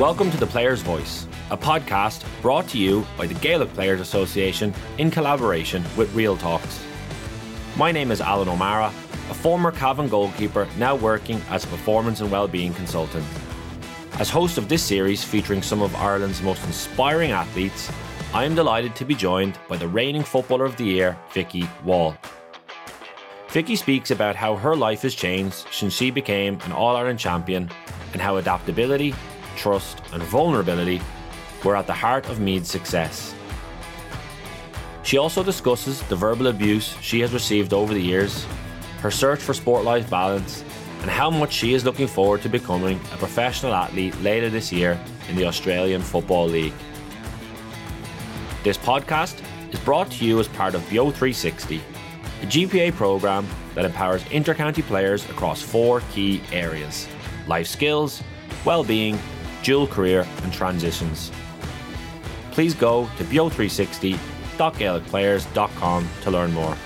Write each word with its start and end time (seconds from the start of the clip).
Welcome 0.00 0.30
to 0.30 0.38
The 0.38 0.46
Player's 0.46 0.80
Voice, 0.80 1.26
a 1.50 1.58
podcast 1.58 2.24
brought 2.40 2.66
to 2.68 2.78
you 2.78 3.06
by 3.18 3.26
the 3.26 3.34
Gaelic 3.34 3.70
Players 3.74 4.00
Association 4.00 4.72
in 4.96 5.10
collaboration 5.10 5.84
with 5.94 6.10
Real 6.14 6.38
Talks. 6.38 6.82
My 7.76 7.92
name 7.92 8.10
is 8.10 8.22
Alan 8.22 8.48
O'Mara, 8.48 8.86
a 8.86 9.34
former 9.34 9.70
Cavan 9.70 10.08
goalkeeper 10.08 10.66
now 10.78 10.96
working 10.96 11.38
as 11.50 11.64
a 11.64 11.66
performance 11.66 12.22
and 12.22 12.30
well-being 12.30 12.72
consultant. 12.72 13.26
As 14.14 14.30
host 14.30 14.56
of 14.56 14.70
this 14.70 14.82
series 14.82 15.22
featuring 15.22 15.60
some 15.60 15.82
of 15.82 15.94
Ireland's 15.94 16.40
most 16.40 16.64
inspiring 16.64 17.32
athletes, 17.32 17.92
I 18.32 18.46
am 18.46 18.54
delighted 18.54 18.96
to 18.96 19.04
be 19.04 19.14
joined 19.14 19.58
by 19.68 19.76
the 19.76 19.86
reigning 19.86 20.22
Footballer 20.22 20.64
of 20.64 20.78
the 20.78 20.84
Year, 20.84 21.18
Vikki 21.34 21.68
Wall. 21.84 22.16
Vikki 23.48 23.76
speaks 23.76 24.10
about 24.10 24.34
how 24.34 24.56
her 24.56 24.74
life 24.74 25.02
has 25.02 25.14
changed 25.14 25.66
since 25.70 25.92
she 25.92 26.10
became 26.10 26.58
an 26.62 26.72
All 26.72 26.96
Ireland 26.96 27.18
champion 27.18 27.68
and 28.14 28.22
how 28.22 28.38
adaptability, 28.38 29.14
trust, 29.60 30.00
and 30.12 30.22
vulnerability 30.22 31.00
were 31.64 31.76
at 31.76 31.86
the 31.86 31.92
heart 31.92 32.28
of 32.28 32.40
Meath's 32.40 32.70
success. 32.70 33.34
She 35.02 35.18
also 35.18 35.42
discusses 35.42 36.02
the 36.04 36.16
verbal 36.16 36.46
abuse 36.46 36.96
she 37.00 37.20
has 37.20 37.32
received 37.32 37.72
over 37.72 37.92
the 37.92 38.00
years, 38.00 38.46
her 39.00 39.10
search 39.10 39.40
for 39.40 39.54
sport 39.54 39.84
life 39.84 40.08
balance, 40.08 40.64
and 41.02 41.10
how 41.10 41.30
much 41.30 41.52
she 41.52 41.74
is 41.74 41.84
looking 41.84 42.06
forward 42.06 42.42
to 42.42 42.48
becoming 42.48 42.98
a 43.12 43.16
professional 43.16 43.74
athlete 43.74 44.18
later 44.20 44.50
this 44.50 44.72
year 44.72 44.98
in 45.28 45.36
the 45.36 45.46
Australian 45.46 46.02
Football 46.02 46.46
League. 46.46 46.74
This 48.62 48.76
podcast 48.76 49.42
is 49.72 49.80
brought 49.80 50.10
to 50.12 50.24
you 50.24 50.40
as 50.40 50.48
part 50.48 50.74
of 50.74 50.88
BEO 50.90 51.10
360, 51.10 51.80
a 52.42 52.46
GPA 52.46 52.92
program 52.92 53.46
that 53.74 53.84
empowers 53.84 54.22
inter-county 54.30 54.82
players 54.82 55.28
across 55.30 55.62
four 55.62 56.02
key 56.12 56.42
areas: 56.52 57.08
life 57.46 57.66
skills, 57.66 58.22
well-being, 58.64 59.18
dual 59.62 59.86
career, 59.86 60.26
and 60.42 60.52
transitions. 60.52 61.30
Please 62.50 62.74
go 62.74 63.08
to 63.16 63.24
beo360.gaelicplayers.com 63.24 66.08
to 66.22 66.30
learn 66.30 66.52
more. 66.52 66.76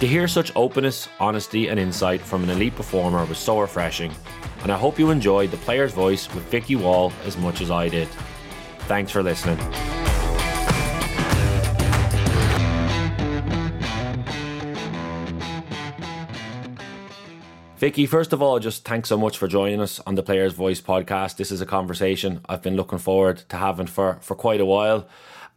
To 0.00 0.06
hear 0.06 0.28
such 0.28 0.52
openness, 0.54 1.08
honesty, 1.18 1.68
and 1.68 1.80
insight 1.80 2.20
from 2.20 2.44
an 2.44 2.50
elite 2.50 2.76
performer 2.76 3.24
was 3.24 3.38
so 3.38 3.60
refreshing, 3.60 4.12
and 4.62 4.70
I 4.70 4.78
hope 4.78 4.98
you 4.98 5.10
enjoyed 5.10 5.50
the 5.50 5.56
player's 5.58 5.92
voice 5.92 6.32
with 6.34 6.44
Vikki 6.44 6.76
Wall 6.76 7.12
as 7.24 7.36
much 7.36 7.60
as 7.60 7.70
I 7.70 7.88
did. 7.88 8.08
Thanks 8.86 9.10
for 9.10 9.22
listening. 9.22 9.58
Vikki, 17.78 18.06
first 18.06 18.32
of 18.32 18.42
all, 18.42 18.58
just 18.58 18.84
thanks 18.84 19.08
so 19.08 19.16
much 19.16 19.38
for 19.38 19.46
joining 19.46 19.80
us 19.80 20.00
on 20.00 20.16
the 20.16 20.22
Players 20.24 20.52
Voice 20.52 20.80
podcast. 20.80 21.36
This 21.36 21.52
is 21.52 21.60
a 21.60 21.66
conversation 21.66 22.40
I've 22.48 22.60
been 22.60 22.74
looking 22.74 22.98
forward 22.98 23.44
to 23.50 23.56
having 23.56 23.86
for, 23.86 24.18
for 24.20 24.34
quite 24.34 24.60
a 24.60 24.64
while. 24.64 25.06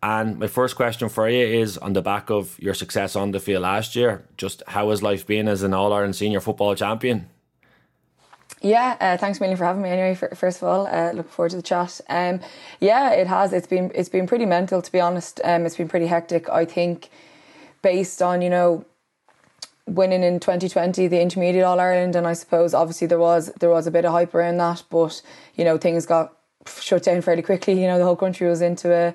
And 0.04 0.38
my 0.38 0.46
first 0.46 0.76
question 0.76 1.10
for 1.10 1.28
you 1.28 1.44
is 1.44 1.80
on 1.80 1.94
the 1.94 2.02
back 2.04 2.30
of 2.30 2.60
your 2.60 2.76
success 2.76 3.16
on 3.16 3.32
the 3.32 3.40
field 3.40 3.64
last 3.64 3.96
year, 3.96 4.24
just 4.38 4.62
how 4.68 4.92
has 4.92 5.02
life 5.02 5.26
been 5.26 5.48
as 5.48 5.64
an 5.64 5.74
All 5.74 5.92
Ireland 5.92 6.16
senior 6.16 6.42
football 6.42 6.76
champion? 6.76 7.28
Yeah, 8.62 8.98
uh, 9.02 9.18
thanks 9.18 9.40
million 9.40 9.58
for 9.58 9.66
having 9.66 9.82
me. 9.82 9.90
Anyway, 9.90 10.14
for, 10.14 10.30
first 10.36 10.62
of 10.62 10.68
all, 10.68 10.86
uh, 10.86 11.14
looking 11.14 11.32
forward 11.32 11.50
to 11.50 11.56
the 11.56 11.64
chat. 11.64 12.02
Um, 12.08 12.40
yeah, 12.80 13.14
it 13.14 13.26
has. 13.26 13.52
It's 13.52 13.66
been 13.66 13.92
it's 13.96 14.10
been 14.10 14.28
pretty 14.28 14.46
mental 14.46 14.84
to 14.84 14.92
be 14.92 15.00
honest. 15.00 15.42
Um, 15.44 15.66
it's 15.66 15.78
been 15.78 15.88
pretty 15.88 16.06
hectic. 16.06 16.48
I 16.50 16.66
think, 16.66 17.10
based 17.82 18.22
on 18.22 18.44
you 18.44 18.52
know 18.52 18.86
winning 19.88 20.24
in 20.24 20.40
2020 20.40 21.08
the 21.08 21.20
intermediate 21.20 21.64
all 21.64 21.80
ireland 21.80 22.16
and 22.16 22.28
i 22.28 22.34
suppose 22.34 22.74
obviously 22.74 23.08
there 23.08 23.20
was 23.20 23.52
there 23.60 23.70
was 23.70 23.88
a 23.88 23.92
bit 23.92 24.06
of 24.06 24.12
hype 24.12 24.34
around 24.34 24.58
that 24.58 24.84
but 24.90 25.22
you 25.56 25.66
know 25.66 25.78
things 25.78 26.06
got 26.06 26.36
shut 26.68 27.04
down 27.04 27.22
fairly 27.22 27.42
quickly. 27.42 27.80
You 27.80 27.88
know 27.88 27.98
the 27.98 28.06
whole 28.06 28.16
country 28.16 28.48
was 28.48 28.62
into 28.62 28.94
a 28.94 29.14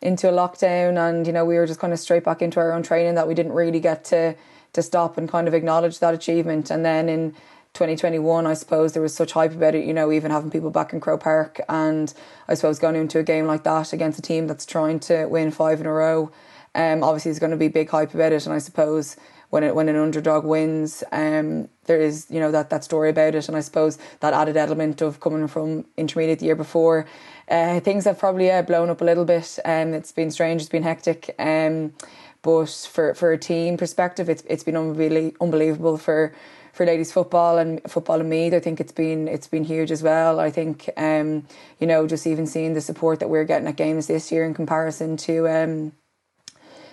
into 0.00 0.28
a 0.28 0.32
lockdown 0.32 0.96
and 0.96 1.26
you 1.26 1.32
know 1.32 1.44
we 1.44 1.56
were 1.56 1.66
just 1.66 1.80
kind 1.80 1.92
of 1.92 1.98
straight 1.98 2.24
back 2.24 2.40
into 2.40 2.60
our 2.60 2.72
own 2.72 2.82
training 2.82 3.14
that 3.16 3.28
we 3.28 3.34
didn't 3.34 3.52
really 3.52 3.80
get 3.80 4.04
to 4.04 4.34
to 4.72 4.82
stop 4.82 5.18
and 5.18 5.28
kind 5.28 5.48
of 5.48 5.54
acknowledge 5.54 5.98
that 5.98 6.14
achievement. 6.14 6.70
And 6.70 6.84
then 6.84 7.08
in 7.08 7.32
2021 7.74 8.46
I 8.46 8.54
suppose 8.54 8.92
there 8.92 9.02
was 9.02 9.14
such 9.14 9.32
hype 9.32 9.52
about 9.52 9.74
it 9.74 9.84
you 9.84 9.92
know 9.92 10.10
even 10.10 10.30
having 10.30 10.50
people 10.50 10.70
back 10.70 10.92
in 10.92 11.00
Croke 11.00 11.22
Park 11.22 11.60
and 11.68 12.12
I 12.48 12.54
suppose 12.54 12.78
going 12.78 12.96
into 12.96 13.18
a 13.18 13.22
game 13.22 13.46
like 13.46 13.62
that 13.64 13.92
against 13.92 14.18
a 14.18 14.22
team 14.22 14.46
that's 14.46 14.64
trying 14.64 14.98
to 15.00 15.26
win 15.26 15.50
five 15.50 15.78
in 15.80 15.86
a 15.86 15.92
row 15.92 16.32
um 16.74 17.04
obviously 17.04 17.30
there's 17.30 17.38
going 17.38 17.52
to 17.52 17.58
be 17.58 17.68
big 17.68 17.90
hype 17.90 18.14
about 18.14 18.32
it. 18.32 18.46
And 18.46 18.54
I 18.54 18.58
suppose 18.58 19.16
when 19.50 19.64
it 19.64 19.74
when 19.74 19.88
an 19.88 19.96
underdog 19.96 20.44
wins, 20.44 21.02
um, 21.12 21.68
there 21.84 22.00
is 22.00 22.26
you 22.30 22.40
know 22.40 22.50
that 22.50 22.70
that 22.70 22.84
story 22.84 23.10
about 23.10 23.34
it, 23.34 23.48
and 23.48 23.56
I 23.56 23.60
suppose 23.60 23.98
that 24.20 24.34
added 24.34 24.56
element 24.56 25.00
of 25.00 25.20
coming 25.20 25.48
from 25.48 25.86
intermediate 25.96 26.40
the 26.40 26.46
year 26.46 26.56
before, 26.56 27.06
uh, 27.50 27.80
things 27.80 28.04
have 28.04 28.18
probably 28.18 28.50
uh, 28.50 28.62
blown 28.62 28.90
up 28.90 29.00
a 29.00 29.04
little 29.04 29.24
bit. 29.24 29.58
Um, 29.64 29.94
it's 29.94 30.12
been 30.12 30.30
strange, 30.30 30.60
it's 30.60 30.70
been 30.70 30.82
hectic. 30.82 31.34
Um, 31.38 31.94
but 32.42 32.66
for 32.90 33.14
for 33.14 33.32
a 33.32 33.38
team 33.38 33.76
perspective, 33.76 34.28
it's 34.28 34.42
it's 34.46 34.64
been 34.64 34.76
unbelievable, 34.76 35.36
unbelievable 35.40 35.98
for 35.98 36.32
for 36.72 36.86
ladies 36.86 37.10
football 37.10 37.58
and 37.58 37.80
football 37.90 38.20
and 38.20 38.30
Meath. 38.30 38.54
I 38.54 38.60
think 38.60 38.80
it's 38.80 38.92
been 38.92 39.26
it's 39.28 39.48
been 39.48 39.64
huge 39.64 39.90
as 39.90 40.02
well. 40.02 40.38
I 40.38 40.50
think 40.50 40.88
um, 40.96 41.46
you 41.80 41.86
know 41.86 42.06
just 42.06 42.26
even 42.26 42.46
seeing 42.46 42.74
the 42.74 42.80
support 42.80 43.18
that 43.20 43.28
we're 43.28 43.44
getting 43.44 43.66
at 43.66 43.76
games 43.76 44.06
this 44.06 44.30
year 44.30 44.44
in 44.44 44.54
comparison 44.54 45.16
to 45.18 45.48
um, 45.48 45.92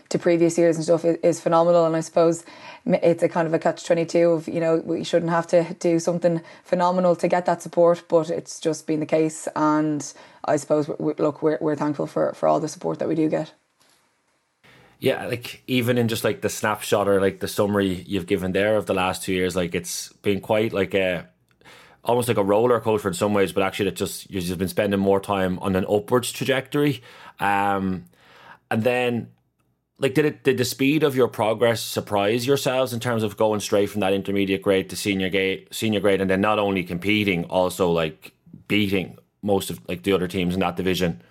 to 0.10 0.20
previous 0.20 0.58
years 0.58 0.76
and 0.76 0.84
stuff 0.84 1.06
is, 1.06 1.18
is 1.24 1.40
phenomenal. 1.42 1.86
And 1.86 1.96
I 1.96 2.02
suppose 2.02 2.44
it's 2.86 3.24
a 3.24 3.30
kind 3.30 3.48
of 3.48 3.54
a 3.54 3.60
catch 3.60 3.86
22 3.86 4.30
of, 4.32 4.48
you 4.48 4.60
know, 4.60 4.78
we 4.78 5.04
shouldn't 5.04 5.32
have 5.32 5.48
to 5.48 5.76
do 5.80 6.00
something 6.00 6.42
phenomenal 6.64 7.16
to 7.18 7.28
get 7.28 7.46
that 7.46 7.62
support, 7.62 8.04
but 8.08 8.30
it's 8.30 8.60
just 8.60 8.88
been 8.88 9.00
the 9.00 9.06
case. 9.06 9.48
And 9.56 10.14
I 10.46 10.58
suppose, 10.58 10.90
we, 11.00 11.14
look, 11.18 11.42
we're, 11.42 11.58
we're 11.62 11.76
thankful 11.76 12.08
for, 12.08 12.34
for 12.34 12.48
all 12.48 12.60
the 12.60 12.68
support 12.68 13.00
that 13.00 13.08
we 13.08 13.16
do 13.16 13.30
get. 13.30 13.54
Yeah, 15.00 15.26
like 15.26 15.62
even 15.68 15.98
in 15.98 16.08
just 16.08 16.24
like 16.24 16.42
the 16.42 16.50
snapshot 16.50 17.08
or 17.08 17.20
like 17.20 17.40
the 17.40 17.48
summary 17.48 18.04
you've 18.08 18.28
given 18.28 18.54
there 18.54 18.78
of 18.78 18.86
the 18.86 18.94
last 18.94 19.24
two 19.24 19.34
years, 19.34 19.56
like 19.56 19.76
it's 19.76 20.12
been 20.14 20.40
quite 20.40 20.72
like 20.72 20.94
a 20.94 21.28
almost 22.04 22.28
like 22.28 22.38
a 22.38 22.44
roller 22.44 22.80
coaster 22.80 23.08
in 23.08 23.14
some 23.14 23.34
ways, 23.34 23.52
but 23.52 23.64
actually 23.64 23.90
it 23.90 23.96
just 23.96 24.30
you've 24.32 24.46
just 24.46 24.58
been 24.58 24.68
spending 24.68 25.00
more 25.00 25.20
time 25.20 25.60
on 25.60 25.76
an 25.76 25.86
upwards 25.90 26.32
trajectory. 26.32 27.02
Um, 27.40 28.06
and 28.72 28.84
then 28.84 29.28
like 30.00 30.14
did 30.14 30.26
it 30.26 30.44
did 30.44 30.58
the 30.58 30.66
speed 30.66 31.04
of 31.04 31.16
your 31.16 31.28
progress 31.28 31.82
surprise 31.82 32.46
yourselves 32.46 32.94
in 32.94 33.00
terms 33.00 33.24
of 33.24 33.38
going 33.38 33.60
straight 33.60 33.90
from 33.90 34.02
that 34.02 34.14
intermediate 34.14 34.62
grade 34.62 34.90
to 34.90 34.96
senior 34.96 35.30
grade 35.30 35.68
senior 35.72 36.00
grade 36.00 36.22
and 36.22 36.30
then 36.30 36.42
not 36.42 36.60
only 36.60 36.84
competing 36.84 37.46
also 37.46 37.90
like 37.92 38.34
beating 38.68 39.18
most 39.42 39.70
of 39.70 39.80
like 39.88 40.04
the 40.04 40.12
other 40.12 40.28
teams 40.28 40.54
in 40.54 40.60
that 40.60 40.76
division? 40.76 41.22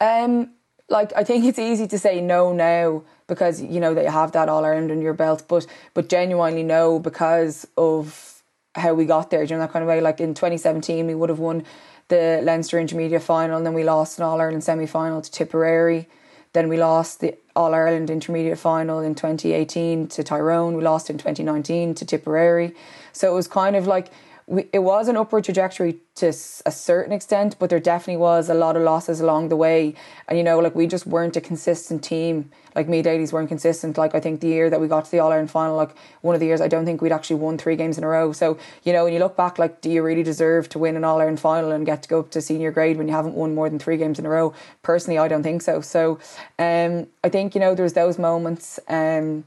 Um 0.00 0.50
like 0.88 1.12
i 1.16 1.24
think 1.24 1.44
it's 1.44 1.58
easy 1.58 1.86
to 1.88 1.98
say 1.98 2.20
no 2.20 2.52
now 2.52 3.02
because 3.26 3.60
you 3.60 3.80
know 3.80 3.92
that 3.92 4.04
you 4.04 4.10
have 4.10 4.30
that 4.32 4.48
all 4.48 4.64
ireland 4.64 4.90
in 4.90 5.02
your 5.02 5.14
belt 5.14 5.42
but 5.48 5.66
but 5.94 6.08
genuinely 6.08 6.62
no 6.62 7.00
because 7.00 7.66
of 7.76 8.36
how 8.76 8.94
we 8.94 9.04
got 9.04 9.30
there 9.30 9.44
do 9.44 9.52
you 9.52 9.58
know 9.58 9.64
that 9.64 9.72
kind 9.72 9.82
of 9.82 9.88
way? 9.88 10.00
Like 10.00 10.20
in 10.20 10.34
2017 10.34 11.06
we 11.06 11.14
would 11.14 11.30
have 11.30 11.38
won 11.38 11.64
the 12.08 12.40
leinster 12.44 12.78
intermediate 12.78 13.22
final 13.22 13.56
and 13.56 13.66
then 13.66 13.74
we 13.74 13.82
lost 13.82 14.18
an 14.18 14.24
all 14.24 14.40
ireland 14.40 14.62
semi-final 14.62 15.22
to 15.22 15.30
tipperary 15.30 16.08
then 16.56 16.68
we 16.68 16.78
lost 16.78 17.20
the 17.20 17.36
All 17.54 17.74
Ireland 17.74 18.08
Intermediate 18.08 18.58
Final 18.58 19.00
in 19.00 19.14
2018 19.14 20.08
to 20.08 20.24
Tyrone. 20.24 20.74
We 20.74 20.82
lost 20.82 21.10
in 21.10 21.18
2019 21.18 21.94
to 21.96 22.04
Tipperary. 22.06 22.74
So 23.12 23.30
it 23.30 23.34
was 23.34 23.46
kind 23.46 23.76
of 23.76 23.86
like 23.86 24.10
we, 24.48 24.68
it 24.72 24.78
was 24.78 25.08
an 25.08 25.16
upward 25.16 25.42
trajectory 25.44 25.96
to 26.14 26.28
a 26.28 26.32
certain 26.70 27.12
extent, 27.12 27.56
but 27.58 27.68
there 27.68 27.80
definitely 27.80 28.18
was 28.18 28.48
a 28.48 28.54
lot 28.54 28.76
of 28.76 28.82
losses 28.82 29.20
along 29.20 29.48
the 29.48 29.56
way. 29.56 29.94
And 30.28 30.38
you 30.38 30.44
know, 30.44 30.60
like 30.60 30.74
we 30.74 30.86
just 30.86 31.04
weren't 31.04 31.36
a 31.36 31.40
consistent 31.40 32.04
team. 32.04 32.50
Like 32.76 32.88
Meath, 32.88 33.06
ladies 33.06 33.32
weren't 33.32 33.48
consistent. 33.48 33.98
Like 33.98 34.14
I 34.14 34.20
think 34.20 34.40
the 34.40 34.46
year 34.46 34.70
that 34.70 34.80
we 34.80 34.86
got 34.86 35.04
to 35.04 35.10
the 35.10 35.18
All 35.18 35.32
Ireland 35.32 35.50
final, 35.50 35.76
like 35.76 35.96
one 36.20 36.34
of 36.34 36.40
the 36.40 36.46
years, 36.46 36.60
I 36.60 36.68
don't 36.68 36.84
think 36.84 37.02
we'd 37.02 37.10
actually 37.10 37.36
won 37.36 37.58
three 37.58 37.74
games 37.74 37.98
in 37.98 38.04
a 38.04 38.08
row. 38.08 38.32
So 38.32 38.56
you 38.84 38.92
know, 38.92 39.04
when 39.04 39.12
you 39.12 39.18
look 39.18 39.36
back, 39.36 39.58
like, 39.58 39.80
do 39.80 39.90
you 39.90 40.02
really 40.02 40.22
deserve 40.22 40.68
to 40.70 40.78
win 40.78 40.96
an 40.96 41.02
All 41.02 41.18
Ireland 41.18 41.40
final 41.40 41.72
and 41.72 41.84
get 41.84 42.04
to 42.04 42.08
go 42.08 42.20
up 42.20 42.30
to 42.30 42.40
senior 42.40 42.70
grade 42.70 42.98
when 42.98 43.08
you 43.08 43.14
haven't 43.14 43.34
won 43.34 43.52
more 43.54 43.68
than 43.68 43.80
three 43.80 43.96
games 43.96 44.20
in 44.20 44.26
a 44.26 44.28
row? 44.28 44.54
Personally, 44.82 45.18
I 45.18 45.26
don't 45.26 45.42
think 45.42 45.62
so. 45.62 45.80
So 45.80 46.20
um, 46.60 47.08
I 47.24 47.30
think 47.30 47.56
you 47.56 47.60
know, 47.60 47.74
there's 47.74 47.94
those 47.94 48.16
moments, 48.16 48.78
um, 48.88 49.42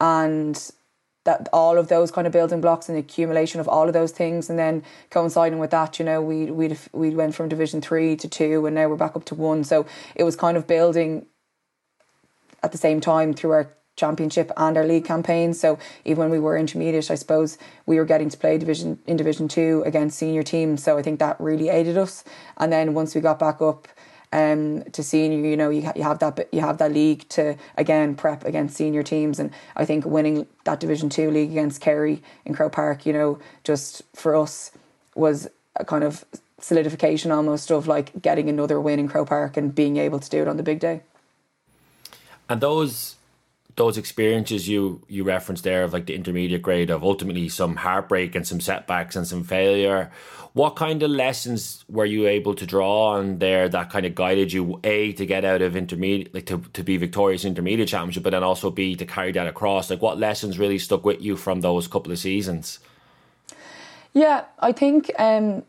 and 0.00 0.70
that 1.24 1.48
all 1.52 1.76
of 1.76 1.88
those 1.88 2.10
kind 2.10 2.26
of 2.26 2.32
building 2.32 2.60
blocks 2.60 2.88
and 2.88 2.96
the 2.96 3.00
accumulation 3.00 3.60
of 3.60 3.68
all 3.68 3.86
of 3.86 3.92
those 3.92 4.12
things. 4.12 4.48
And 4.48 4.58
then 4.58 4.82
coinciding 5.10 5.58
with 5.58 5.70
that 5.70 5.98
you 5.98 6.04
know 6.04 6.22
we 6.22 6.50
we 6.50 6.76
we 6.92 7.10
went 7.10 7.34
from 7.34 7.48
division 7.48 7.80
3 7.80 8.16
to 8.16 8.28
2 8.28 8.66
and 8.66 8.74
now 8.74 8.88
we're 8.88 8.96
back 8.96 9.16
up 9.16 9.24
to 9.26 9.34
1 9.34 9.64
so 9.64 9.86
it 10.14 10.24
was 10.24 10.36
kind 10.36 10.56
of 10.56 10.66
building 10.66 11.26
at 12.62 12.72
the 12.72 12.78
same 12.78 13.00
time 13.00 13.34
through 13.34 13.52
our 13.52 13.70
championship 13.96 14.50
and 14.56 14.76
our 14.78 14.86
league 14.86 15.04
campaign. 15.04 15.52
So 15.52 15.78
even 16.04 16.20
when 16.20 16.30
we 16.30 16.38
were 16.38 16.56
intermediate 16.56 17.10
I 17.10 17.14
suppose 17.16 17.58
we 17.86 17.96
were 17.96 18.06
getting 18.06 18.30
to 18.30 18.38
play 18.38 18.56
division 18.56 18.98
in 19.06 19.16
division 19.16 19.46
2 19.46 19.82
against 19.84 20.18
senior 20.18 20.42
teams. 20.42 20.82
So 20.82 20.96
I 20.96 21.02
think 21.02 21.18
that 21.18 21.38
really 21.38 21.68
aided 21.68 21.98
us. 21.98 22.24
And 22.56 22.72
then 22.72 22.94
once 22.94 23.14
we 23.14 23.20
got 23.20 23.38
back 23.38 23.60
up 23.60 23.88
um, 24.32 24.82
to 24.92 25.02
senior. 25.02 25.46
You 25.48 25.56
know, 25.56 25.70
you 25.70 25.90
you 25.96 26.02
have 26.02 26.18
that 26.20 26.48
you 26.52 26.60
have 26.60 26.78
that 26.78 26.92
league 26.92 27.28
to 27.30 27.56
again 27.76 28.14
prep 28.14 28.44
against 28.44 28.76
senior 28.76 29.02
teams, 29.02 29.38
and 29.38 29.50
I 29.76 29.84
think 29.84 30.04
winning 30.04 30.46
that 30.64 30.80
Division 30.80 31.08
Two 31.08 31.30
league 31.30 31.50
against 31.50 31.80
Kerry 31.80 32.22
in 32.44 32.54
Croke 32.54 32.72
Park, 32.72 33.06
you 33.06 33.12
know, 33.12 33.38
just 33.64 34.02
for 34.14 34.36
us 34.36 34.72
was 35.14 35.48
a 35.76 35.84
kind 35.84 36.04
of 36.04 36.24
solidification 36.60 37.30
almost 37.30 37.70
of 37.70 37.86
like 37.86 38.20
getting 38.20 38.48
another 38.48 38.80
win 38.80 38.98
in 38.98 39.08
Croke 39.08 39.28
Park 39.28 39.56
and 39.56 39.74
being 39.74 39.96
able 39.96 40.18
to 40.18 40.28
do 40.28 40.42
it 40.42 40.48
on 40.48 40.56
the 40.56 40.62
big 40.62 40.78
day. 40.78 41.02
And 42.48 42.60
those 42.60 43.16
those 43.76 43.96
experiences 43.98 44.68
you 44.68 45.02
you 45.08 45.24
referenced 45.24 45.64
there 45.64 45.84
of 45.84 45.92
like 45.92 46.06
the 46.06 46.14
intermediate 46.14 46.62
grade 46.62 46.90
of 46.90 47.02
ultimately 47.02 47.48
some 47.48 47.76
heartbreak 47.76 48.34
and 48.34 48.46
some 48.46 48.60
setbacks 48.60 49.16
and 49.16 49.26
some 49.26 49.44
failure 49.44 50.10
what 50.52 50.74
kind 50.74 51.02
of 51.02 51.10
lessons 51.10 51.84
were 51.88 52.04
you 52.04 52.26
able 52.26 52.54
to 52.54 52.66
draw 52.66 53.10
on 53.10 53.38
there 53.38 53.68
that 53.68 53.90
kind 53.90 54.04
of 54.04 54.14
guided 54.14 54.52
you 54.52 54.80
a 54.82 55.12
to 55.12 55.24
get 55.24 55.44
out 55.44 55.62
of 55.62 55.76
intermediate 55.76 56.34
like 56.34 56.46
to, 56.46 56.58
to 56.72 56.82
be 56.82 56.96
victorious 56.96 57.44
intermediate 57.44 57.88
championship 57.88 58.22
but 58.22 58.30
then 58.30 58.42
also 58.42 58.70
b 58.70 58.96
to 58.96 59.06
carry 59.06 59.32
that 59.32 59.46
across? 59.46 59.90
Like 59.90 60.02
what 60.02 60.18
lessons 60.18 60.58
really 60.58 60.78
stuck 60.78 61.04
with 61.04 61.22
you 61.22 61.36
from 61.36 61.60
those 61.60 61.86
couple 61.86 62.12
of 62.12 62.18
seasons? 62.18 62.80
Yeah 64.12 64.44
i 64.58 64.72
think 64.72 65.10
um 65.18 65.62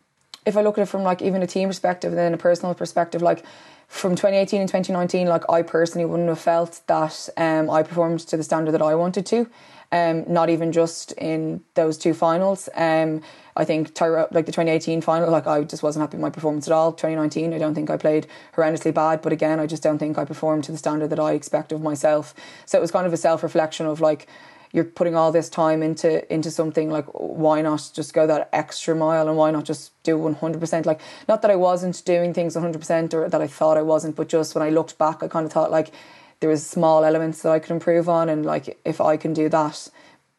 if 0.46 0.58
i 0.58 0.62
look 0.62 0.78
at 0.78 0.84
it 0.84 0.88
from 0.88 1.04
like 1.04 1.22
even 1.22 1.44
a 1.44 1.48
team 1.48 1.70
perspective 1.70 2.12
and 2.12 2.18
then 2.18 2.34
a 2.34 2.38
personal 2.38 2.74
perspective 2.74 3.22
like 3.22 3.46
from 3.92 4.16
2018 4.16 4.62
and 4.62 4.70
2019, 4.70 5.28
like 5.28 5.44
I 5.50 5.62
personally 5.62 6.06
wouldn't 6.06 6.30
have 6.30 6.40
felt 6.40 6.80
that 6.88 7.28
um, 7.36 7.70
I 7.70 7.84
performed 7.84 8.22
to 8.22 8.38
the 8.38 8.42
standard 8.42 8.72
that 8.72 8.82
I 8.82 8.96
wanted 8.96 9.26
to. 9.28 9.50
Um, 9.92 10.24
not 10.32 10.50
even 10.50 10.72
just 10.72 11.12
in 11.12 11.62
those 11.74 11.98
two 11.98 12.14
finals. 12.14 12.70
Um, 12.74 13.22
I 13.58 13.66
think 13.66 13.94
Tyro, 13.94 14.30
like 14.32 14.46
the 14.46 14.54
2018 14.54 15.02
final, 15.02 15.30
like 15.30 15.46
I 15.46 15.64
just 15.66 15.84
wasn't 15.84 16.04
happy 16.04 16.16
with 16.16 16.22
my 16.22 16.30
performance 16.30 16.68
at 16.68 16.74
all. 16.74 16.94
2019, 16.94 17.54
I 17.54 17.58
don't 17.58 17.76
think 17.76 17.90
I 17.90 17.98
played 17.98 18.28
horrendously 18.56 18.94
bad, 18.94 19.22
but 19.22 19.34
again, 19.34 19.60
I 19.60 19.68
just 19.68 19.84
don't 19.84 20.00
think 20.00 20.18
I 20.18 20.24
performed 20.24 20.64
to 20.64 20.72
the 20.72 20.78
standard 20.78 21.10
that 21.10 21.20
I 21.20 21.34
expect 21.34 21.74
of 21.74 21.82
myself. 21.82 22.34
So 22.66 22.78
it 22.78 22.82
was 22.82 22.92
kind 22.92 23.06
of 23.06 23.12
a 23.12 23.18
self 23.18 23.44
reflection 23.44 23.86
of 23.86 24.00
like, 24.00 24.26
you're 24.74 24.86
putting 24.86 25.16
all 25.16 25.32
this 25.32 25.50
time 25.50 25.84
into 25.84 26.32
into 26.34 26.50
something 26.50 26.90
like 26.90 27.06
why 27.14 27.62
not 27.62 27.90
just 27.94 28.14
go 28.14 28.26
that 28.28 28.50
extra 28.54 28.96
mile 28.96 29.28
and 29.28 29.38
why 29.38 29.52
not 29.52 29.66
just 29.66 29.92
do 30.04 30.18
100% 30.18 30.86
like 30.86 31.02
not 31.28 31.42
that 31.42 31.52
I 31.52 31.56
wasn't 31.56 32.04
doing 32.06 32.34
things 32.34 32.56
100% 32.56 33.14
or 33.14 33.30
that 33.30 33.42
I 33.42 33.48
thought 33.48 33.78
I 33.78 33.82
wasn't 33.82 34.16
but 34.16 34.30
just 34.30 34.56
when 34.56 34.64
I 34.64 34.70
looked 34.70 34.98
back 34.98 35.22
I 35.22 35.28
kind 35.28 35.46
of 35.46 35.52
thought 35.52 35.72
like 35.72 35.92
there 36.40 36.50
was 36.50 36.66
small 36.66 37.04
elements 37.04 37.42
that 37.44 37.52
I 37.52 37.60
could 37.60 37.72
improve 37.72 38.10
on 38.10 38.30
and 38.30 38.46
like 38.46 38.80
if 38.86 39.02
I 39.02 39.18
can 39.18 39.34
do 39.34 39.50
that 39.50 39.90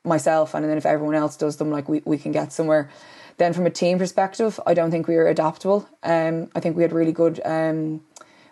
myself 0.05 0.55
and 0.55 0.65
then 0.65 0.77
if 0.77 0.87
everyone 0.87 1.15
else 1.15 1.37
does 1.37 1.57
them 1.57 1.71
like 1.71 1.89
we, 1.89 2.03
we 2.05 2.19
can 2.19 2.33
get 2.33 2.53
somewhere. 2.53 2.91
Then 3.39 3.53
from 3.53 3.67
a 3.67 3.71
team 3.71 3.99
perspective 3.99 4.59
I 4.67 4.75
don't 4.75 4.91
think 4.91 5.09
we 5.09 5.17
were 5.17 5.29
adaptable. 5.29 5.89
Um, 6.03 6.51
I 6.55 6.61
think 6.61 6.77
we 6.77 6.83
had 6.83 6.93
really 6.93 7.13
good 7.13 7.41
um, 7.45 8.03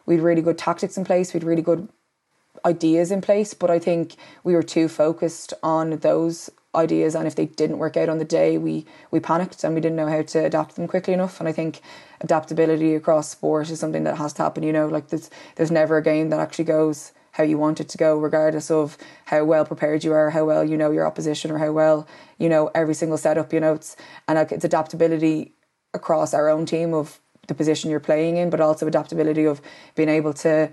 we 0.07 0.15
had 0.15 0.25
really 0.25 0.43
good 0.43 0.59
tactics 0.59 0.97
in 0.97 1.05
place. 1.05 1.33
We 1.33 1.39
had 1.39 1.45
really 1.45 1.63
good 1.63 1.89
ideas 2.65 3.11
in 3.11 3.21
place, 3.21 3.55
but 3.55 3.71
I 3.71 3.79
think 3.79 4.15
we 4.45 4.55
were 4.55 4.63
too 4.63 4.89
focused 4.89 5.55
on 5.63 5.99
those 5.99 6.51
ideas 6.75 7.15
and 7.15 7.27
if 7.27 7.35
they 7.35 7.47
didn't 7.47 7.79
work 7.79 7.97
out 7.97 8.09
on 8.09 8.19
the 8.19 8.25
day 8.25 8.57
we 8.57 8.87
we 9.11 9.19
panicked 9.19 9.65
and 9.65 9.75
we 9.75 9.81
didn't 9.81 9.97
know 9.97 10.09
how 10.09 10.23
to 10.23 10.45
adapt 10.45 10.77
them 10.77 10.87
quickly 10.87 11.13
enough. 11.13 11.41
And 11.41 11.49
I 11.49 11.53
think 11.53 11.81
adaptability 12.21 12.95
across 12.95 13.29
sport 13.29 13.71
is 13.71 13.81
something 13.81 14.05
that 14.05 14.19
has 14.19 14.33
to 14.35 14.43
happen 14.43 14.63
you 14.63 14.73
know 14.73 14.87
like 14.87 15.09
there's 15.09 15.31
there's 15.57 15.71
never 15.71 15.97
a 15.97 16.03
game 16.03 16.29
that 16.29 16.39
actually 16.39 16.65
goes 16.65 17.13
how 17.33 17.43
you 17.43 17.57
want 17.57 17.81
it 17.81 17.89
to 17.89 17.99
go 17.99 18.19
regardless 18.19 18.71
of 18.71 18.99
how 19.25 19.43
well 19.43 19.65
prepared 19.65 20.05
you 20.05 20.13
are 20.13 20.31
how 20.31 20.45
well 20.45 20.65
you 20.65 20.77
know 20.77 20.91
your 20.91 21.07
opposition 21.07 21.51
or 21.51 21.59
how 21.59 21.73
well 21.73 22.07
you 22.39 22.49
know 22.49 22.71
every 22.75 22.95
single 22.95 23.19
setup 23.19 23.53
you 23.53 23.61
know. 23.61 23.75
It's 23.75 23.97
and 24.29 24.37
like 24.37 24.53
it's 24.53 24.65
adaptability 24.65 25.55
across 25.93 26.35
our 26.35 26.49
own 26.49 26.67
team 26.67 26.95
of 26.95 27.21
the 27.49 27.55
position 27.55 27.91
you're 27.91 28.01
playing 28.01 28.37
in 28.37 28.49
but 28.49 28.61
also 28.61 28.87
adaptability 28.87 29.45
of 29.45 29.61
being 29.97 30.09
able 30.09 30.33
to 30.35 30.71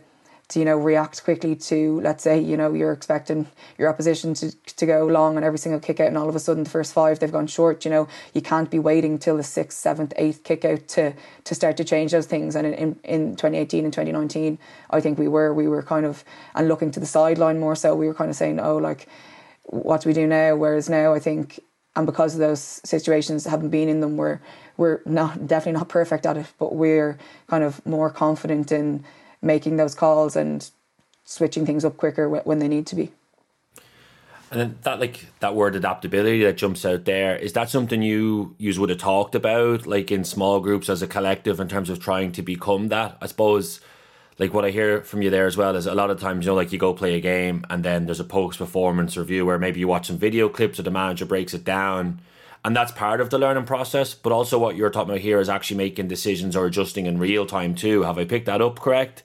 to 0.50 0.60
you 0.60 0.66
know 0.66 0.78
react 0.78 1.24
quickly 1.24 1.56
to 1.56 2.00
let's 2.02 2.24
say 2.24 2.40
you 2.40 2.56
know 2.56 2.74
you're 2.74 2.94
expecting 2.94 3.48
your 3.78 3.90
opposition 3.90 4.34
to 4.34 4.52
to 4.52 4.86
go 4.86 5.06
long 5.06 5.38
on 5.38 5.44
every 5.44 5.60
single 5.60 5.80
kick 5.80 6.00
out 6.00 6.08
and 6.08 6.18
all 6.18 6.30
of 6.30 6.36
a 6.36 6.40
sudden 6.40 6.64
the 6.64 6.70
first 6.70 6.94
five 6.94 7.20
they've 7.20 7.32
gone 7.32 7.48
short 7.48 7.84
you 7.84 7.92
know 7.92 8.08
you 8.34 8.42
can't 8.42 8.72
be 8.72 8.80
waiting 8.80 9.18
till 9.18 9.36
the 9.36 9.44
sixth 9.44 9.78
seventh 9.78 10.14
eighth 10.16 10.44
kick 10.44 10.64
out 10.64 10.88
to 10.88 11.14
to 11.48 11.56
start 11.56 11.78
to 11.78 11.84
change 11.84 12.12
those 12.12 12.26
things. 12.26 12.56
And 12.56 12.68
in, 12.68 12.74
in, 12.74 13.00
in 13.04 13.36
2018 13.36 13.86
and 13.86 13.94
2019 13.94 14.60
I 14.90 15.02
think 15.02 15.18
we 15.18 15.28
were 15.28 15.54
we 15.54 15.68
were 15.68 15.84
kind 15.84 16.06
of 16.06 16.24
and 16.56 16.68
looking 16.68 16.92
to 16.92 17.00
the 17.00 17.06
sideline 17.06 17.60
more 17.60 17.76
so 17.76 17.96
we 17.96 18.08
were 18.08 18.14
kind 18.14 18.30
of 18.30 18.36
saying 18.36 18.60
oh 18.60 18.78
like 18.78 19.08
what 19.64 20.02
do 20.02 20.10
we 20.10 20.14
do 20.14 20.26
now? 20.28 20.56
Whereas 20.56 20.88
now? 20.90 21.14
I 21.14 21.20
think 21.20 21.60
and 21.96 22.06
because 22.06 22.36
of 22.36 22.40
those 22.40 22.62
situations 22.86 23.46
haven't 23.46 23.70
been 23.70 23.90
in 23.90 24.02
them 24.02 24.18
we're 24.18 24.40
we're 24.78 25.02
not 25.06 25.48
definitely 25.48 25.80
not 25.80 25.90
perfect 25.90 26.26
at 26.26 26.38
it 26.38 26.46
but 26.60 26.76
we're 26.76 27.18
kind 27.48 27.64
of 27.64 27.84
more 27.86 28.10
confident 28.10 28.72
in 28.72 29.04
making 29.42 29.78
those 29.78 29.96
calls 29.96 30.36
and 30.36 30.70
switching 31.26 31.66
things 31.66 31.84
up 31.84 31.98
quicker 31.98 32.30
when 32.30 32.60
they 32.60 32.68
need 32.68 32.88
to 32.88 32.96
be. 32.96 33.12
And 34.50 34.62
then 34.62 34.78
that 34.84 35.00
like 35.00 35.26
that 35.42 35.56
word 35.56 35.76
adaptability 35.76 36.44
that 36.44 36.56
jumps 36.56 36.86
out 36.86 37.04
there 37.04 37.36
is 37.36 37.52
that 37.54 37.70
something 37.70 38.02
you 38.02 38.56
you 38.58 38.80
would 38.80 38.90
have 38.90 39.00
talked 39.00 39.36
about 39.36 39.86
like 39.86 40.10
in 40.10 40.24
small 40.24 40.62
groups 40.62 40.90
as 40.90 41.02
a 41.02 41.08
collective 41.08 41.60
in 41.60 41.68
terms 41.68 41.90
of 41.90 42.00
trying 42.00 42.32
to 42.34 42.42
become 42.42 42.88
that. 42.88 43.18
I 43.22 43.28
suppose 43.28 43.82
like 44.40 44.54
what 44.54 44.66
I 44.66 44.72
hear 44.72 45.02
from 45.02 45.22
you 45.22 45.30
there 45.30 45.48
as 45.48 45.58
well 45.58 45.76
is 45.76 45.86
a 45.86 45.96
lot 45.96 46.12
of 46.12 46.20
times 46.20 46.46
you 46.46 46.52
know 46.52 46.56
like 46.56 46.72
you 46.72 46.80
go 46.80 46.94
play 46.94 47.16
a 47.16 47.20
game 47.20 47.66
and 47.70 47.84
then 47.84 48.06
there's 48.06 48.20
a 48.20 48.26
post 48.26 48.60
performance 48.60 49.18
review 49.18 49.46
where 49.46 49.60
maybe 49.60 49.80
you 49.80 49.88
watch 49.88 50.08
some 50.08 50.18
video 50.18 50.48
clips 50.48 50.80
or 50.80 50.84
the 50.84 50.92
manager 50.92 51.26
breaks 51.26 51.54
it 51.54 51.64
down 51.66 52.22
and 52.64 52.76
that's 52.76 52.92
part 52.92 53.20
of 53.20 53.30
the 53.30 53.40
learning 53.40 53.66
process 53.66 54.14
but 54.14 54.32
also 54.32 54.60
what 54.60 54.76
you're 54.76 54.90
talking 54.90 55.10
about 55.10 55.22
here 55.22 55.40
is 55.40 55.50
actually 55.50 55.78
making 55.78 56.08
decisions 56.08 56.56
or 56.56 56.66
adjusting 56.66 57.06
in 57.06 57.18
real 57.18 57.46
time 57.46 57.74
too 57.74 58.04
have 58.04 58.18
i 58.18 58.26
picked 58.26 58.46
that 58.46 58.62
up 58.62 58.80
correct 58.80 59.24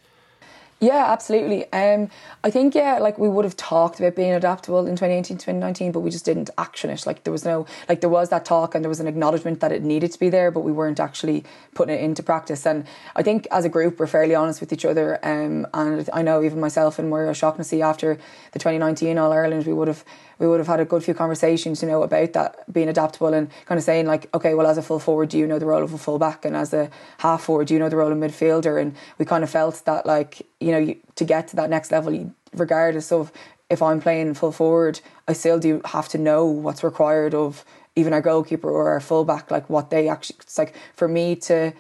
yeah, 0.83 1.13
absolutely. 1.13 1.73
Um, 1.73 2.11
I 2.43 2.51
think 2.51 2.75
yeah, 2.75 2.99
like 2.99 3.17
we 3.17 3.29
would 3.29 3.45
have 3.45 3.57
talked 3.57 4.01
about 4.01 4.17
being 4.17 4.33
adaptable 4.33 4.81
in 4.81 4.97
2018, 4.97 5.39
2019, 5.39 5.93
but 5.93 6.01
we 6.01 6.11
just 6.11 6.25
didn't 6.25 6.51
action 6.59 6.91
it. 6.91 7.07
Like 7.07 7.23
there 7.23 7.33
was 7.33 7.45
no, 7.45 7.67
like 7.89 8.01
there 8.01 8.11
was 8.11 8.31
that 8.31 8.45
talk 8.45 8.75
and 8.75 8.85
there 8.85 8.89
was 8.89 8.99
an 8.99 9.07
acknowledgement 9.07 9.61
that 9.61 9.71
it 9.71 9.85
needed 9.85 10.11
to 10.11 10.19
be 10.19 10.29
there, 10.29 10.51
but 10.51 10.61
we 10.61 10.73
weren't 10.73 10.99
actually 10.99 11.45
putting 11.73 11.95
it 11.95 12.01
into 12.01 12.25
practice. 12.25 12.67
And 12.67 12.85
I 13.15 13.23
think 13.23 13.47
as 13.53 13.65
a 13.65 13.69
group, 13.69 14.01
we're 14.01 14.09
fairly 14.09 14.35
honest 14.35 14.61
with 14.61 14.73
each 14.73 14.85
other. 14.85 15.25
Um, 15.25 15.69
and 15.73 16.11
I 16.13 16.23
know 16.23 16.43
even 16.43 16.59
myself 16.59 16.99
and 16.99 17.09
Moira 17.09 17.33
Shaughnessy 17.33 17.81
after 17.81 18.19
the 18.51 18.59
2019 18.59 19.19
All 19.19 19.33
Ireland, 19.33 19.67
we 19.67 19.73
would 19.73 19.87
have 19.87 20.05
we 20.43 20.49
would 20.49 20.59
have 20.59 20.67
had 20.67 20.81
a 20.81 20.85
good 20.85 21.05
few 21.05 21.15
conversations, 21.15 21.83
you 21.83 21.89
know, 21.89 22.03
about 22.03 22.33
that 22.33 22.73
being 22.73 22.89
adaptable 22.89 23.33
and 23.33 23.49
kind 23.67 23.79
of 23.79 23.85
saying 23.85 24.07
like, 24.07 24.29
okay, 24.35 24.55
well, 24.55 24.67
as 24.67 24.77
a 24.77 24.83
full 24.83 24.99
forward, 24.99 25.29
do 25.29 25.39
you 25.39 25.47
know 25.47 25.61
the 25.61 25.67
role 25.67 25.85
of 25.85 25.95
a 25.95 25.99
full 25.99 26.19
back, 26.19 26.45
and 26.45 26.57
as 26.57 26.75
a 26.75 26.91
half 27.19 27.45
forward, 27.45 27.69
do 27.69 27.75
you 27.75 27.81
know 27.81 27.89
the 27.89 27.97
role 27.97 28.11
of 28.11 28.21
a 28.21 28.21
midfielder? 28.21 28.83
And 28.83 28.97
we 29.19 29.25
kind 29.25 29.45
of 29.45 29.51
felt 29.51 29.81
that 29.85 30.05
like, 30.05 30.43
you 30.59 30.73
know, 30.73 30.79
you, 30.79 30.97
to 31.15 31.25
get 31.25 31.47
to 31.49 31.57
that 31.57 31.71
next 31.71 31.93
level, 31.93 32.35
regardless 32.55 33.13
of 33.13 33.31
if 33.71 33.81
I'm 33.81 34.01
playing 34.01 34.35
full 34.35 34.51
forward, 34.51 35.01
I 35.29 35.33
still 35.33 35.61
do 35.61 35.81
have 35.85 36.09
to 36.09 36.19
know 36.19 36.45
what's 36.45 36.83
required 36.83 37.35
of 37.37 37.65
even 37.95 38.13
our 38.13 38.21
goalkeeper 38.21 38.69
or 38.69 38.89
our 38.89 39.01
fullback, 39.01 39.49
like 39.49 39.71
what 39.71 39.91
they 39.91 40.09
actually. 40.09 40.39
It's 40.41 40.59
like 40.59 40.75
for 40.97 41.07
me 41.07 41.37
to 41.37 41.73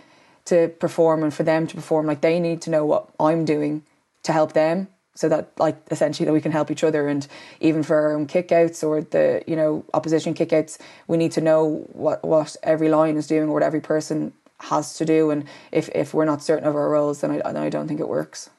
to 0.44 0.68
perform 0.68 1.24
and 1.24 1.34
for 1.34 1.42
them 1.42 1.66
to 1.66 1.74
perform, 1.74 2.06
like 2.06 2.20
they 2.20 2.38
need 2.38 2.62
to 2.62 2.70
know 2.70 2.86
what 2.86 3.08
I'm 3.18 3.44
doing 3.44 3.82
to 4.22 4.32
help 4.32 4.52
them 4.52 4.86
so 5.14 5.28
that 5.28 5.50
like 5.58 5.76
essentially 5.90 6.24
that 6.26 6.32
we 6.32 6.40
can 6.40 6.52
help 6.52 6.70
each 6.70 6.84
other. 6.84 7.08
And 7.08 7.26
even 7.60 7.82
for 7.82 7.96
our 7.96 8.12
own 8.12 8.26
kickouts 8.26 8.86
or 8.86 9.02
the 9.02 9.42
you 9.46 9.56
know 9.56 9.84
opposition 9.94 10.34
kickouts 10.34 10.78
we 11.08 11.16
need 11.16 11.32
to 11.32 11.40
know 11.40 11.86
what 11.92 12.24
what 12.24 12.56
every 12.62 12.88
line 12.88 13.16
is 13.16 13.26
doing 13.26 13.48
or 13.48 13.52
what 13.52 13.62
every 13.62 13.80
person 13.80 14.32
has 14.58 14.94
to 14.94 15.04
do. 15.04 15.30
And 15.30 15.44
if 15.70 15.88
if 15.90 16.14
we're 16.14 16.24
not 16.24 16.42
certain 16.42 16.66
of 16.66 16.74
our 16.74 16.88
roles 16.88 17.20
then 17.20 17.30
I, 17.30 17.52
then 17.52 17.62
I 17.62 17.68
don't 17.68 17.88
think 17.88 18.00
it 18.00 18.08
works. 18.08 18.50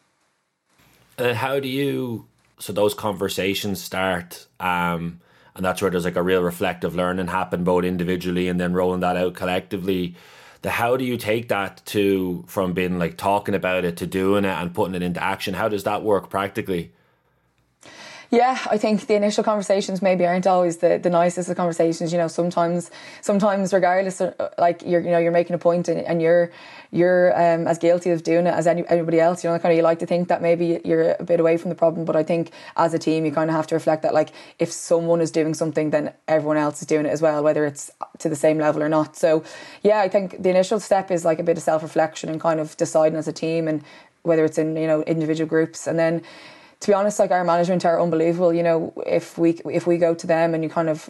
And 1.18 1.38
how 1.38 1.60
do 1.60 1.68
you 1.68 2.28
so 2.60 2.74
those 2.74 2.94
conversations 2.94 3.82
start 3.82 4.48
um 4.60 5.20
and 5.56 5.64
that's 5.64 5.82
where 5.82 5.92
there's 5.92 6.06
like 6.06 6.16
a 6.16 6.24
real 6.24 6.42
reflective 6.42 6.96
learning 6.96 7.28
happen 7.28 7.64
both 7.64 7.84
individually 7.84 8.48
and 8.48 8.60
then 8.60 8.74
rolling 8.74 9.02
that 9.02 9.18
out 9.18 9.34
collectively 9.34 10.16
the 10.64 10.72
how 10.72 10.98
do 10.98 11.06
you 11.06 11.18
take 11.18 11.50
that 11.50 11.82
to 11.86 12.44
from 12.48 12.74
being 12.74 12.98
like 12.98 13.18
talking 13.18 13.54
about 13.54 13.86
it 13.86 13.98
to 13.98 14.08
doing 14.08 14.46
it 14.46 14.50
and 14.50 14.74
putting 14.74 14.96
it 14.96 15.04
into 15.04 15.22
action? 15.22 15.54
How 15.54 15.70
does 15.70 15.84
that 15.84 16.04
work 16.04 16.30
practically? 16.30 16.92
Yeah, 18.34 18.58
I 18.68 18.80
think 18.80 19.06
the 19.06 19.14
initial 19.14 19.44
conversations 19.44 20.02
maybe 20.02 20.26
aren't 20.26 20.48
always 20.48 20.78
the, 20.78 20.98
the 20.98 21.12
nicest 21.12 21.50
of 21.50 21.56
conversations. 21.56 22.12
You 22.12 22.18
know, 22.18 22.28
sometimes 22.28 22.90
sometimes 23.22 23.72
regardless, 23.72 24.22
of, 24.22 24.34
uh, 24.40 24.50
like 24.58 24.82
you're 24.82 25.02
you 25.02 25.12
know 25.12 25.20
you're 25.20 25.32
making 25.32 25.54
a 25.54 25.60
point 25.60 25.88
and, 25.88 26.00
and 26.00 26.20
you're 26.20 26.50
you're 26.90 27.32
um, 27.40 27.68
as 27.68 27.78
guilty 27.78 28.10
of 28.10 28.24
doing 28.24 28.48
it 28.48 28.56
as 28.56 28.66
any, 28.66 28.84
anybody 28.88 29.20
else. 29.20 29.44
You 29.44 29.52
know, 29.52 29.60
kind 29.60 29.72
of 29.72 29.78
you 29.78 29.84
like 29.84 30.00
to 30.00 30.08
think 30.08 30.30
that 30.30 30.42
maybe 30.42 30.82
you're 30.84 31.12
a 31.20 31.24
bit 31.24 31.40
away 31.40 31.58
from 31.58 31.70
the 31.70 31.76
problem, 31.76 32.06
but 32.06 32.16
I 32.16 32.24
think 32.24 32.50
as 32.76 32.96
a 32.96 32.98
team 32.98 33.24
you 33.24 33.32
kind 33.32 33.52
of 33.52 33.56
have 33.56 33.68
to 33.68 33.76
reflect 33.76 34.02
that 34.02 34.16
like 34.16 34.30
if 34.58 34.72
someone 34.72 35.22
is 35.22 35.30
doing 35.30 35.54
something, 35.54 35.92
then 35.92 36.12
everyone 36.28 36.58
else 36.58 36.82
is 36.82 36.88
doing 36.88 37.06
it 37.06 37.10
as 37.10 37.22
well, 37.22 37.44
whether 37.44 37.68
it's 37.68 37.92
to 38.18 38.30
the 38.30 38.36
same 38.36 38.58
level 38.58 38.82
or 38.82 38.90
not. 38.90 39.16
So 39.16 39.44
yeah, 39.84 40.00
I 40.00 40.10
think 40.10 40.42
the 40.42 40.50
initial 40.50 40.80
step 40.80 41.12
is 41.12 41.24
like 41.24 41.38
a 41.38 41.44
bit 41.44 41.58
of 41.58 41.62
self 41.64 41.84
reflection 41.84 42.30
and 42.30 42.42
kind 42.42 42.60
of 42.60 42.76
deciding 42.78 43.20
as 43.20 43.28
a 43.28 43.34
team 43.34 43.68
and 43.68 43.84
whether 44.24 44.44
it's 44.44 44.58
in 44.58 44.76
you 44.76 44.88
know 44.88 45.04
individual 45.04 45.48
groups 45.48 45.86
and 45.86 46.00
then 46.00 46.24
to 46.84 46.90
be 46.90 46.94
honest, 46.94 47.18
like 47.18 47.32
our 47.32 47.46
management 47.46 47.86
are 47.86 48.00
unbelievable. 48.00 48.54
You 48.54 48.62
know, 48.62 48.94
if 49.08 49.38
we 49.38 49.52
if 49.72 49.88
we 49.88 49.98
go 49.98 50.14
to 50.14 50.28
them 50.28 50.54
and 50.54 50.62
you 50.62 50.70
kind 50.70 50.90
of 50.90 51.10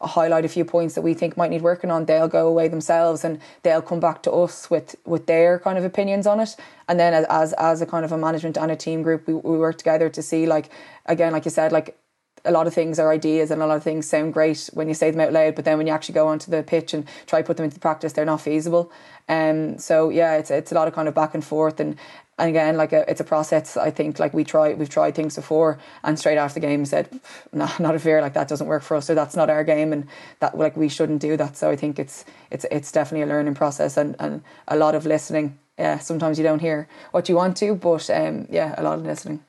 highlight 0.00 0.44
a 0.44 0.48
few 0.48 0.64
points 0.64 0.94
that 0.94 1.02
we 1.02 1.14
think 1.14 1.36
might 1.36 1.50
need 1.50 1.62
working 1.62 1.90
on, 1.90 2.04
they'll 2.04 2.28
go 2.28 2.46
away 2.46 2.68
themselves 2.68 3.24
and 3.24 3.40
they'll 3.64 3.82
come 3.82 3.98
back 3.98 4.22
to 4.22 4.30
us 4.30 4.70
with 4.70 4.94
with 5.04 5.26
their 5.26 5.58
kind 5.58 5.78
of 5.78 5.84
opinions 5.84 6.28
on 6.28 6.38
it. 6.38 6.54
And 6.88 7.00
then 7.00 7.12
as 7.12 7.26
as 7.28 7.52
as 7.54 7.82
a 7.82 7.86
kind 7.86 8.04
of 8.04 8.12
a 8.12 8.18
management 8.18 8.56
and 8.56 8.70
a 8.70 8.76
team 8.76 9.02
group, 9.02 9.26
we, 9.26 9.34
we 9.34 9.58
work 9.58 9.78
together 9.78 10.08
to 10.08 10.22
see 10.22 10.46
like 10.46 10.70
again, 11.06 11.32
like 11.32 11.44
you 11.44 11.50
said, 11.50 11.72
like 11.72 11.98
a 12.44 12.52
lot 12.52 12.68
of 12.68 12.74
things 12.74 13.00
are 13.00 13.10
ideas 13.10 13.50
and 13.50 13.60
a 13.62 13.66
lot 13.66 13.78
of 13.78 13.82
things 13.82 14.06
sound 14.06 14.32
great 14.32 14.70
when 14.74 14.86
you 14.86 14.94
say 14.94 15.10
them 15.10 15.20
out 15.22 15.32
loud, 15.32 15.56
but 15.56 15.64
then 15.64 15.76
when 15.76 15.88
you 15.88 15.92
actually 15.92 16.14
go 16.14 16.28
onto 16.28 16.52
the 16.52 16.62
pitch 16.62 16.94
and 16.94 17.04
try 17.26 17.40
to 17.40 17.46
put 17.46 17.56
them 17.56 17.64
into 17.64 17.80
practice, 17.80 18.12
they're 18.12 18.24
not 18.24 18.40
feasible. 18.40 18.92
Um, 19.28 19.76
so 19.76 20.10
yeah, 20.10 20.36
it's 20.36 20.52
it's 20.52 20.70
a 20.70 20.76
lot 20.76 20.86
of 20.86 20.94
kind 20.94 21.08
of 21.08 21.14
back 21.16 21.34
and 21.34 21.44
forth 21.44 21.80
and. 21.80 21.96
And 22.38 22.50
again, 22.50 22.76
like 22.76 22.92
a, 22.92 23.08
it's 23.08 23.20
a 23.20 23.24
process. 23.24 23.76
I 23.76 23.90
think 23.90 24.18
like 24.18 24.34
we 24.34 24.42
try, 24.42 24.74
we've 24.74 24.88
tried 24.88 25.14
things 25.14 25.36
before, 25.36 25.78
and 26.02 26.18
straight 26.18 26.36
after 26.36 26.60
the 26.60 26.66
game 26.66 26.84
said, 26.84 27.08
"No, 27.52 27.68
not 27.78 27.94
a 27.94 27.98
fear. 27.98 28.20
Like 28.20 28.34
that 28.34 28.48
doesn't 28.48 28.66
work 28.66 28.82
for 28.82 28.96
us, 28.96 29.08
or 29.08 29.14
that's 29.14 29.36
not 29.36 29.50
our 29.50 29.62
game, 29.62 29.92
and 29.92 30.06
that 30.40 30.58
like 30.58 30.76
we 30.76 30.88
shouldn't 30.88 31.20
do 31.20 31.36
that." 31.36 31.56
So 31.56 31.70
I 31.70 31.76
think 31.76 31.98
it's 31.98 32.24
it's 32.50 32.66
it's 32.70 32.90
definitely 32.90 33.22
a 33.22 33.26
learning 33.26 33.54
process 33.54 33.96
and, 33.96 34.16
and 34.18 34.42
a 34.68 34.76
lot 34.76 34.94
of 34.94 35.06
listening. 35.06 35.58
Yeah, 35.78 35.98
sometimes 35.98 36.38
you 36.38 36.44
don't 36.44 36.60
hear 36.60 36.88
what 37.12 37.28
you 37.28 37.36
want 37.36 37.56
to, 37.58 37.74
but 37.74 38.08
um, 38.10 38.46
yeah, 38.50 38.74
a 38.78 38.82
lot 38.82 38.98
of 38.98 39.06
listening. 39.06 39.44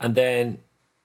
And 0.00 0.14
then 0.14 0.58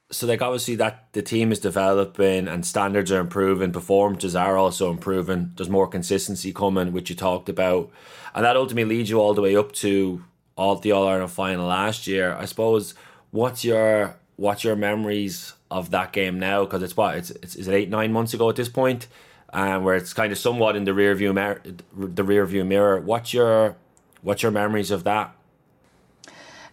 so 0.10 0.25
like 0.25 0.41
obviously 0.41 0.75
that 0.75 1.12
the 1.13 1.22
team 1.22 1.51
is 1.51 1.60
developing 1.60 2.48
and 2.48 2.65
standards 2.65 3.12
are 3.12 3.19
improving, 3.19 3.72
performances 3.72 4.36
are 4.36 4.57
also 4.57 4.89
improving. 4.89 5.51
There's 5.55 5.69
more 5.69 5.88
consistency 5.88 6.53
coming, 6.53 6.93
which 6.93 7.10
you 7.10 7.15
talked 7.15 7.50
about, 7.50 7.91
and 8.34 8.46
that 8.46 8.55
ultimately 8.55 8.98
leads 8.98 9.10
you 9.10 9.19
all 9.19 9.34
the 9.34 9.41
way 9.41 9.55
up 9.55 9.72
to 9.74 10.24
all 10.57 10.75
the 10.75 10.91
All 10.91 11.07
Ireland 11.07 11.31
final 11.31 11.67
last 11.67 12.07
year. 12.07 12.33
I 12.33 12.45
suppose 12.45 12.95
what's 13.31 13.63
your 13.63 14.17
what's 14.35 14.63
your 14.63 14.75
memories 14.75 15.53
of 15.69 15.91
that 15.91 16.11
game 16.11 16.39
now? 16.39 16.65
Because 16.65 16.83
it's 16.83 16.97
what 16.97 17.15
it's, 17.15 17.31
it's 17.31 17.55
is 17.55 17.67
it 17.67 17.73
eight 17.73 17.89
nine 17.89 18.11
months 18.11 18.33
ago 18.33 18.49
at 18.49 18.55
this 18.55 18.69
point, 18.69 19.07
um, 19.53 19.83
where 19.83 19.95
it's 19.95 20.13
kind 20.13 20.31
of 20.31 20.37
somewhat 20.37 20.75
in 20.75 20.83
the 20.83 20.93
rear 20.93 21.13
view 21.15 21.31
mir- 21.33 21.61
the 21.95 22.23
rear 22.23 22.45
view 22.45 22.65
mirror. 22.65 22.99
What's 22.99 23.33
your 23.33 23.77
what's 24.21 24.41
your 24.41 24.51
memories 24.51 24.91
of 24.91 25.03
that? 25.03 25.33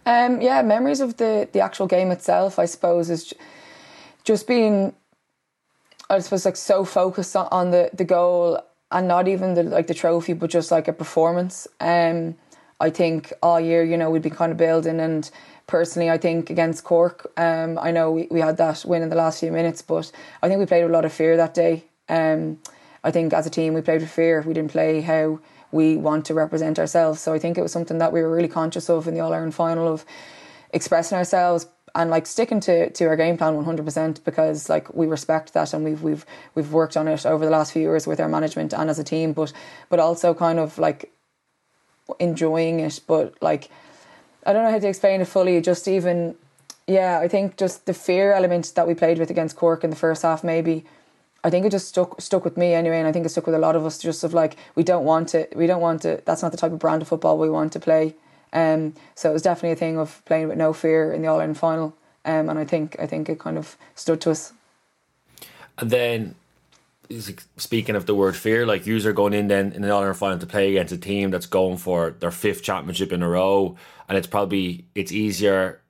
Um, 0.07 0.41
yeah, 0.41 0.61
memories 0.61 0.99
of 0.99 1.17
the 1.17 1.47
the 1.51 1.59
actual 1.59 1.87
game 1.87 2.11
itself, 2.11 2.59
I 2.59 2.65
suppose, 2.65 3.09
is 3.09 3.33
just 4.23 4.47
being, 4.47 4.93
I 6.09 6.19
suppose, 6.19 6.45
like 6.45 6.57
so 6.57 6.85
focused 6.85 7.35
on, 7.35 7.47
on 7.51 7.71
the 7.71 7.91
the 7.93 8.05
goal 8.05 8.59
and 8.91 9.07
not 9.07 9.27
even 9.27 9.55
the 9.55 9.63
like 9.63 9.87
the 9.87 9.93
trophy, 9.93 10.33
but 10.33 10.49
just 10.49 10.71
like 10.71 10.87
a 10.87 10.93
performance. 10.93 11.67
Um, 11.79 12.35
I 12.79 12.89
think 12.89 13.31
all 13.41 13.59
year, 13.59 13.83
you 13.83 13.97
know, 13.97 14.09
we'd 14.09 14.21
been 14.21 14.35
kind 14.35 14.51
of 14.51 14.57
building 14.57 14.99
and 14.99 15.29
personally, 15.67 16.09
I 16.09 16.17
think 16.17 16.49
against 16.49 16.83
Cork, 16.83 17.31
um, 17.37 17.79
I 17.79 17.91
know 17.91 18.11
we, 18.11 18.27
we 18.29 18.39
had 18.39 18.57
that 18.57 18.83
win 18.85 19.01
in 19.01 19.09
the 19.09 19.15
last 19.15 19.39
few 19.39 19.51
minutes, 19.51 19.81
but 19.81 20.11
I 20.41 20.47
think 20.47 20.59
we 20.59 20.65
played 20.65 20.83
with 20.83 20.91
a 20.91 20.93
lot 20.93 21.05
of 21.05 21.13
fear 21.13 21.37
that 21.37 21.53
day. 21.53 21.85
Um, 22.09 22.59
I 23.03 23.11
think 23.11 23.33
as 23.33 23.47
a 23.47 23.49
team, 23.49 23.73
we 23.73 23.81
played 23.81 24.01
with 24.01 24.11
fear. 24.11 24.41
We 24.41 24.53
didn't 24.53 24.71
play 24.71 25.01
how 25.01 25.39
we 25.71 25.95
want 25.95 26.25
to 26.25 26.33
represent 26.33 26.79
ourselves. 26.79 27.21
So 27.21 27.33
I 27.33 27.39
think 27.39 27.57
it 27.57 27.61
was 27.61 27.71
something 27.71 27.97
that 27.97 28.11
we 28.11 28.21
were 28.21 28.33
really 28.33 28.47
conscious 28.47 28.89
of 28.89 29.07
in 29.07 29.13
the 29.13 29.19
All 29.19 29.33
Ireland 29.33 29.55
final 29.55 29.87
of 29.87 30.05
expressing 30.71 31.17
ourselves 31.17 31.67
and 31.95 32.09
like 32.09 32.27
sticking 32.27 32.59
to, 32.59 32.89
to 32.89 33.05
our 33.05 33.15
game 33.15 33.37
plan 33.37 33.53
100% 33.53 34.23
because 34.23 34.69
like 34.69 34.93
we 34.93 35.07
respect 35.07 35.53
that 35.53 35.73
and 35.73 35.85
we've 35.85 36.01
we've 36.01 36.25
we've 36.53 36.73
worked 36.73 36.97
on 36.97 37.07
it 37.07 37.25
over 37.25 37.45
the 37.45 37.51
last 37.51 37.71
few 37.71 37.81
years 37.81 38.05
with 38.05 38.19
our 38.19 38.27
management 38.27 38.73
and 38.73 38.89
as 38.89 38.99
a 38.99 39.03
team 39.03 39.31
but 39.31 39.53
but 39.89 39.99
also 39.99 40.33
kind 40.33 40.59
of 40.59 40.77
like 40.77 41.14
enjoying 42.19 42.79
it 42.79 42.99
but 43.07 43.33
like 43.41 43.69
I 44.45 44.53
don't 44.53 44.63
know 44.63 44.71
how 44.71 44.79
to 44.79 44.87
explain 44.87 45.21
it 45.21 45.27
fully 45.27 45.59
just 45.61 45.87
even 45.87 46.35
yeah 46.87 47.19
I 47.19 47.27
think 47.27 47.57
just 47.57 47.85
the 47.85 47.93
fear 47.93 48.33
element 48.33 48.73
that 48.75 48.87
we 48.87 48.93
played 48.93 49.17
with 49.17 49.29
against 49.29 49.55
Cork 49.55 49.83
in 49.83 49.89
the 49.89 49.95
first 49.95 50.21
half 50.21 50.43
maybe 50.43 50.85
I 51.45 51.51
think 51.51 51.63
it 51.63 51.69
just 51.69 51.89
stuck 51.89 52.19
stuck 52.19 52.43
with 52.43 52.57
me 52.57 52.73
anyway, 52.73 52.97
and 52.97 53.07
I 53.07 53.11
think 53.11 53.23
it 53.23 53.29
stuck 53.29 53.45
with 53.45 53.53
a 53.53 53.59
lot 53.59 53.75
of 53.75 53.85
us. 53.85 53.99
Just 53.99 54.23
of 54.23 54.33
like 54.33 54.57
we 54.73 54.81
don't 54.81 55.05
want 55.05 55.35
it. 55.35 55.55
we 55.55 55.67
don't 55.67 55.79
want 55.79 56.03
it. 56.03 56.25
That's 56.25 56.41
not 56.41 56.51
the 56.51 56.57
type 56.57 56.71
of 56.71 56.79
brand 56.79 57.03
of 57.03 57.07
football 57.07 57.37
we 57.37 57.51
want 57.51 57.71
to 57.73 57.79
play. 57.79 58.15
Um, 58.51 58.95
so 59.13 59.29
it 59.29 59.33
was 59.33 59.43
definitely 59.43 59.73
a 59.73 59.75
thing 59.75 59.99
of 59.99 60.23
playing 60.25 60.47
with 60.47 60.57
no 60.57 60.73
fear 60.73 61.13
in 61.13 61.21
the 61.21 61.27
All 61.27 61.39
Ireland 61.39 61.59
final. 61.59 61.95
Um, 62.25 62.49
and 62.49 62.57
I 62.57 62.65
think 62.65 62.95
I 62.99 63.05
think 63.05 63.29
it 63.29 63.37
kind 63.37 63.59
of 63.59 63.77
stood 63.93 64.21
to 64.21 64.31
us. 64.31 64.53
And 65.77 65.91
then, 65.91 66.33
speaking 67.57 67.95
of 67.95 68.05
the 68.05 68.15
word 68.15 68.35
fear, 68.35 68.65
like 68.65 68.85
you 68.85 69.07
are 69.07 69.13
going 69.13 69.33
in 69.33 69.47
then 69.47 69.71
in 69.73 69.83
Ireland 69.83 70.17
final 70.17 70.39
to 70.39 70.45
play 70.45 70.71
against 70.71 70.93
a 70.93 70.97
team 70.97 71.31
that's 71.31 71.45
going 71.45 71.77
for 71.77 72.11
their 72.11 72.31
fifth 72.31 72.63
championship 72.63 73.11
in 73.11 73.23
a 73.23 73.29
row, 73.29 73.75
and 74.07 74.17
it's 74.17 74.27
probably 74.27 74.85
it's 74.95 75.11
easier. 75.11 75.81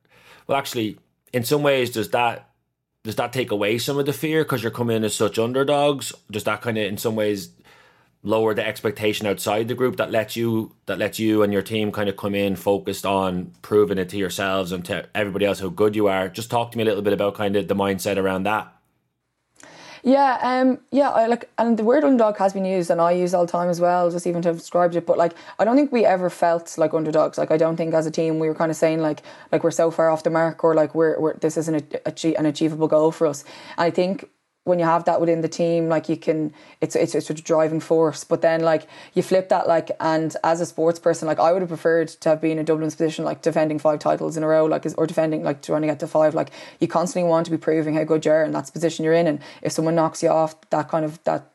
Well, 0.48 0.58
actually, 0.58 0.98
in 1.34 1.44
some 1.44 1.64
ways, 1.64 1.92
does 1.92 2.10
that 2.12 2.50
does 3.04 3.16
that 3.16 3.34
take 3.34 3.52
away 3.52 3.78
some 3.78 4.00
of 4.00 4.06
the 4.06 4.14
fear 4.14 4.44
because 4.44 4.64
you're 4.64 4.72
coming 4.72 4.98
in 4.98 5.04
as 5.04 5.16
such 5.16 5.38
underdogs? 5.38 6.12
Does 6.32 6.44
that 6.46 6.62
kind 6.62 6.78
of 6.78 6.86
in 6.86 6.98
some 6.98 7.16
ways 7.16 7.50
lower 8.24 8.56
the 8.56 8.66
expectation 8.66 9.28
outside 9.28 9.68
the 9.68 9.76
group 9.76 9.98
that 9.98 10.10
lets 10.10 10.36
you 10.36 10.76
that 10.88 10.98
lets 10.98 11.20
you 11.20 11.44
and 11.44 11.54
your 11.54 11.62
team 11.62 11.92
kind 11.92 12.10
of 12.10 12.18
come 12.18 12.34
in 12.34 12.56
focused 12.56 13.06
on 13.06 13.52
proving 13.62 14.00
it 14.00 14.10
to 14.10 14.18
yourselves 14.18 14.72
and 14.72 14.84
to 14.84 15.08
everybody 15.14 15.46
else 15.46 15.60
how 15.60 15.70
good 15.70 15.96
you 15.96 16.08
are? 16.08 16.28
Just 16.30 16.50
talk 16.50 16.72
to 16.72 16.78
me 16.78 16.84
a 16.84 16.88
little 16.88 17.04
bit 17.04 17.14
about 17.14 17.36
kind 17.36 17.56
of 17.56 17.68
the 17.68 17.76
mindset 17.76 18.18
around 18.18 18.44
that. 18.44 18.75
Yeah, 20.08 20.38
um, 20.44 20.78
yeah, 20.92 21.10
I 21.10 21.26
like, 21.26 21.50
and 21.58 21.80
the 21.80 21.84
word 21.84 22.04
underdog 22.04 22.38
has 22.38 22.54
been 22.54 22.64
used, 22.64 22.92
and 22.92 23.02
I 23.02 23.14
use 23.14 23.34
all 23.34 23.44
the 23.44 23.52
time 23.52 23.70
as 23.70 23.82
well, 23.82 24.12
just 24.12 24.28
even 24.28 24.44
to 24.44 24.50
have 24.50 24.58
described 24.60 24.96
it. 24.96 25.08
But 25.08 25.18
like, 25.18 25.34
I 25.58 25.66
don't 25.66 25.76
think 25.76 25.92
we 25.92 26.06
ever 26.06 26.30
felt 26.30 26.78
like 26.78 26.94
underdogs. 26.94 27.40
Like, 27.40 27.50
I 27.50 27.58
don't 27.58 27.76
think 27.76 27.92
as 27.96 28.06
a 28.06 28.12
team 28.12 28.38
we 28.38 28.48
were 28.48 28.54
kind 28.54 28.70
of 28.70 28.78
saying 28.78 29.02
like, 29.02 29.24
like 29.52 29.64
we're 29.64 29.72
so 29.72 29.90
far 29.90 30.12
off 30.12 30.22
the 30.22 30.30
mark, 30.30 30.64
or 30.64 30.76
like 30.76 30.94
we're, 30.94 31.20
we're 31.20 31.34
this 31.38 31.58
isn't 31.58 31.92
a, 32.06 32.38
an 32.38 32.46
achievable 32.46 32.88
goal 32.88 33.12
for 33.12 33.26
us. 33.26 33.44
And 33.80 33.86
I 33.86 33.90
think 33.90 34.30
when 34.66 34.80
you 34.80 34.86
have 34.86 35.06
that 35.06 35.22
within 35.22 35.42
the 35.42 35.48
team, 35.48 35.90
like 35.90 36.10
you 36.10 36.18
can, 36.18 36.52
it's 36.82 36.96
it's 36.96 37.16
it's 37.16 37.30
a 37.30 37.34
driving 37.36 37.80
force. 37.80 38.24
But 38.24 38.42
then 38.42 38.62
like 38.62 38.88
you 39.14 39.22
flip 39.22 39.50
that 39.50 39.68
like, 39.68 39.92
and 40.00 40.36
as 40.44 40.60
a 40.60 40.66
sports 40.66 41.00
person, 41.00 41.28
like 41.28 41.40
I 41.40 41.54
would 41.54 41.62
have 41.62 41.70
preferred 41.70 42.10
to 42.10 42.30
have 42.30 42.42
been 42.42 42.58
in 42.58 42.66
Dublin's 42.66 42.96
position, 42.96 43.24
like 43.24 43.44
defending 43.44 43.80
five 43.80 44.00
titles 44.00 44.36
in 44.36 44.44
a 44.44 44.48
row, 44.48 44.66
like 44.66 44.86
or 44.98 45.08
defending 45.08 45.44
like 45.44 45.62
trying 45.62 45.82
to 45.82 45.88
get 45.88 46.00
to 46.00 46.08
five. 46.08 46.34
Like 46.34 46.50
you 46.80 46.88
constantly 46.88 47.30
want 47.30 47.46
to 47.46 47.52
be 47.52 47.58
proving 47.58 47.94
how 47.94 48.04
good 48.04 48.26
you 48.26 48.32
are, 48.32 48.44
and 48.44 48.54
that's 48.54 48.72
the 48.72 48.74
position 48.74 49.06
you're 49.06 49.14
in. 49.14 49.28
And 49.28 49.40
if 49.62 49.72
someone 49.72 49.96
knocks 49.96 50.24
you 50.24 50.30
off 50.30 50.60
that 50.72 50.90
kind 50.90 51.06
of 51.06 51.24
that 51.24 51.52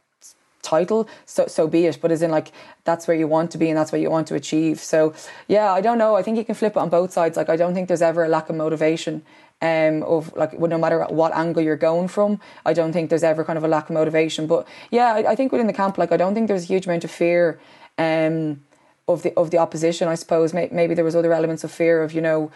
title 0.63 1.09
so 1.25 1.47
so 1.47 1.67
be 1.67 1.87
it 1.87 1.99
but 2.03 2.13
as 2.13 2.21
in 2.21 2.31
like 2.31 2.53
that's 2.85 3.09
where 3.09 3.17
you 3.17 3.27
want 3.27 3.51
to 3.51 3.57
be 3.57 3.71
and 3.71 3.79
that's 3.79 3.93
what 3.93 4.01
you 4.01 4.11
want 4.11 4.27
to 4.27 4.35
achieve 4.35 4.79
so 4.79 5.15
yeah 5.49 5.73
i 5.73 5.81
don't 5.81 5.97
know 5.97 6.17
i 6.17 6.23
think 6.23 6.37
you 6.37 6.45
can 6.45 6.55
flip 6.55 6.73
it 6.73 6.79
on 6.79 6.91
both 6.91 7.11
sides 7.11 7.35
like 7.35 7.49
i 7.49 7.57
don't 7.57 7.73
think 7.73 7.89
there's 7.89 8.03
ever 8.03 8.25
a 8.25 8.29
lack 8.29 8.51
of 8.51 8.57
motivation 8.57 9.23
um, 9.63 10.03
of 10.03 10.35
like 10.37 10.59
no 10.59 10.79
matter 10.79 11.05
what 11.05 11.35
angle 11.35 11.63
you're 11.63 11.77
going 11.77 12.09
from. 12.09 12.41
I 12.65 12.73
don't 12.73 12.93
think 12.93 13.11
there's 13.11 13.23
ever 13.23 13.45
kind 13.45 13.57
of 13.57 13.65
a 13.65 13.69
lack 13.69 13.91
of 13.91 13.95
motivation. 13.95 14.47
But 14.47 14.67
yeah, 14.91 15.15
I, 15.15 15.33
I 15.33 15.37
think 15.37 15.53
within 15.53 15.67
the 15.67 15.73
camp, 15.73 15.99
like 15.99 16.13
I 16.13 16.17
don't 16.17 16.35
think 16.35 16.49
there's 16.49 16.65
a 16.65 16.67
huge 16.67 16.87
amount 16.87 17.05
of 17.05 17.11
fear 17.11 17.61
um, 17.99 18.63
of 19.07 19.23
the 19.23 19.35
of 19.37 19.51
the 19.51 19.59
opposition. 19.59 20.09
I 20.09 20.15
suppose 20.15 20.55
maybe 20.55 20.95
there 20.95 21.05
was 21.05 21.17
other 21.17 21.33
elements 21.33 21.65
of 21.65 21.71
fear 21.71 22.03
of 22.03 22.13
you 22.13 22.21
know. 22.21 22.51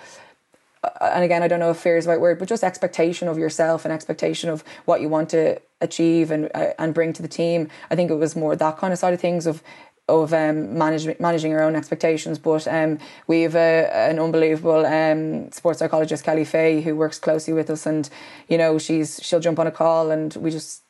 And 1.00 1.24
again, 1.24 1.42
I 1.42 1.48
don't 1.48 1.60
know 1.60 1.70
if 1.70 1.78
fear 1.78 1.96
is 1.96 2.04
the 2.04 2.10
right 2.10 2.20
word, 2.20 2.38
but 2.38 2.46
just 2.46 2.62
expectation 2.62 3.26
of 3.26 3.38
yourself 3.38 3.86
and 3.86 3.92
expectation 3.92 4.50
of 4.50 4.62
what 4.84 5.00
you 5.00 5.08
want 5.08 5.30
to 5.30 5.58
achieve 5.80 6.30
and 6.30 6.50
uh, 6.54 6.72
and 6.78 6.92
bring 6.92 7.14
to 7.14 7.22
the 7.22 7.28
team. 7.28 7.68
I 7.90 7.96
think 7.96 8.10
it 8.10 8.16
was 8.16 8.36
more 8.36 8.54
that 8.54 8.76
kind 8.76 8.92
of 8.92 8.98
side 8.98 9.14
of 9.14 9.20
things 9.20 9.46
of 9.46 9.62
of 10.08 10.34
um, 10.34 10.76
managing 10.76 11.16
managing 11.18 11.52
our 11.54 11.62
own 11.62 11.76
expectations. 11.76 12.38
But 12.38 12.68
um, 12.68 12.98
we 13.26 13.42
have 13.42 13.54
a, 13.54 13.90
an 14.10 14.18
unbelievable 14.18 14.84
um, 14.84 15.50
sports 15.52 15.78
psychologist, 15.78 16.24
Kelly 16.24 16.44
Fay, 16.44 16.82
who 16.82 16.94
works 16.94 17.18
closely 17.18 17.54
with 17.54 17.70
us, 17.70 17.86
and 17.86 18.08
you 18.48 18.58
know 18.58 18.78
she's 18.78 19.20
she'll 19.22 19.40
jump 19.40 19.58
on 19.58 19.66
a 19.66 19.70
call, 19.70 20.10
and 20.10 20.34
we 20.36 20.50
just 20.50 20.82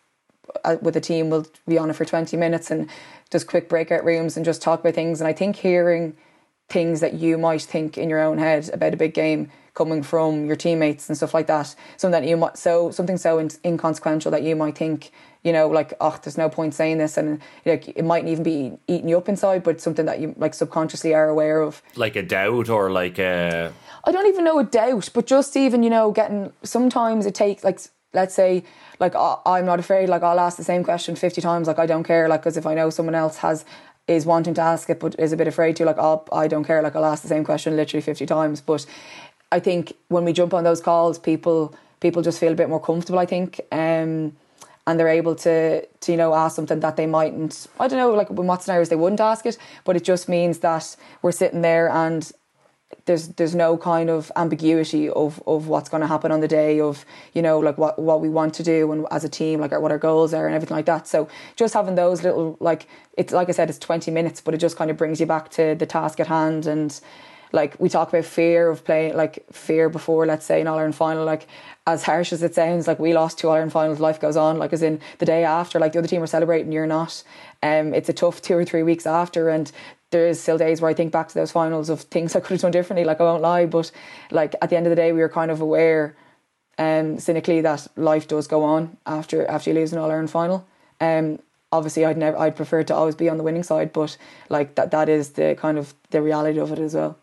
uh, 0.65 0.77
with 0.83 0.95
the 0.95 1.01
team 1.01 1.31
we'll 1.31 1.47
be 1.69 1.79
on 1.79 1.91
it 1.91 1.97
for 1.97 2.05
twenty 2.05 2.37
minutes 2.37 2.71
and 2.71 2.89
just 3.31 3.47
quick 3.47 3.69
breakout 3.69 4.05
rooms 4.05 4.37
and 4.37 4.45
just 4.45 4.63
talk 4.63 4.81
about 4.81 4.95
things. 4.95 5.21
And 5.21 5.29
I 5.29 5.33
think 5.33 5.57
hearing 5.57 6.17
things 6.69 7.01
that 7.01 7.15
you 7.15 7.39
might 7.39 7.63
think 7.63 7.99
in 7.99 8.09
your 8.09 8.21
own 8.21 8.39
head 8.39 8.71
about 8.73 8.95
a 8.95 8.97
big 8.97 9.15
game 9.15 9.51
coming 9.75 10.03
from 10.03 10.47
your 10.47 10.57
teammates 10.57 11.09
and 11.09 11.17
stuff 11.17 11.35
like 11.35 11.47
that. 11.47 11.75
Something 11.97 12.23
that 12.23 12.29
you 12.29 12.37
might 12.37 12.57
so 12.57 12.91
something 12.91 13.17
so 13.17 13.39
in, 13.39 13.51
inconsequential 13.65 14.31
that 14.31 14.43
you 14.43 14.57
might 14.57 14.77
think 14.77 15.13
you 15.45 15.53
know 15.53 15.69
like 15.69 15.95
oh 16.01 16.19
there's 16.23 16.37
no 16.37 16.49
point 16.49 16.75
saying 16.75 16.99
this 16.99 17.17
and 17.17 17.41
like 17.65 17.89
it 17.89 18.05
mightn't 18.05 18.31
even 18.31 18.43
be 18.43 18.73
eating 18.89 19.09
you 19.09 19.17
up 19.17 19.29
inside, 19.29 19.63
but 19.63 19.81
something 19.81 20.07
that 20.07 20.21
you 20.21 20.35
like 20.37 20.55
subconsciously 20.55 21.15
are 21.15 21.29
aware 21.29 21.61
of. 21.61 21.83
Like 21.95 22.17
a 22.17 22.23
doubt 22.23 22.69
or 22.69 22.91
like 22.91 23.19
a. 23.19 23.73
I 24.05 24.13
don't 24.13 24.27
even 24.27 24.45
know 24.45 24.59
a 24.59 24.65
doubt, 24.65 25.11
but 25.15 25.27
just 25.27 25.57
even 25.57 25.83
you 25.83 25.91
know 25.91 26.11
getting 26.11 26.53
sometimes 26.63 27.27
it 27.27 27.35
takes 27.35 27.63
like 27.63 27.79
let's 28.13 28.35
say 28.35 28.65
like 28.99 29.15
I'm 29.17 29.67
not 29.67 29.79
afraid 29.79 30.09
like 30.09 30.23
I'll 30.23 30.41
ask 30.41 30.57
the 30.57 30.65
same 30.65 30.85
question 30.85 31.17
50 31.17 31.41
times 31.41 31.69
like 31.69 31.79
I 31.79 31.87
don't 31.87 32.05
care 32.05 32.29
like 32.29 32.41
because 32.41 32.57
if 32.57 32.67
I 32.67 32.75
know 32.75 32.91
someone 32.91 33.15
else 33.15 33.39
has 33.39 33.65
is 34.07 34.27
wanting 34.27 34.55
to 34.55 34.61
ask 34.61 34.89
it 34.91 35.01
but 35.01 35.19
is 35.19 35.33
a 35.33 35.37
bit 35.37 35.49
afraid 35.49 35.77
to 35.77 35.85
like 35.85 35.99
I'll, 35.99 36.29
I 36.33 36.47
don't 36.47 36.65
care 36.65 36.81
like 36.83 36.95
I'll 36.95 37.05
ask 37.05 37.23
the 37.23 37.29
same 37.29 37.43
question 37.43 37.75
literally 37.75 38.03
50 38.03 38.27
times 38.27 38.61
but 38.61 38.87
I 39.55 39.61
think 39.61 39.93
when 40.09 40.25
we 40.25 40.33
jump 40.33 40.53
on 40.53 40.65
those 40.65 40.81
calls, 40.81 41.17
people 41.17 41.75
people 42.01 42.23
just 42.23 42.41
feel 42.41 42.53
a 42.53 42.57
bit 42.57 42.69
more 42.69 42.81
comfortable. 42.81 43.21
I 43.21 43.27
think. 43.27 43.61
Um, 43.71 44.37
and 44.87 45.01
they're 45.01 45.09
able 45.09 45.35
to, 45.35 45.87
to 45.87 46.13
you 46.13 46.19
know 46.19 46.35
ask 46.35 46.57
something 46.57 46.81
that 46.81 46.97
they 46.97 47.07
mightn't 47.07 47.67
I 47.81 47.89
don't 47.89 47.99
know 47.99 48.13
like 48.13 48.31
in 48.31 48.47
what 48.47 48.63
scenarios 48.63 48.89
they 48.89 48.97
wouldn't 48.97 49.21
ask 49.21 49.47
it 49.47 49.59
but 49.85 49.97
it 49.97 50.05
just 50.05 50.29
means 50.29 50.59
that 50.61 50.97
we're 51.23 51.33
sitting 51.33 51.63
there 51.63 51.89
and 51.89 52.31
there's 53.07 53.29
there's 53.29 53.55
no 53.55 53.77
kind 53.77 54.09
of 54.11 54.31
ambiguity 54.37 55.09
of 55.09 55.43
of 55.47 55.69
what's 55.69 55.89
going 55.89 56.01
to 56.01 56.07
happen 56.07 56.33
on 56.33 56.41
the 56.41 56.49
day 56.49 56.81
of 56.81 57.05
you 57.33 57.43
know 57.43 57.59
like 57.59 57.77
what 57.77 57.99
what 57.99 58.21
we 58.21 58.29
want 58.29 58.55
to 58.55 58.63
do 58.63 58.91
and 58.93 59.07
as 59.11 59.25
a 59.25 59.29
team 59.29 59.61
like 59.61 59.73
what 59.73 59.91
our 59.91 59.99
goals 59.99 60.33
are 60.33 60.47
and 60.47 60.55
everything 60.55 60.77
like 60.77 60.87
that. 60.87 61.07
So 61.07 61.29
just 61.57 61.75
having 61.75 61.95
those 61.95 62.23
little 62.23 62.57
like 62.61 62.87
it's 63.17 63.33
like 63.33 63.49
I 63.49 63.53
said 63.53 63.69
it's 63.69 63.79
20 63.79 64.11
minutes 64.11 64.41
but 64.41 64.55
it 64.55 64.59
just 64.59 64.77
kind 64.77 64.91
of 64.91 64.97
brings 64.97 65.21
you 65.21 65.27
back 65.27 65.51
to 65.53 65.75
the 65.75 65.87
task 65.87 66.21
at 66.21 66.29
hand 66.29 66.67
and 66.67 66.99
like 67.55 67.77
we 67.79 67.89
talk 67.89 68.09
about 68.09 68.25
fear 68.25 68.69
of 68.69 68.85
playing, 68.85 69.17
like 69.17 69.45
fear 69.53 69.89
before, 69.89 70.27
let's 70.27 70.45
say, 70.45 70.61
an 70.61 70.67
All 70.67 70.77
Ireland 70.77 70.97
final. 70.97 71.25
Like 71.25 71.47
as 71.87 72.03
harsh 72.03 72.33
as 72.33 72.43
it 72.43 72.53
sounds, 72.53 72.89
like 72.89 72.99
we 72.99 73.15
lost 73.15 73.39
two 73.39 73.47
All 73.47 73.55
Ireland 73.55 73.71
finals, 73.71 74.01
life 74.01 74.21
goes 74.21 74.37
on. 74.37 74.59
Like 74.59 74.73
as 74.73 74.83
in 74.83 75.01
the 75.19 75.25
day 75.25 75.45
after, 75.45 75.79
like 75.79 75.93
the 75.93 76.01
other 76.01 76.09
team 76.09 76.21
are 76.21 76.27
celebrating, 76.27 76.73
you're 76.73 76.89
not. 76.89 77.23
Um, 77.63 77.95
it's 77.95 78.09
a 78.09 78.13
tough 78.13 78.43
two 78.43 78.57
or 78.57 78.65
three 78.65 78.83
weeks 78.83 79.07
after, 79.07 79.49
and 79.49 79.71
there 80.11 80.27
is 80.27 80.41
still 80.41 80.59
days 80.59 80.81
where 80.81 80.91
I 80.91 80.95
think 80.95 81.13
back 81.13 81.29
to 81.29 81.35
those 81.35 81.53
finals 81.53 81.91
of 81.91 82.01
things 82.01 82.35
I 82.35 82.41
could 82.41 82.55
have 82.55 82.61
done 82.61 82.73
differently. 82.73 83.05
Like 83.05 83.21
I 83.21 83.25
won't 83.25 83.43
lie, 83.43 83.67
but 83.67 83.93
like 84.33 84.57
at 84.61 84.69
the 84.71 84.77
end 84.77 84.87
of 84.87 84.91
the 84.91 84.97
day, 84.97 85.13
we 85.13 85.21
were 85.21 85.29
kind 85.29 85.53
of 85.53 85.61
aware, 85.61 86.17
um, 86.77 87.21
cynically 87.21 87.61
that 87.61 87.87
life 87.95 88.27
does 88.27 88.49
go 88.49 88.65
on 88.65 88.97
after 89.07 89.47
after 89.47 89.71
you 89.71 89.77
lose 89.77 89.93
an 89.93 90.01
All 90.01 90.11
Ireland 90.11 90.31
final. 90.31 90.67
Um, 91.01 91.39
obviously, 91.71 92.05
I'd 92.05 92.19
never 92.19 92.37
I'd 92.37 92.57
prefer 92.57 92.83
to 92.83 92.95
always 92.97 93.15
be 93.15 93.29
on 93.29 93.37
the 93.37 93.45
winning 93.45 93.63
side, 93.63 93.93
but 93.93 94.17
like 94.49 94.75
that 94.75 94.91
that 94.91 95.09
is 95.09 95.31
the 95.31 95.57
kind 95.57 95.79
of 95.79 95.95
the 96.11 96.21
reality 96.21 96.59
of 96.59 96.73
it 96.73 96.81
as 96.81 96.97
well. 96.97 97.17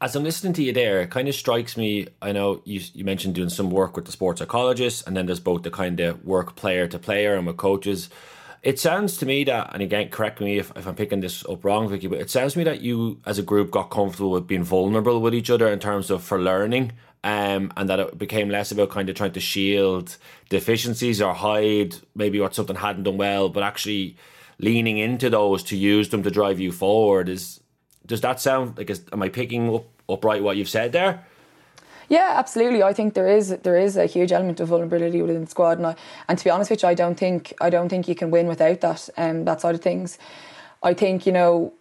As 0.00 0.14
I'm 0.14 0.22
listening 0.22 0.52
to 0.52 0.62
you 0.62 0.72
there, 0.72 1.00
it 1.00 1.10
kind 1.10 1.26
of 1.26 1.34
strikes 1.34 1.76
me. 1.76 2.06
I 2.22 2.30
know 2.30 2.62
you 2.64 2.80
you 2.94 3.04
mentioned 3.04 3.34
doing 3.34 3.48
some 3.48 3.68
work 3.68 3.96
with 3.96 4.04
the 4.04 4.12
sports 4.12 4.38
psychologist, 4.38 5.04
and 5.08 5.16
then 5.16 5.26
there's 5.26 5.40
both 5.40 5.64
the 5.64 5.72
kind 5.72 5.98
of 5.98 6.24
work 6.24 6.54
player 6.54 6.86
to 6.86 7.00
player 7.00 7.34
and 7.34 7.44
with 7.48 7.56
coaches. 7.56 8.08
It 8.62 8.78
sounds 8.78 9.16
to 9.16 9.26
me 9.26 9.42
that, 9.44 9.70
and 9.72 9.82
again, 9.82 10.08
correct 10.08 10.40
me 10.40 10.58
if, 10.58 10.70
if 10.76 10.86
I'm 10.86 10.94
picking 10.94 11.18
this 11.20 11.44
up 11.46 11.64
wrong, 11.64 11.88
Vikki, 11.88 12.06
but 12.06 12.20
it 12.20 12.30
sounds 12.30 12.52
to 12.52 12.60
me 12.60 12.64
that 12.64 12.80
you 12.80 13.20
as 13.26 13.40
a 13.40 13.42
group 13.42 13.72
got 13.72 13.90
comfortable 13.90 14.30
with 14.30 14.46
being 14.46 14.62
vulnerable 14.62 15.20
with 15.20 15.34
each 15.34 15.50
other 15.50 15.68
in 15.68 15.80
terms 15.80 16.10
of 16.10 16.22
for 16.22 16.40
learning. 16.40 16.92
Um, 17.24 17.72
and 17.76 17.88
that 17.90 17.98
it 17.98 18.16
became 18.16 18.48
less 18.48 18.70
about 18.70 18.90
kind 18.90 19.08
of 19.10 19.16
trying 19.16 19.32
to 19.32 19.40
shield 19.40 20.16
deficiencies 20.48 21.20
or 21.20 21.34
hide 21.34 21.96
maybe 22.14 22.38
what 22.38 22.54
something 22.54 22.76
hadn't 22.76 23.02
done 23.02 23.16
well, 23.16 23.48
but 23.48 23.64
actually 23.64 24.16
leaning 24.60 24.98
into 24.98 25.28
those 25.28 25.64
to 25.64 25.76
use 25.76 26.10
them 26.10 26.22
to 26.22 26.30
drive 26.30 26.60
you 26.60 26.70
forward. 26.70 27.28
Is 27.28 27.57
does 28.08 28.20
that 28.22 28.40
sound 28.40 28.76
like? 28.76 28.90
Is, 28.90 29.02
am 29.12 29.22
I 29.22 29.28
picking 29.28 29.72
up 29.72 29.84
upright 30.08 30.42
what 30.42 30.56
you've 30.56 30.68
said 30.68 30.92
there? 30.92 31.24
Yeah, 32.08 32.32
absolutely. 32.36 32.82
I 32.82 32.94
think 32.94 33.14
there 33.14 33.28
is 33.28 33.50
there 33.58 33.76
is 33.76 33.96
a 33.96 34.06
huge 34.06 34.32
element 34.32 34.60
of 34.60 34.68
vulnerability 34.68 35.20
within 35.22 35.44
the 35.44 35.50
squad, 35.50 35.78
and 35.78 35.86
I, 35.86 35.96
and 36.26 36.38
to 36.38 36.44
be 36.44 36.50
honest 36.50 36.70
with 36.70 36.82
you, 36.82 36.88
I 36.88 36.94
don't 36.94 37.16
think 37.16 37.52
I 37.60 37.70
don't 37.70 37.88
think 37.88 38.08
you 38.08 38.14
can 38.14 38.30
win 38.30 38.48
without 38.48 38.80
that 38.80 39.08
um, 39.16 39.44
that 39.44 39.60
side 39.60 39.74
of 39.74 39.82
things. 39.82 40.18
I 40.82 40.94
think 40.94 41.26
you 41.26 41.32
know 41.32 41.74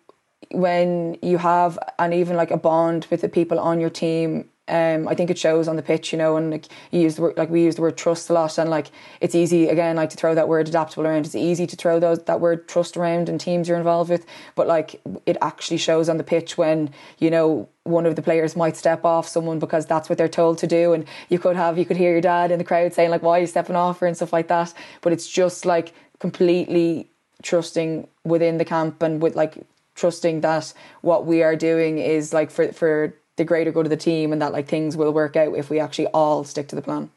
when 0.51 1.17
you 1.21 1.37
have 1.37 1.79
and 1.97 2.13
even 2.13 2.35
like 2.35 2.51
a 2.51 2.57
bond 2.57 3.07
with 3.09 3.21
the 3.21 3.29
people 3.29 3.59
on 3.59 3.79
your 3.79 3.89
team 3.89 4.49
um, 4.67 5.07
I 5.07 5.15
think 5.15 5.29
it 5.29 5.37
shows 5.37 5.67
on 5.67 5.77
the 5.77 5.81
pitch, 5.81 6.11
you 6.11 6.17
know, 6.17 6.35
and 6.35 6.51
like 6.51 6.65
you 6.91 7.01
use 7.01 7.15
the 7.15 7.21
word, 7.21 7.37
like 7.37 7.49
we 7.49 7.63
use 7.63 7.75
the 7.75 7.81
word 7.81 7.97
trust 7.97 8.29
a 8.29 8.33
lot, 8.33 8.57
and 8.57 8.69
like 8.69 8.87
it's 9.21 9.33
easy 9.33 9.69
again, 9.69 9.95
like 9.95 10.09
to 10.09 10.17
throw 10.17 10.35
that 10.35 10.47
word 10.47 10.67
adaptable 10.67 11.07
around. 11.07 11.25
It's 11.25 11.35
easy 11.35 11.65
to 11.67 11.75
throw 11.75 11.99
those 11.99 12.23
that 12.23 12.41
word 12.41 12.67
trust 12.67 12.97
around 12.97 13.29
in 13.29 13.37
teams 13.37 13.67
you're 13.69 13.77
involved 13.77 14.09
with, 14.09 14.25
but 14.55 14.67
like 14.67 15.01
it 15.25 15.37
actually 15.41 15.77
shows 15.77 16.09
on 16.09 16.17
the 16.17 16.23
pitch 16.23 16.57
when 16.57 16.89
you 17.17 17.29
know 17.29 17.69
one 17.83 18.05
of 18.05 18.17
the 18.17 18.21
players 18.21 18.57
might 18.57 18.75
step 18.75 19.05
off 19.05 19.27
someone 19.27 19.59
because 19.59 19.85
that's 19.85 20.09
what 20.09 20.17
they're 20.17 20.27
told 20.27 20.57
to 20.57 20.67
do, 20.67 20.93
and 20.93 21.05
you 21.29 21.39
could 21.39 21.55
have 21.55 21.77
you 21.77 21.85
could 21.85 21.97
hear 21.97 22.11
your 22.11 22.21
dad 22.21 22.51
in 22.51 22.57
the 22.57 22.65
crowd 22.65 22.93
saying 22.93 23.09
like, 23.09 23.23
"Why 23.23 23.37
are 23.37 23.41
you 23.41 23.47
stepping 23.47 23.75
off?" 23.75 23.99
her 23.99 24.07
and 24.07 24.15
stuff 24.15 24.33
like 24.33 24.49
that. 24.49 24.73
But 25.01 25.13
it's 25.13 25.27
just 25.27 25.65
like 25.65 25.93
completely 26.19 27.09
trusting 27.41 28.07
within 28.25 28.57
the 28.57 28.65
camp 28.65 29.01
and 29.01 29.21
with 29.21 29.35
like 29.35 29.65
trusting 29.95 30.41
that 30.41 30.73
what 31.01 31.25
we 31.25 31.41
are 31.43 31.55
doing 31.55 31.97
is 31.99 32.33
like 32.33 32.51
for 32.51 32.71
for 32.71 33.15
the 33.37 33.45
greater 33.45 33.71
good 33.71 33.85
of 33.85 33.89
the 33.89 33.97
team 33.97 34.33
and 34.33 34.41
that 34.41 34.51
like 34.51 34.67
things 34.67 34.97
will 34.97 35.13
work 35.13 35.35
out 35.35 35.55
if 35.55 35.69
we 35.69 35.79
actually 35.79 36.07
all 36.07 36.43
stick 36.43 36.67
to 36.67 36.75
the 36.75 36.81
plan. 36.81 37.09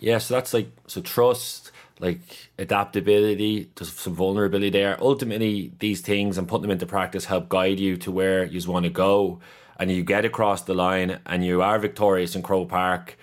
Yeah, 0.00 0.18
so 0.18 0.34
that's 0.34 0.54
like 0.54 0.70
so 0.86 1.00
trust, 1.00 1.72
like 1.98 2.50
adaptability, 2.58 3.70
there's 3.74 3.92
some 3.92 4.14
vulnerability 4.14 4.70
there. 4.70 4.96
Ultimately, 5.00 5.72
these 5.80 6.00
things 6.00 6.38
and 6.38 6.46
putting 6.46 6.62
them 6.62 6.70
into 6.70 6.86
practice 6.86 7.24
help 7.24 7.48
guide 7.48 7.80
you 7.80 7.96
to 7.98 8.12
where 8.12 8.44
you 8.44 8.60
want 8.70 8.84
to 8.84 8.90
go, 8.90 9.40
and 9.76 9.90
you 9.90 10.02
get 10.02 10.24
across 10.24 10.62
the 10.62 10.74
line, 10.74 11.18
and 11.26 11.44
you 11.44 11.62
are 11.62 11.78
victorious 11.78 12.36
in 12.36 12.42
Croke 12.42 12.68
Park. 12.68 13.18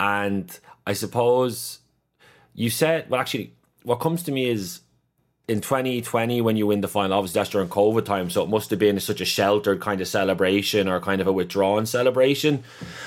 And 0.00 0.58
I 0.86 0.92
suppose 0.92 1.80
you 2.54 2.70
said, 2.70 3.08
well, 3.08 3.20
actually, 3.20 3.52
what 3.84 4.00
comes 4.00 4.24
to 4.24 4.32
me 4.32 4.48
is 4.48 4.80
in 5.48 5.62
2020 5.62 6.42
when 6.42 6.56
you 6.56 6.66
win 6.66 6.82
the 6.82 6.88
final 6.88 7.18
obviously 7.18 7.38
that's 7.38 7.50
during 7.50 7.68
covid 7.68 8.04
time 8.04 8.28
so 8.28 8.42
it 8.42 8.48
must 8.48 8.68
have 8.68 8.78
been 8.78 9.00
such 9.00 9.20
a 9.20 9.24
sheltered 9.24 9.80
kind 9.80 10.00
of 10.00 10.06
celebration 10.06 10.86
or 10.86 11.00
kind 11.00 11.20
of 11.20 11.26
a 11.26 11.32
withdrawn 11.32 11.86
celebration 11.86 12.62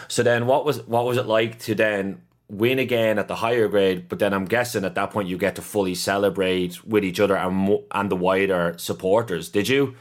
so 0.08 0.24
then 0.24 0.48
what 0.48 0.66
was 0.66 0.82
what 0.88 1.06
was 1.06 1.18
it 1.18 1.28
like 1.28 1.60
to 1.60 1.76
then 1.76 2.20
win 2.50 2.80
again 2.80 3.18
at 3.20 3.28
the 3.28 3.36
higher 3.36 3.68
grade 3.68 4.10
but 4.10 4.20
then 4.20 4.34
i'm 4.34 4.46
guessing 4.46 4.84
at 4.84 4.96
that 4.96 5.12
point 5.12 5.30
you 5.30 5.38
get 5.38 5.56
to 5.56 5.62
fully 5.62 5.96
celebrate 5.96 6.84
with 6.84 7.06
each 7.06 7.20
other 7.20 7.38
and 7.38 7.80
and 7.92 8.10
the 8.10 8.16
wider 8.16 8.74
supporters 8.78 9.48
did 9.48 9.70
you 9.70 9.96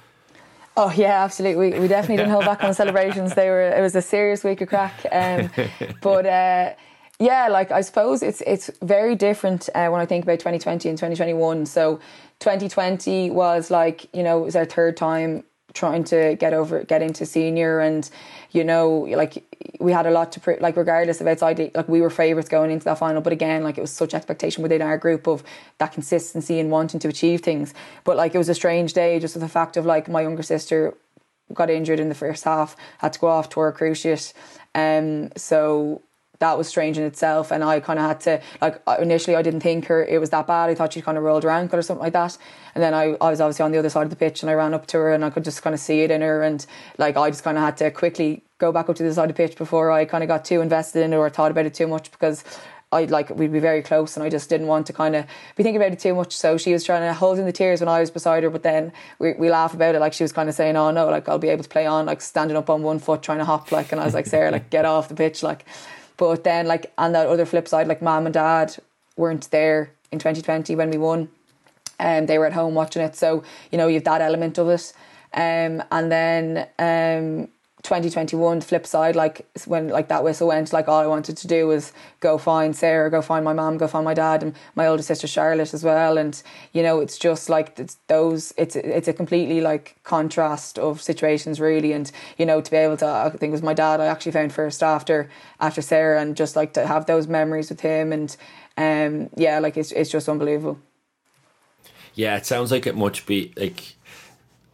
Oh 0.76 0.90
yeah, 0.96 1.24
absolutely. 1.24 1.72
We, 1.72 1.80
we 1.80 1.88
definitely 1.88 2.18
didn't 2.18 2.30
hold 2.30 2.44
back 2.44 2.62
on 2.62 2.70
the 2.70 2.74
celebrations. 2.74 3.34
They 3.34 3.50
were 3.50 3.60
it 3.60 3.82
was 3.82 3.94
a 3.96 4.00
serious 4.00 4.44
week 4.44 4.60
of 4.60 4.68
crack. 4.68 4.94
Um, 5.10 5.50
but 6.00 6.24
uh, 6.24 6.72
yeah, 7.20 7.48
like 7.48 7.70
I 7.70 7.82
suppose 7.82 8.22
it's 8.22 8.40
it's 8.46 8.70
very 8.80 9.14
different 9.14 9.68
uh, 9.74 9.88
when 9.88 10.00
I 10.00 10.06
think 10.06 10.24
about 10.24 10.38
2020 10.38 10.88
and 10.88 10.96
2021. 10.96 11.66
So 11.66 11.96
2020 12.38 13.30
was 13.30 13.70
like 13.70 14.08
you 14.14 14.22
know 14.22 14.40
it 14.40 14.44
was 14.46 14.56
our 14.56 14.64
third 14.64 14.96
time 14.96 15.44
trying 15.74 16.02
to 16.02 16.34
get 16.36 16.54
over 16.54 16.82
get 16.82 17.02
into 17.02 17.26
senior 17.26 17.78
and 17.78 18.10
you 18.50 18.64
know 18.64 19.06
like 19.14 19.44
we 19.78 19.92
had 19.92 20.06
a 20.06 20.10
lot 20.10 20.32
to 20.32 20.56
like 20.60 20.76
regardless 20.76 21.20
of 21.20 21.26
outside 21.26 21.70
like 21.74 21.88
we 21.88 22.00
were 22.00 22.08
favorites 22.08 22.48
going 22.48 22.70
into 22.70 22.86
that 22.86 22.96
final. 22.96 23.20
But 23.20 23.34
again 23.34 23.64
like 23.64 23.76
it 23.76 23.82
was 23.82 23.92
such 23.92 24.14
expectation 24.14 24.62
within 24.62 24.80
our 24.80 24.96
group 24.96 25.28
of 25.28 25.42
that 25.76 25.92
consistency 25.92 26.58
and 26.58 26.70
wanting 26.70 27.00
to 27.00 27.08
achieve 27.08 27.42
things. 27.42 27.74
But 28.02 28.16
like 28.16 28.34
it 28.34 28.38
was 28.38 28.48
a 28.48 28.54
strange 28.54 28.94
day 28.94 29.20
just 29.20 29.34
with 29.34 29.42
the 29.42 29.48
fact 29.48 29.76
of 29.76 29.84
like 29.84 30.08
my 30.08 30.22
younger 30.22 30.42
sister 30.42 30.94
got 31.52 31.68
injured 31.68 32.00
in 32.00 32.08
the 32.08 32.14
first 32.14 32.44
half 32.44 32.76
had 32.96 33.12
to 33.12 33.18
go 33.18 33.26
off 33.26 33.50
to 33.50 33.60
a 33.60 33.72
cruciate. 33.74 34.32
Um 34.74 35.30
so 35.36 36.00
that 36.40 36.58
was 36.58 36.68
strange 36.68 36.98
in 36.98 37.04
itself. 37.04 37.52
And 37.52 37.62
I 37.62 37.80
kind 37.80 37.98
of 37.98 38.06
had 38.06 38.20
to 38.22 38.42
like 38.60 38.82
initially 38.98 39.36
I 39.36 39.42
didn't 39.42 39.60
think 39.60 39.86
her 39.86 40.04
it 40.04 40.18
was 40.18 40.30
that 40.30 40.46
bad. 40.46 40.68
I 40.68 40.74
thought 40.74 40.92
she 40.92 41.00
kind 41.00 41.16
of 41.16 41.24
rolled 41.24 41.44
her 41.44 41.50
ankle 41.50 41.78
or 41.78 41.82
something 41.82 42.02
like 42.02 42.14
that. 42.14 42.36
And 42.74 42.82
then 42.82 42.94
I, 42.94 43.16
I 43.20 43.30
was 43.30 43.40
obviously 43.40 43.64
on 43.64 43.72
the 43.72 43.78
other 43.78 43.90
side 43.90 44.04
of 44.04 44.10
the 44.10 44.16
pitch 44.16 44.42
and 44.42 44.50
I 44.50 44.54
ran 44.54 44.74
up 44.74 44.86
to 44.88 44.98
her 44.98 45.12
and 45.12 45.24
I 45.24 45.30
could 45.30 45.44
just 45.44 45.62
kind 45.62 45.74
of 45.74 45.80
see 45.80 46.00
it 46.00 46.10
in 46.10 46.22
her. 46.22 46.42
And 46.42 46.64
like 46.98 47.16
I 47.16 47.30
just 47.30 47.44
kind 47.44 47.56
of 47.56 47.62
had 47.62 47.76
to 47.78 47.90
quickly 47.90 48.42
go 48.58 48.72
back 48.72 48.88
up 48.88 48.96
to 48.96 49.02
the 49.02 49.14
side 49.14 49.30
of 49.30 49.36
the 49.36 49.42
pitch 49.42 49.56
before 49.56 49.90
I 49.90 50.04
kind 50.04 50.24
of 50.24 50.28
got 50.28 50.44
too 50.44 50.60
invested 50.60 51.02
in 51.02 51.12
it 51.12 51.16
or 51.16 51.30
thought 51.30 51.50
about 51.50 51.66
it 51.66 51.74
too 51.74 51.86
much 51.86 52.10
because 52.10 52.42
I 52.92 53.04
like 53.04 53.30
we'd 53.30 53.52
be 53.52 53.60
very 53.60 53.82
close, 53.82 54.16
and 54.16 54.24
I 54.24 54.28
just 54.28 54.48
didn't 54.48 54.66
want 54.66 54.88
to 54.88 54.92
kind 54.92 55.14
of 55.14 55.24
be 55.54 55.62
thinking 55.62 55.80
about 55.80 55.92
it 55.92 56.00
too 56.00 56.12
much. 56.12 56.36
So 56.36 56.58
she 56.58 56.72
was 56.72 56.82
trying 56.82 57.02
to 57.02 57.14
hold 57.14 57.38
in 57.38 57.46
the 57.46 57.52
tears 57.52 57.78
when 57.78 57.88
I 57.88 58.00
was 58.00 58.10
beside 58.10 58.42
her, 58.42 58.50
but 58.50 58.64
then 58.64 58.92
we 59.20 59.34
we 59.34 59.48
laugh 59.48 59.74
about 59.74 59.94
it. 59.94 60.00
Like 60.00 60.12
she 60.12 60.24
was 60.24 60.32
kind 60.32 60.48
of 60.48 60.56
saying, 60.56 60.76
"Oh 60.76 60.90
no, 60.90 61.08
like 61.08 61.28
I'll 61.28 61.38
be 61.38 61.50
able 61.50 61.62
to 61.62 61.68
play 61.68 61.86
on, 61.86 62.06
like 62.06 62.20
standing 62.20 62.56
up 62.56 62.68
on 62.68 62.82
one 62.82 62.98
foot, 62.98 63.22
trying 63.22 63.38
to 63.38 63.44
hop." 63.44 63.70
Like, 63.70 63.92
and 63.92 64.00
I 64.00 64.04
was 64.04 64.14
like, 64.14 64.26
"Sarah, 64.26 64.50
like 64.50 64.70
get 64.70 64.84
off 64.84 65.08
the 65.08 65.14
pitch, 65.14 65.42
like." 65.44 65.64
But 66.20 66.44
then, 66.44 66.66
like 66.66 66.92
on 66.98 67.12
that 67.12 67.28
other 67.28 67.46
flip 67.46 67.66
side, 67.66 67.88
like 67.88 68.02
mom 68.02 68.26
and 68.26 68.34
dad 68.34 68.76
weren't 69.16 69.50
there 69.50 69.92
in 70.12 70.18
2020 70.18 70.76
when 70.76 70.90
we 70.90 70.98
won, 70.98 71.30
and 71.98 72.24
um, 72.24 72.26
they 72.26 72.36
were 72.36 72.44
at 72.44 72.52
home 72.52 72.74
watching 72.74 73.00
it. 73.00 73.16
So 73.16 73.42
you 73.72 73.78
know 73.78 73.86
you 73.86 73.94
have 73.94 74.04
that 74.04 74.20
element 74.20 74.58
of 74.58 74.68
it. 74.68 74.92
Um, 75.32 75.82
and 75.90 76.12
then 76.12 76.68
um, 76.78 77.48
2021 77.82 78.58
the 78.58 78.64
flip 78.64 78.86
side 78.86 79.16
like 79.16 79.46
when 79.66 79.88
like 79.88 80.08
that 80.08 80.22
whistle 80.22 80.48
went 80.48 80.72
like 80.72 80.86
all 80.86 81.00
I 81.00 81.06
wanted 81.06 81.36
to 81.38 81.46
do 81.46 81.66
was 81.66 81.92
go 82.20 82.36
find 82.36 82.76
Sarah 82.76 83.10
go 83.10 83.22
find 83.22 83.44
my 83.44 83.52
mom 83.52 83.78
go 83.78 83.88
find 83.88 84.04
my 84.04 84.14
dad 84.14 84.42
and 84.42 84.54
my 84.74 84.86
older 84.86 85.02
sister 85.02 85.26
Charlotte 85.26 85.72
as 85.72 85.82
well. 85.82 86.18
And 86.18 86.40
you 86.72 86.82
know 86.82 87.00
it's 87.00 87.18
just 87.18 87.48
like 87.48 87.78
it's 87.78 87.96
those 88.06 88.52
it's 88.56 88.76
it's 88.76 89.08
a 89.08 89.12
completely 89.12 89.60
like 89.60 89.96
contrast 90.04 90.78
of 90.78 91.00
situations 91.00 91.60
really. 91.60 91.92
And 91.92 92.10
you 92.36 92.46
know 92.46 92.60
to 92.60 92.70
be 92.70 92.76
able 92.76 92.96
to 92.98 93.06
I 93.06 93.30
think 93.30 93.50
it 93.50 93.50
was 93.50 93.62
my 93.62 93.74
dad 93.74 94.00
I 94.00 94.06
actually 94.06 94.32
found 94.32 94.52
first 94.52 94.82
after 94.82 95.30
after 95.58 95.82
Sarah 95.82 96.20
and 96.20 96.36
just 96.36 96.56
like 96.56 96.74
to 96.74 96.86
have 96.86 97.06
those 97.06 97.26
memories 97.26 97.70
with 97.70 97.80
him. 97.80 98.12
And 98.12 98.36
um 98.76 99.30
yeah 99.36 99.58
like 99.58 99.76
it's 99.76 99.92
it's 99.92 100.10
just 100.10 100.28
unbelievable. 100.28 100.78
Yeah 102.14 102.36
it 102.36 102.46
sounds 102.46 102.70
like 102.70 102.86
it 102.86 102.96
much 102.96 103.24
be 103.26 103.52
like 103.56 103.96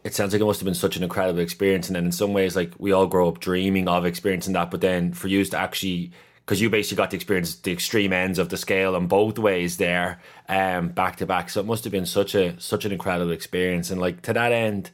it 0.07 0.15
sounds 0.15 0.33
like 0.33 0.41
it 0.41 0.45
must 0.45 0.59
have 0.61 0.65
been 0.65 0.73
such 0.73 0.95
an 0.95 1.03
incredible 1.03 1.39
experience. 1.39 1.87
And 1.87 1.95
then 1.95 2.05
in 2.05 2.11
some 2.11 2.33
ways, 2.33 2.55
like 2.55 2.71
we 2.79 2.93
all 2.93 3.07
grow 3.07 3.27
up 3.27 3.39
dreaming 3.39 3.87
of 3.87 4.05
experiencing 4.05 4.53
that, 4.53 4.71
but 4.71 4.81
then 4.81 5.13
for 5.13 5.27
you 5.27 5.43
to 5.43 5.57
actually 5.57 6.11
because 6.47 6.61
you 6.61 6.69
basically 6.69 6.95
got 6.95 7.11
to 7.11 7.17
experience 7.17 7.55
the 7.55 7.73
extreme 7.73 8.13
ends 8.13 8.39
of 8.39 8.47
the 8.47 8.55
scale 8.55 8.95
in 8.95 9.05
both 9.07 9.37
ways 9.37 9.75
there, 9.75 10.21
um, 10.47 10.87
back 10.87 11.17
to 11.17 11.25
back. 11.25 11.49
So 11.49 11.59
it 11.59 11.65
must 11.65 11.83
have 11.83 11.91
been 11.91 12.05
such 12.05 12.35
a 12.35 12.57
such 12.59 12.85
an 12.85 12.93
incredible 12.93 13.31
experience. 13.31 13.91
And 13.91 13.99
like 13.99 14.21
to 14.21 14.33
that 14.33 14.53
end, 14.53 14.89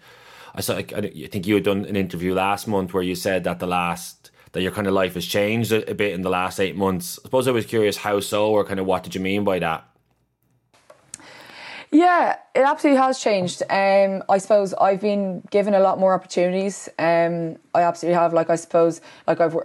I 0.56 0.62
saw 0.62 0.74
like 0.74 0.92
I 0.94 1.02
think 1.02 1.46
you 1.46 1.54
had 1.54 1.64
done 1.64 1.86
an 1.86 1.96
interview 1.96 2.34
last 2.34 2.68
month 2.68 2.92
where 2.94 3.04
you 3.04 3.14
said 3.14 3.44
that 3.44 3.60
the 3.60 3.68
last 3.68 4.32
that 4.54 4.64
your 4.64 4.72
kind 4.72 4.88
of 4.88 4.94
life 4.94 5.14
has 5.14 5.26
changed 5.28 5.72
a, 5.72 5.88
a 5.92 5.94
bit 5.94 6.14
in 6.14 6.24
the 6.24 6.30
last 6.32 6.60
eight 6.60 6.76
months. 6.76 7.20
I 7.24 7.28
suppose 7.28 7.48
I 7.48 7.52
was 7.52 7.68
curious 7.68 7.98
how 7.98 8.20
so, 8.20 8.50
or 8.50 8.66
kind 8.66 8.80
of 8.80 8.88
what 8.88 9.04
did 9.04 9.14
you 9.14 9.22
mean 9.22 9.44
by 9.44 9.60
that? 9.60 9.88
Yeah, 11.94 12.38
it 12.56 12.62
absolutely 12.62 13.00
has 13.00 13.20
changed. 13.20 13.62
Um, 13.70 14.24
I 14.28 14.40
suppose 14.40 14.74
I've 14.74 15.00
been 15.00 15.44
given 15.52 15.76
a 15.76 15.80
lot 15.80 16.00
more 16.00 16.16
opportunities. 16.16 16.90
Um, 16.98 17.58
I 17.76 17.84
absolutely 17.84 18.16
have. 18.16 18.34
Like 18.34 18.50
I 18.50 18.56
suppose, 18.56 19.00
like 19.28 19.40
I've 19.40 19.56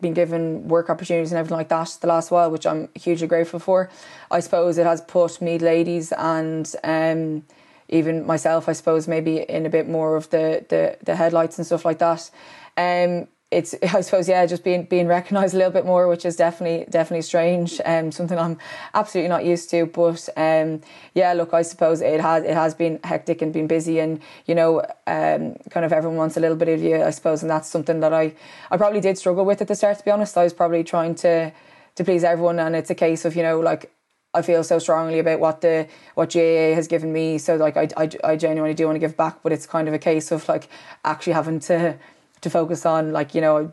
been 0.00 0.14
given 0.14 0.68
work 0.68 0.88
opportunities 0.88 1.32
and 1.32 1.38
everything 1.38 1.58
like 1.58 1.68
that 1.68 1.98
the 2.00 2.06
last 2.06 2.30
while, 2.30 2.50
which 2.50 2.66
I'm 2.66 2.88
hugely 2.94 3.26
grateful 3.26 3.60
for. 3.60 3.90
I 4.30 4.40
suppose 4.40 4.78
it 4.78 4.86
has 4.86 5.02
put 5.02 5.42
Meath 5.42 5.60
ladies 5.60 6.12
and 6.12 6.74
um, 6.82 7.44
even 7.90 8.24
myself, 8.26 8.66
I 8.66 8.72
suppose, 8.72 9.06
maybe 9.06 9.40
in 9.42 9.66
a 9.66 9.70
bit 9.70 9.86
more 9.86 10.16
of 10.16 10.30
the 10.30 10.64
the, 10.66 10.96
the 11.04 11.14
headlights 11.14 11.58
and 11.58 11.66
stuff 11.66 11.84
like 11.84 11.98
that. 11.98 12.30
Um, 12.78 13.28
it's 13.50 13.74
I 13.82 14.00
suppose 14.00 14.28
yeah, 14.28 14.46
just 14.46 14.64
being 14.64 14.84
being 14.84 15.06
recognised 15.06 15.54
a 15.54 15.56
little 15.56 15.72
bit 15.72 15.84
more, 15.84 16.08
which 16.08 16.24
is 16.24 16.36
definitely 16.36 16.86
definitely 16.90 17.22
strange. 17.22 17.80
Um, 17.84 18.12
something 18.12 18.38
I'm 18.38 18.58
absolutely 18.94 19.28
not 19.28 19.44
used 19.44 19.70
to. 19.70 19.86
But 19.86 20.28
um, 20.36 20.80
yeah, 21.14 21.32
look, 21.32 21.52
I 21.54 21.62
suppose 21.62 22.00
it 22.00 22.20
has 22.20 22.44
it 22.44 22.54
has 22.54 22.74
been 22.74 23.00
hectic 23.04 23.42
and 23.42 23.52
been 23.52 23.66
busy, 23.66 23.98
and 23.98 24.20
you 24.46 24.54
know, 24.54 24.80
um, 25.06 25.56
kind 25.70 25.84
of 25.84 25.92
everyone 25.92 26.18
wants 26.18 26.36
a 26.36 26.40
little 26.40 26.56
bit 26.56 26.68
of 26.68 26.82
you, 26.82 27.02
I 27.02 27.10
suppose, 27.10 27.42
and 27.42 27.50
that's 27.50 27.68
something 27.68 28.00
that 28.00 28.12
I 28.12 28.34
I 28.70 28.76
probably 28.76 29.00
did 29.00 29.18
struggle 29.18 29.44
with 29.44 29.60
at 29.60 29.68
the 29.68 29.74
start. 29.74 29.98
To 29.98 30.04
be 30.04 30.10
honest, 30.10 30.36
I 30.36 30.44
was 30.44 30.52
probably 30.52 30.84
trying 30.84 31.14
to 31.16 31.52
to 31.96 32.04
please 32.04 32.24
everyone, 32.24 32.58
and 32.58 32.76
it's 32.76 32.90
a 32.90 32.94
case 32.94 33.24
of 33.24 33.36
you 33.36 33.42
know 33.42 33.60
like 33.60 33.92
I 34.32 34.42
feel 34.42 34.62
so 34.62 34.78
strongly 34.78 35.18
about 35.18 35.40
what 35.40 35.60
the 35.60 35.88
what 36.14 36.32
GAA 36.32 36.74
has 36.74 36.86
given 36.86 37.12
me. 37.12 37.38
So 37.38 37.56
like 37.56 37.76
I, 37.76 37.88
I, 37.96 38.10
I 38.22 38.36
genuinely 38.36 38.74
do 38.74 38.86
want 38.86 38.94
to 38.94 39.00
give 39.00 39.16
back, 39.16 39.42
but 39.42 39.52
it's 39.52 39.66
kind 39.66 39.88
of 39.88 39.94
a 39.94 39.98
case 39.98 40.30
of 40.30 40.48
like 40.48 40.68
actually 41.04 41.32
having 41.32 41.58
to 41.60 41.98
to 42.40 42.50
focus 42.50 42.86
on 42.86 43.12
like 43.12 43.34
you 43.34 43.40
know 43.40 43.70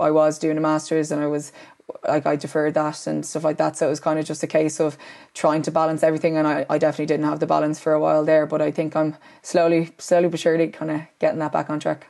I 0.00 0.10
was 0.10 0.38
doing 0.38 0.56
a 0.56 0.60
masters 0.60 1.10
and 1.10 1.22
I 1.22 1.26
was 1.26 1.52
like 2.06 2.26
I 2.26 2.36
deferred 2.36 2.74
that 2.74 3.06
and 3.06 3.24
stuff 3.24 3.44
like 3.44 3.56
that. 3.58 3.76
So 3.76 3.86
it 3.86 3.90
was 3.90 4.00
kind 4.00 4.18
of 4.18 4.24
just 4.24 4.42
a 4.42 4.46
case 4.46 4.80
of 4.80 4.98
trying 5.34 5.62
to 5.62 5.70
balance 5.70 6.02
everything, 6.02 6.36
and 6.36 6.46
I, 6.46 6.66
I 6.68 6.78
definitely 6.78 7.06
didn't 7.06 7.26
have 7.26 7.40
the 7.40 7.46
balance 7.46 7.80
for 7.80 7.92
a 7.92 8.00
while 8.00 8.24
there. 8.24 8.46
But 8.46 8.60
I 8.60 8.70
think 8.70 8.94
I'm 8.94 9.16
slowly, 9.42 9.92
slowly 9.98 10.28
but 10.28 10.40
surely, 10.40 10.68
kind 10.68 10.90
of 10.90 11.00
getting 11.18 11.38
that 11.38 11.52
back 11.52 11.70
on 11.70 11.80
track. 11.80 12.08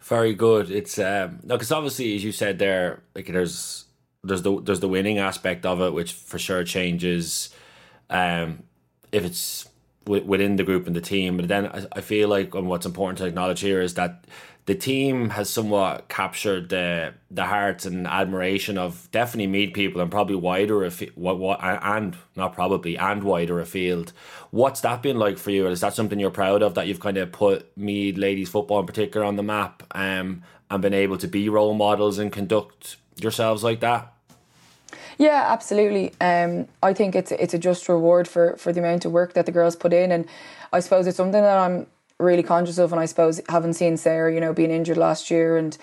Very 0.00 0.34
good. 0.34 0.70
It's 0.70 0.98
um, 0.98 1.40
no, 1.42 1.56
because 1.56 1.72
obviously, 1.72 2.14
as 2.14 2.24
you 2.24 2.32
said 2.32 2.58
there, 2.58 3.02
like 3.14 3.26
there's 3.26 3.86
there's 4.22 4.42
the 4.42 4.60
there's 4.60 4.80
the 4.80 4.88
winning 4.88 5.18
aspect 5.18 5.64
of 5.64 5.80
it, 5.80 5.92
which 5.92 6.12
for 6.12 6.38
sure 6.38 6.62
changes 6.64 7.50
um, 8.10 8.62
if 9.12 9.24
it's 9.24 9.68
within 10.06 10.56
the 10.56 10.64
group 10.64 10.86
and 10.86 10.94
the 10.94 11.00
team. 11.00 11.36
But 11.36 11.48
then 11.48 11.86
I, 11.92 12.00
feel 12.00 12.28
like 12.28 12.54
and 12.54 12.68
what's 12.68 12.86
important 12.86 13.18
to 13.18 13.26
acknowledge 13.26 13.60
here 13.60 13.80
is 13.80 13.94
that 13.94 14.24
the 14.66 14.74
team 14.74 15.30
has 15.30 15.48
somewhat 15.48 16.08
captured 16.08 16.68
the 16.68 17.14
the 17.30 17.44
hearts 17.44 17.86
and 17.86 18.06
admiration 18.06 18.76
of 18.76 19.08
definitely 19.12 19.46
Meath 19.46 19.74
people 19.74 20.00
and 20.00 20.10
probably 20.10 20.34
wider 20.34 20.84
afield, 20.84 21.12
what, 21.14 21.38
what 21.38 21.60
and 21.62 22.16
not 22.34 22.54
probably 22.54 22.96
and 22.98 23.22
wider 23.22 23.60
afield. 23.60 24.12
What's 24.50 24.80
that 24.80 25.02
been 25.02 25.18
like 25.18 25.38
for 25.38 25.50
you? 25.50 25.66
Is 25.68 25.80
that 25.80 25.94
something 25.94 26.18
you're 26.18 26.30
proud 26.30 26.62
of 26.62 26.74
that 26.74 26.88
you've 26.88 27.00
kind 27.00 27.16
of 27.16 27.30
put 27.30 27.76
Meath 27.76 28.16
ladies 28.16 28.48
football 28.48 28.80
in 28.80 28.86
particular 28.86 29.24
on 29.24 29.36
the 29.36 29.42
map 29.42 29.84
um, 29.92 30.42
and 30.68 30.82
been 30.82 30.94
able 30.94 31.18
to 31.18 31.28
be 31.28 31.48
role 31.48 31.74
models 31.74 32.18
and 32.18 32.32
conduct 32.32 32.96
yourselves 33.20 33.62
like 33.62 33.80
that? 33.80 34.15
Yeah, 35.18 35.44
absolutely. 35.48 36.12
Um, 36.20 36.68
I 36.82 36.92
think 36.92 37.14
it's 37.14 37.32
it's 37.32 37.54
a 37.54 37.58
just 37.58 37.88
reward 37.88 38.28
for 38.28 38.56
for 38.56 38.72
the 38.72 38.80
amount 38.80 39.04
of 39.04 39.12
work 39.12 39.32
that 39.32 39.46
the 39.46 39.52
girls 39.52 39.74
put 39.76 39.92
in, 39.92 40.12
and 40.12 40.26
I 40.72 40.80
suppose 40.80 41.06
it's 41.06 41.16
something 41.16 41.40
that 41.40 41.56
I'm 41.58 41.86
really 42.18 42.42
conscious 42.42 42.78
of. 42.78 42.92
And 42.92 43.00
I 43.00 43.06
suppose 43.06 43.40
having 43.48 43.72
seen 43.72 43.96
Sarah, 43.96 44.32
you 44.32 44.40
know, 44.40 44.52
being 44.52 44.70
injured 44.70 44.98
last 44.98 45.30
year, 45.30 45.56
and 45.56 45.76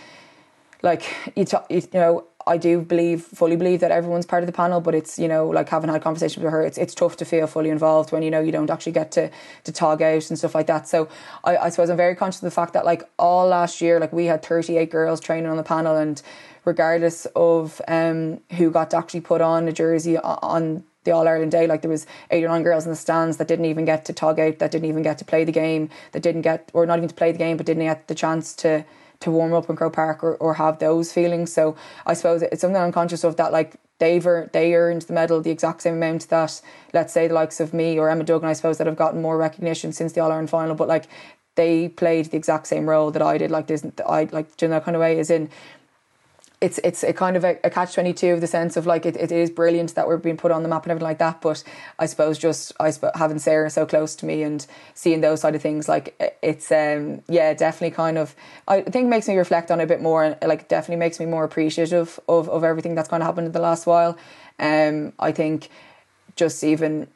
like 0.83 1.03
you, 1.35 1.45
t- 1.45 1.57
you 1.69 1.81
know, 1.93 2.25
I 2.45 2.57
do 2.57 2.81
believe, 2.81 3.23
fully 3.23 3.55
believe 3.55 3.79
that 3.79 3.91
everyone's 3.91 4.25
part 4.25 4.43
of 4.43 4.47
the 4.47 4.53
panel, 4.53 4.81
but 4.81 4.95
it's 4.95 5.17
you 5.17 5.27
know 5.27 5.47
like 5.47 5.69
having 5.69 5.89
had 5.89 6.01
conversations 6.01 6.43
with 6.43 6.51
her, 6.51 6.63
it's 6.63 6.77
it's 6.77 6.93
tough 6.93 7.17
to 7.17 7.25
feel 7.25 7.47
fully 7.47 7.69
involved 7.69 8.11
when 8.11 8.23
you 8.23 8.31
know 8.31 8.41
you 8.41 8.51
don't 8.51 8.69
actually 8.69 8.91
get 8.91 9.11
to 9.13 9.29
to 9.63 9.71
tog 9.71 10.01
out 10.01 10.29
and 10.29 10.37
stuff 10.37 10.55
like 10.55 10.67
that. 10.67 10.87
So 10.87 11.09
I, 11.43 11.57
I 11.57 11.69
suppose 11.69 11.89
I'm 11.89 11.97
very 11.97 12.15
conscious 12.15 12.41
of 12.41 12.47
the 12.47 12.51
fact 12.51 12.73
that 12.73 12.85
like 12.85 13.03
all 13.17 13.47
last 13.47 13.81
year, 13.81 13.99
like 13.99 14.13
we 14.13 14.25
had 14.25 14.43
38 14.43 14.89
girls 14.89 15.19
training 15.19 15.49
on 15.49 15.57
the 15.57 15.63
panel, 15.63 15.95
and 15.95 16.21
regardless 16.65 17.25
of 17.35 17.81
um, 17.87 18.39
who 18.53 18.71
got 18.71 18.91
to 18.91 18.97
actually 18.97 19.21
put 19.21 19.41
on 19.41 19.67
a 19.67 19.73
jersey 19.73 20.17
on 20.17 20.83
the 21.03 21.11
All 21.11 21.27
Ireland 21.27 21.51
day. 21.51 21.67
Like 21.67 21.81
there 21.81 21.91
was 21.91 22.05
eight 22.31 22.43
or 22.43 22.47
nine 22.47 22.63
girls 22.63 22.85
in 22.85 22.89
the 22.89 22.95
stands 22.95 23.37
that 23.37 23.47
didn't 23.47 23.65
even 23.65 23.85
get 23.85 24.05
to 24.05 24.13
tog 24.13 24.39
out, 24.39 24.59
that 24.59 24.71
didn't 24.71 24.89
even 24.89 25.03
get 25.03 25.17
to 25.19 25.25
play 25.25 25.43
the 25.43 25.51
game, 25.51 25.89
that 26.11 26.21
didn't 26.21 26.41
get 26.41 26.69
or 26.73 26.85
not 26.85 26.97
even 26.97 27.09
to 27.09 27.15
play 27.15 27.31
the 27.31 27.37
game, 27.37 27.57
but 27.57 27.65
didn't 27.65 27.83
get 27.83 28.07
the 28.07 28.15
chance 28.15 28.53
to 28.55 28.85
to 29.23 29.31
warm 29.31 29.53
up 29.53 29.69
in 29.69 29.75
Croke 29.75 29.93
Park 29.93 30.23
or, 30.23 30.35
or 30.35 30.55
have 30.55 30.79
those 30.79 31.11
feelings. 31.11 31.51
So 31.51 31.75
I 32.05 32.13
suppose 32.13 32.41
it's 32.41 32.61
something 32.61 32.81
I'm 32.81 32.91
conscious 32.91 33.23
of 33.23 33.37
that 33.37 33.51
like 33.51 33.75
they've 33.99 34.25
earned, 34.25 34.51
they 34.53 34.73
earned 34.75 35.03
the 35.03 35.13
medal 35.13 35.41
the 35.41 35.51
exact 35.51 35.81
same 35.81 35.95
amount 35.95 36.29
that 36.29 36.61
let's 36.93 37.13
say 37.13 37.27
the 37.27 37.33
likes 37.33 37.59
of 37.59 37.73
me 37.73 37.97
or 37.97 38.09
Emma 38.09 38.23
Duggan 38.23 38.49
I 38.49 38.53
suppose 38.53 38.77
that 38.77 38.87
have 38.87 38.97
gotten 38.97 39.21
more 39.21 39.37
recognition 39.37 39.91
since 39.93 40.13
the 40.13 40.21
All 40.21 40.31
Ireland 40.31 40.49
final. 40.49 40.75
But 40.75 40.87
like 40.87 41.05
they 41.55 41.89
played 41.89 42.25
the 42.27 42.37
exact 42.37 42.67
same 42.67 42.89
role 42.89 43.11
that 43.11 43.21
I 43.21 43.37
did. 43.37 43.51
Like 43.51 43.67
there's 43.67 43.85
I 44.07 44.27
like 44.31 44.61
in 44.61 44.71
that 44.71 44.83
kind 44.83 44.95
of 44.95 45.01
way 45.01 45.17
is 45.17 45.29
in 45.29 45.49
it's 46.63 46.79
it's 46.81 47.03
a 47.03 47.11
kind 47.11 47.35
of 47.35 47.43
a, 47.43 47.59
a 47.65 47.69
catch 47.69 47.93
twenty 47.93 48.13
two 48.13 48.29
of 48.29 48.39
the 48.39 48.47
sense 48.47 48.77
of 48.77 48.87
like 48.87 49.05
it, 49.05 49.17
it 49.17 49.33
is 49.33 49.49
brilliant 49.49 49.93
that 49.95 50.07
we're 50.07 50.15
being 50.15 50.37
put 50.37 50.49
on 50.49 50.63
the 50.63 50.69
map 50.69 50.83
and 50.83 50.91
everything 50.91 51.09
like 51.09 51.17
that. 51.17 51.41
But 51.41 51.61
I 51.99 52.05
suppose 52.05 52.37
just 52.37 52.71
I 52.79 52.93
having 53.15 53.37
Sarah 53.37 53.69
so 53.69 53.85
close 53.85 54.15
to 54.15 54.25
me 54.25 54.43
and 54.43 54.65
seeing 54.93 55.19
those 55.19 55.41
side 55.41 55.55
of 55.55 55.61
things, 55.61 55.89
like 55.89 56.15
it's 56.41 56.71
um 56.71 57.21
yeah 57.27 57.53
definitely 57.53 57.93
kind 57.93 58.17
of 58.17 58.33
I 58.65 58.81
think 58.81 59.09
makes 59.09 59.27
me 59.27 59.35
reflect 59.35 59.71
on 59.71 59.81
it 59.81 59.83
a 59.83 59.87
bit 59.87 60.01
more 60.01 60.23
and 60.23 60.37
like 60.47 60.69
definitely 60.69 60.99
makes 60.99 61.19
me 61.19 61.25
more 61.25 61.43
appreciative 61.43 62.17
of 62.29 62.47
of 62.47 62.63
everything 62.63 62.95
that's 62.95 63.09
kind 63.09 63.21
of 63.21 63.27
happened 63.27 63.47
in 63.47 63.51
the 63.51 63.59
last 63.59 63.85
while. 63.85 64.17
Um, 64.57 65.11
I 65.19 65.33
think 65.33 65.67
just 66.37 66.63
even 66.63 67.07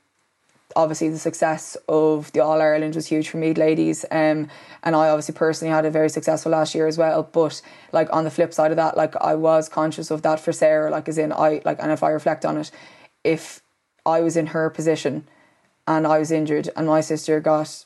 obviously 0.75 1.09
the 1.09 1.19
success 1.19 1.77
of 1.87 2.31
the 2.33 2.39
All 2.39 2.61
Ireland 2.61 2.95
was 2.95 3.07
huge 3.07 3.29
for 3.29 3.37
me, 3.37 3.53
ladies. 3.53 4.05
Um, 4.11 4.49
and 4.83 4.95
I 4.95 5.09
obviously 5.09 5.35
personally 5.35 5.73
had 5.73 5.85
a 5.85 5.91
very 5.91 6.09
successful 6.09 6.51
last 6.51 6.75
year 6.75 6.87
as 6.87 6.97
well. 6.97 7.23
But 7.23 7.61
like 7.91 8.11
on 8.11 8.23
the 8.23 8.31
flip 8.31 8.53
side 8.53 8.71
of 8.71 8.77
that, 8.77 8.97
like 8.97 9.15
I 9.17 9.35
was 9.35 9.69
conscious 9.69 10.11
of 10.11 10.21
that 10.23 10.39
for 10.39 10.51
Sarah, 10.51 10.91
like 10.91 11.07
as 11.07 11.17
in 11.17 11.31
I 11.31 11.61
like 11.65 11.77
and 11.79 11.91
if 11.91 12.03
I 12.03 12.09
reflect 12.09 12.45
on 12.45 12.57
it, 12.57 12.71
if 13.23 13.61
I 14.05 14.21
was 14.21 14.37
in 14.37 14.47
her 14.47 14.69
position 14.69 15.27
and 15.87 16.05
I 16.05 16.19
was 16.19 16.31
injured 16.31 16.69
and 16.75 16.87
my 16.87 17.01
sister 17.01 17.39
got 17.39 17.85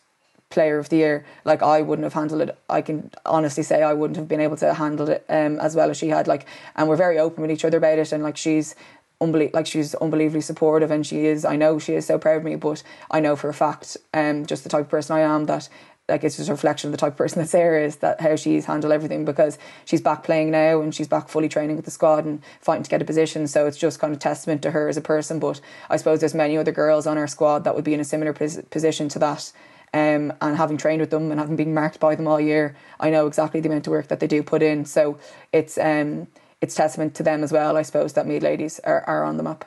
player 0.50 0.78
of 0.78 0.89
the 0.89 0.98
year 0.98 1.26
like 1.46 1.63
I 1.63 1.82
wouldn't 1.82 2.04
have 2.04 2.13
handled 2.13 2.41
it 2.41 2.58
I 2.70 2.82
can 2.82 3.10
honestly 3.26 3.63
say 3.63 3.82
I 3.82 3.94
wouldn't 3.94 4.17
have 4.17 4.28
been 4.28 4.41
able 4.41 4.58
to 4.58 4.74
handle 4.74 5.08
it 5.10 5.26
um, 5.30 5.58
as 5.60 5.78
well 5.78 5.89
as 5.89 5.96
she 5.96 6.10
had 6.10 6.28
like 6.28 6.46
and 6.76 6.89
we're 6.89 6.98
very 6.98 7.17
open 7.17 7.41
with 7.41 7.52
each 7.52 7.63
other 7.63 7.78
about 7.78 8.00
it 8.00 8.12
and 8.12 8.22
like 8.22 8.36
she's 8.36 8.76
like 9.22 9.68
she's 9.68 9.96
unbelievably 9.96 10.42
supportive 10.42 10.92
and 10.92 11.06
she 11.06 11.26
is 11.26 11.46
I 11.46 11.56
know 11.56 11.80
she 11.80 11.94
is 11.94 12.06
so 12.06 12.18
proud 12.18 12.38
of 12.38 12.44
me 12.44 12.56
but 12.56 12.84
I 13.10 13.20
know 13.20 13.36
for 13.36 13.50
a 13.50 13.54
fact 13.54 13.98
um 14.14 14.46
just 14.46 14.64
the 14.64 14.70
type 14.70 14.86
of 14.86 14.90
person 14.90 15.16
I 15.16 15.22
am 15.22 15.46
that 15.46 15.70
like 16.10 16.24
it's 16.24 16.38
just 16.38 16.50
a 16.50 16.52
reflection 16.52 16.88
of 16.88 16.92
the 16.92 16.98
type 16.98 17.14
of 17.14 17.18
person 17.18 17.40
that 17.42 17.48
Sarah 17.48 17.86
is 17.86 17.98
that 17.98 18.20
how 18.20 18.36
she's 18.36 18.66
handled 18.66 18.92
everything 18.92 19.24
because 19.24 19.58
she's 19.86 20.02
back 20.02 20.24
playing 20.24 20.52
now 20.52 20.82
and 20.82 20.94
she's 20.94 21.08
back 21.08 21.30
fully 21.30 21.48
training 21.48 21.76
with 21.76 21.86
the 21.86 21.92
squad 21.92 22.26
and 22.26 22.42
fighting 22.60 22.84
to 22.84 22.90
get 22.90 23.02
a 23.02 23.06
position 23.06 23.48
so 23.48 23.68
it's 23.68 23.78
just 23.78 24.00
kind 24.00 24.12
of 24.12 24.20
testament 24.20 24.62
to 24.64 24.72
her 24.72 24.90
as 24.90 24.98
a 24.98 25.02
person 25.02 25.40
but 25.40 25.62
I 25.90 25.98
suppose 25.98 26.20
there's 26.20 26.34
many 26.34 26.58
other 26.58 26.72
girls 26.72 27.06
on 27.06 27.18
our 27.18 27.28
squad 27.28 27.64
that 27.64 27.76
would 27.76 27.86
be 27.86 27.94
in 27.94 28.00
a 28.00 28.06
similar 28.06 28.34
pos- 28.34 28.62
position 28.70 29.08
to 29.10 29.20
that 29.20 29.52
um, 29.94 30.32
and 30.42 30.56
having 30.56 30.78
trained 30.78 31.02
with 31.02 31.10
them 31.10 31.32
and 31.32 31.40
having 31.40 31.58
been 31.58 31.74
marked 31.74 32.00
by 32.00 32.16
them 32.16 32.28
all 32.28 32.40
year, 32.40 32.76
I 33.00 33.10
know 33.10 33.28
exactly 33.28 33.60
the 33.60 33.68
amount 33.68 33.88
of 33.88 33.92
work 33.92 34.08
that 34.08 34.22
they 34.22 34.28
do 34.28 34.42
put 34.42 34.64
in. 34.64 34.86
So 34.86 35.20
it's 35.52 35.78
um, 35.78 36.28
it's 36.62 36.76
testament 36.76 37.15
to 37.15 37.24
them 37.24 37.43
as 37.43 37.52
well, 37.52 37.76
I 37.76 37.82
suppose, 37.82 38.13
that 38.13 38.28
Meath 38.28 38.43
ladies 38.43 38.80
are, 38.84 39.02
are 39.02 39.24
on 39.24 39.38
the 39.38 39.43
map. 39.43 39.65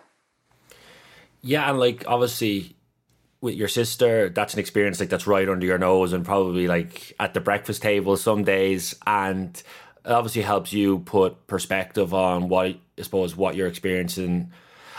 Yeah, 1.43 1.69
and 1.69 1.79
like 1.79 2.05
obviously 2.07 2.77
with 3.41 3.55
your 3.55 3.69
sister, 3.69 4.31
that's 4.31 4.55
an 4.55 4.61
experience 4.61 5.01
like 5.01 5.11
that's 5.11 5.27
right 5.27 5.49
under 5.49 5.67
your 5.67 5.77
nose 5.77 6.15
and 6.15 6.25
probably 6.25 6.67
like 6.67 7.13
at 7.21 7.35
the 7.35 7.41
breakfast 7.41 7.83
table 7.83 8.17
some 8.17 8.45
days 8.45 8.95
and 9.07 9.63
it 10.05 10.11
obviously 10.11 10.41
helps 10.41 10.73
you 10.73 11.01
put 11.01 11.47
perspective 11.47 12.15
on 12.15 12.49
what 12.49 12.67
I 12.67 13.03
suppose 13.03 13.37
what 13.37 13.55
you're 13.55 13.69
experiencing. 13.69 14.25
And 14.25 14.53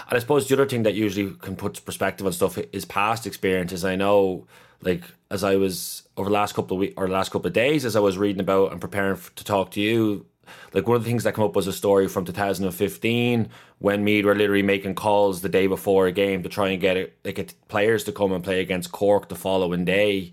I 0.09 0.19
suppose 0.19 0.47
the 0.47 0.55
other 0.55 0.67
thing 0.67 0.83
that 0.83 0.93
usually 0.93 1.33
can 1.35 1.55
put 1.55 1.83
perspective 1.85 2.27
on 2.27 2.33
stuff 2.33 2.59
is 2.71 2.85
past 2.85 3.25
experiences. 3.25 3.83
I 3.85 3.95
know 3.95 4.45
like 4.81 5.03
as 5.31 5.43
I 5.43 5.55
was 5.55 6.03
over 6.17 6.29
the 6.29 6.33
last 6.33 6.53
couple 6.53 6.77
of 6.77 6.81
weeks 6.81 6.93
or 6.97 7.07
the 7.07 7.13
last 7.13 7.31
couple 7.31 7.47
of 7.47 7.53
days 7.53 7.85
as 7.85 7.95
I 7.95 7.99
was 7.99 8.17
reading 8.17 8.41
about 8.41 8.71
and 8.71 8.81
preparing 8.81 9.19
to 9.35 9.43
talk 9.43 9.71
to 9.71 9.81
you 9.81 10.25
like 10.73 10.87
one 10.87 10.97
of 10.97 11.03
the 11.03 11.09
things 11.09 11.23
that 11.23 11.35
came 11.35 11.45
up 11.45 11.55
was 11.55 11.67
a 11.67 11.73
story 11.73 12.07
from 12.07 12.25
2015 12.25 13.49
when 13.79 14.03
Meath 14.03 14.25
were 14.25 14.35
literally 14.35 14.63
making 14.63 14.95
calls 14.95 15.41
the 15.41 15.49
day 15.49 15.67
before 15.67 16.07
a 16.07 16.11
game 16.11 16.43
to 16.43 16.49
try 16.49 16.69
and 16.69 16.81
get 16.81 16.97
it, 16.97 17.17
like 17.23 17.53
players 17.67 18.03
to 18.05 18.11
come 18.11 18.31
and 18.31 18.43
play 18.43 18.61
against 18.61 18.91
Cork 18.91 19.29
the 19.29 19.35
following 19.35 19.85
day. 19.85 20.31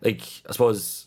Like 0.00 0.22
I 0.48 0.52
suppose 0.52 1.06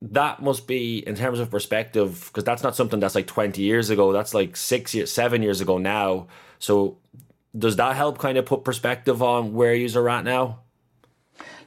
that 0.00 0.40
must 0.42 0.66
be 0.66 0.98
in 1.06 1.14
terms 1.14 1.40
of 1.40 1.50
perspective 1.50 2.24
because 2.28 2.44
that's 2.44 2.62
not 2.62 2.76
something 2.76 3.00
that's 3.00 3.14
like 3.14 3.26
20 3.26 3.60
years 3.60 3.90
ago. 3.90 4.12
That's 4.12 4.34
like 4.34 4.56
six 4.56 4.94
years, 4.94 5.10
seven 5.10 5.42
years 5.42 5.60
ago 5.60 5.78
now. 5.78 6.28
So 6.58 6.98
does 7.56 7.76
that 7.76 7.96
help 7.96 8.18
kind 8.18 8.38
of 8.38 8.46
put 8.46 8.64
perspective 8.64 9.22
on 9.22 9.54
where 9.54 9.74
you 9.74 9.88
are 9.98 10.08
at 10.08 10.24
now? 10.24 10.60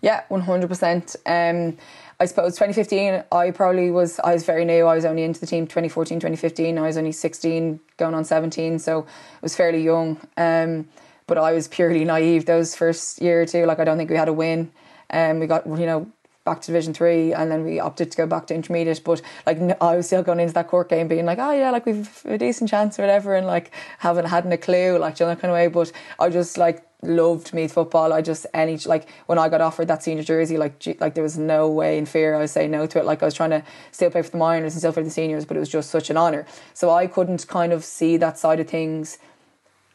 Yeah, 0.02 0.24
one 0.30 0.42
hundred 0.42 0.68
percent. 0.68 1.16
Um, 1.26 1.78
I 2.22 2.26
suppose 2.26 2.54
2015, 2.54 3.24
I 3.32 3.50
probably 3.50 3.90
was, 3.90 4.20
I 4.20 4.34
was 4.34 4.46
very 4.46 4.64
new. 4.64 4.86
I 4.86 4.94
was 4.94 5.06
only 5.06 5.24
into 5.24 5.40
the 5.40 5.48
team 5.48 5.66
2014, 5.66 6.20
2015. 6.20 6.78
I 6.78 6.82
was 6.82 6.96
only 6.96 7.12
16, 7.12 7.80
going 7.98 8.14
on 8.14 8.26
17, 8.26 8.78
so 8.78 9.02
I 9.02 9.40
was 9.42 9.56
fairly 9.56 9.82
young. 9.82 10.22
Um, 10.38 10.88
but 11.26 11.40
I 11.40 11.52
was 11.52 11.68
purely 11.68 12.06
naive 12.06 12.46
those 12.46 12.76
first 12.76 13.24
year 13.24 13.42
or 13.42 13.48
two. 13.48 13.66
Like, 13.66 13.80
I 13.80 13.86
don't 13.86 13.98
think 13.98 14.12
we 14.12 14.18
had 14.18 14.28
a 14.28 14.34
win. 14.34 14.72
Um, 15.10 15.40
we 15.40 15.48
got, 15.48 15.66
you 15.66 15.88
know, 15.88 16.12
back 16.46 16.62
to 16.62 16.68
Division 16.68 16.94
Three, 16.94 17.34
and 17.34 17.50
then 17.52 17.64
we 17.64 17.80
opted 17.80 18.12
to 18.12 18.18
go 18.18 18.28
back 18.28 18.46
to 18.48 18.54
intermediate. 18.54 19.04
But 19.04 19.24
like, 19.48 19.58
I 19.82 19.96
was 19.96 20.06
still 20.06 20.22
going 20.22 20.40
into 20.40 20.54
that 20.54 20.68
Cork 20.68 20.90
game, 20.90 21.08
being 21.08 21.26
like, 21.26 21.40
"Oh 21.40 21.52
yeah, 21.52 21.72
like 21.72 21.86
we've 21.86 22.22
a 22.26 22.38
decent 22.38 22.70
chance 22.70 22.98
or 23.00 23.04
whatever," 23.04 23.36
and 23.36 23.48
like 23.48 23.72
haven't 24.00 24.26
had 24.26 24.46
a 24.52 24.58
clue, 24.58 24.98
like 24.98 25.20
you 25.20 25.26
know, 25.26 25.36
kind 25.36 25.52
of 25.52 25.56
way. 25.56 25.68
But 25.68 25.92
I 26.20 26.30
just 26.30 26.58
like 26.58 26.84
loved 27.02 27.54
Meath 27.54 27.74
football. 27.74 28.14
I 28.14 28.22
just 28.22 28.46
any 28.54 28.78
like 28.86 29.08
when 29.26 29.38
I 29.38 29.50
got 29.50 29.62
offered 29.62 29.88
that 29.88 30.04
senior 30.04 30.24
jersey, 30.24 30.58
like 30.58 30.84
like 31.00 31.14
there 31.14 31.24
was 31.24 31.38
no 31.38 31.70
way 31.70 31.98
in 31.98 32.06
fear 32.06 32.36
I 32.36 32.40
was 32.40 32.52
saying 32.52 32.72
no 32.72 32.86
to 32.88 33.00
it. 33.00 33.06
Like 33.06 33.22
I 33.22 33.26
was 33.26 33.34
trying 33.34 33.52
to 33.52 33.64
still 33.92 34.12
play 34.12 34.22
for 34.22 34.32
the 34.32 34.38
minors 34.38 34.74
and 34.74 34.82
still 34.82 34.92
for 34.92 35.04
the 35.04 35.10
seniors, 35.10 35.46
but 35.46 35.58
it 35.58 35.60
was 35.60 35.70
just 35.70 35.90
such 35.90 36.10
an 36.10 36.18
honour. 36.18 36.46
So 36.74 36.90
I 36.90 37.08
couldn't 37.08 37.48
kind 37.48 37.74
of 37.74 37.84
see 37.84 38.18
that 38.18 38.38
side 38.38 38.60
of 38.60 38.68
things, 38.68 39.18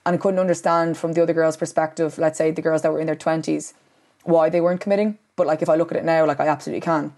and 0.05 0.21
couldn't 0.21 0.40
understand 0.40 0.97
from 0.97 1.12
the 1.12 1.23
other 1.23 1.33
girls' 1.33 1.57
perspective. 1.57 2.19
Let's 2.19 2.38
say 2.38 2.51
the 2.51 2.62
girls 2.62 2.83
that 2.83 2.92
were 2.92 3.01
in 3.01 3.07
their 3.07 3.16
twenties, 3.16 3.75
why 4.25 4.49
they 4.49 4.61
weren't 4.61 4.81
committing. 4.81 5.19
But 5.37 5.47
like 5.47 5.62
if 5.62 5.69
I 5.69 5.75
look 5.75 5.92
at 5.92 5.99
it 5.99 6.05
now, 6.05 6.27
like 6.27 6.40
I 6.40 6.49
absolutely 6.49 6.81
can 6.81 7.12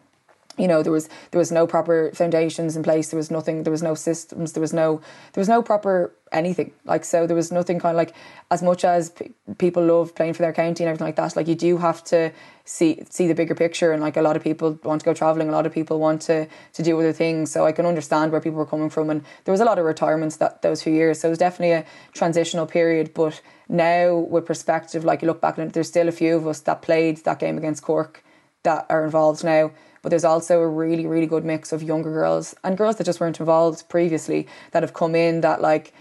you 0.59 0.69
know 0.69 0.83
there 0.83 0.93
was 0.93 1.09
there 1.31 1.39
was 1.39 1.53
no 1.53 1.67
proper 1.67 2.11
foundations 2.15 2.77
in 2.77 2.83
place. 2.83 3.11
There 3.11 3.17
was 3.17 3.31
nothing 3.31 3.63
there 3.63 3.71
was 3.71 3.83
no 3.83 3.95
systems. 3.95 4.53
There 4.53 4.61
was 4.61 4.73
no 4.73 5.01
there 5.33 5.41
was 5.41 5.49
no 5.49 5.63
proper 5.63 6.13
anything. 6.33 6.73
Like 6.85 7.05
so 7.05 7.27
there 7.27 7.37
was 7.37 7.51
nothing 7.53 7.79
kind 7.79 7.95
of 7.95 7.97
like 7.97 8.15
as 8.51 8.63
much 8.63 8.85
as 8.85 9.11
p- 9.11 9.33
people 9.59 9.85
love 9.85 10.15
playing 10.15 10.35
for 10.35 10.43
their 10.43 10.53
county 10.53 10.85
and 10.85 10.89
everything 10.89 11.07
like 11.07 11.17
that 11.17 11.37
like 11.37 11.49
you 11.49 11.55
do 11.55 11.79
have 11.79 12.05
to 12.05 12.33
see 12.65 13.03
see 13.09 13.27
the 13.27 13.35
bigger 13.35 13.55
picture 13.55 13.93
and 13.93 14.03
like 14.03 14.17
a 14.17 14.23
lot 14.23 14.37
of 14.37 14.43
people 14.43 14.79
want 14.85 15.01
to 15.01 15.05
go 15.05 15.15
traveling. 15.15 15.49
A 15.49 15.53
lot 15.53 15.67
of 15.67 15.73
people 15.73 15.99
want 15.99 16.23
to 16.23 16.47
to 16.75 16.83
do 16.83 16.99
other 16.99 17.13
things. 17.13 17.51
So 17.51 17.65
I 17.65 17.73
can 17.73 17.87
understand 17.87 18.33
where 18.33 18.41
people 18.41 18.59
were 18.59 18.67
coming 18.67 18.91
from. 18.91 19.11
And 19.11 19.25
there 19.45 19.53
was 19.53 19.61
a 19.61 19.65
lot 19.65 19.79
of 19.79 19.85
retirements 19.85 20.37
that 20.37 20.63
those 20.63 20.83
few 20.83 20.93
years. 20.93 21.21
So 21.21 21.29
it 21.29 21.31
was 21.31 21.39
definitely 21.39 21.73
a 21.73 21.85
transitional 22.13 22.67
period. 22.67 23.15
But 23.15 23.41
now 23.69 24.17
with 24.17 24.47
perspective 24.47 25.05
like 25.05 25.23
you 25.23 25.29
look 25.29 25.41
back 25.41 25.59
and 25.59 25.73
there's 25.73 25.89
still 25.89 26.09
a 26.09 26.13
few 26.13 26.37
of 26.37 26.47
us 26.47 26.61
that 26.61 26.83
played 26.83 27.19
that 27.25 27.39
game 27.39 27.59
against 27.59 27.83
Cork 27.83 28.23
that 28.63 28.87
are 28.89 29.05
involved 29.05 29.45
now 29.45 29.71
but 30.03 30.11
there's 30.11 30.25
also 30.25 30.61
a 30.61 30.69
really 30.69 31.07
really 31.07 31.27
good 31.27 31.45
mix 31.45 31.73
of 31.73 31.83
younger 31.83 32.13
girls 32.13 32.55
and 32.65 32.77
girls 32.77 32.97
that 32.97 33.05
just 33.05 33.21
weren't 33.21 33.41
involved 33.41 33.89
previously 33.89 34.47
that 34.73 34.83
have 34.83 34.95
come 34.95 35.15
in 35.15 35.41
that 35.41 35.61
like 35.61 35.93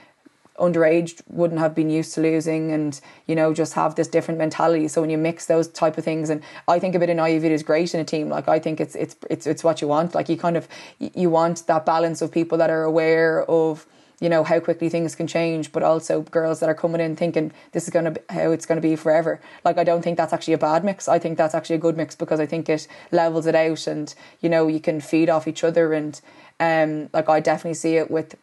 underage 0.60 1.22
wouldn't 1.28 1.60
have 1.60 1.76
been 1.76 1.90
used 1.90 2.14
to 2.16 2.22
losing 2.22 2.72
and 2.72 3.00
you 3.28 3.36
know 3.36 3.54
just 3.54 3.74
have 3.74 3.96
this 3.96 4.08
different 4.08 4.38
mentality. 4.38 4.88
So 4.88 5.02
when 5.02 5.10
you 5.10 5.18
mix 5.18 5.46
those 5.46 5.68
type 5.68 5.98
of 5.98 6.04
things 6.04 6.30
and 6.30 6.42
I 6.68 6.80
think 6.80 6.96
a 6.96 7.00
bit 7.00 7.10
of 7.10 7.16
naivety 7.16 7.54
is 7.54 7.64
great 7.64 7.94
in 7.94 8.00
a 8.00 8.04
team. 8.04 8.30
Like 8.30 8.48
I 8.48 8.60
think 8.60 8.80
it's 8.80 8.96
it's 8.96 9.16
it's 9.30 9.46
it's 9.46 9.64
what 9.64 9.82
you 9.82 9.88
want. 9.88 10.16
Like 10.16 10.30
you 10.30 10.38
kind 10.38 10.58
of 10.58 10.68
you 11.00 11.30
want 11.30 11.68
that 11.68 11.86
balance 11.86 12.22
of 12.22 12.32
people 12.32 12.58
that 12.58 12.70
are 12.70 12.84
aware 12.84 13.44
of 13.50 13.86
you 14.20 14.30
know 14.30 14.44
how 14.44 14.60
quickly 14.60 14.90
things 14.90 15.16
can 15.16 15.28
change 15.28 15.72
but 15.72 15.84
also 15.84 16.22
girls 16.22 16.60
that 16.60 16.70
are 16.70 16.76
coming 16.76 17.02
in 17.02 17.16
thinking 17.16 17.52
this 17.72 17.84
is 17.84 17.90
going 17.90 18.06
to 18.06 18.12
be 18.12 18.22
how 18.30 18.52
it's 18.52 18.66
going 18.66 18.76
to 18.76 18.88
be 18.88 18.96
forever 18.96 19.40
like 19.64 19.78
i 19.78 19.84
don't 19.84 20.02
think 20.02 20.18
that's 20.18 20.34
actually 20.34 20.54
a 20.54 20.58
bad 20.58 20.84
mix 20.84 21.08
i 21.08 21.20
think 21.20 21.38
that's 21.38 21.56
actually 21.56 21.76
a 21.76 21.80
good 21.80 21.98
mix 21.98 22.16
because 22.16 22.40
i 22.40 22.46
think 22.46 22.68
it 22.68 22.88
levels 23.12 23.46
it 23.46 23.56
out 23.56 23.86
and 23.88 24.16
you 24.42 24.50
know 24.50 24.68
you 24.68 24.80
can 24.80 25.00
feed 25.00 25.30
off 25.30 25.48
each 25.48 25.64
other 25.64 25.94
and 25.94 26.22
um 26.60 27.10
like 27.14 27.30
i 27.30 27.40
definitely 27.40 27.74
see 27.74 27.96
it 27.96 28.10
with 28.10 28.36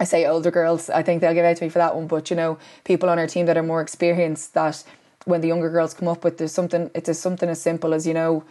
I 0.00 0.04
say 0.04 0.26
older 0.26 0.50
girls, 0.50 0.90
I 0.90 1.02
think 1.02 1.20
they'll 1.20 1.34
give 1.34 1.44
out 1.44 1.58
to 1.58 1.64
me 1.64 1.68
for 1.68 1.78
that 1.78 1.94
one. 1.94 2.06
But 2.06 2.30
you 2.30 2.34
know, 2.34 2.58
people 2.82 3.08
on 3.08 3.18
our 3.18 3.26
team 3.26 3.46
that 3.46 3.56
are 3.56 3.62
more 3.62 3.80
experienced, 3.80 4.54
that 4.54 4.82
when 5.26 5.42
the 5.42 5.48
younger 5.48 5.70
girls 5.70 5.94
come 5.94 6.08
up 6.08 6.24
with 6.24 6.38
there's 6.38 6.50
something, 6.50 6.90
it's 6.94 7.06
just 7.06 7.20
something 7.20 7.48
as 7.48 7.60
simple 7.60 7.94
as 7.94 8.06
you 8.06 8.14
know, 8.14 8.42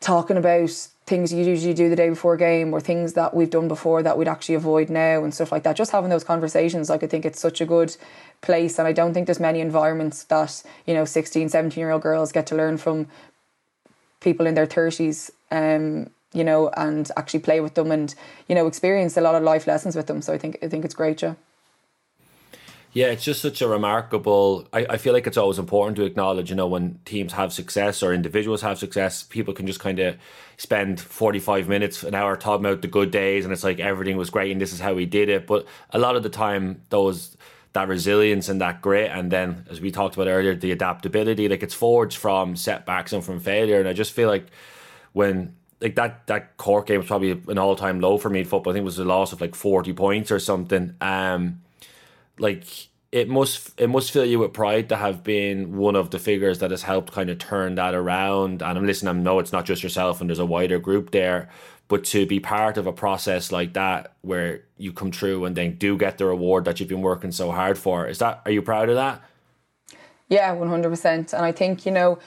talking 0.00 0.36
about 0.36 0.88
things 1.10 1.32
you 1.32 1.44
usually 1.44 1.74
do 1.74 1.90
the 1.90 1.96
day 1.96 2.08
before 2.08 2.36
game 2.36 2.72
or 2.72 2.80
things 2.80 3.12
that 3.12 3.34
we've 3.34 3.50
done 3.50 3.68
before 3.68 4.02
that 4.02 4.16
we'd 4.16 4.28
actually 4.28 4.54
avoid 4.54 4.88
now 4.88 5.22
and 5.22 5.34
stuff 5.34 5.52
like 5.52 5.64
that. 5.64 5.76
Just 5.76 5.90
having 5.90 6.08
those 6.08 6.24
conversations, 6.24 6.88
like 6.88 7.02
I 7.02 7.06
think 7.08 7.26
it's 7.26 7.40
such 7.40 7.60
a 7.60 7.66
good 7.66 7.96
place 8.40 8.78
and 8.78 8.88
I 8.88 8.92
don't 8.92 9.12
think 9.12 9.26
there's 9.26 9.40
many 9.40 9.60
environments 9.60 10.24
that, 10.24 10.62
you 10.86 10.94
know, 10.94 11.04
16, 11.04 11.50
17 11.50 11.78
year 11.78 11.90
old 11.90 12.02
girls 12.02 12.32
get 12.32 12.46
to 12.46 12.54
learn 12.54 12.78
from 12.78 13.08
people 14.20 14.46
in 14.46 14.54
their 14.54 14.66
30s 14.66 15.30
um 15.50 16.10
you 16.32 16.44
know 16.44 16.68
and 16.76 17.10
actually 17.16 17.40
play 17.40 17.58
with 17.60 17.74
them 17.74 17.90
and 17.90 18.14
you 18.48 18.54
know 18.54 18.66
experience 18.66 19.16
a 19.16 19.20
lot 19.20 19.34
of 19.34 19.42
life 19.42 19.66
lessons 19.66 19.96
with 19.96 20.06
them 20.06 20.20
so 20.22 20.32
I 20.32 20.38
think 20.38 20.58
I 20.62 20.68
think 20.68 20.84
it's 20.84 20.94
great 20.94 21.22
yeah 21.22 21.34
yeah, 22.92 23.06
it's 23.06 23.24
just 23.24 23.40
such 23.40 23.62
a 23.62 23.68
remarkable. 23.68 24.66
I, 24.72 24.86
I 24.90 24.96
feel 24.96 25.12
like 25.12 25.26
it's 25.26 25.36
always 25.36 25.58
important 25.58 25.96
to 25.96 26.04
acknowledge, 26.04 26.50
you 26.50 26.56
know, 26.56 26.66
when 26.66 26.98
teams 27.04 27.32
have 27.34 27.52
success 27.52 28.02
or 28.02 28.12
individuals 28.12 28.62
have 28.62 28.78
success, 28.78 29.22
people 29.22 29.54
can 29.54 29.66
just 29.66 29.78
kind 29.78 30.00
of 30.00 30.16
spend 30.56 31.00
45 31.00 31.68
minutes, 31.68 32.02
an 32.02 32.14
hour 32.14 32.36
talking 32.36 32.66
about 32.66 32.82
the 32.82 32.88
good 32.88 33.10
days 33.12 33.44
and 33.44 33.52
it's 33.52 33.62
like 33.62 33.78
everything 33.78 34.16
was 34.16 34.28
great 34.28 34.50
and 34.50 34.60
this 34.60 34.72
is 34.72 34.80
how 34.80 34.94
we 34.94 35.06
did 35.06 35.28
it. 35.28 35.46
But 35.46 35.66
a 35.90 35.98
lot 35.98 36.16
of 36.16 36.24
the 36.24 36.28
time, 36.28 36.82
those 36.90 37.36
that 37.72 37.86
resilience 37.86 38.48
and 38.48 38.60
that 38.60 38.82
grit 38.82 39.10
and 39.12 39.30
then 39.30 39.64
as 39.70 39.80
we 39.80 39.92
talked 39.92 40.16
about 40.16 40.26
earlier 40.26 40.56
the 40.56 40.72
adaptability 40.72 41.48
like 41.48 41.62
it's 41.62 41.72
forged 41.72 42.16
from 42.18 42.56
setbacks 42.56 43.12
and 43.12 43.24
from 43.24 43.38
failure 43.38 43.78
and 43.78 43.88
i 43.88 43.92
just 43.92 44.12
feel 44.12 44.28
like 44.28 44.46
when 45.12 45.54
like 45.80 45.94
that 45.94 46.26
that 46.26 46.56
Cork 46.56 46.88
game 46.88 46.98
was 46.98 47.06
probably 47.06 47.40
an 47.46 47.58
all-time 47.58 48.00
low 48.00 48.18
for 48.18 48.28
me 48.28 48.40
in 48.40 48.44
football 48.44 48.72
i 48.72 48.74
think 48.74 48.82
it 48.82 48.84
was 48.84 48.98
a 48.98 49.04
loss 49.04 49.32
of 49.32 49.40
like 49.40 49.54
40 49.54 49.92
points 49.92 50.32
or 50.32 50.40
something 50.40 50.96
um 51.00 51.60
like 52.40 52.64
it 53.12 53.28
must 53.28 53.78
it 53.80 53.88
must 53.88 54.10
fill 54.12 54.24
you 54.24 54.38
with 54.38 54.52
pride 54.52 54.88
to 54.88 54.96
have 54.96 55.24
been 55.24 55.76
one 55.76 55.96
of 55.96 56.10
the 56.10 56.18
figures 56.18 56.60
that 56.60 56.70
has 56.70 56.82
helped 56.82 57.12
kind 57.12 57.28
of 57.28 57.38
turn 57.38 57.74
that 57.74 57.94
around. 57.94 58.62
And 58.62 58.78
I'm 58.78 58.86
listening. 58.86 59.16
I 59.16 59.20
know 59.20 59.38
it's 59.38 59.52
not 59.52 59.66
just 59.66 59.82
yourself, 59.82 60.20
and 60.20 60.30
there's 60.30 60.38
a 60.38 60.46
wider 60.46 60.78
group 60.78 61.10
there, 61.10 61.48
but 61.88 62.04
to 62.04 62.26
be 62.26 62.38
part 62.40 62.76
of 62.76 62.86
a 62.86 62.92
process 62.92 63.50
like 63.50 63.74
that 63.74 64.14
where 64.22 64.62
you 64.76 64.92
come 64.92 65.10
through 65.10 65.44
and 65.44 65.56
then 65.56 65.76
do 65.76 65.98
get 65.98 66.18
the 66.18 66.26
reward 66.26 66.64
that 66.64 66.78
you've 66.78 66.88
been 66.88 67.02
working 67.02 67.32
so 67.32 67.50
hard 67.50 67.76
for 67.78 68.06
is 68.06 68.18
that 68.18 68.42
are 68.44 68.52
you 68.52 68.62
proud 68.62 68.88
of 68.88 68.94
that? 68.94 69.22
Yeah, 70.28 70.52
one 70.52 70.68
hundred 70.68 70.90
percent. 70.90 71.32
And 71.32 71.44
I 71.44 71.52
think 71.52 71.84
you 71.84 71.92
know 71.92 72.18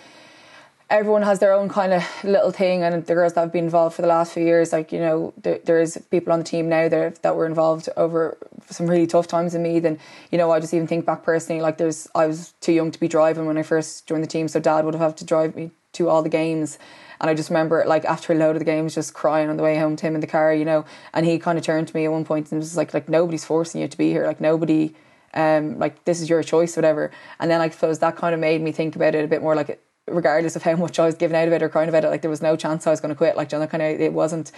everyone 0.90 1.24
has 1.24 1.40
their 1.40 1.54
own 1.54 1.70
kind 1.70 1.94
of 1.94 2.04
little 2.24 2.52
thing, 2.52 2.84
and 2.84 3.06
the 3.06 3.14
girls 3.14 3.34
that 3.34 3.42
have 3.42 3.52
been 3.52 3.66
involved 3.66 3.96
for 3.96 4.02
the 4.02 4.08
last 4.08 4.34
few 4.34 4.44
years, 4.44 4.72
like 4.72 4.92
you 4.92 5.00
know, 5.00 5.34
there, 5.42 5.60
there's 5.64 5.98
people 6.12 6.32
on 6.34 6.40
the 6.40 6.46
team 6.46 6.70
now 6.70 6.88
that 6.90 7.22
that 7.24 7.36
were 7.36 7.46
involved 7.46 7.90
over 7.98 8.38
some 8.70 8.88
really 8.88 9.08
tough 9.08 9.28
times 9.28 9.56
in 9.56 9.64
me. 9.64 9.80
Then 9.80 10.00
you 10.32 10.38
know, 10.38 10.52
I 10.52 10.60
just 10.60 10.74
even 10.74 10.88
think 10.88 11.06
back 11.06 11.24
personally, 11.24 11.62
like 11.62 11.78
there's 11.78 12.08
I 12.16 12.28
was 12.28 12.54
too 12.62 12.74
young 12.74 12.92
to 12.92 13.00
be 13.00 13.08
driving 13.08 13.46
when 13.46 13.58
I 13.58 13.64
first 13.64 14.08
joined 14.08 14.24
the 14.24 14.28
team, 14.28 14.48
so 14.48 14.60
Dad 14.60 14.86
would 14.86 14.94
have 14.94 15.02
had 15.02 15.18
to 15.18 15.26
drive 15.26 15.56
me 15.56 15.72
to 15.94 16.10
all 16.10 16.22
the 16.24 16.30
games. 16.30 16.78
And 17.22 17.30
I 17.30 17.36
just 17.36 17.50
remember, 17.50 17.84
like 17.88 18.04
after 18.06 18.34
a 18.34 18.36
load 18.36 18.56
of 18.56 18.60
the 18.60 18.66
games, 18.66 18.96
just 18.96 19.14
crying 19.14 19.50
on 19.50 19.56
the 19.56 19.64
way 19.64 19.78
home 19.78 19.96
to 19.96 20.06
him 20.06 20.16
in 20.16 20.22
the 20.22 20.28
car, 20.28 20.54
you 20.54 20.66
know. 20.66 20.84
And 21.14 21.26
he 21.26 21.40
kind 21.40 21.58
of 21.58 21.64
turned 21.64 21.88
to 21.88 21.96
me 21.96 22.06
at 22.06 22.12
one 22.12 22.26
point 22.26 22.52
and 22.52 22.60
was 22.60 22.76
like, 22.76 22.94
"Like 22.94 23.08
nobody's 23.08 23.46
forcing 23.46 23.82
you 23.82 23.88
to 23.88 23.98
be 23.98 24.10
here. 24.12 24.28
Like 24.28 24.42
nobody, 24.42 24.94
um, 25.34 25.80
like 25.80 26.04
this 26.06 26.22
is 26.22 26.30
your 26.30 26.44
choice, 26.44 26.76
whatever." 26.76 27.12
And 27.40 27.50
then 27.50 27.62
I 27.62 27.70
suppose 27.70 28.00
that 28.00 28.18
kind 28.18 28.34
of 28.34 28.40
made 28.40 28.62
me 28.62 28.72
think 28.72 28.96
about 28.96 29.16
it 29.16 29.24
a 29.24 29.28
bit 29.28 29.42
more. 29.42 29.56
Like 29.56 29.80
regardless 30.08 30.56
of 30.56 30.64
how 30.64 30.76
much 30.76 31.00
I 31.00 31.06
was 31.06 31.16
giving 31.16 31.38
out 31.38 31.48
of 31.48 31.54
it 31.54 31.64
or 31.64 31.70
crying 31.70 31.90
about 31.90 32.04
it, 32.04 32.10
like 32.10 32.22
there 32.22 32.30
was 32.30 32.42
no 32.42 32.56
chance 32.56 32.86
I 32.86 32.92
was 32.92 33.00
going 33.00 33.10
to 33.10 33.16
quit. 33.16 33.38
Like, 33.38 33.52
you 33.52 33.60
know, 33.60 33.68
kind 33.68 33.84
of, 33.84 34.00
it 34.02 34.14
wasn't 34.14 34.52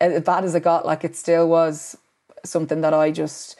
as 0.00 0.22
bad 0.22 0.44
as 0.44 0.54
it 0.54 0.62
got. 0.62 0.84
Like, 0.84 1.04
it 1.04 1.16
still 1.16 1.48
was 1.48 1.96
something 2.44 2.80
that 2.82 2.94
I 2.94 3.10
just, 3.10 3.58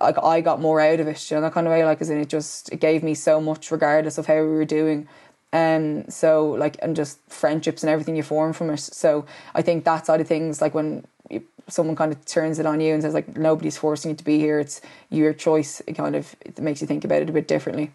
like, 0.00 0.16
I 0.22 0.40
got 0.40 0.60
more 0.60 0.80
out 0.80 1.00
of 1.00 1.08
it. 1.08 1.30
You 1.30 1.36
know, 1.36 1.40
that 1.42 1.52
kind 1.52 1.66
of 1.66 1.72
way. 1.72 1.84
Like, 1.84 2.00
as 2.00 2.10
in, 2.10 2.18
it 2.18 2.28
just 2.28 2.72
it 2.72 2.80
gave 2.80 3.02
me 3.02 3.14
so 3.14 3.40
much, 3.40 3.70
regardless 3.70 4.18
of 4.18 4.26
how 4.26 4.36
we 4.36 4.48
were 4.48 4.64
doing. 4.64 5.08
Um, 5.52 6.08
so 6.08 6.50
like, 6.50 6.76
and 6.80 6.96
just 6.96 7.18
friendships 7.28 7.82
and 7.82 7.90
everything 7.90 8.16
you 8.16 8.22
form 8.22 8.52
from 8.52 8.70
it. 8.70 8.78
So 8.78 9.26
I 9.54 9.62
think 9.62 9.84
that 9.84 10.06
side 10.06 10.20
of 10.20 10.26
things, 10.26 10.62
like 10.62 10.72
when 10.72 11.04
you, 11.28 11.44
someone 11.68 11.94
kind 11.94 12.10
of 12.12 12.24
turns 12.24 12.58
it 12.58 12.66
on 12.66 12.80
you 12.80 12.94
and 12.94 13.02
says 13.02 13.14
like 13.14 13.36
nobody's 13.36 13.76
forcing 13.76 14.12
you 14.12 14.16
to 14.16 14.24
be 14.24 14.38
here, 14.38 14.60
it's 14.60 14.80
your 15.10 15.34
choice. 15.34 15.82
It 15.86 15.92
kind 15.92 16.16
of 16.16 16.34
it 16.40 16.58
makes 16.58 16.80
you 16.80 16.86
think 16.86 17.04
about 17.04 17.20
it 17.20 17.28
a 17.28 17.32
bit 17.32 17.48
differently. 17.48 17.92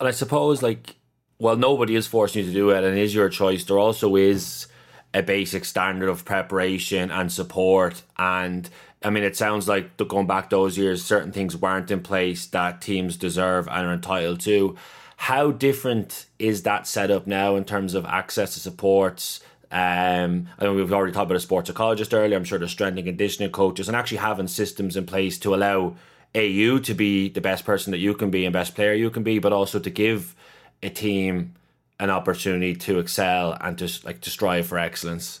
And 0.00 0.08
I 0.08 0.10
suppose 0.10 0.62
like 0.62 0.96
well, 1.38 1.56
nobody 1.56 1.94
is 1.94 2.06
forcing 2.06 2.42
you 2.44 2.48
to 2.48 2.54
do 2.54 2.70
it, 2.70 2.84
and 2.84 2.96
it 2.96 3.02
is 3.02 3.14
your 3.14 3.28
choice. 3.28 3.64
There 3.64 3.78
also 3.78 4.16
is 4.16 4.66
a 5.12 5.22
basic 5.22 5.64
standard 5.64 6.08
of 6.08 6.24
preparation 6.24 7.10
and 7.10 7.30
support. 7.32 8.02
And 8.18 8.68
I 9.02 9.10
mean, 9.10 9.24
it 9.24 9.36
sounds 9.36 9.68
like 9.68 9.96
going 9.96 10.26
back 10.26 10.50
those 10.50 10.76
years, 10.76 11.04
certain 11.04 11.32
things 11.32 11.56
weren't 11.56 11.90
in 11.90 12.02
place 12.02 12.46
that 12.46 12.80
teams 12.80 13.16
deserve 13.16 13.68
and 13.68 13.86
are 13.86 13.92
entitled 13.92 14.40
to. 14.40 14.76
How 15.16 15.50
different 15.50 16.26
is 16.38 16.62
that 16.64 16.86
setup 16.86 17.26
now 17.26 17.56
in 17.56 17.64
terms 17.64 17.94
of 17.94 18.04
access 18.04 18.54
to 18.54 18.60
supports? 18.60 19.40
Um, 19.72 20.48
I 20.58 20.64
know 20.64 20.74
we've 20.74 20.92
already 20.92 21.12
talked 21.12 21.26
about 21.26 21.36
a 21.36 21.40
sports 21.40 21.68
psychologist 21.68 22.12
earlier. 22.12 22.36
I'm 22.36 22.44
sure 22.44 22.58
there's 22.58 22.70
strength 22.70 22.98
and 22.98 23.06
conditioning 23.06 23.50
coaches, 23.50 23.88
and 23.88 23.96
actually 23.96 24.18
having 24.18 24.48
systems 24.48 24.96
in 24.96 25.06
place 25.06 25.38
to 25.38 25.54
allow 25.54 25.96
AU 26.34 26.78
to 26.78 26.94
be 26.94 27.30
the 27.30 27.40
best 27.40 27.64
person 27.64 27.90
that 27.92 27.98
you 27.98 28.14
can 28.14 28.30
be 28.30 28.44
and 28.44 28.52
best 28.52 28.74
player 28.74 28.92
you 28.92 29.10
can 29.10 29.22
be, 29.22 29.38
but 29.38 29.52
also 29.52 29.78
to 29.78 29.90
give 29.90 30.34
a 30.82 30.90
team 30.90 31.54
an 31.98 32.10
opportunity 32.10 32.74
to 32.74 32.98
excel 32.98 33.56
and 33.60 33.78
just 33.78 34.04
like 34.04 34.20
to 34.20 34.30
strive 34.30 34.66
for 34.66 34.78
excellence. 34.78 35.40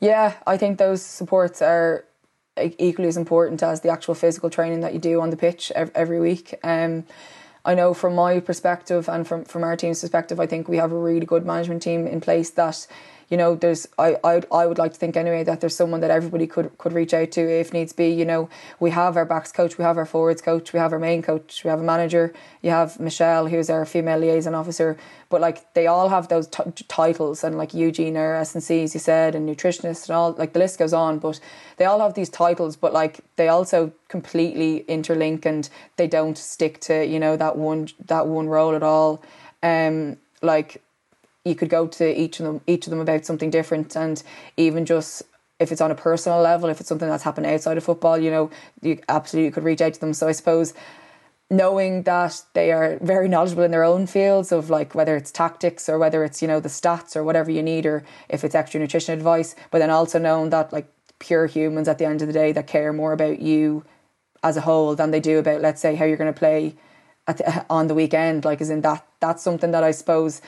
Yeah, 0.00 0.34
I 0.46 0.56
think 0.56 0.78
those 0.78 1.02
supports 1.02 1.62
are 1.62 2.04
equally 2.56 3.08
as 3.08 3.16
important 3.16 3.62
as 3.62 3.80
the 3.80 3.88
actual 3.88 4.14
physical 4.14 4.50
training 4.50 4.80
that 4.80 4.92
you 4.92 4.98
do 4.98 5.20
on 5.20 5.30
the 5.30 5.36
pitch 5.36 5.72
every 5.74 6.20
week. 6.20 6.54
Um, 6.62 7.04
I 7.64 7.74
know 7.74 7.94
from 7.94 8.14
my 8.14 8.40
perspective 8.40 9.08
and 9.08 9.26
from 9.26 9.44
from 9.44 9.62
our 9.62 9.76
team's 9.76 10.00
perspective, 10.00 10.40
I 10.40 10.46
think 10.46 10.68
we 10.68 10.78
have 10.78 10.92
a 10.92 10.98
really 10.98 11.26
good 11.26 11.46
management 11.46 11.82
team 11.82 12.06
in 12.06 12.20
place 12.20 12.50
that 12.50 12.86
you 13.32 13.38
know, 13.38 13.54
there's 13.54 13.88
I, 13.98 14.18
I 14.22 14.42
I 14.52 14.66
would 14.66 14.76
like 14.76 14.92
to 14.92 14.98
think 14.98 15.16
anyway 15.16 15.42
that 15.42 15.62
there's 15.62 15.74
someone 15.74 16.02
that 16.02 16.10
everybody 16.10 16.46
could 16.46 16.76
could 16.76 16.92
reach 16.92 17.14
out 17.14 17.30
to 17.30 17.40
if 17.40 17.72
needs 17.72 17.94
be. 17.94 18.10
You 18.10 18.26
know, 18.26 18.50
we 18.78 18.90
have 18.90 19.16
our 19.16 19.24
backs 19.24 19.50
coach, 19.50 19.78
we 19.78 19.84
have 19.84 19.96
our 19.96 20.04
forwards 20.04 20.42
coach, 20.42 20.74
we 20.74 20.78
have 20.78 20.92
our 20.92 20.98
main 20.98 21.22
coach, 21.22 21.64
we 21.64 21.70
have 21.70 21.80
a 21.80 21.82
manager. 21.82 22.34
You 22.60 22.72
have 22.72 23.00
Michelle, 23.00 23.46
who's 23.46 23.70
our 23.70 23.86
female 23.86 24.18
liaison 24.18 24.54
officer. 24.54 24.98
But 25.30 25.40
like 25.40 25.72
they 25.72 25.86
all 25.86 26.10
have 26.10 26.28
those 26.28 26.46
t- 26.46 26.84
titles, 26.88 27.42
and 27.42 27.56
like 27.56 27.72
Eugene, 27.72 28.18
our 28.18 28.34
S 28.34 28.54
and 28.54 28.62
C, 28.62 28.82
as 28.82 28.92
you 28.92 29.00
said, 29.00 29.34
and 29.34 29.48
nutritionist, 29.48 30.10
and 30.10 30.14
all 30.14 30.32
like 30.32 30.52
the 30.52 30.58
list 30.58 30.78
goes 30.78 30.92
on. 30.92 31.18
But 31.18 31.40
they 31.78 31.86
all 31.86 32.00
have 32.00 32.12
these 32.12 32.28
titles, 32.28 32.76
but 32.76 32.92
like 32.92 33.20
they 33.36 33.48
also 33.48 33.94
completely 34.08 34.84
interlink, 34.90 35.46
and 35.46 35.70
they 35.96 36.06
don't 36.06 36.36
stick 36.36 36.80
to 36.80 37.06
you 37.06 37.18
know 37.18 37.38
that 37.38 37.56
one 37.56 37.88
that 38.04 38.26
one 38.26 38.50
role 38.50 38.74
at 38.74 38.82
all. 38.82 39.22
Um, 39.62 40.18
like 40.42 40.81
you 41.44 41.54
could 41.54 41.68
go 41.68 41.86
to 41.86 42.20
each 42.20 42.40
of 42.40 42.46
them 42.46 42.60
each 42.66 42.86
of 42.86 42.90
them 42.90 43.00
about 43.00 43.24
something 43.24 43.50
different 43.50 43.96
and 43.96 44.22
even 44.56 44.84
just 44.86 45.22
if 45.58 45.70
it's 45.72 45.80
on 45.80 45.90
a 45.90 45.94
personal 45.94 46.40
level 46.40 46.68
if 46.68 46.80
it's 46.80 46.88
something 46.88 47.08
that's 47.08 47.24
happened 47.24 47.46
outside 47.46 47.76
of 47.76 47.84
football 47.84 48.18
you 48.18 48.30
know 48.30 48.50
you 48.80 48.98
absolutely 49.08 49.50
could 49.50 49.64
reach 49.64 49.80
out 49.80 49.94
to 49.94 50.00
them. 50.00 50.14
So 50.14 50.28
i 50.28 50.32
suppose 50.32 50.74
knowing 51.52 52.04
that 52.04 52.42
they 52.54 52.72
are 52.72 52.98
very 53.02 53.28
knowledgeable 53.28 53.62
in 53.62 53.70
their 53.70 53.84
own 53.84 54.06
fields 54.06 54.52
of 54.52 54.70
like 54.70 54.94
whether 54.94 55.16
it's 55.16 55.30
tactics 55.30 55.86
or 55.86 55.98
whether 55.98 56.24
it's 56.24 56.40
you 56.40 56.48
know 56.48 56.60
the 56.60 56.68
stats 56.68 57.14
or 57.14 57.22
whatever 57.22 57.50
you 57.50 57.62
need 57.62 57.84
or 57.84 58.02
if 58.30 58.42
it's 58.42 58.54
extra 58.54 58.80
nutrition 58.80 59.12
advice 59.16 59.54
but 59.70 59.78
then 59.78 59.90
also 59.90 60.18
knowing 60.18 60.48
that 60.48 60.72
like 60.72 60.90
pure 61.18 61.46
humans 61.46 61.88
at 61.88 61.98
the 61.98 62.06
end 62.06 62.22
of 62.22 62.26
the 62.26 62.32
day 62.32 62.52
that 62.52 62.66
care 62.66 62.92
more 62.92 63.12
about 63.12 63.40
you 63.40 63.84
as 64.42 64.56
a 64.56 64.62
whole 64.62 64.96
than 64.96 65.10
they 65.10 65.20
do 65.20 65.38
about 65.38 65.60
let's 65.60 65.80
say 65.80 65.94
how 65.94 66.06
you're 66.06 66.16
going 66.16 66.32
to 66.32 66.38
play 66.38 66.74
the, 67.26 67.66
on 67.70 67.86
the 67.86 67.94
weekend 67.94 68.46
like 68.46 68.60
is 68.60 68.70
in 68.70 68.80
that 68.80 69.06
that's 69.20 69.42
something 69.42 69.72
that 69.72 69.84
i 69.84 69.90
suppose 69.90 70.40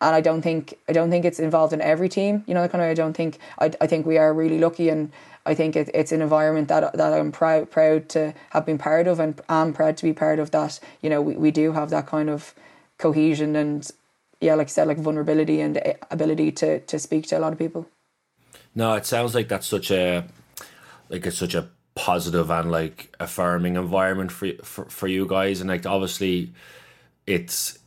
and 0.00 0.14
I 0.14 0.20
don't 0.20 0.42
think 0.42 0.78
I 0.88 0.92
don't 0.92 1.10
think 1.10 1.24
it's 1.24 1.38
involved 1.38 1.72
in 1.72 1.80
every 1.80 2.08
team. 2.08 2.44
You 2.46 2.54
know, 2.54 2.66
kind 2.68 2.82
of 2.82 2.90
I 2.90 2.94
don't 2.94 3.14
think 3.14 3.38
I, 3.58 3.70
I 3.80 3.86
think 3.86 4.06
we 4.06 4.18
are 4.18 4.32
really 4.32 4.58
lucky, 4.58 4.88
and 4.88 5.12
I 5.46 5.54
think 5.54 5.76
it, 5.76 5.90
it's 5.92 6.12
an 6.12 6.22
environment 6.22 6.68
that 6.68 6.92
that 6.94 7.12
I'm 7.12 7.32
proud 7.32 7.70
proud 7.70 8.08
to 8.10 8.34
have 8.50 8.66
been 8.66 8.78
part 8.78 9.06
of, 9.06 9.20
and 9.20 9.40
I'm 9.48 9.72
proud 9.72 9.96
to 9.98 10.04
be 10.04 10.12
part 10.12 10.38
of. 10.38 10.50
That 10.50 10.80
you 11.02 11.10
know 11.10 11.20
we, 11.20 11.36
we 11.36 11.50
do 11.50 11.72
have 11.72 11.90
that 11.90 12.06
kind 12.06 12.30
of 12.30 12.54
cohesion 12.98 13.56
and 13.56 13.90
yeah, 14.40 14.54
like 14.54 14.68
I 14.68 14.70
said, 14.70 14.88
like 14.88 14.98
vulnerability 14.98 15.60
and 15.60 15.80
ability 16.10 16.52
to 16.52 16.80
to 16.80 16.98
speak 16.98 17.26
to 17.28 17.38
a 17.38 17.40
lot 17.40 17.52
of 17.52 17.58
people. 17.58 17.86
No, 18.74 18.94
it 18.94 19.04
sounds 19.04 19.34
like 19.34 19.48
that's 19.48 19.66
such 19.66 19.90
a 19.90 20.24
like 21.10 21.26
it's 21.26 21.36
such 21.36 21.54
a 21.54 21.68
positive 21.94 22.50
and 22.50 22.70
like 22.70 23.14
affirming 23.20 23.76
environment 23.76 24.32
for 24.32 24.52
for, 24.62 24.86
for 24.86 25.08
you 25.08 25.26
guys, 25.26 25.60
and 25.60 25.68
like 25.68 25.84
obviously 25.84 26.52
it's 27.26 27.79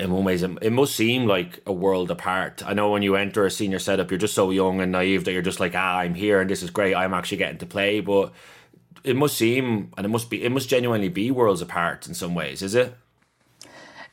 in 0.00 0.10
one 0.10 0.24
ways, 0.24 0.42
it 0.42 0.72
must 0.72 0.96
seem 0.96 1.26
like 1.26 1.60
a 1.66 1.72
world 1.72 2.10
apart. 2.10 2.62
I 2.66 2.72
know 2.72 2.90
when 2.90 3.02
you 3.02 3.16
enter 3.16 3.44
a 3.44 3.50
senior 3.50 3.78
setup, 3.78 4.10
you're 4.10 4.18
just 4.18 4.34
so 4.34 4.50
young 4.50 4.80
and 4.80 4.90
naive 4.90 5.24
that 5.24 5.32
you're 5.32 5.42
just 5.42 5.60
like, 5.60 5.74
ah, 5.74 5.98
I'm 5.98 6.14
here 6.14 6.40
and 6.40 6.48
this 6.48 6.62
is 6.62 6.70
great. 6.70 6.94
I'm 6.94 7.12
actually 7.12 7.36
getting 7.36 7.58
to 7.58 7.66
play. 7.66 8.00
But 8.00 8.32
it 9.04 9.14
must 9.14 9.36
seem, 9.36 9.92
and 9.96 10.06
it 10.06 10.08
must 10.08 10.30
be, 10.30 10.42
it 10.42 10.50
must 10.50 10.68
genuinely 10.68 11.10
be 11.10 11.30
worlds 11.30 11.60
apart 11.60 12.08
in 12.08 12.14
some 12.14 12.34
ways, 12.34 12.62
is 12.62 12.74
it? 12.74 12.94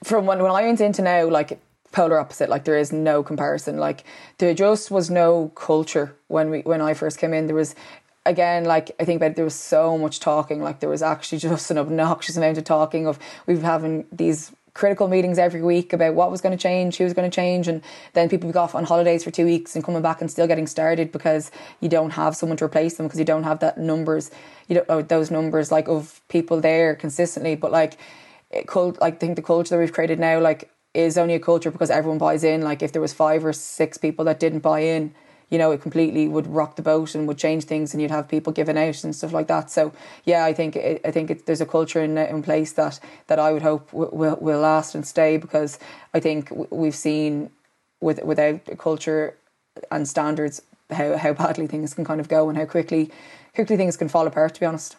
From 0.04 0.26
when, 0.26 0.40
when 0.40 0.52
I 0.52 0.62
went 0.64 0.82
into 0.82 1.02
now, 1.02 1.30
like 1.30 1.60
polar 1.94 2.20
opposite, 2.20 2.50
like 2.50 2.66
there 2.66 2.78
is 2.78 2.92
no 2.92 3.24
comparison. 3.24 3.78
Like 3.78 4.04
there 4.40 4.54
just 4.54 4.92
was 4.92 5.10
no 5.10 5.54
culture 5.56 6.16
when 6.28 6.50
we, 6.50 6.62
when 6.62 6.82
I 6.82 6.94
first 6.94 7.18
came 7.18 7.34
in. 7.34 7.48
There 7.48 7.56
was, 7.56 7.76
again, 8.26 8.66
like 8.66 8.92
I 9.00 9.06
think 9.06 9.22
about 9.22 9.36
there 9.36 9.46
was 9.46 9.56
so 9.56 9.98
much 9.98 10.20
talking. 10.20 10.62
Like 10.62 10.82
there 10.82 10.90
was 10.90 11.02
actually 11.02 11.38
just 11.50 11.72
an 11.72 11.78
obnoxious 11.78 12.36
amount 12.36 12.58
of 12.58 12.66
talking 12.66 13.08
of 13.08 13.18
we've 13.46 13.64
having 13.64 14.06
these 14.12 14.52
critical 14.78 15.08
meetings 15.08 15.40
every 15.40 15.64
week 15.64 15.92
about 15.92 16.14
what 16.14 16.30
was 16.30 16.40
going 16.40 16.56
to 16.56 16.62
change, 16.62 16.98
who 16.98 17.04
was 17.04 17.14
going 17.14 17.30
to 17.30 17.36
change, 17.36 17.68
and 17.68 17.82
then 18.14 18.30
people 18.30 18.46
would 18.48 18.54
go 18.54 18.62
off 18.62 18.76
on 18.76 18.84
holidays 18.84 19.24
for 19.24 19.32
two 19.32 19.46
weeks 19.46 19.76
and 19.76 19.84
coming 19.84 20.04
back 20.04 20.22
and 20.22 20.30
still 20.30 20.46
getting 20.46 20.68
started 20.68 21.12
because 21.12 21.50
you 21.82 21.90
don't 21.90 22.12
have 22.12 22.36
someone 22.36 22.58
to 22.58 22.64
replace 22.64 22.96
them 22.96 23.08
because 23.08 23.18
you 23.18 23.26
don't 23.26 23.44
have 23.44 23.60
that 23.60 23.80
numbers, 23.80 24.30
you 24.68 24.76
don't 24.76 24.86
oh, 24.88 25.02
those 25.02 25.32
numbers 25.32 25.72
like 25.72 25.88
of 25.88 26.22
people 26.30 26.62
there 26.62 26.94
consistently. 26.94 27.56
But 27.56 27.72
like, 27.72 27.98
it 28.52 28.68
cult, 28.68 29.02
like 29.02 29.16
I 29.16 29.18
think 29.18 29.36
the 29.36 29.42
culture 29.42 29.76
that 29.76 29.80
we've 29.80 29.92
created 29.92 30.20
now, 30.20 30.40
like, 30.40 30.70
is 30.94 31.18
only 31.18 31.34
a 31.34 31.40
culture 31.40 31.72
because 31.72 31.90
everyone 31.90 32.20
buys 32.20 32.44
in. 32.44 32.62
Like, 32.62 32.84
if 32.84 32.92
there 32.92 33.02
was 33.02 33.14
five 33.14 33.44
or 33.44 33.54
six 33.54 33.98
people 33.98 34.26
that 34.26 34.40
didn't 34.40 34.60
buy 34.60 34.82
in 34.82 35.14
you 35.50 35.58
know, 35.58 35.72
it 35.72 35.82
completely 35.82 36.28
would 36.28 36.48
rock 36.48 36.76
the 36.76 36.82
boat 36.82 37.16
and 37.16 37.28
would 37.28 37.38
change 37.38 37.64
things, 37.64 37.94
and 37.94 38.02
you'd 38.02 38.12
have 38.12 38.28
people 38.28 38.52
giving 38.52 38.78
out 38.78 39.04
and 39.04 39.16
stuff 39.16 39.32
like 39.32 39.48
that. 39.48 39.72
So, 39.72 39.94
yeah, 40.26 40.44
I 40.44 40.54
think 40.54 40.76
I 40.78 41.12
think 41.12 41.32
it, 41.32 41.46
there's 41.46 41.62
a 41.62 41.66
culture 41.66 42.02
in 42.02 42.18
in 42.18 42.44
place 42.44 42.74
that 42.74 43.00
that 43.28 43.40
I 43.40 43.54
would 43.54 43.62
hope 43.62 43.92
will 43.94 44.38
will 44.42 44.60
last 44.60 44.96
and 44.96 45.06
stay 45.06 45.38
because 45.38 45.80
I 46.14 46.20
think 46.20 46.52
we've 46.70 46.96
seen 46.96 47.50
with 48.02 48.24
without 48.24 48.62
a 48.68 48.76
culture 48.76 49.36
and 49.90 50.08
standards 50.08 50.62
how 50.92 51.18
how 51.18 51.34
badly 51.34 51.68
things 51.68 51.94
can 51.94 52.06
kind 52.06 52.20
of 52.20 52.28
go 52.28 52.50
and 52.50 52.58
how 52.58 52.66
quickly 52.66 53.12
quickly 53.56 53.78
things 53.78 53.98
can 53.98 54.10
fall 54.10 54.28
apart. 54.28 54.56
To 54.56 54.60
be 54.60 54.66
honest. 54.66 54.98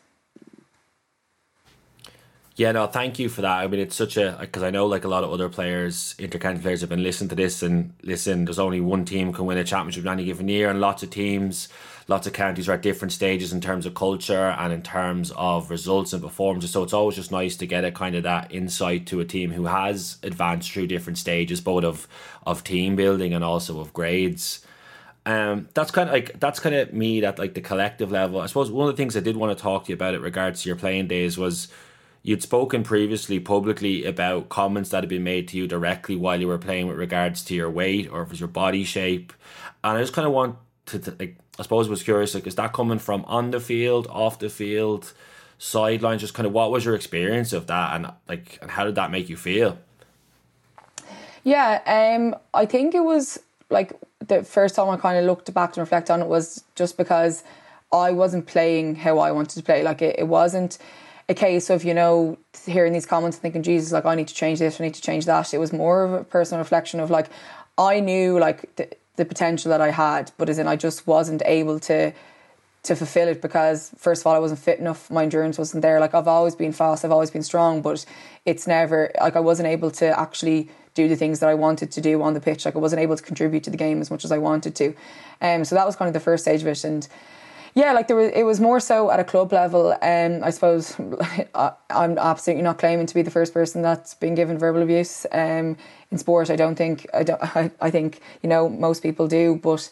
Yeah, 2.59 2.73
no, 2.73 2.88
thank 2.88 3.21
you 3.21 3.29
for 3.29 3.42
that. 3.42 3.61
I 3.61 3.68
mean, 3.68 3.79
it's 3.79 3.94
such 3.94 4.16
a 4.16 4.37
because 4.40 4.64
I 4.64 4.71
know 4.71 4.87
like 4.87 5.05
a 5.05 5.09
lot 5.09 5.23
of 5.23 5.31
other 5.33 5.49
players, 5.49 6.16
intercounty 6.18 6.61
players, 6.61 6.81
have 6.81 6.90
been 6.90 7.05
listening 7.05 7.29
to 7.29 7.37
this 7.37 7.62
and 7.62 7.92
listen. 8.03 8.47
There's 8.47 8.59
only 8.59 8.81
one 8.81 9.05
team 9.05 9.33
can 9.33 9.47
win 9.47 9.59
a 9.59 9.62
championship 9.62 10.03
in 10.03 10.09
any 10.09 10.25
given 10.25 10.49
year, 10.49 10.68
and 10.68 10.81
lots 10.81 11.05
of 11.05 11.11
teams, 11.11 11.68
lots 12.09 12.27
of 12.27 12.33
counties 12.33 12.68
are 12.68 12.73
at 12.73 12.83
different 12.83 13.12
stages 13.12 13.53
in 13.53 13.61
terms 13.61 13.87
of 13.87 13.94
culture 13.94 14.57
and 14.59 14.73
in 14.73 14.83
terms 14.83 15.31
of 15.37 15.71
results 15.71 16.12
and 16.12 16.21
performances. 16.21 16.73
So 16.73 16.83
it's 16.83 16.92
always 16.92 17.14
just 17.14 17.31
nice 17.31 17.55
to 17.59 17.66
get 17.66 17.85
a 17.85 17.92
kind 17.92 18.16
of 18.16 18.25
that 18.25 18.51
insight 18.51 19.07
to 19.07 19.21
a 19.21 19.25
team 19.25 19.53
who 19.53 19.66
has 19.66 20.16
advanced 20.25 20.73
through 20.73 20.88
different 20.88 21.18
stages, 21.18 21.61
both 21.61 21.85
of 21.85 22.09
of 22.44 22.64
team 22.64 22.97
building 22.97 23.35
and 23.35 23.44
also 23.44 23.79
of 23.79 23.92
grades. 23.92 24.66
Um, 25.27 25.68
that's 25.75 25.92
kind 25.92 26.09
of 26.09 26.12
like 26.12 26.40
that's 26.40 26.59
kind 26.59 26.75
of 26.75 26.92
me 26.92 27.25
at 27.25 27.38
like 27.38 27.55
the 27.55 27.61
collective 27.61 28.11
level. 28.11 28.40
I 28.40 28.47
suppose 28.47 28.68
one 28.68 28.88
of 28.88 28.97
the 28.97 29.01
things 29.01 29.16
I 29.16 29.21
did 29.21 29.37
want 29.37 29.57
to 29.57 29.62
talk 29.62 29.85
to 29.85 29.90
you 29.90 29.94
about 29.94 30.14
it 30.14 30.21
regards 30.21 30.62
to 30.62 30.68
your 30.68 30.75
playing 30.77 31.07
days 31.07 31.38
was 31.38 31.68
you'd 32.29 32.43
spoken 32.43 32.83
previously 32.83 33.41
publicly 33.41 34.05
about 34.05 34.51
comments 34.51 34.91
that 34.91 35.03
had 35.03 35.09
been 35.09 35.25
made 35.25 35.49
to 35.49 35.57
you 35.57 35.67
directly 35.67 36.14
while 36.14 36.38
you 36.38 36.47
were 36.47 36.59
playing 36.59 36.87
with 36.87 36.99
regards 36.99 37.43
to 37.43 37.55
your 37.55 37.71
weight 37.71 38.07
or 38.12 38.21
if 38.21 38.29
it 38.29 38.33
was 38.33 38.41
your 38.41 38.51
body 38.51 38.85
shape. 38.85 39.33
And 39.83 39.97
I 39.97 40.03
just 40.03 40.12
kind 40.12 40.27
of 40.27 40.35
want 40.35 40.57
to, 40.87 40.99
to 40.99 41.17
like, 41.19 41.38
I 41.59 41.62
suppose 41.62 41.88
was 41.88 42.03
curious, 42.03 42.35
like, 42.35 42.47
is 42.47 42.57
that 42.57 42.75
coming 42.75 42.99
from 42.99 43.25
on 43.25 43.51
the 43.51 43.61
field, 43.61 44.07
off 44.11 44.38
the 44.38 44.51
field, 44.51 45.11
sidelines? 45.57 46.21
Just 46.21 46.35
kind 46.35 46.47
of 46.47 46.53
what 46.53 46.71
was 46.71 46.85
your 46.85 46.95
experience 46.95 47.55
of 47.55 47.67
that, 47.69 47.97
and 47.97 48.12
like, 48.29 48.59
and 48.61 48.71
how 48.73 48.85
did 48.85 48.97
that 48.97 49.11
make 49.11 49.31
you 49.31 49.38
feel? 49.38 49.79
Yeah, 51.45 51.81
um, 51.87 52.38
I 52.53 52.67
think 52.67 52.95
it 52.95 53.05
was 53.05 53.41
like 53.71 53.99
the 54.21 54.45
first 54.45 54.75
time 54.75 54.91
I 54.91 54.99
kind 54.99 55.19
of 55.19 55.25
looked 55.25 55.53
back 55.55 55.71
and 55.71 55.79
reflect 55.79 56.11
on 56.11 56.21
it 56.21 56.29
was 56.29 56.62
just 56.75 56.99
because 56.99 57.43
I 57.91 58.11
wasn't 58.11 58.47
playing 58.47 58.97
how 58.97 59.19
I 59.19 59.33
wanted 59.33 59.57
to 59.57 59.62
play. 59.62 59.83
Like 59.83 60.03
it, 60.03 60.17
it 60.19 60.29
wasn't 60.29 60.77
a 61.29 61.35
case 61.35 61.69
of 61.71 61.85
you 61.85 61.95
know 61.95 62.38
hearing 62.64 62.93
these 62.93 63.07
comments 63.07 63.37
and 63.37 63.43
thinking 63.43 63.62
jesus 63.62 63.93
like 63.93 64.07
i 64.07 64.14
need 64.14 64.29
to 64.29 64.35
change 64.35 64.59
this 64.59 64.81
i 64.81 64.85
need 64.85 64.95
to 64.95 65.03
change 65.03 65.27
that 65.27 65.53
it 65.53 65.59
was 65.59 65.73
more 65.73 66.05
of 66.05 66.12
a 66.12 66.25
personal 66.25 66.59
reflection 66.59 67.01
of 67.01 67.11
like 67.11 67.29
i 67.77 68.01
knew 68.01 68.38
like 68.38 68.75
the, 68.77 68.88
the 69.17 69.25
potential 69.25 69.69
that 69.69 69.81
i 69.81 69.91
had 69.91 70.31
but 70.38 70.49
as 70.49 70.59
in 70.59 70.67
i 70.67 70.77
just 70.77 71.07
wasn't 71.07 71.43
able 71.45 71.79
to 71.79 72.12
to 72.83 72.97
fulfill 72.97 73.29
it 73.29 73.43
because 73.43 73.91
first 73.99 74.23
of 74.23 74.27
all 74.27 74.35
I 74.35 74.38
wasn't 74.38 74.61
fit 74.61 74.79
enough 74.79 75.11
my 75.11 75.25
endurance 75.25 75.59
wasn't 75.59 75.83
there. 75.83 76.01
Like 76.01 76.14
I've 76.14 76.29
always 76.29 76.55
been 76.55 76.73
fast 76.73 77.05
I've 77.05 77.11
always 77.11 77.31
been 77.31 77.43
strong 77.43 77.83
but 77.83 78.05
it's 78.47 78.67
never 78.67 79.11
like 79.21 79.37
I 79.37 79.41
wasn't 79.41 79.69
able 79.69 79.91
to 79.93 80.19
actually 80.19 80.71
do 80.95 81.09
the 81.09 81.17
things 81.17 81.41
that 81.41 81.49
I 81.49 81.55
wanted 81.55 81.91
to 81.93 82.01
do 82.01 82.23
on 82.23 82.35
the 82.35 82.41
pitch. 82.41 82.64
Like 82.64 82.77
I 82.77 82.79
wasn't 82.79 83.03
able 83.03 83.17
to 83.17 83.23
contribute 83.23 83.64
to 83.64 83.71
the 83.71 83.77
game 83.77 84.01
as 84.01 84.11
much 84.11 84.25
as 84.25 84.33
I 84.33 84.38
wanted 84.38 84.75
to. 84.77 84.95
Um 85.41 85.64
so 85.64 85.75
that 85.75 85.87
was 85.87 85.97
kind 85.97 86.09
of 86.09 86.14
the 86.14 86.21
first 86.21 86.45
stage 86.45 86.62
of 86.62 86.69
it. 86.69 86.85
And 86.85 87.07
yeah, 87.75 87.93
like 87.93 88.09
there 88.09 88.17
was, 88.17 88.33
it 88.35 88.45
was 88.45 88.61
more 88.61 88.81
so 88.81 89.11
at 89.11 89.21
a 89.21 89.25
club 89.25 89.53
level. 89.53 89.93
Um, 90.03 90.43
I 90.43 90.51
suppose 90.51 90.97
I, 91.55 91.73
am 91.91 92.19
absolutely 92.19 92.63
not 92.63 92.79
claiming 92.79 93.07
to 93.07 93.15
be 93.15 93.23
the 93.23 93.31
first 93.31 93.53
person 93.53 93.83
that's 93.83 94.15
been 94.15 94.35
given 94.35 94.59
verbal 94.59 94.83
abuse. 94.83 95.27
Um, 95.33 95.77
in 96.11 96.19
sport, 96.19 96.51
I 96.51 96.57
don't 96.57 96.77
think 96.77 97.07
I 97.13 97.23
don't. 97.23 97.57
I, 97.57 97.71
I 97.81 97.91
think 97.91 98.21
you 98.43 98.49
know 98.49 98.69
most 98.69 99.03
people 99.03 99.29
do, 99.29 99.57
but 99.63 99.89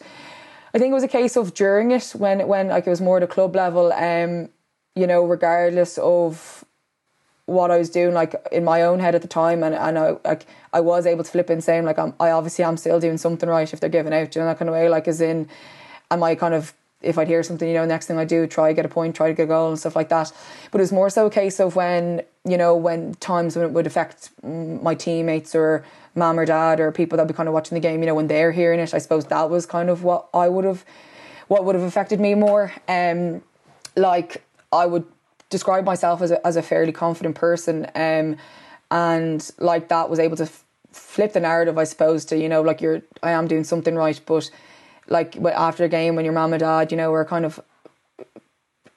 I 0.73 0.79
think 0.79 0.91
it 0.91 0.95
was 0.95 1.03
a 1.03 1.07
case 1.07 1.35
of 1.35 1.53
during 1.53 1.91
it 1.91 2.13
when 2.17 2.47
when 2.47 2.69
like 2.69 2.87
it 2.87 2.89
was 2.89 3.01
more 3.01 3.17
at 3.17 3.23
a 3.23 3.27
club 3.27 3.55
level. 3.55 3.93
Um, 3.93 4.49
you 4.95 5.05
know, 5.05 5.23
regardless 5.25 5.99
of 5.99 6.65
what 7.45 7.71
I 7.71 7.77
was 7.77 7.89
doing, 7.89 8.13
like 8.13 8.35
in 8.51 8.63
my 8.63 8.81
own 8.81 8.99
head 8.99 9.15
at 9.15 9.21
the 9.21 9.27
time, 9.27 9.63
and, 9.63 9.75
and 9.75 9.97
I 9.97 10.17
like 10.25 10.45
I 10.73 10.81
was 10.81 11.05
able 11.05 11.23
to 11.23 11.31
flip 11.31 11.49
in 11.49 11.61
saying 11.61 11.85
like 11.85 11.99
I'm, 11.99 12.13
I 12.19 12.31
obviously 12.31 12.65
am 12.65 12.77
still 12.77 12.99
doing 12.99 13.17
something 13.17 13.47
right 13.47 13.71
if 13.71 13.79
they're 13.79 13.89
giving 13.89 14.13
out, 14.13 14.35
you 14.35 14.41
know 14.41 14.47
that 14.47 14.59
kind 14.59 14.69
of 14.69 14.73
way. 14.73 14.89
Like 14.89 15.07
as 15.07 15.21
in, 15.21 15.47
am 16.09 16.23
I 16.23 16.35
kind 16.35 16.53
of 16.53 16.73
if 17.01 17.17
I'd 17.17 17.27
hear 17.27 17.43
something, 17.43 17.67
you 17.67 17.75
know, 17.75 17.85
next 17.85 18.07
thing 18.07 18.17
I 18.17 18.25
do, 18.25 18.47
try 18.47 18.73
get 18.73 18.85
a 18.85 18.89
point, 18.89 19.15
try 19.15 19.27
to 19.27 19.33
get 19.33 19.43
a 19.43 19.47
goal 19.47 19.69
and 19.69 19.79
stuff 19.79 19.95
like 19.95 20.09
that. 20.09 20.31
But 20.71 20.79
it 20.79 20.83
was 20.83 20.91
more 20.91 21.09
so 21.09 21.27
a 21.27 21.29
case 21.29 21.59
of 21.59 21.75
when, 21.75 22.23
you 22.43 22.57
know, 22.57 22.75
when 22.75 23.13
times 23.15 23.55
when 23.55 23.65
it 23.65 23.71
would 23.71 23.85
affect 23.85 24.31
my 24.43 24.95
teammates 24.95 25.53
or 25.53 25.85
mom 26.15 26.39
or 26.39 26.45
dad 26.45 26.79
or 26.79 26.91
people 26.91 27.17
that 27.17 27.27
be 27.27 27.33
kind 27.33 27.47
of 27.47 27.53
watching 27.53 27.75
the 27.75 27.81
game, 27.81 28.01
you 28.01 28.07
know, 28.07 28.15
when 28.15 28.27
they're 28.27 28.51
hearing 28.51 28.79
it, 28.79 28.93
I 28.93 28.97
suppose 28.97 29.25
that 29.25 29.49
was 29.49 29.65
kind 29.65 29.89
of 29.89 30.03
what 30.03 30.27
I 30.33 30.49
would 30.49 30.65
have, 30.65 30.83
what 31.47 31.65
would 31.65 31.75
have 31.75 31.83
affected 31.83 32.19
me 32.19 32.33
more. 32.33 32.73
Um, 32.87 33.43
like 33.95 34.43
I 34.71 34.85
would 34.87 35.05
describe 35.49 35.85
myself 35.85 36.21
as 36.21 36.31
a, 36.31 36.45
as 36.45 36.55
a 36.55 36.63
fairly 36.63 36.91
confident 36.91 37.35
person, 37.35 37.85
um, 37.95 38.37
and 38.89 39.51
like 39.59 39.89
that 39.89 40.09
was 40.09 40.19
able 40.19 40.37
to 40.37 40.49
flip 40.91 41.33
the 41.33 41.39
narrative, 41.39 41.77
I 41.77 41.83
suppose, 41.83 42.25
to 42.25 42.37
you 42.37 42.49
know, 42.49 42.61
like 42.61 42.81
you're, 42.81 43.01
I 43.21 43.31
am 43.31 43.47
doing 43.47 43.63
something 43.63 43.95
right, 43.95 44.19
but 44.25 44.49
like 45.07 45.37
after 45.37 45.83
a 45.83 45.89
game 45.89 46.15
when 46.15 46.25
your 46.25 46.33
mom 46.33 46.53
and 46.53 46.59
dad, 46.59 46.91
you 46.91 46.97
know, 46.97 47.11
were 47.11 47.25
kind 47.25 47.45
of 47.45 47.59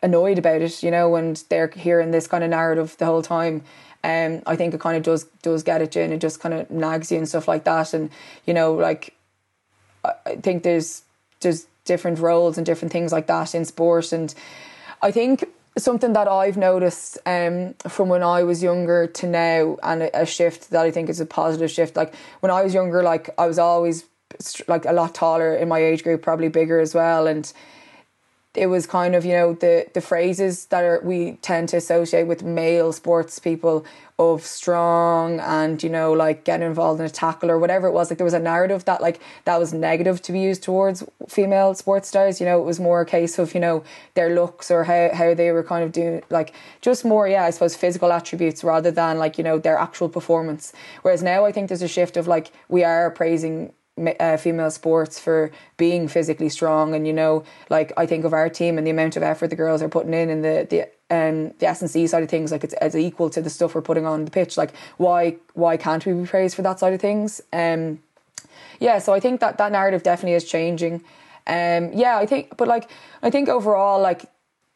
annoyed 0.03 0.39
about 0.39 0.63
it, 0.63 0.83
you 0.83 0.91
know, 0.91 1.15
and 1.17 1.43
they're 1.49 1.69
hearing 1.69 2.11
this 2.11 2.27
kind 2.27 2.45
of 2.45 2.51
narrative 2.51 2.97
the 2.99 3.07
whole 3.07 3.23
time. 3.23 3.63
Um, 4.03 4.43
I 4.47 4.57
think 4.57 4.73
it 4.73 4.81
kind 4.81 4.97
of 4.97 5.03
does 5.03 5.25
does 5.43 5.63
get 5.63 5.83
at 5.83 5.95
you 5.95 6.03
and 6.03 6.13
it 6.13 6.21
just 6.21 6.41
kind 6.41 6.55
of 6.55 6.71
nags 6.71 7.13
you 7.13 7.19
and 7.19 7.29
stuff 7.29 7.47
like 7.47 7.65
that. 7.65 7.93
And 7.93 8.11
you 8.47 8.55
know, 8.55 8.75
like 8.75 9.15
I 10.05 10.37
think 10.37 10.63
there's 10.63 11.03
there's 11.41 11.67
different 11.85 12.19
roles 12.19 12.57
and 12.57 12.65
different 12.65 12.93
things 12.93 13.13
like 13.13 13.27
that 13.27 13.55
in 13.55 13.65
sport, 13.65 14.13
and 14.13 14.35
I 15.03 15.11
think 15.11 15.45
something 15.77 16.13
that 16.15 16.29
I've 16.29 16.57
noticed 16.57 17.19
um, 17.27 17.75
from 17.89 18.09
when 18.09 18.23
I 18.23 18.43
was 18.43 18.63
younger 18.63 19.07
to 19.07 19.27
now, 19.27 19.77
and 19.83 20.03
a, 20.03 20.23
a 20.23 20.27
shift 20.27 20.71
that 20.71 20.85
I 20.85 20.91
think 20.91 21.09
is 21.09 21.21
a 21.21 21.27
positive 21.27 21.71
shift. 21.71 21.97
Like 21.97 22.15
when 22.41 22.51
I 22.51 22.63
was 22.63 22.73
younger, 22.73 23.03
like 23.03 23.31
I 23.39 23.47
was 23.47 23.59
always 23.59 24.05
like 24.69 24.85
a 24.85 24.93
lot 24.93 25.15
taller 25.15 25.55
in 25.55 25.69
my 25.69 25.79
age 25.79 26.03
group, 26.03 26.23
probably 26.23 26.49
bigger 26.49 26.81
as 26.81 26.95
well, 26.95 27.27
and 27.27 27.53
it 28.55 28.67
was 28.67 28.87
kind 28.87 29.15
of 29.15 29.25
you 29.25 29.33
know 29.33 29.53
the 29.55 29.87
the 29.95 30.01
phrases 30.01 30.67
that 30.67 30.83
are 30.83 31.01
we 31.05 31.33
tend 31.41 31.69
to 31.69 31.77
associate 31.77 32.25
with 32.25 32.43
male 32.43 32.93
sports 32.93 33.39
people 33.39 33.85
of 34.19 34.45
strong 34.45 35.39
and 35.41 35.83
you 35.85 35.89
know 35.89 36.13
like 36.13 36.45
getting 36.45 36.67
involved 36.67 36.99
in 36.99 37.07
a 37.07 37.11
tackle 37.11 37.49
or 37.49 37.59
whatever 37.59 37.87
it 37.87 37.93
was 37.93 38.11
like 38.11 38.19
there 38.19 38.25
was 38.25 38.35
a 38.35 38.41
narrative 38.41 38.85
that 38.87 39.01
like 39.01 39.21
that 39.45 39.59
was 39.59 39.73
negative 39.73 40.21
to 40.21 40.33
be 40.33 40.41
used 40.41 40.65
towards 40.65 41.05
female 41.29 41.75
sports 41.75 42.09
stars 42.09 42.41
you 42.41 42.45
know 42.45 42.61
it 42.61 42.65
was 42.65 42.81
more 42.81 43.01
a 43.03 43.07
case 43.07 43.39
of 43.39 43.55
you 43.55 43.61
know 43.61 43.85
their 44.15 44.35
looks 44.35 44.69
or 44.69 44.83
how, 44.85 45.11
how 45.15 45.33
they 45.33 45.53
were 45.53 45.63
kind 45.63 45.85
of 45.85 45.93
doing 45.93 46.21
like 46.29 46.53
just 46.81 47.05
more 47.05 47.29
yeah 47.29 47.45
i 47.45 47.51
suppose 47.51 47.77
physical 47.77 48.11
attributes 48.13 48.65
rather 48.65 48.91
than 48.91 49.17
like 49.17 49.39
you 49.39 49.45
know 49.45 49.59
their 49.59 49.79
actual 49.79 50.09
performance. 50.09 50.73
Whereas 51.03 51.23
now 51.23 51.45
i 51.45 51.53
think 51.53 51.69
there's 51.69 51.83
a 51.83 51.89
shift 51.89 52.17
of 52.17 52.27
like 52.27 52.51
we 52.69 52.83
are 52.83 53.11
praising 53.11 53.73
uh, 53.99 54.37
female 54.37 54.71
sports 54.71 55.19
for 55.19 55.51
being 55.77 56.09
physically 56.09 56.49
strong. 56.49 56.95
And 56.95 57.07
you 57.07 57.13
know 57.13 57.45
like 57.69 57.93
I 57.97 58.07
think 58.07 58.25
of 58.25 58.33
our 58.33 58.49
team 58.49 58.79
and 58.79 58.87
the 58.87 58.91
amount 58.91 59.17
of 59.17 59.23
effort 59.23 59.49
the 59.49 59.57
girls 59.57 59.83
are 59.83 59.89
putting 59.89 60.15
in 60.15 60.31
and 60.31 60.45
the 60.45 60.67
the 60.69 60.83
um 61.15 61.53
the 61.59 61.67
S 61.67 61.81
and 61.81 61.91
C 61.91 62.07
side 62.07 62.23
of 62.23 62.29
things 62.29 62.53
like 62.53 62.65
it's, 62.65 62.75
it's 62.81 62.95
equal 62.95 63.31
to 63.31 63.43
the 63.43 63.51
stuff 63.51 63.75
we're 63.75 63.83
putting 63.83 64.07
on 64.07 64.25
the 64.25 64.31
pitch. 64.31 64.57
Like 64.57 64.75
why 64.97 65.37
why 65.55 65.77
can't 65.77 66.05
we 66.05 66.13
be 66.13 66.27
praised 66.27 66.55
for 66.57 66.63
that 66.63 66.79
side 66.79 66.93
of 66.93 67.01
things? 67.01 67.41
Um 67.53 68.01
yeah 68.79 68.99
so 68.99 69.13
I 69.13 69.21
think 69.21 69.41
that 69.41 69.59
that 69.59 69.73
narrative 69.73 70.03
definitely 70.03 70.35
is 70.35 70.45
changing. 70.45 71.03
Um 71.47 71.93
yeah 71.93 72.17
I 72.17 72.27
think 72.27 72.57
but 72.57 72.69
like 72.69 72.91
I 73.23 73.31
think 73.31 73.49
overall 73.49 74.01
like 74.01 74.27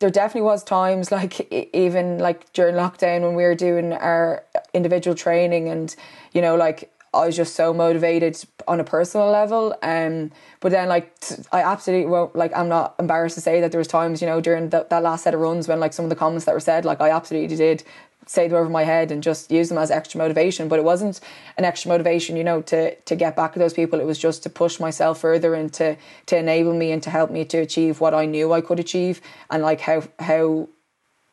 there 0.01 0.11
definitely 0.11 0.43
was 0.43 0.63
times 0.65 1.11
like 1.19 1.51
even 1.75 2.19
like 2.19 2.53
during 2.53 2.75
lockdown 2.75 3.23
when 3.23 3.35
we 3.35 3.45
were 3.45 3.55
doing 3.55 3.93
our 3.93 4.45
individual 4.73 5.15
training 5.15 5.69
and 5.69 5.95
you 6.33 6.43
know 6.43 6.57
like 6.57 6.91
I 7.15 7.27
was 7.27 7.37
just 7.37 7.55
so 7.55 7.73
motivated 7.73 8.37
on 8.67 8.81
a 8.81 8.85
personal 8.85 9.31
level. 9.31 9.77
Um, 9.83 10.33
but 10.61 10.73
then 10.73 10.89
like 10.89 11.15
I 11.53 11.63
absolutely 11.63 12.07
won't 12.07 12.35
like 12.35 12.55
I'm 12.57 12.69
not 12.69 12.95
embarrassed 12.99 13.37
to 13.37 13.41
say 13.41 13.61
that 13.61 13.71
there 13.73 13.79
was 13.79 13.89
times 13.89 14.21
you 14.21 14.27
know 14.27 14.41
during 14.41 14.71
the, 14.71 14.87
that 14.91 15.03
last 15.03 15.25
set 15.25 15.35
of 15.35 15.41
runs 15.41 15.69
when 15.69 15.81
like 15.81 15.93
some 15.93 16.05
of 16.05 16.11
the 16.11 16.17
comments 16.17 16.45
that 16.47 16.55
were 16.55 16.61
said 16.61 16.85
like 16.85 17.01
I 17.01 17.11
absolutely 17.11 17.57
did 17.57 17.85
say 18.27 18.49
them 18.49 18.57
over 18.57 18.71
my 18.71 18.85
head 18.85 19.11
and 19.11 19.23
just 19.23 19.51
use 19.51 19.69
them 19.69 19.79
as 19.79 19.91
extra 19.91 20.19
motivation. 20.19 20.69
But 20.69 20.79
it 20.79 20.85
wasn't 20.85 21.21
an 21.59 21.65
extra 21.65 21.91
motivation, 21.91 22.37
you 22.37 22.45
know, 22.45 22.63
to 22.63 22.95
to 22.95 23.17
get 23.17 23.37
back 23.37 23.53
at 23.53 23.59
those 23.59 23.75
people. 23.75 24.01
It 24.01 24.07
was 24.07 24.19
just 24.19 24.43
to 24.45 24.51
push 24.51 24.81
myself 24.81 25.21
further 25.21 25.55
and 25.55 25.73
to 25.75 25.97
to 26.27 26.37
enable 26.37 26.75
me 26.75 26.93
and 26.93 27.03
to 27.03 27.11
help 27.11 27.31
me 27.31 27.45
to 27.47 27.59
achieve 27.59 28.01
what 28.01 28.15
I 28.15 28.27
knew 28.27 28.53
I 28.53 28.61
could 28.61 28.81
achieve 28.81 29.21
and 29.51 29.63
like 29.63 29.81
how 29.81 30.03
how 30.19 30.69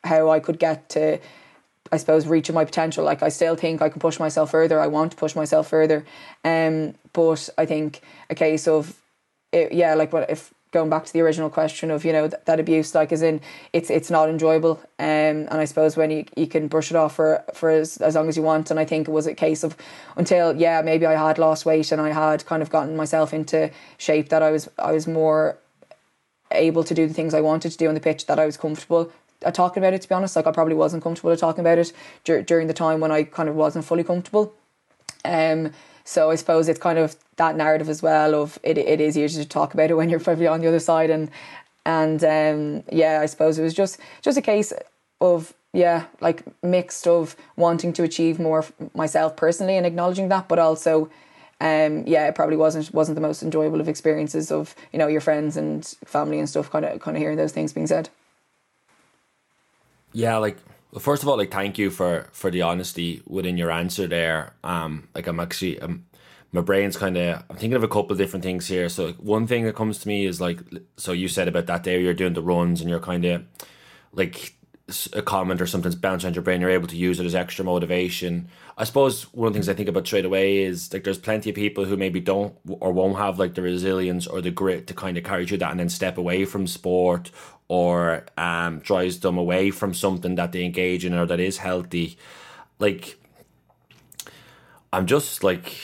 how 0.04 0.30
I 0.30 0.40
could 0.40 0.58
get 0.58 0.88
to 0.90 1.18
I 1.92 1.98
suppose 1.98 2.26
reaching 2.26 2.54
my 2.54 2.64
potential. 2.64 3.04
Like 3.04 3.22
I 3.22 3.28
still 3.28 3.54
think 3.54 3.82
I 3.82 3.90
can 3.90 4.00
push 4.00 4.18
myself 4.18 4.50
further. 4.50 4.80
I 4.80 4.86
want 4.86 5.12
to 5.12 5.16
push 5.16 5.36
myself 5.36 5.68
further. 5.68 6.04
Um, 6.42 6.94
but 7.12 7.48
I 7.58 7.66
think 7.66 8.00
a 8.30 8.34
case 8.34 8.66
of, 8.66 8.98
it, 9.52 9.72
yeah, 9.72 9.94
like 9.94 10.12
what 10.12 10.30
if 10.30 10.52
going 10.72 10.88
back 10.88 11.04
to 11.04 11.12
the 11.12 11.20
original 11.20 11.50
question 11.50 11.90
of 11.90 12.02
you 12.02 12.12
know 12.14 12.26
that, 12.26 12.46
that 12.46 12.58
abuse, 12.58 12.94
like 12.94 13.12
as 13.12 13.20
in 13.20 13.42
it's 13.74 13.90
it's 13.90 14.10
not 14.10 14.30
enjoyable. 14.30 14.80
Um, 14.98 15.46
and 15.50 15.54
I 15.54 15.66
suppose 15.66 15.96
when 15.96 16.10
you 16.10 16.24
you 16.34 16.46
can 16.46 16.68
brush 16.68 16.90
it 16.90 16.96
off 16.96 17.14
for 17.16 17.44
for 17.52 17.68
as 17.68 17.98
as 17.98 18.14
long 18.14 18.28
as 18.28 18.38
you 18.38 18.42
want. 18.42 18.70
And 18.70 18.80
I 18.80 18.86
think 18.86 19.06
it 19.06 19.12
was 19.12 19.26
a 19.26 19.34
case 19.34 19.62
of 19.62 19.76
until 20.16 20.56
yeah 20.56 20.80
maybe 20.80 21.04
I 21.04 21.12
had 21.12 21.38
lost 21.38 21.66
weight 21.66 21.92
and 21.92 22.00
I 22.00 22.10
had 22.10 22.46
kind 22.46 22.62
of 22.62 22.70
gotten 22.70 22.96
myself 22.96 23.34
into 23.34 23.70
shape 23.98 24.30
that 24.30 24.42
I 24.42 24.50
was 24.50 24.70
I 24.78 24.92
was 24.92 25.06
more 25.06 25.58
able 26.50 26.84
to 26.84 26.94
do 26.94 27.06
the 27.06 27.14
things 27.14 27.34
I 27.34 27.40
wanted 27.42 27.72
to 27.72 27.78
do 27.78 27.88
on 27.88 27.94
the 27.94 28.00
pitch 28.00 28.26
that 28.26 28.38
I 28.38 28.46
was 28.46 28.56
comfortable 28.56 29.12
at 29.42 29.54
talking 29.54 29.82
about 29.82 29.94
it. 29.94 30.02
To 30.02 30.08
be 30.08 30.14
honest, 30.14 30.36
like 30.36 30.46
I 30.46 30.52
probably 30.52 30.74
wasn't 30.74 31.02
comfortable 31.02 31.30
at 31.32 31.38
talking 31.38 31.60
about 31.60 31.78
it 31.78 31.92
dur- 32.24 32.42
during 32.42 32.66
the 32.66 32.74
time 32.74 33.00
when 33.00 33.10
I 33.10 33.24
kind 33.24 33.48
of 33.48 33.54
wasn't 33.54 33.84
fully 33.84 34.04
comfortable. 34.04 34.54
Um, 35.24 35.72
so 36.04 36.30
I 36.30 36.34
suppose 36.34 36.68
it's 36.68 36.80
kind 36.80 36.98
of 36.98 37.16
that 37.36 37.56
narrative 37.56 37.88
as 37.88 38.02
well 38.02 38.34
of 38.34 38.58
it. 38.62 38.78
It 38.78 39.00
is 39.00 39.16
easier 39.16 39.42
to 39.42 39.48
talk 39.48 39.74
about 39.74 39.90
it 39.90 39.94
when 39.94 40.08
you're 40.08 40.20
probably 40.20 40.46
on 40.46 40.60
the 40.60 40.68
other 40.68 40.80
side, 40.80 41.10
and 41.10 41.30
and 41.86 42.22
um, 42.24 42.84
yeah, 42.92 43.20
I 43.20 43.26
suppose 43.26 43.58
it 43.58 43.62
was 43.62 43.74
just 43.74 43.98
just 44.20 44.38
a 44.38 44.42
case 44.42 44.72
of 45.20 45.54
yeah, 45.72 46.04
like 46.20 46.42
mixed 46.62 47.06
of 47.06 47.36
wanting 47.56 47.92
to 47.94 48.02
achieve 48.02 48.38
more 48.38 48.64
myself 48.94 49.36
personally 49.36 49.76
and 49.76 49.86
acknowledging 49.86 50.28
that, 50.28 50.48
but 50.48 50.58
also. 50.58 51.10
Um, 51.60 52.02
yeah, 52.08 52.26
it 52.26 52.34
probably 52.34 52.56
wasn't 52.56 52.92
wasn't 52.92 53.14
the 53.14 53.20
most 53.20 53.40
enjoyable 53.40 53.80
of 53.80 53.88
experiences 53.88 54.50
of 54.50 54.74
you 54.92 54.98
know 54.98 55.06
your 55.06 55.20
friends 55.20 55.56
and 55.56 55.86
family 56.04 56.40
and 56.40 56.48
stuff. 56.48 56.68
Kind 56.68 56.84
of 56.84 56.98
kind 56.98 57.16
of 57.16 57.20
hearing 57.20 57.36
those 57.36 57.52
things 57.52 57.72
being 57.72 57.86
said. 57.86 58.08
Yeah, 60.12 60.36
like 60.38 60.58
well, 60.92 61.00
first 61.00 61.22
of 61.22 61.28
all, 61.28 61.36
like 61.36 61.50
thank 61.50 61.78
you 61.78 61.90
for 61.90 62.28
for 62.32 62.50
the 62.50 62.62
honesty 62.62 63.22
within 63.26 63.56
your 63.56 63.70
answer 63.70 64.06
there. 64.06 64.54
Um, 64.62 65.08
like 65.14 65.26
I'm 65.26 65.40
actually 65.40 65.80
um, 65.80 66.04
my 66.52 66.60
brain's 66.60 66.96
kind 66.96 67.16
of 67.16 67.44
I'm 67.48 67.56
thinking 67.56 67.74
of 67.74 67.82
a 67.82 67.88
couple 67.88 68.12
of 68.12 68.18
different 68.18 68.44
things 68.44 68.66
here. 68.66 68.88
So 68.88 69.06
like, 69.06 69.16
one 69.16 69.46
thing 69.46 69.64
that 69.64 69.74
comes 69.74 69.98
to 69.98 70.08
me 70.08 70.26
is 70.26 70.40
like 70.40 70.60
so 70.96 71.12
you 71.12 71.28
said 71.28 71.48
about 71.48 71.66
that 71.66 71.82
day 71.82 72.00
you're 72.00 72.14
doing 72.14 72.34
the 72.34 72.42
runs 72.42 72.80
and 72.80 72.90
you're 72.90 73.00
kind 73.00 73.24
of 73.24 73.42
like 74.12 74.54
a 75.12 75.22
comment 75.22 75.60
or 75.60 75.66
something's 75.66 75.94
bouncing 75.94 76.28
on 76.28 76.34
your 76.34 76.42
brain, 76.42 76.60
you're 76.60 76.70
able 76.70 76.88
to 76.88 76.96
use 76.96 77.20
it 77.20 77.26
as 77.26 77.34
extra 77.34 77.64
motivation. 77.64 78.48
I 78.76 78.84
suppose 78.84 79.24
one 79.34 79.48
of 79.48 79.52
the 79.52 79.58
things 79.58 79.68
I 79.68 79.74
think 79.74 79.88
about 79.88 80.06
straight 80.06 80.24
away 80.24 80.62
is 80.62 80.92
like 80.92 81.04
there's 81.04 81.18
plenty 81.18 81.50
of 81.50 81.56
people 81.56 81.84
who 81.84 81.96
maybe 81.96 82.20
don't 82.20 82.54
or 82.68 82.92
won't 82.92 83.18
have 83.18 83.38
like 83.38 83.54
the 83.54 83.62
resilience 83.62 84.26
or 84.26 84.40
the 84.40 84.50
grit 84.50 84.86
to 84.88 84.94
kind 84.94 85.16
of 85.16 85.24
carry 85.24 85.46
through 85.46 85.58
that 85.58 85.70
and 85.70 85.80
then 85.80 85.88
step 85.88 86.18
away 86.18 86.44
from 86.44 86.66
sport 86.66 87.30
or 87.68 88.24
um, 88.36 88.80
drives 88.80 89.20
them 89.20 89.38
away 89.38 89.70
from 89.70 89.94
something 89.94 90.34
that 90.34 90.52
they 90.52 90.64
engage 90.64 91.04
in 91.04 91.14
or 91.14 91.26
that 91.26 91.40
is 91.40 91.58
healthy. 91.58 92.18
Like, 92.78 93.18
I'm 94.92 95.06
just 95.06 95.42
like, 95.42 95.74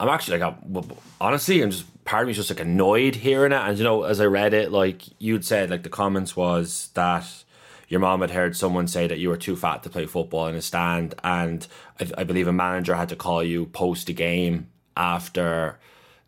I'm 0.00 0.08
actually 0.08 0.38
like, 0.38 0.54
I'm, 0.54 0.90
honestly, 1.20 1.62
I'm 1.62 1.70
just 1.70 2.04
part 2.04 2.22
of 2.22 2.28
me 2.28 2.34
just 2.34 2.50
like 2.50 2.60
annoyed 2.60 3.14
hearing 3.16 3.52
it. 3.52 3.60
And 3.60 3.76
you 3.78 3.84
know, 3.84 4.04
as 4.04 4.20
I 4.20 4.24
read 4.24 4.54
it, 4.54 4.72
like 4.72 5.02
you'd 5.18 5.44
said, 5.44 5.70
like 5.70 5.82
the 5.82 5.90
comments 5.90 6.34
was 6.34 6.90
that 6.94 7.44
your 7.88 8.00
mom 8.00 8.20
had 8.20 8.30
heard 8.30 8.56
someone 8.56 8.86
say 8.86 9.06
that 9.06 9.18
you 9.18 9.28
were 9.28 9.36
too 9.36 9.56
fat 9.56 9.82
to 9.82 9.90
play 9.90 10.06
football 10.06 10.46
in 10.46 10.54
a 10.54 10.62
stand, 10.62 11.14
and 11.24 11.66
I, 12.00 12.10
I 12.18 12.24
believe 12.24 12.46
a 12.46 12.52
manager 12.52 12.94
had 12.94 13.08
to 13.10 13.16
call 13.16 13.42
you 13.42 13.66
post 13.66 14.08
a 14.08 14.12
game 14.12 14.68
after 14.96 15.78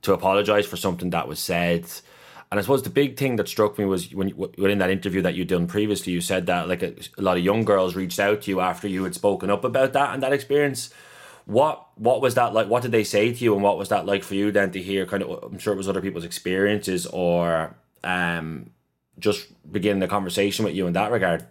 to 0.03 0.13
apologize 0.13 0.67
for 0.67 0.77
something 0.77 1.11
that 1.11 1.29
was 1.29 1.39
said 1.39 1.87
and 2.51 2.59
I 2.59 2.63
suppose 2.63 2.83
the 2.83 2.91
big 2.91 3.17
thing 3.17 3.37
that 3.37 3.49
struck 3.49 3.79
me 3.79 3.85
was 3.85 4.13
when 4.13 4.37
within 4.37 4.79
that 4.79 4.91
interview 4.91 5.23
that 5.23 5.35
you'd 5.35 5.49
done 5.49 5.69
previously, 5.69 6.13
you 6.13 6.21
said 6.21 6.47
that 6.47 6.69
like 6.69 6.83
a, 6.83 6.95
a 7.17 7.23
lot 7.23 7.37
of 7.37 7.45
young 7.45 7.65
girls 7.65 7.95
reached 7.95 8.19
out 8.19 8.43
to 8.43 8.51
you 8.51 8.61
after 8.61 8.89
you 8.89 9.05
had 9.05 9.15
spoken 9.15 9.51
up 9.51 9.63
about 9.63 9.93
that 9.93 10.13
and 10.15 10.23
that 10.23 10.33
experience. 10.33 10.93
What 11.45 11.87
what 11.95 12.21
was 12.21 12.35
that 12.35 12.53
like? 12.53 12.69
What 12.69 12.83
did 12.83 12.91
they 12.91 13.05
say 13.05 13.33
to 13.33 13.45
you, 13.45 13.55
and 13.55 13.63
what 13.63 13.79
was 13.79 13.89
that 13.91 14.05
like 14.05 14.25
for 14.25 14.35
you 14.35 14.51
then 14.51 14.73
to 14.73 14.83
hear? 14.83 15.07
Kind 15.07 15.23
of, 15.23 15.45
I'm 15.45 15.59
sure 15.59 15.73
it 15.73 15.77
was 15.77 15.89
other 15.89 16.01
people's 16.01 16.25
experiences, 16.25 17.07
or 17.07 17.77
um, 18.03 18.71
just 19.19 19.49
begin 19.71 19.99
the 19.99 20.09
conversation 20.09 20.65
with 20.65 20.75
you 20.75 20.87
in 20.87 20.93
that 20.95 21.11
regard. 21.11 21.47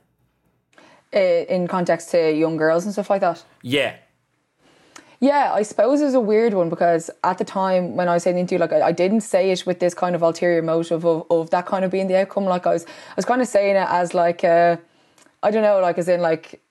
Uh, 1.14 1.20
in 1.20 1.68
context 1.68 2.12
to 2.12 2.32
young 2.32 2.55
girls 2.55 2.86
and 2.86 2.93
stuff 2.93 3.10
like 3.10 3.22
that. 3.22 3.43
Yeah, 3.64 3.95
yeah, 5.22 5.51
I 5.53 5.64
suppose 5.64 5.99
it's 5.99 6.14
a 6.14 6.20
weird 6.20 6.53
one 6.53 6.70
because 6.70 7.10
at 7.26 7.38
the 7.38 7.43
time 7.43 7.97
when 7.97 8.07
I 8.07 8.14
was 8.14 8.24
saying 8.24 8.47
to 8.47 8.55
you, 8.55 8.60
like 8.60 8.72
I, 8.72 8.82
I, 8.82 8.91
didn't 8.93 9.22
say 9.22 9.51
it 9.51 9.66
with 9.66 9.80
this 9.80 9.93
kind 9.93 10.16
of 10.16 10.22
ulterior 10.22 10.62
motive 10.62 11.05
of, 11.05 11.26
of 11.30 11.49
that 11.49 11.66
kind 11.66 11.84
of 11.84 11.91
being 11.91 12.07
the 12.07 12.18
outcome. 12.18 12.45
Like 12.45 12.66
I 12.66 12.72
was, 12.72 12.86
I 12.86 13.14
was 13.18 13.26
kind 13.26 13.41
of 13.41 13.47
saying 13.47 13.76
it 13.76 13.88
as 13.89 14.14
like, 14.14 14.45
uh, 14.45 14.78
I 15.43 15.51
don't 15.51 15.62
know, 15.62 15.82
like 15.82 15.97
as 15.97 16.07
in 16.07 16.22
like 16.22 16.62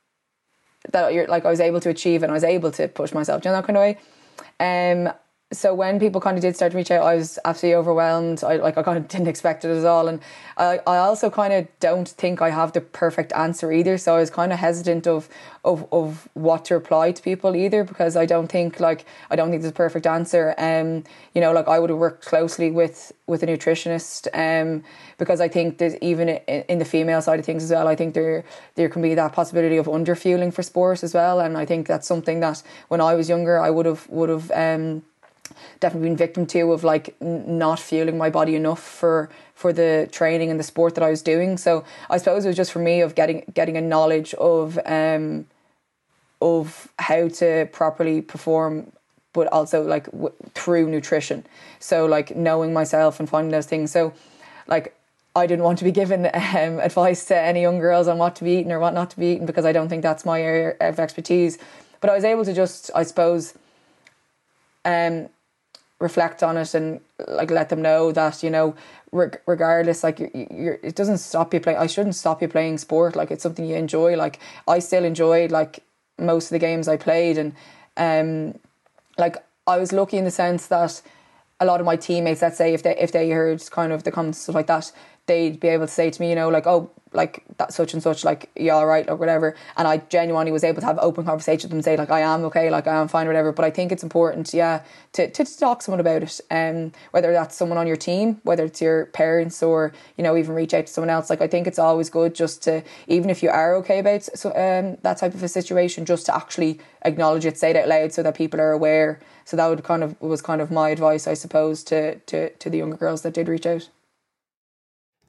that 0.92 1.12
you're 1.12 1.26
like 1.26 1.44
I 1.44 1.50
was 1.50 1.60
able 1.60 1.80
to 1.80 1.90
achieve 1.90 2.22
and 2.22 2.32
I 2.32 2.34
was 2.34 2.44
able 2.44 2.70
to 2.72 2.88
push 2.88 3.12
myself, 3.12 3.42
do 3.42 3.48
you 3.48 3.52
know 3.52 3.60
that 3.60 3.66
kind 3.66 3.76
of 3.76 3.82
way. 3.82 3.98
Um, 4.60 5.12
so 5.50 5.72
when 5.72 5.98
people 5.98 6.20
kind 6.20 6.36
of 6.36 6.42
did 6.42 6.54
start 6.56 6.72
to 6.72 6.78
reach 6.78 6.90
out, 6.90 7.02
I 7.02 7.14
was 7.14 7.38
absolutely 7.44 7.76
overwhelmed. 7.76 8.44
I 8.44 8.56
like 8.56 8.76
I 8.76 8.82
kind 8.82 8.98
of 8.98 9.08
didn't 9.14 9.28
expect 9.28 9.64
it 9.64 9.70
at 9.70 9.84
all, 9.84 10.06
and 10.08 10.20
I, 10.58 10.80
I 10.86 10.98
also 10.98 11.30
kind 11.30 11.52
of 11.54 11.66
don't 11.80 12.06
think 12.06 12.42
I 12.42 12.50
have 12.50 12.72
the 12.72 12.82
perfect 12.82 13.32
answer 13.32 13.72
either. 13.72 13.96
So 13.96 14.16
I 14.16 14.20
was 14.20 14.28
kind 14.28 14.52
of 14.52 14.58
hesitant 14.58 15.06
of, 15.06 15.28
of 15.64 15.86
of 15.90 16.28
what 16.34 16.66
to 16.66 16.74
reply 16.74 17.12
to 17.12 17.22
people 17.22 17.56
either 17.56 17.82
because 17.82 18.14
I 18.14 18.26
don't 18.26 18.48
think 18.48 18.78
like 18.78 19.06
I 19.30 19.36
don't 19.36 19.48
think 19.50 19.62
there's 19.62 19.72
a 19.72 19.74
perfect 19.74 20.06
answer. 20.06 20.54
Um, 20.58 21.04
you 21.34 21.40
know, 21.40 21.52
like 21.52 21.66
I 21.66 21.78
would 21.78 21.88
have 21.88 21.98
worked 21.98 22.26
closely 22.26 22.70
with 22.70 23.12
with 23.26 23.42
a 23.42 23.46
nutritionist. 23.46 24.28
Um, 24.34 24.84
because 25.16 25.40
I 25.40 25.48
think 25.48 25.78
there's 25.78 25.96
even 25.96 26.28
in 26.28 26.78
the 26.78 26.84
female 26.84 27.20
side 27.20 27.40
of 27.40 27.44
things 27.44 27.64
as 27.64 27.70
well. 27.70 27.88
I 27.88 27.96
think 27.96 28.14
there 28.14 28.44
there 28.74 28.88
can 28.88 29.00
be 29.00 29.14
that 29.14 29.32
possibility 29.32 29.78
of 29.78 29.86
underfueling 29.86 30.52
for 30.52 30.62
sport 30.62 31.02
as 31.02 31.14
well, 31.14 31.40
and 31.40 31.56
I 31.56 31.64
think 31.64 31.86
that's 31.86 32.06
something 32.06 32.40
that 32.40 32.62
when 32.88 33.00
I 33.00 33.14
was 33.14 33.30
younger 33.30 33.58
I 33.58 33.70
would 33.70 33.86
have 33.86 34.06
would 34.10 34.28
have. 34.28 34.50
Um, 34.52 35.02
definitely 35.80 36.08
been 36.08 36.16
victim 36.16 36.46
to 36.46 36.72
of 36.72 36.84
like 36.84 37.14
n- 37.20 37.58
not 37.58 37.78
fueling 37.78 38.18
my 38.18 38.30
body 38.30 38.54
enough 38.54 38.82
for 38.82 39.30
for 39.54 39.72
the 39.72 40.08
training 40.12 40.50
and 40.50 40.58
the 40.58 40.64
sport 40.64 40.94
that 40.94 41.04
I 41.04 41.10
was 41.10 41.22
doing. 41.22 41.56
So 41.56 41.84
I 42.08 42.18
suppose 42.18 42.44
it 42.44 42.48
was 42.48 42.56
just 42.56 42.72
for 42.72 42.78
me 42.78 43.00
of 43.00 43.14
getting 43.14 43.44
getting 43.54 43.76
a 43.76 43.80
knowledge 43.80 44.34
of 44.34 44.78
um 44.86 45.46
of 46.40 46.88
how 46.98 47.28
to 47.28 47.68
properly 47.72 48.22
perform 48.22 48.92
but 49.32 49.46
also 49.48 49.82
like 49.82 50.06
w- 50.06 50.32
through 50.54 50.88
nutrition. 50.88 51.46
So 51.78 52.06
like 52.06 52.34
knowing 52.34 52.72
myself 52.72 53.20
and 53.20 53.28
finding 53.28 53.52
those 53.52 53.66
things. 53.66 53.90
So 53.90 54.12
like 54.66 54.94
I 55.36 55.46
didn't 55.46 55.64
want 55.64 55.78
to 55.78 55.84
be 55.84 55.92
given 55.92 56.26
um, 56.34 56.80
advice 56.80 57.24
to 57.26 57.36
any 57.36 57.62
young 57.62 57.78
girls 57.78 58.08
on 58.08 58.18
what 58.18 58.36
to 58.36 58.44
be 58.44 58.52
eating 58.52 58.72
or 58.72 58.80
what 58.80 58.94
not 58.94 59.10
to 59.10 59.18
be 59.18 59.26
eating 59.26 59.46
because 59.46 59.64
I 59.64 59.72
don't 59.72 59.88
think 59.88 60.02
that's 60.02 60.24
my 60.24 60.40
area 60.40 60.74
of 60.80 60.98
expertise. 60.98 61.58
But 62.00 62.10
I 62.10 62.14
was 62.14 62.24
able 62.24 62.44
to 62.44 62.52
just, 62.52 62.90
I 62.94 63.02
suppose, 63.02 63.54
um, 64.84 65.28
reflect 66.00 66.42
on 66.42 66.56
it 66.56 66.74
and 66.74 67.00
like 67.26 67.50
let 67.50 67.68
them 67.70 67.82
know 67.82 68.12
that 68.12 68.42
you 68.42 68.50
know 68.50 68.74
reg- 69.10 69.40
regardless 69.46 70.04
like 70.04 70.20
you're, 70.20 70.30
you're, 70.34 70.78
it 70.82 70.94
doesn't 70.94 71.18
stop 71.18 71.52
you 71.52 71.60
playing 71.60 71.78
i 71.78 71.86
shouldn't 71.86 72.14
stop 72.14 72.40
you 72.40 72.48
playing 72.48 72.78
sport. 72.78 73.16
Like 73.16 73.30
it's 73.30 73.42
something 73.42 73.64
you 73.64 73.76
enjoy. 73.76 74.16
Like 74.16 74.38
i 74.66 74.78
still 74.78 75.04
enjoyed 75.04 75.50
like 75.50 75.80
most 76.18 76.46
of 76.46 76.50
the 76.50 76.58
games 76.58 76.88
i 76.88 76.96
played 76.96 77.38
and 77.38 77.54
um 77.96 78.58
like 79.16 79.36
i 79.66 79.78
was 79.78 79.92
lucky 79.92 80.16
in 80.16 80.24
the 80.24 80.30
sense 80.30 80.66
that 80.66 81.00
a 81.60 81.64
lot 81.64 81.80
of 81.80 81.86
my 81.86 81.96
teammates 81.96 82.42
let's 82.42 82.56
say 82.56 82.74
if 82.74 82.82
they 82.82 82.96
if 82.98 83.12
they 83.12 83.30
heard 83.30 83.62
kind 83.70 83.92
of 83.92 84.04
the 84.04 84.10
comments 84.10 84.38
stuff 84.38 84.54
like 84.54 84.66
that 84.66 84.92
they'd 85.28 85.60
be 85.60 85.68
able 85.68 85.86
to 85.86 85.92
say 85.92 86.10
to 86.10 86.20
me, 86.20 86.30
you 86.30 86.34
know, 86.34 86.48
like, 86.48 86.66
oh, 86.66 86.90
like 87.12 87.44
that 87.56 87.72
such 87.72 87.94
and 87.94 88.02
such, 88.02 88.24
like, 88.24 88.50
yeah, 88.56 88.72
all 88.72 88.86
right, 88.86 89.08
or 89.08 89.16
whatever. 89.16 89.54
And 89.76 89.86
I 89.86 89.98
genuinely 89.98 90.50
was 90.50 90.64
able 90.64 90.80
to 90.80 90.86
have 90.86 90.98
open 90.98 91.24
conversation 91.24 91.68
with 91.68 91.70
them 91.70 91.78
and 91.78 91.84
say, 91.84 91.96
like, 91.96 92.10
I 92.10 92.20
am 92.20 92.44
okay, 92.44 92.68
like, 92.68 92.86
I 92.86 93.00
am 93.00 93.08
fine, 93.08 93.26
whatever. 93.26 93.52
But 93.52 93.64
I 93.64 93.70
think 93.70 93.92
it's 93.92 94.02
important, 94.02 94.52
yeah, 94.52 94.82
to, 95.12 95.30
to 95.30 95.44
talk 95.58 95.78
to 95.78 95.84
someone 95.84 96.00
about 96.00 96.22
it. 96.22 96.40
Um, 96.50 96.92
whether 97.12 97.32
that's 97.32 97.54
someone 97.54 97.78
on 97.78 97.86
your 97.86 97.96
team, 97.96 98.40
whether 98.42 98.64
it's 98.64 98.82
your 98.82 99.06
parents, 99.06 99.62
or, 99.62 99.92
you 100.16 100.24
know, 100.24 100.36
even 100.36 100.54
reach 100.54 100.74
out 100.74 100.86
to 100.86 100.92
someone 100.92 101.10
else. 101.10 101.30
Like, 101.30 101.40
I 101.40 101.46
think 101.46 101.66
it's 101.66 101.78
always 101.78 102.10
good 102.10 102.34
just 102.34 102.62
to, 102.64 102.82
even 103.06 103.30
if 103.30 103.42
you 103.42 103.50
are 103.50 103.76
okay 103.76 104.00
about 104.00 104.24
so, 104.24 104.50
um, 104.50 104.98
that 105.02 105.18
type 105.18 105.34
of 105.34 105.42
a 105.42 105.48
situation, 105.48 106.04
just 106.04 106.26
to 106.26 106.34
actually 106.34 106.80
acknowledge 107.04 107.46
it, 107.46 107.56
say 107.56 107.70
it 107.70 107.76
out 107.76 107.88
loud 107.88 108.12
so 108.12 108.22
that 108.22 108.34
people 108.34 108.60
are 108.60 108.72
aware. 108.72 109.20
So 109.48 109.56
that 109.56 109.66
would 109.66 109.82
kind 109.82 110.04
of 110.04 110.20
was 110.20 110.42
kind 110.42 110.60
of 110.60 110.70
my 110.70 110.90
advice, 110.90 111.26
I 111.26 111.32
suppose, 111.32 111.82
to, 111.84 112.16
to, 112.16 112.50
to 112.50 112.68
the 112.68 112.76
younger 112.76 112.98
girls 112.98 113.22
that 113.22 113.32
did 113.32 113.48
reach 113.48 113.64
out. 113.64 113.88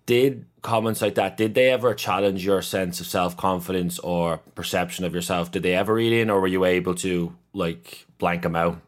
Did 0.08 0.46
comments 0.62 1.02
like 1.02 1.16
that 1.16 1.38
did 1.38 1.54
they 1.54 1.72
ever 1.72 1.94
challenge 1.94 2.44
your 2.44 2.62
sense 2.62 3.00
of 3.00 3.08
self-confidence 3.08 3.98
or 4.00 4.40
perception 4.56 5.06
of 5.06 5.16
yourself? 5.16 5.52
Did 5.52 5.64
they 5.64 5.74
ever 5.74 5.94
read 5.94 6.12
in 6.12 6.30
or 6.30 6.42
were 6.42 6.48
you 6.48 6.66
able 6.66 6.96
to 6.96 7.34
like 7.54 8.08
blank 8.18 8.42
them 8.42 8.58
out? 8.58 8.82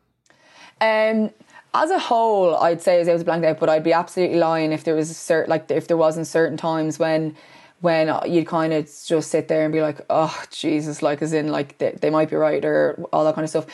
Um 0.81 1.29
as 1.73 1.89
a 1.89 1.99
whole 1.99 2.57
i'd 2.57 2.81
say 2.81 2.95
i 2.95 2.99
was 2.99 3.07
able 3.07 3.19
to 3.19 3.23
blank 3.23 3.45
out 3.45 3.57
but 3.57 3.69
i'd 3.69 3.81
be 3.81 3.93
absolutely 3.93 4.37
lying 4.37 4.73
if 4.73 4.83
there 4.83 4.93
was 4.93 5.09
a 5.09 5.13
certain 5.13 5.49
like 5.49 5.71
if 5.71 5.87
there 5.87 5.95
wasn't 5.95 6.27
certain 6.27 6.57
times 6.57 6.99
when 6.99 7.33
when 7.79 8.13
you'd 8.29 8.45
kind 8.45 8.73
of 8.73 8.83
just 9.07 9.31
sit 9.31 9.47
there 9.47 9.63
and 9.63 9.71
be 9.71 9.79
like 9.79 10.01
oh 10.09 10.43
jesus 10.51 11.01
like 11.01 11.21
as 11.21 11.31
in 11.31 11.47
like 11.47 11.77
they, 11.77 11.91
they 12.01 12.09
might 12.09 12.29
be 12.29 12.35
right 12.35 12.65
or 12.65 13.01
all 13.13 13.23
that 13.23 13.35
kind 13.35 13.45
of 13.45 13.49
stuff 13.49 13.67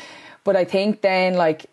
but 0.48 0.56
i 0.56 0.66
think 0.66 1.02
then 1.02 1.36
like 1.36 1.68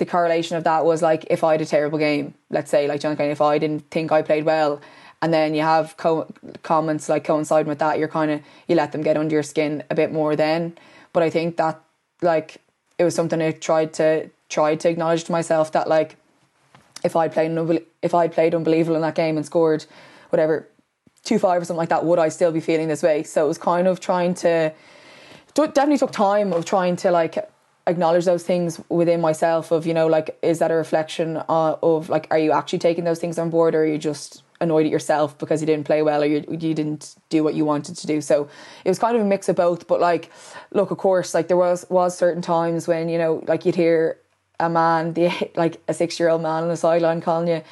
the 0.00 0.06
correlation 0.06 0.56
of 0.56 0.64
that 0.64 0.84
was 0.84 1.02
like 1.02 1.26
if 1.30 1.44
I 1.44 1.52
had 1.52 1.60
a 1.60 1.66
terrible 1.66 1.98
game, 1.98 2.34
let's 2.48 2.70
say 2.70 2.88
like 2.88 3.00
John 3.00 3.16
Kane, 3.16 3.30
if 3.30 3.42
I 3.42 3.58
didn't 3.58 3.88
think 3.90 4.10
I 4.10 4.22
played 4.22 4.44
well, 4.44 4.80
and 5.22 5.32
then 5.32 5.54
you 5.54 5.60
have 5.60 5.96
co- 5.98 6.26
comments 6.62 7.08
like 7.08 7.22
coinciding 7.22 7.68
with 7.68 7.78
that, 7.78 7.98
you're 7.98 8.08
kind 8.08 8.30
of 8.32 8.40
you 8.66 8.74
let 8.74 8.92
them 8.92 9.02
get 9.02 9.16
under 9.16 9.34
your 9.34 9.42
skin 9.44 9.84
a 9.90 9.94
bit 9.94 10.10
more 10.10 10.34
then. 10.34 10.76
But 11.12 11.22
I 11.22 11.28
think 11.30 11.58
that 11.58 11.80
like 12.22 12.56
it 12.98 13.04
was 13.04 13.14
something 13.14 13.40
I 13.40 13.52
tried 13.52 13.92
to 13.94 14.30
tried 14.48 14.80
to 14.80 14.88
acknowledge 14.88 15.24
to 15.24 15.32
myself 15.32 15.70
that 15.72 15.86
like 15.86 16.16
if 17.04 17.14
I 17.14 17.28
played 17.28 17.52
if 18.02 18.14
I 18.14 18.26
played 18.26 18.54
unbelievable 18.54 18.96
in 18.96 19.02
that 19.02 19.14
game 19.14 19.36
and 19.36 19.44
scored 19.44 19.84
whatever 20.30 20.66
two 21.24 21.38
five 21.38 21.60
or 21.60 21.64
something 21.66 21.76
like 21.76 21.90
that, 21.90 22.06
would 22.06 22.18
I 22.18 22.30
still 22.30 22.52
be 22.52 22.60
feeling 22.60 22.88
this 22.88 23.02
way? 23.02 23.22
So 23.22 23.44
it 23.44 23.48
was 23.48 23.58
kind 23.58 23.86
of 23.86 24.00
trying 24.00 24.32
to 24.36 24.72
definitely 25.54 25.98
took 25.98 26.12
time 26.12 26.54
of 26.54 26.64
trying 26.64 26.96
to 26.96 27.10
like 27.10 27.36
acknowledge 27.86 28.24
those 28.24 28.44
things 28.44 28.80
within 28.88 29.20
myself 29.20 29.70
of 29.70 29.86
you 29.86 29.94
know 29.94 30.06
like 30.06 30.38
is 30.42 30.58
that 30.58 30.70
a 30.70 30.74
reflection 30.74 31.36
uh, 31.48 31.76
of 31.82 32.08
like 32.08 32.26
are 32.30 32.38
you 32.38 32.52
actually 32.52 32.78
taking 32.78 33.04
those 33.04 33.18
things 33.18 33.38
on 33.38 33.50
board 33.50 33.74
or 33.74 33.82
are 33.82 33.86
you 33.86 33.98
just 33.98 34.42
annoyed 34.60 34.84
at 34.84 34.92
yourself 34.92 35.38
because 35.38 35.60
you 35.62 35.66
didn't 35.66 35.86
play 35.86 36.02
well 36.02 36.22
or 36.22 36.26
you, 36.26 36.44
you 36.50 36.74
didn't 36.74 37.16
do 37.30 37.42
what 37.42 37.54
you 37.54 37.64
wanted 37.64 37.96
to 37.96 38.06
do? 38.06 38.20
So 38.20 38.48
it 38.84 38.88
was 38.88 38.98
kind 38.98 39.16
of 39.16 39.22
a 39.22 39.24
mix 39.24 39.48
of 39.48 39.56
both 39.56 39.86
but 39.86 40.00
like 40.00 40.30
look 40.72 40.90
of 40.90 40.98
course 40.98 41.34
like 41.34 41.48
there 41.48 41.56
was 41.56 41.86
was 41.88 42.16
certain 42.16 42.42
times 42.42 42.86
when 42.86 43.08
you 43.08 43.18
know 43.18 43.42
like 43.48 43.64
you'd 43.64 43.76
hear 43.76 44.18
a 44.58 44.68
man 44.68 45.12
the 45.14 45.30
like 45.56 45.80
a 45.88 45.94
six 45.94 46.20
year 46.20 46.28
old 46.28 46.42
man 46.42 46.62
on 46.62 46.68
the 46.68 46.76
sideline 46.76 47.20
calling 47.20 47.48
you 47.48 47.62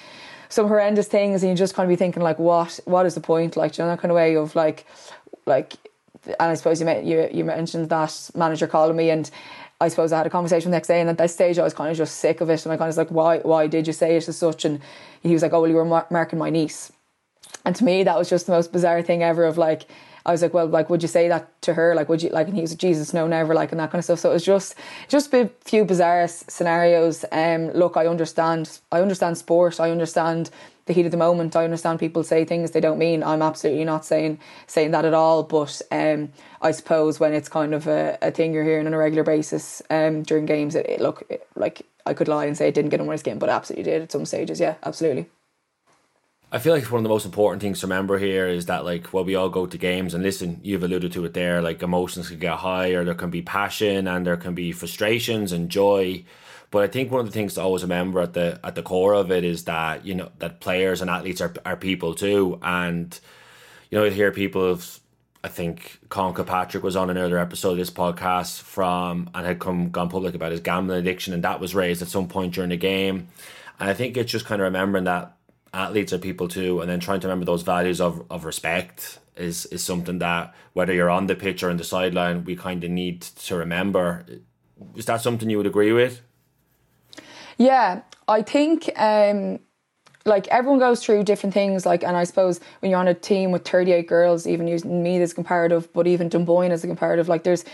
some 0.49 0.67
horrendous 0.67 1.07
things 1.07 1.43
and 1.43 1.51
you 1.51 1.57
just 1.57 1.75
kind 1.75 1.87
of 1.87 1.91
be 1.91 1.97
thinking 1.97 2.23
like 2.23 2.39
what 2.39 2.81
what 2.85 3.07
is 3.07 3.15
the 3.15 3.21
point? 3.21 3.57
Like 3.57 3.77
you 3.77 3.85
know 3.85 3.91
that 3.91 4.01
kind 4.01 4.11
of 4.11 4.17
way 4.17 4.37
of 4.37 4.55
like 4.55 4.87
like 5.47 5.75
and 6.29 6.51
I 6.51 6.55
suppose 6.55 6.81
you 6.81 6.89
you 7.03 7.29
you 7.33 7.45
mentioned 7.45 7.89
that 7.89 8.31
manager 8.35 8.67
calling 8.67 8.97
me 8.97 9.11
and 9.11 9.31
I 9.81 9.89
suppose 9.89 10.13
I 10.13 10.19
had 10.19 10.27
a 10.27 10.31
conversation 10.31 10.71
the 10.71 10.77
next 10.77 10.89
day, 10.89 11.01
and 11.01 11.09
at 11.09 11.19
that 11.19 11.31
stage 11.31 11.59
I 11.59 11.63
was 11.63 11.73
kind 11.73 11.91
of 11.91 11.97
just 11.97 12.17
sick 12.17 12.41
of 12.41 12.51
it, 12.51 12.65
and 12.65 12.73
I 12.73 12.77
kind 12.77 12.89
of 12.89 12.97
was 12.97 12.99
like, 12.99 13.11
"Why? 13.11 13.39
Why 13.39 13.69
did 13.69 13.87
you 13.87 13.93
say 13.93 14.17
it 14.17 14.29
as 14.29 14.37
such?" 14.37 14.65
And 14.65 14.81
he 15.23 15.33
was 15.33 15.43
like, 15.43 15.53
"Oh, 15.53 15.61
well, 15.61 15.71
you 15.71 15.77
were 15.77 15.85
mar- 15.85 16.07
marking 16.11 16.39
my 16.39 16.51
niece," 16.51 16.91
and 17.65 17.77
to 17.77 17.85
me 17.85 18.03
that 18.03 18.19
was 18.19 18.29
just 18.29 18.47
the 18.47 18.53
most 18.53 18.73
bizarre 18.73 19.03
thing 19.03 19.23
ever. 19.23 19.45
Of 19.45 19.57
like, 19.57 19.87
I 20.29 20.33
was 20.33 20.43
like, 20.43 20.53
"Well, 20.53 20.67
like, 20.67 20.91
would 20.91 21.01
you 21.01 21.09
say 21.09 21.27
that 21.29 21.61
to 21.63 21.73
her? 21.73 21.95
Like, 21.95 22.11
would 22.11 22.23
you 22.23 22.29
like?" 22.29 22.49
And 22.49 22.55
he 22.55 22.61
was 22.61 22.73
like, 22.73 22.79
"Jesus, 22.79 23.15
no, 23.15 23.27
never," 23.27 23.55
like, 23.55 23.73
and 23.73 23.81
that 23.81 23.91
kind 23.91 23.99
of 23.99 24.05
stuff. 24.05 24.19
So 24.19 24.31
it 24.31 24.35
was 24.35 24.45
just 24.45 24.75
just 25.09 25.33
a 25.33 25.51
few 25.65 25.87
bizarre 25.87 26.29
scenarios. 26.29 27.25
Um, 27.33 27.71
look, 27.73 27.97
I 27.97 28.07
understand. 28.07 28.79
I 28.93 29.01
understand 29.01 29.39
sport. 29.39 29.81
I 29.81 29.91
understand 29.91 30.51
the 30.85 30.93
heat 30.93 31.07
of 31.07 31.13
the 31.13 31.17
moment. 31.17 31.57
I 31.57 31.65
understand 31.65 31.99
people 31.99 32.23
say 32.25 32.45
things 32.45 32.73
they 32.73 32.81
don't 32.81 32.99
mean. 32.99 33.23
I'm 33.23 33.41
absolutely 33.41 33.85
not 33.85 34.05
saying 34.05 34.39
saying 34.67 34.91
that 34.91 35.07
at 35.07 35.15
all. 35.15 35.45
But 35.45 35.81
um, 35.91 36.33
I 36.61 36.73
suppose 36.73 37.19
when 37.19 37.33
it's 37.33 37.49
kind 37.49 37.73
of 37.75 37.87
a, 37.87 38.19
a 38.21 38.31
thing 38.31 38.53
you're 38.53 38.65
hearing 38.65 38.87
on 38.87 38.93
a 38.93 38.99
regular 38.99 39.25
basis 39.25 39.81
um, 39.89 40.25
during 40.25 40.45
games, 40.45 40.75
it, 40.75 40.87
it 40.91 41.01
look 41.01 41.25
it, 41.31 41.49
like 41.57 41.87
I 42.05 42.13
could 42.13 42.29
lie 42.29 42.45
and 42.45 42.57
say 42.57 42.69
it 42.69 42.75
didn't 42.75 42.91
get 42.91 43.01
on 43.01 43.07
my 43.07 43.17
skin, 43.17 43.39
but 43.39 43.49
absolutely 43.49 43.91
did 43.91 44.03
at 44.03 44.13
some 44.13 44.27
stages. 44.27 44.61
Yeah, 44.61 44.75
absolutely. 44.83 45.29
I 46.51 46.59
feel 46.59 46.73
like 46.73 46.91
one 46.91 47.01
of 47.01 47.03
the 47.03 47.11
most 47.11 47.27
important 47.27 47.61
things 47.61 47.81
to 47.81 47.87
remember 47.87 48.19
here 48.19 48.49
is 48.49 48.67
that 48.67 48.85
like 48.85 49.09
while 49.09 49.25
we 49.25 49.35
all 49.35 49.51
go 49.51 49.67
to 49.67 49.77
games 49.77 50.15
and 50.15 50.23
listen, 50.23 50.61
you've 50.63 50.83
alluded 50.83 51.13
to 51.13 51.25
it 51.27 51.35
there, 51.35 51.61
like 51.61 51.83
emotions 51.83 52.29
can 52.31 52.39
get 52.39 52.57
high 52.57 52.91
or 52.91 53.05
there 53.05 53.15
can 53.15 53.29
be 53.29 53.43
passion 53.43 54.09
and 54.09 54.27
there 54.27 54.39
can 54.39 54.55
be 54.55 54.73
frustrations 54.73 55.53
and 55.53 55.69
joy. 55.69 56.25
But 56.71 56.85
I 56.85 56.87
think 56.87 57.11
one 57.11 57.21
of 57.21 57.27
the 57.27 57.33
things 57.33 57.55
to 57.55 57.61
always 57.63 57.83
remember 57.83 58.21
at 58.21 58.33
the 58.33 58.59
at 58.65 58.75
the 58.75 58.83
core 58.83 59.13
of 59.13 59.31
it 59.31 59.45
is 59.45 59.65
that 59.65 60.07
you 60.07 60.15
know 60.15 60.31
that 60.39 60.61
players 60.61 61.03
and 61.03 61.11
athletes 61.11 61.43
are 61.43 61.53
are 61.67 61.77
people 61.77 62.15
too, 62.15 62.59
and 62.63 63.19
you 63.91 63.99
know 63.99 64.05
you 64.05 64.11
hear 64.11 64.33
people 64.33 64.65
of 64.65 65.01
I 65.45 65.49
think 65.49 65.99
Colin 66.09 66.35
Patrick 66.45 66.83
was 66.83 66.97
on 66.97 67.11
an 67.11 67.19
earlier 67.19 67.39
episode 67.39 67.73
of 67.73 67.79
this 67.79 67.91
podcast 67.91 68.61
from 68.63 69.31
and 69.35 69.47
had 69.47 69.59
come 69.59 69.91
gone 69.91 70.09
public 70.09 70.35
about 70.35 70.53
his 70.53 70.61
gambling 70.61 70.99
addiction, 70.99 71.35
and 71.35 71.45
that 71.45 71.61
was 71.61 71.75
raised 71.75 72.03
at 72.03 72.09
some 72.09 72.29
point 72.29 72.55
during 72.55 72.71
the 72.71 72.77
game. 72.77 73.29
And 73.81 73.89
I 73.89 73.95
think 73.95 74.17
it's 74.17 74.33
just 74.33 74.47
kind 74.47 74.61
of 74.61 74.65
remembering 74.65 75.05
that 75.05 75.38
athletes 75.73 76.13
are 76.13 76.19
people 76.19 76.49
too, 76.49 76.81
and 76.81 76.91
then 76.91 77.01
trying 77.01 77.21
to 77.21 77.27
remember 77.27 77.47
those 77.47 77.63
values 77.63 78.01
of, 78.01 78.25
of 78.31 78.45
respect 78.45 79.19
is 79.37 79.67
is 79.67 79.85
something 79.85 80.19
that 80.19 80.55
whether 80.73 80.93
you're 80.93 81.11
on 81.11 81.27
the 81.27 81.35
pitch 81.35 81.63
or 81.63 81.71
in 81.71 81.77
the 81.77 81.85
sideline, 81.85 82.45
we 82.45 82.57
kind 82.57 82.83
of 82.85 82.91
need 82.91 83.23
to 83.23 83.57
remember. 83.57 84.25
Is 84.97 85.07
that 85.07 85.21
something 85.21 85.49
you 85.51 85.57
would 85.57 85.67
agree 85.67 85.93
with? 85.93 86.21
Yeah, 87.57 88.03
I 88.29 88.43
think 88.43 88.91
um, 88.97 89.59
like 90.25 90.47
everyone 90.49 90.79
goes 90.79 91.03
through 91.03 91.25
different 91.25 91.55
things. 91.55 91.85
Like, 91.85 92.05
and 92.05 92.17
I 92.17 92.25
suppose 92.25 92.61
when 92.81 92.91
you're 92.91 93.01
on 93.01 93.09
a 93.09 93.15
team 93.15 93.51
with 93.51 93.67
38 93.67 94.07
girls, 94.07 94.47
even 94.47 94.69
using 94.69 95.03
me 95.03 95.21
as 95.21 95.33
comparative, 95.33 95.93
but 95.93 96.07
even 96.07 96.29
Dunboyne 96.29 96.71
as 96.71 96.85
a 96.85 96.87
comparative, 96.87 97.29
like 97.29 97.45
there's 97.45 97.65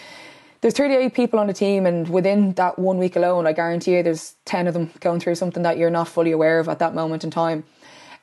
there's 0.62 0.74
38 0.74 1.12
people 1.12 1.38
on 1.38 1.46
the 1.46 1.52
team, 1.52 1.84
and 1.84 2.08
within 2.08 2.54
that 2.54 2.78
one 2.78 2.96
week 2.96 3.16
alone, 3.16 3.46
I 3.46 3.52
guarantee 3.52 3.96
you, 3.96 4.02
there's 4.02 4.34
10 4.46 4.66
of 4.66 4.72
them 4.72 4.90
going 5.00 5.20
through 5.20 5.34
something 5.34 5.62
that 5.62 5.76
you're 5.76 5.90
not 5.90 6.08
fully 6.08 6.32
aware 6.32 6.58
of 6.58 6.70
at 6.70 6.78
that 6.78 6.94
moment 6.94 7.22
in 7.22 7.30
time. 7.30 7.64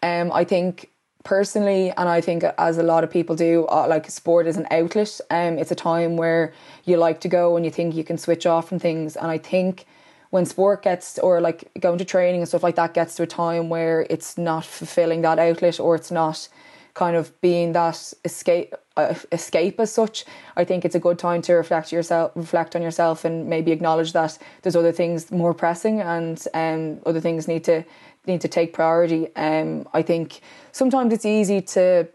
Um, 0.04 0.32
I 0.32 0.43
think 0.43 0.89
personally, 1.24 1.91
and 1.91 2.10
I 2.10 2.22
think 2.22 2.43
as 2.58 2.78
a 2.78 2.84
lot 2.84 3.04
of 3.04 3.12
people 3.12 3.36
do, 3.36 3.66
uh, 3.68 3.88
like 3.88 4.10
sport 4.10 4.47
is 4.47 4.58
an 4.58 4.68
outlet. 4.72 5.20
Um, 5.30 5.58
it's 5.58 5.72
a 5.72 5.76
time 5.76 6.18
where 6.18 6.54
you 6.86 6.97
like 6.97 7.22
to 7.22 7.28
go 7.28 7.56
and 7.56 7.66
you 7.66 7.72
think 7.72 7.95
you 7.95 8.04
can 8.04 8.18
switch 8.18 8.45
off 8.45 8.70
from 8.70 8.80
things, 8.80 9.16
and 9.16 9.28
I 9.28 9.38
think 9.38 9.86
when 10.32 10.45
sport 10.45 10.82
gets 10.82 11.20
or 11.20 11.39
like 11.39 11.70
going 11.80 11.99
to 11.99 12.06
training 12.06 12.41
and 12.41 12.47
stuff 12.47 12.64
like 12.64 12.76
that 12.76 12.93
gets 12.93 13.16
to 13.16 13.24
a 13.24 13.28
time 13.28 13.70
where 13.70 14.08
it's 14.10 14.38
not 14.38 14.66
fulfilling 14.66 15.22
that 15.22 15.38
outlet 15.38 15.80
or 15.80 15.95
it's 15.95 16.10
not 16.10 16.49
kind 16.93 17.16
of 17.16 17.39
being 17.41 17.74
that 17.74 18.14
escape 18.26 18.74
uh, 18.97 19.14
escape 19.32 19.80
as 19.80 19.93
such 19.93 20.26
i 20.58 20.66
think 20.66 20.84
it's 20.84 20.95
a 20.95 20.99
good 20.99 21.18
time 21.18 21.41
to 21.41 21.54
reflect 21.54 21.91
yourself 21.91 22.32
reflect 22.36 22.76
on 22.76 22.82
yourself 22.82 23.24
and 23.24 23.47
maybe 23.47 23.72
acknowledge 23.72 24.12
that 24.12 24.38
there's 24.62 24.76
other 24.76 24.91
things 24.91 25.32
more 25.32 25.54
pressing 25.54 26.02
and 26.02 26.45
um, 26.54 26.99
other 27.06 27.22
things 27.22 27.47
need 27.47 27.64
to 27.64 27.84
need 28.26 28.42
to 28.42 28.48
take 28.48 28.74
priority 28.74 29.34
um, 29.36 29.88
i 29.94 30.02
think 30.02 30.42
sometimes 30.72 31.14
it's 31.14 31.26
easy 31.26 31.62
to 31.62 32.08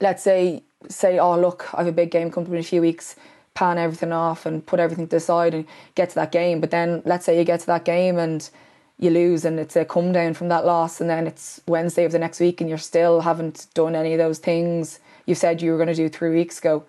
let's 0.00 0.22
say 0.22 0.62
say 0.88 1.18
oh 1.18 1.38
look 1.38 1.68
i 1.74 1.78
have 1.78 1.86
a 1.86 1.92
big 1.92 2.10
game 2.10 2.30
coming 2.30 2.52
in 2.52 2.58
a 2.58 2.62
few 2.62 2.80
weeks 2.80 3.16
pan 3.54 3.78
everything 3.78 4.12
off 4.12 4.46
and 4.46 4.64
put 4.64 4.80
everything 4.80 5.06
to 5.06 5.16
the 5.16 5.20
side 5.20 5.54
and 5.54 5.66
get 5.94 6.08
to 6.08 6.14
that 6.14 6.32
game 6.32 6.60
but 6.60 6.70
then 6.70 7.02
let's 7.04 7.26
say 7.26 7.38
you 7.38 7.44
get 7.44 7.60
to 7.60 7.66
that 7.66 7.84
game 7.84 8.18
and 8.18 8.50
you 8.98 9.10
lose 9.10 9.44
and 9.44 9.58
it's 9.58 9.76
a 9.76 9.84
come 9.84 10.12
down 10.12 10.34
from 10.34 10.48
that 10.48 10.64
loss 10.64 11.00
and 11.00 11.08
then 11.08 11.26
it's 11.26 11.60
Wednesday 11.66 12.04
of 12.04 12.12
the 12.12 12.18
next 12.18 12.38
week 12.38 12.60
and 12.60 12.68
you're 12.68 12.78
still 12.78 13.22
haven't 13.22 13.66
done 13.74 13.94
any 13.94 14.12
of 14.12 14.18
those 14.18 14.38
things 14.38 15.00
you 15.30 15.34
said 15.36 15.62
you 15.62 15.70
were 15.70 15.76
going 15.76 15.88
to 15.88 15.94
do 15.94 16.08
three 16.08 16.34
weeks 16.34 16.58
ago. 16.58 16.84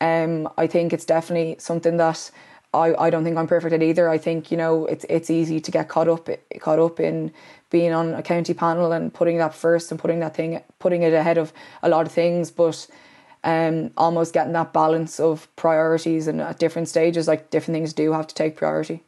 Um, 0.00 0.48
I 0.58 0.66
think 0.66 0.92
it's 0.92 1.04
definitely 1.04 1.56
something 1.60 1.96
that 1.98 2.30
I, 2.74 3.06
I 3.06 3.10
don't 3.10 3.24
think 3.24 3.36
I'm 3.36 3.46
perfect 3.46 3.72
at 3.72 3.82
either. 3.82 4.08
I 4.08 4.18
think 4.18 4.50
you 4.50 4.56
know 4.56 4.86
it's 4.86 5.04
it's 5.08 5.30
easy 5.30 5.60
to 5.60 5.70
get 5.70 5.88
caught 5.88 6.08
up 6.08 6.28
caught 6.60 6.78
up 6.78 7.00
in 7.00 7.32
being 7.70 7.92
on 7.92 8.14
a 8.14 8.22
county 8.22 8.54
panel 8.54 8.92
and 8.92 9.12
putting 9.12 9.38
that 9.38 9.54
first 9.54 9.90
and 9.90 10.00
putting 10.00 10.20
that 10.20 10.34
thing 10.34 10.60
putting 10.78 11.02
it 11.02 11.12
ahead 11.12 11.38
of 11.38 11.52
a 11.82 11.88
lot 11.88 12.06
of 12.06 12.12
things, 12.12 12.50
but 12.50 12.86
um, 13.44 13.90
almost 13.96 14.32
getting 14.32 14.54
that 14.54 14.72
balance 14.72 15.20
of 15.20 15.54
priorities 15.56 16.26
and 16.26 16.40
at 16.40 16.58
different 16.58 16.88
stages, 16.88 17.28
like 17.28 17.50
different 17.50 17.76
things 17.76 17.92
do 17.92 18.12
have 18.12 18.26
to 18.26 18.34
take 18.34 18.56
priority 18.56 19.02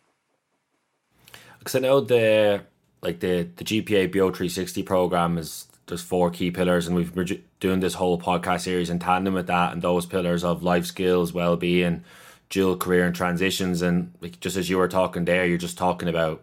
because 1.67 1.75
I 1.75 1.81
know 1.81 2.01
the 2.01 2.63
like 3.03 3.19
the 3.19 3.49
the 3.57 3.65
GPA 3.65 4.13
BEO 4.13 4.31
three 4.31 4.49
sixty 4.49 4.85
program 4.85 5.37
is 5.37 5.67
there's 5.87 6.03
four 6.03 6.31
key 6.31 6.53
pillars, 6.53 6.87
and 6.87 6.95
we've 6.95 7.13
been 7.13 7.43
doing 7.59 7.81
this 7.81 7.95
whole 7.95 8.21
podcast 8.21 8.61
series 8.61 8.89
in 8.89 9.01
tandem 9.01 9.35
with 9.35 9.49
that, 9.49 9.73
and 9.73 9.83
those 9.83 10.07
pillars 10.07 10.45
of 10.45 10.63
life 10.63 10.87
skills, 10.87 11.33
well 11.33 11.57
being, 11.57 12.05
dual 12.49 12.77
career, 12.77 13.07
and 13.07 13.15
transitions. 13.15 13.83
And 13.83 14.13
like 14.21 14.41
just 14.41 14.57
as 14.57 14.69
you 14.71 14.79
were 14.79 14.89
talking 14.89 15.25
there, 15.25 15.47
you're 15.47 15.59
just 15.59 15.79
talking 15.79 16.09
about 16.09 16.43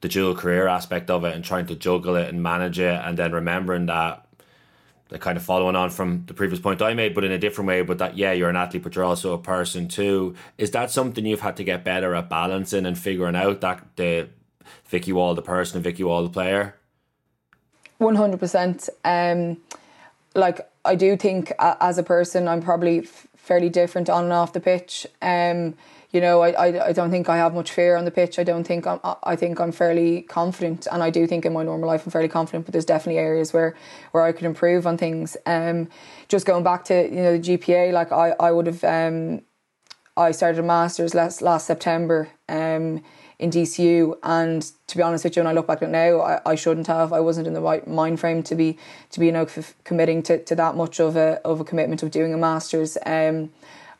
the 0.00 0.08
dual 0.08 0.34
career 0.34 0.66
aspect 0.66 1.10
of 1.10 1.24
it 1.24 1.34
and 1.34 1.44
trying 1.44 1.66
to 1.66 1.74
juggle 1.74 2.16
it 2.16 2.28
and 2.28 2.42
manage 2.42 2.78
it, 2.78 3.00
and 3.04 3.16
then 3.16 3.32
remembering 3.32 3.86
that 3.86 4.26
the 5.08 5.18
kind 5.18 5.36
of 5.36 5.42
following 5.42 5.76
on 5.76 5.90
from 5.90 6.24
the 6.26 6.34
previous 6.34 6.60
point 6.60 6.80
I 6.82 6.94
made, 6.94 7.14
but 7.14 7.24
in 7.24 7.32
a 7.32 7.38
different 7.38 7.68
way. 7.68 7.82
But 7.82 7.98
that 7.98 8.16
yeah, 8.16 8.32
you're 8.32 8.48
an 8.48 8.56
athlete, 8.56 8.82
but 8.82 8.94
you're 8.94 9.04
also 9.04 9.32
a 9.32 9.38
person 9.38 9.86
too. 9.88 10.34
Is 10.58 10.70
that 10.72 10.90
something 10.90 11.24
you've 11.24 11.40
had 11.40 11.56
to 11.58 11.64
get 11.64 11.84
better 11.84 12.14
at 12.14 12.28
balancing 12.28 12.86
and 12.86 12.98
figuring 12.98 13.36
out 13.36 13.60
that 13.60 13.84
the 13.96 14.28
Vikki 14.86 15.12
Wall 15.12 15.34
the 15.34 15.42
person 15.42 15.76
and 15.76 15.84
Vikki 15.84 16.04
Wall 16.04 16.22
the 16.22 16.30
player? 16.30 16.74
One 17.98 18.16
hundred 18.16 18.40
percent. 18.40 18.88
Um, 19.04 19.58
like 20.34 20.68
I 20.84 20.96
do 20.96 21.16
think 21.16 21.52
uh, 21.58 21.76
as 21.80 21.98
a 21.98 22.02
person, 22.02 22.48
I'm 22.48 22.60
probably 22.60 23.00
f- 23.00 23.26
fairly 23.44 23.68
different 23.68 24.08
on 24.08 24.24
and 24.24 24.32
off 24.32 24.54
the 24.54 24.60
pitch. 24.60 25.06
Um, 25.20 25.74
you 26.10 26.20
know, 26.20 26.40
I, 26.40 26.50
I, 26.52 26.86
I 26.88 26.92
don't 26.92 27.10
think 27.10 27.28
I 27.28 27.36
have 27.36 27.54
much 27.54 27.70
fear 27.70 27.96
on 27.96 28.04
the 28.04 28.10
pitch. 28.10 28.38
I 28.38 28.44
don't 28.44 28.64
think 28.64 28.86
I'm, 28.86 29.00
I 29.22 29.36
think 29.36 29.60
I'm 29.60 29.72
fairly 29.72 30.22
confident, 30.22 30.86
and 30.90 31.02
I 31.02 31.10
do 31.10 31.26
think 31.26 31.44
in 31.44 31.52
my 31.52 31.62
normal 31.62 31.88
life 31.88 32.06
I'm 32.06 32.12
fairly 32.12 32.28
confident. 32.28 32.64
But 32.64 32.72
there's 32.72 32.84
definitely 32.84 33.20
areas 33.20 33.52
where 33.52 33.74
where 34.12 34.22
I 34.22 34.32
could 34.32 34.44
improve 34.44 34.86
on 34.86 34.96
things. 34.96 35.36
Um, 35.44 35.88
just 36.28 36.46
going 36.46 36.64
back 36.64 36.84
to 36.84 36.94
you 36.94 37.22
know 37.22 37.36
the 37.36 37.58
GPA, 37.58 37.92
like 37.92 38.12
I 38.12 38.30
I 38.40 38.52
would 38.52 38.66
have 38.66 38.84
um, 38.84 39.42
I 40.16 40.30
started 40.30 40.60
a 40.60 40.62
masters 40.62 41.14
last 41.14 41.42
last 41.42 41.66
September. 41.66 42.28
Um, 42.48 43.02
in 43.38 43.50
DCU. 43.50 44.16
And 44.22 44.62
to 44.86 44.96
be 44.96 45.02
honest 45.02 45.24
with 45.24 45.36
you, 45.36 45.42
when 45.42 45.50
I 45.50 45.52
look 45.52 45.66
back 45.66 45.82
at 45.82 45.88
it 45.88 45.92
now, 45.92 46.20
I, 46.20 46.40
I 46.46 46.54
shouldn't 46.54 46.86
have. 46.86 47.12
I 47.12 47.20
wasn't 47.20 47.46
in 47.46 47.54
the 47.54 47.60
right 47.60 47.86
mind 47.86 48.20
frame 48.20 48.42
to 48.44 48.54
be 48.54 48.78
to 49.10 49.20
be 49.20 49.26
you 49.26 49.32
know 49.32 49.42
f- 49.42 49.74
committing 49.84 50.22
to, 50.24 50.42
to 50.44 50.54
that 50.54 50.76
much 50.76 51.00
of 51.00 51.16
a 51.16 51.40
of 51.44 51.60
a 51.60 51.64
commitment 51.64 52.02
of 52.02 52.10
doing 52.10 52.34
a 52.34 52.38
masters. 52.38 52.96
Um, 53.04 53.50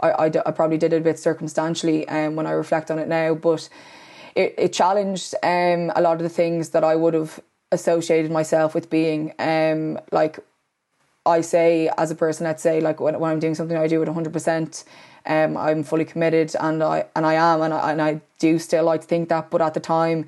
I, 0.00 0.26
I, 0.44 0.50
probably 0.50 0.76
did 0.76 0.92
it 0.92 0.96
a 0.96 1.00
bit 1.00 1.18
circumstantially 1.18 2.06
um, 2.08 2.36
when 2.36 2.46
I 2.46 2.50
reflect 2.50 2.90
on 2.90 2.98
it 2.98 3.08
now, 3.08 3.34
but 3.34 3.68
it, 4.34 4.54
it 4.58 4.72
challenged 4.72 5.34
um, 5.42 5.92
a 5.96 6.02
lot 6.02 6.16
of 6.16 6.22
the 6.22 6.28
things 6.28 6.70
that 6.70 6.84
I 6.84 6.94
would 6.94 7.14
have 7.14 7.40
associated 7.72 8.30
myself 8.30 8.74
with 8.74 8.90
being. 8.90 9.32
Um, 9.38 9.98
like 10.12 10.40
I 11.26 11.40
say, 11.40 11.90
as 11.96 12.10
a 12.10 12.14
person, 12.14 12.44
let's 12.44 12.62
say, 12.62 12.80
like 12.80 13.00
when, 13.00 13.18
when 13.18 13.30
I'm 13.30 13.38
doing 13.38 13.54
something, 13.54 13.76
I 13.76 13.86
do 13.86 14.02
it 14.02 14.08
100%. 14.08 14.84
Um, 15.26 15.56
I'm 15.56 15.82
fully 15.84 16.04
committed, 16.04 16.54
and 16.60 16.82
I 16.82 17.06
and 17.16 17.24
I 17.24 17.34
am, 17.34 17.62
and 17.62 17.72
I, 17.72 17.92
and 17.92 18.02
I 18.02 18.20
do 18.38 18.58
still 18.58 18.84
like 18.84 19.00
to 19.00 19.06
think 19.06 19.30
that. 19.30 19.50
But 19.50 19.62
at 19.62 19.72
the 19.72 19.80
time, 19.80 20.26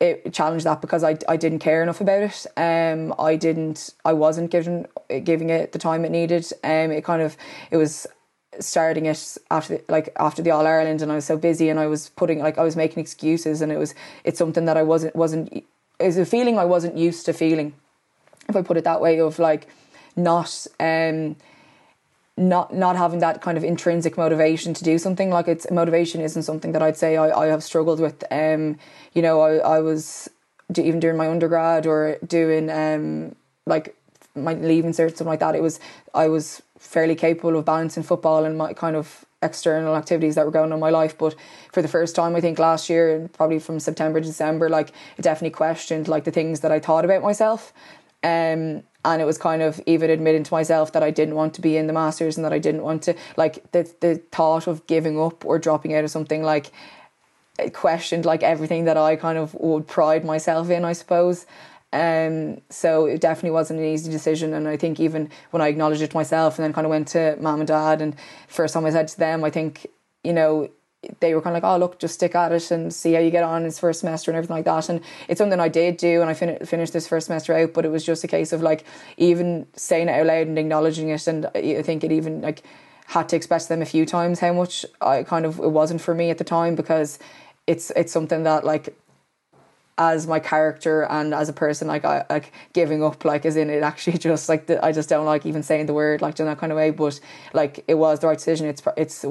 it 0.00 0.32
challenged 0.32 0.64
that 0.64 0.80
because 0.80 1.04
I, 1.04 1.18
I 1.28 1.36
didn't 1.36 1.58
care 1.58 1.82
enough 1.82 2.00
about 2.00 2.22
it. 2.22 2.46
Um, 2.56 3.14
I 3.18 3.36
didn't, 3.36 3.92
I 4.02 4.14
wasn't 4.14 4.50
giving 4.50 4.86
giving 5.22 5.50
it 5.50 5.72
the 5.72 5.78
time 5.78 6.06
it 6.06 6.10
needed. 6.10 6.50
Um, 6.64 6.90
it 6.90 7.04
kind 7.04 7.20
of, 7.20 7.36
it 7.70 7.76
was 7.76 8.06
starting 8.58 9.04
it 9.06 9.36
after 9.50 9.76
the, 9.76 9.84
like 9.90 10.10
after 10.18 10.40
the 10.40 10.50
All 10.50 10.66
Ireland, 10.66 11.02
and 11.02 11.12
I 11.12 11.16
was 11.16 11.26
so 11.26 11.36
busy, 11.36 11.68
and 11.68 11.78
I 11.78 11.86
was 11.86 12.08
putting 12.08 12.38
like 12.38 12.56
I 12.56 12.62
was 12.62 12.76
making 12.76 13.02
excuses, 13.02 13.60
and 13.60 13.70
it 13.70 13.78
was 13.78 13.94
it's 14.24 14.38
something 14.38 14.64
that 14.64 14.78
I 14.78 14.82
wasn't 14.82 15.14
wasn't 15.14 15.62
was 16.00 16.16
a 16.16 16.24
feeling 16.24 16.58
I 16.58 16.64
wasn't 16.64 16.96
used 16.96 17.26
to 17.26 17.34
feeling, 17.34 17.74
if 18.48 18.56
I 18.56 18.62
put 18.62 18.78
it 18.78 18.84
that 18.84 19.02
way, 19.02 19.20
of 19.20 19.38
like 19.38 19.68
not 20.24 20.66
um 20.78 21.36
not 22.36 22.72
not 22.74 22.96
having 22.96 23.20
that 23.20 23.42
kind 23.42 23.58
of 23.58 23.64
intrinsic 23.64 24.16
motivation 24.16 24.72
to 24.74 24.82
do 24.82 24.98
something. 24.98 25.30
Like 25.30 25.46
it's 25.46 25.70
motivation 25.70 26.20
isn't 26.20 26.42
something 26.42 26.72
that 26.72 26.82
I'd 26.82 26.96
say 26.96 27.16
I, 27.16 27.30
I 27.30 27.46
have 27.46 27.62
struggled 27.62 28.00
with. 28.00 28.24
Um 28.30 28.78
you 29.12 29.22
know 29.22 29.40
I, 29.40 29.56
I 29.56 29.80
was 29.80 30.28
even 30.76 31.00
during 31.00 31.16
my 31.16 31.28
undergrad 31.28 31.86
or 31.86 32.16
doing 32.26 32.70
um 32.70 33.34
like 33.66 33.94
my 34.34 34.54
leaving 34.54 34.92
cert 34.92 35.10
something 35.10 35.26
like 35.26 35.40
that 35.40 35.54
it 35.54 35.62
was 35.62 35.80
I 36.14 36.28
was 36.28 36.62
fairly 36.78 37.14
capable 37.14 37.58
of 37.58 37.64
balancing 37.64 38.02
football 38.02 38.44
and 38.44 38.56
my 38.56 38.72
kind 38.72 38.96
of 38.96 39.26
external 39.42 39.96
activities 39.96 40.34
that 40.34 40.44
were 40.44 40.50
going 40.50 40.70
on 40.70 40.76
in 40.76 40.80
my 40.80 40.90
life. 40.90 41.16
But 41.16 41.34
for 41.72 41.82
the 41.82 41.88
first 41.88 42.14
time 42.14 42.34
I 42.36 42.40
think 42.40 42.58
last 42.58 42.88
year 42.88 43.28
probably 43.34 43.58
from 43.58 43.80
September 43.80 44.20
to 44.20 44.26
December 44.26 44.68
like 44.68 44.90
it 45.18 45.22
definitely 45.22 45.50
questioned 45.50 46.08
like 46.08 46.24
the 46.24 46.30
things 46.30 46.60
that 46.60 46.72
I 46.72 46.80
thought 46.80 47.04
about 47.04 47.22
myself. 47.22 47.72
Um 48.22 48.82
and 49.04 49.22
it 49.22 49.24
was 49.24 49.38
kind 49.38 49.62
of 49.62 49.80
even 49.86 50.10
admitting 50.10 50.44
to 50.44 50.54
myself 50.54 50.92
that 50.92 51.02
I 51.02 51.10
didn't 51.10 51.34
want 51.34 51.54
to 51.54 51.60
be 51.60 51.76
in 51.76 51.86
the 51.86 51.92
masters 51.92 52.36
and 52.36 52.44
that 52.44 52.52
I 52.52 52.58
didn't 52.58 52.82
want 52.82 53.02
to 53.04 53.14
like 53.36 53.70
the 53.72 53.90
the 54.00 54.16
thought 54.30 54.66
of 54.66 54.86
giving 54.86 55.20
up 55.20 55.44
or 55.44 55.58
dropping 55.58 55.94
out 55.94 56.04
of 56.04 56.10
something 56.10 56.42
like 56.42 56.70
questioned 57.72 58.24
like 58.24 58.42
everything 58.42 58.84
that 58.84 58.96
I 58.96 59.16
kind 59.16 59.38
of 59.38 59.54
would 59.54 59.86
pride 59.86 60.24
myself 60.24 60.70
in 60.70 60.84
I 60.84 60.92
suppose. 60.92 61.46
Um 61.92 62.60
so 62.68 63.06
it 63.06 63.20
definitely 63.20 63.52
wasn't 63.52 63.80
an 63.80 63.86
easy 63.86 64.10
decision. 64.10 64.52
And 64.52 64.68
I 64.68 64.76
think 64.76 65.00
even 65.00 65.30
when 65.50 65.62
I 65.62 65.68
acknowledged 65.68 66.02
it 66.02 66.10
to 66.10 66.16
myself 66.16 66.58
and 66.58 66.64
then 66.64 66.72
kind 66.72 66.86
of 66.86 66.90
went 66.90 67.08
to 67.08 67.36
mom 67.40 67.60
and 67.60 67.68
dad 67.68 68.02
and 68.02 68.14
first 68.48 68.74
time 68.74 68.84
I 68.84 68.90
said 68.90 69.08
to 69.08 69.18
them 69.18 69.44
I 69.44 69.50
think 69.50 69.86
you 70.22 70.32
know 70.32 70.68
they 71.20 71.34
were 71.34 71.40
kind 71.40 71.56
of 71.56 71.62
like, 71.62 71.72
oh, 71.72 71.78
look, 71.78 71.98
just 71.98 72.14
stick 72.14 72.34
at 72.34 72.52
it 72.52 72.70
and 72.70 72.92
see 72.92 73.14
how 73.14 73.20
you 73.20 73.30
get 73.30 73.44
on 73.44 73.64
in 73.64 73.70
first 73.70 74.00
semester 74.00 74.30
and 74.30 74.36
everything 74.36 74.56
like 74.56 74.64
that. 74.66 74.88
And 74.88 75.00
it's 75.28 75.38
something 75.38 75.58
I 75.58 75.68
did 75.68 75.96
do 75.96 76.20
and 76.20 76.28
I 76.28 76.34
fin- 76.34 76.64
finished 76.66 76.92
this 76.92 77.08
first 77.08 77.26
semester 77.26 77.54
out, 77.54 77.72
but 77.72 77.84
it 77.84 77.90
was 77.90 78.04
just 78.04 78.22
a 78.24 78.28
case 78.28 78.52
of 78.52 78.60
like 78.60 78.84
even 79.16 79.66
saying 79.74 80.08
it 80.08 80.12
out 80.12 80.26
loud 80.26 80.46
and 80.46 80.58
acknowledging 80.58 81.08
it. 81.08 81.26
And 81.26 81.46
I 81.54 81.82
think 81.82 82.04
it 82.04 82.12
even 82.12 82.42
like 82.42 82.62
had 83.06 83.28
to 83.30 83.36
express 83.36 83.66
them 83.66 83.80
a 83.80 83.86
few 83.86 84.04
times 84.04 84.40
how 84.40 84.52
much 84.52 84.84
I 85.00 85.22
kind 85.22 85.46
of, 85.46 85.58
it 85.58 85.70
wasn't 85.70 86.02
for 86.02 86.14
me 86.14 86.30
at 86.30 86.38
the 86.38 86.44
time 86.44 86.74
because 86.74 87.18
it's, 87.66 87.90
it's 87.96 88.12
something 88.12 88.42
that 88.42 88.64
like 88.64 88.94
as 90.00 90.26
my 90.26 90.40
character 90.40 91.02
and 91.02 91.34
as 91.34 91.50
a 91.50 91.52
person 91.52 91.86
like 91.86 92.06
I 92.06 92.24
like 92.30 92.52
giving 92.72 93.04
up 93.04 93.22
like 93.22 93.44
as 93.44 93.54
in 93.54 93.68
it 93.68 93.82
actually 93.82 94.16
just 94.30 94.48
like 94.48 94.64
the, 94.64 94.82
I 94.82 94.92
just 94.92 95.10
don't 95.10 95.26
like 95.26 95.44
even 95.44 95.62
saying 95.62 95.84
the 95.86 95.92
word 95.92 96.22
like 96.22 96.40
in 96.40 96.46
that 96.46 96.58
kind 96.58 96.72
of 96.72 96.76
way. 96.76 96.90
But 96.90 97.20
like 97.52 97.84
it 97.86 97.94
was 97.94 98.18
the 98.18 98.26
right 98.26 98.38
decision. 98.38 98.66
It's 98.66 98.82
it's 98.96 99.26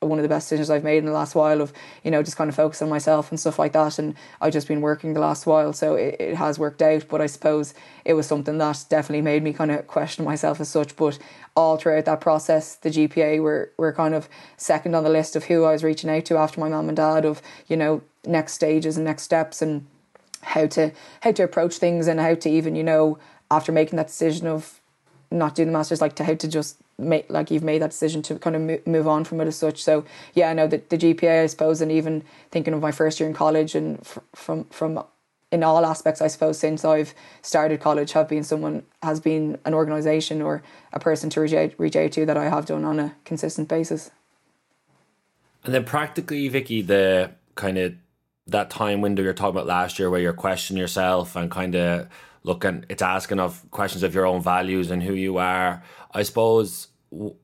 one 0.00 0.18
of 0.18 0.22
the 0.22 0.28
best 0.28 0.46
decisions 0.46 0.70
I've 0.70 0.84
made 0.84 0.98
in 0.98 1.04
the 1.04 1.12
last 1.12 1.34
while 1.34 1.60
of 1.60 1.70
you 2.02 2.10
know 2.10 2.22
just 2.22 2.38
kind 2.38 2.48
of 2.48 2.56
focus 2.56 2.80
on 2.80 2.88
myself 2.88 3.30
and 3.30 3.38
stuff 3.38 3.58
like 3.58 3.74
that. 3.74 3.98
And 3.98 4.14
I've 4.40 4.54
just 4.54 4.68
been 4.68 4.80
working 4.80 5.12
the 5.12 5.20
last 5.20 5.44
while 5.44 5.74
so 5.74 5.96
it, 5.96 6.16
it 6.18 6.36
has 6.36 6.58
worked 6.58 6.80
out. 6.80 7.04
But 7.10 7.20
I 7.20 7.26
suppose 7.26 7.74
it 8.06 8.14
was 8.14 8.26
something 8.26 8.56
that 8.56 8.86
definitely 8.88 9.20
made 9.20 9.42
me 9.42 9.52
kind 9.52 9.70
of 9.70 9.86
question 9.86 10.24
myself 10.24 10.62
as 10.62 10.70
such. 10.70 10.96
But 10.96 11.18
all 11.54 11.76
throughout 11.76 12.06
that 12.06 12.22
process 12.22 12.74
the 12.76 12.88
GPA 12.88 13.42
were 13.42 13.70
were 13.76 13.92
kind 13.92 14.14
of 14.14 14.30
second 14.56 14.94
on 14.94 15.04
the 15.04 15.10
list 15.10 15.36
of 15.36 15.44
who 15.44 15.64
I 15.64 15.72
was 15.72 15.84
reaching 15.84 16.08
out 16.08 16.24
to 16.24 16.38
after 16.38 16.58
my 16.58 16.70
mum 16.70 16.88
and 16.88 16.96
dad 16.96 17.26
of 17.26 17.42
you 17.66 17.76
know 17.76 18.00
next 18.24 18.54
stages 18.54 18.96
and 18.96 19.04
next 19.04 19.22
steps. 19.22 19.60
And 19.60 19.86
how 20.46 20.66
to 20.66 20.92
how 21.20 21.32
to 21.32 21.42
approach 21.42 21.76
things 21.76 22.06
and 22.06 22.20
how 22.20 22.34
to 22.34 22.48
even 22.48 22.74
you 22.74 22.84
know 22.84 23.18
after 23.50 23.72
making 23.72 23.96
that 23.96 24.06
decision 24.06 24.46
of 24.46 24.80
not 25.30 25.54
doing 25.54 25.68
the 25.68 25.72
masters 25.72 26.00
like 26.00 26.14
to 26.14 26.24
how 26.24 26.34
to 26.34 26.48
just 26.48 26.76
make 26.98 27.28
like 27.28 27.50
you've 27.50 27.64
made 27.64 27.82
that 27.82 27.90
decision 27.90 28.22
to 28.22 28.38
kind 28.38 28.56
of 28.56 28.86
move 28.86 29.06
on 29.06 29.24
from 29.24 29.40
it 29.40 29.48
as 29.48 29.56
such. 29.56 29.82
So 29.82 30.04
yeah 30.34 30.48
i 30.50 30.54
know 30.54 30.66
that 30.68 30.88
the 30.88 30.96
gpa 30.96 31.42
i 31.42 31.46
suppose 31.46 31.80
and 31.80 31.92
even 31.92 32.22
thinking 32.50 32.72
of 32.74 32.80
my 32.80 32.92
first 32.92 33.20
year 33.20 33.28
in 33.28 33.34
college 33.34 33.74
and 33.74 34.04
from 34.34 34.64
from 34.64 35.02
in 35.52 35.62
all 35.62 35.84
aspects 35.84 36.20
i 36.20 36.26
suppose 36.26 36.58
since 36.58 36.84
i've 36.84 37.14
started 37.42 37.80
college 37.80 38.12
have 38.12 38.28
been 38.28 38.42
someone 38.42 38.82
has 39.02 39.20
been 39.20 39.58
an 39.64 39.74
organization 39.74 40.42
or 40.42 40.62
a 40.92 40.98
person 40.98 41.30
to 41.30 41.40
reach 41.40 41.52
out, 41.52 41.72
reach 41.78 41.96
out 41.96 42.12
to 42.12 42.24
that 42.24 42.36
i 42.36 42.48
have 42.48 42.66
done 42.66 42.84
on 42.84 42.98
a 42.98 43.14
consistent 43.24 43.68
basis. 43.68 44.10
And 45.64 45.74
then 45.74 45.84
practically 45.84 46.48
Vikki 46.48 46.82
the 46.82 47.32
kind 47.56 47.76
of 47.78 47.94
that 48.48 48.70
time 48.70 49.00
window 49.00 49.22
you're 49.22 49.34
talking 49.34 49.56
about 49.56 49.66
last 49.66 49.98
year 49.98 50.10
where 50.10 50.20
you're 50.20 50.32
questioning 50.32 50.80
yourself 50.80 51.36
and 51.36 51.50
kind 51.50 51.74
of 51.74 52.08
looking, 52.44 52.84
it's 52.88 53.02
asking 53.02 53.40
of 53.40 53.68
questions 53.70 54.02
of 54.02 54.14
your 54.14 54.26
own 54.26 54.40
values 54.40 54.90
and 54.90 55.02
who 55.02 55.14
you 55.14 55.38
are. 55.38 55.82
I 56.12 56.22
suppose 56.22 56.88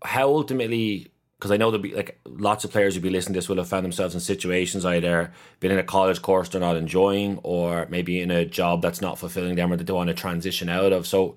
how 0.04 0.28
ultimately 0.28 1.08
because 1.38 1.50
I 1.50 1.56
know 1.56 1.72
there'll 1.72 1.82
be 1.82 1.92
like 1.92 2.20
lots 2.24 2.64
of 2.64 2.70
players 2.70 2.94
who 2.94 3.00
be 3.00 3.10
listening 3.10 3.34
to 3.34 3.38
this 3.38 3.48
will 3.48 3.56
have 3.56 3.68
found 3.68 3.84
themselves 3.84 4.14
in 4.14 4.20
situations 4.20 4.84
either 4.86 5.32
been 5.58 5.72
in 5.72 5.78
a 5.78 5.82
college 5.82 6.22
course 6.22 6.48
they're 6.48 6.60
not 6.60 6.76
enjoying 6.76 7.40
or 7.42 7.88
maybe 7.90 8.20
in 8.20 8.30
a 8.30 8.44
job 8.44 8.80
that's 8.80 9.00
not 9.00 9.18
fulfilling 9.18 9.56
them 9.56 9.72
or 9.72 9.76
that 9.76 9.84
they 9.88 9.92
want 9.92 10.06
to 10.06 10.14
transition 10.14 10.68
out 10.68 10.92
of. 10.92 11.04
So 11.04 11.34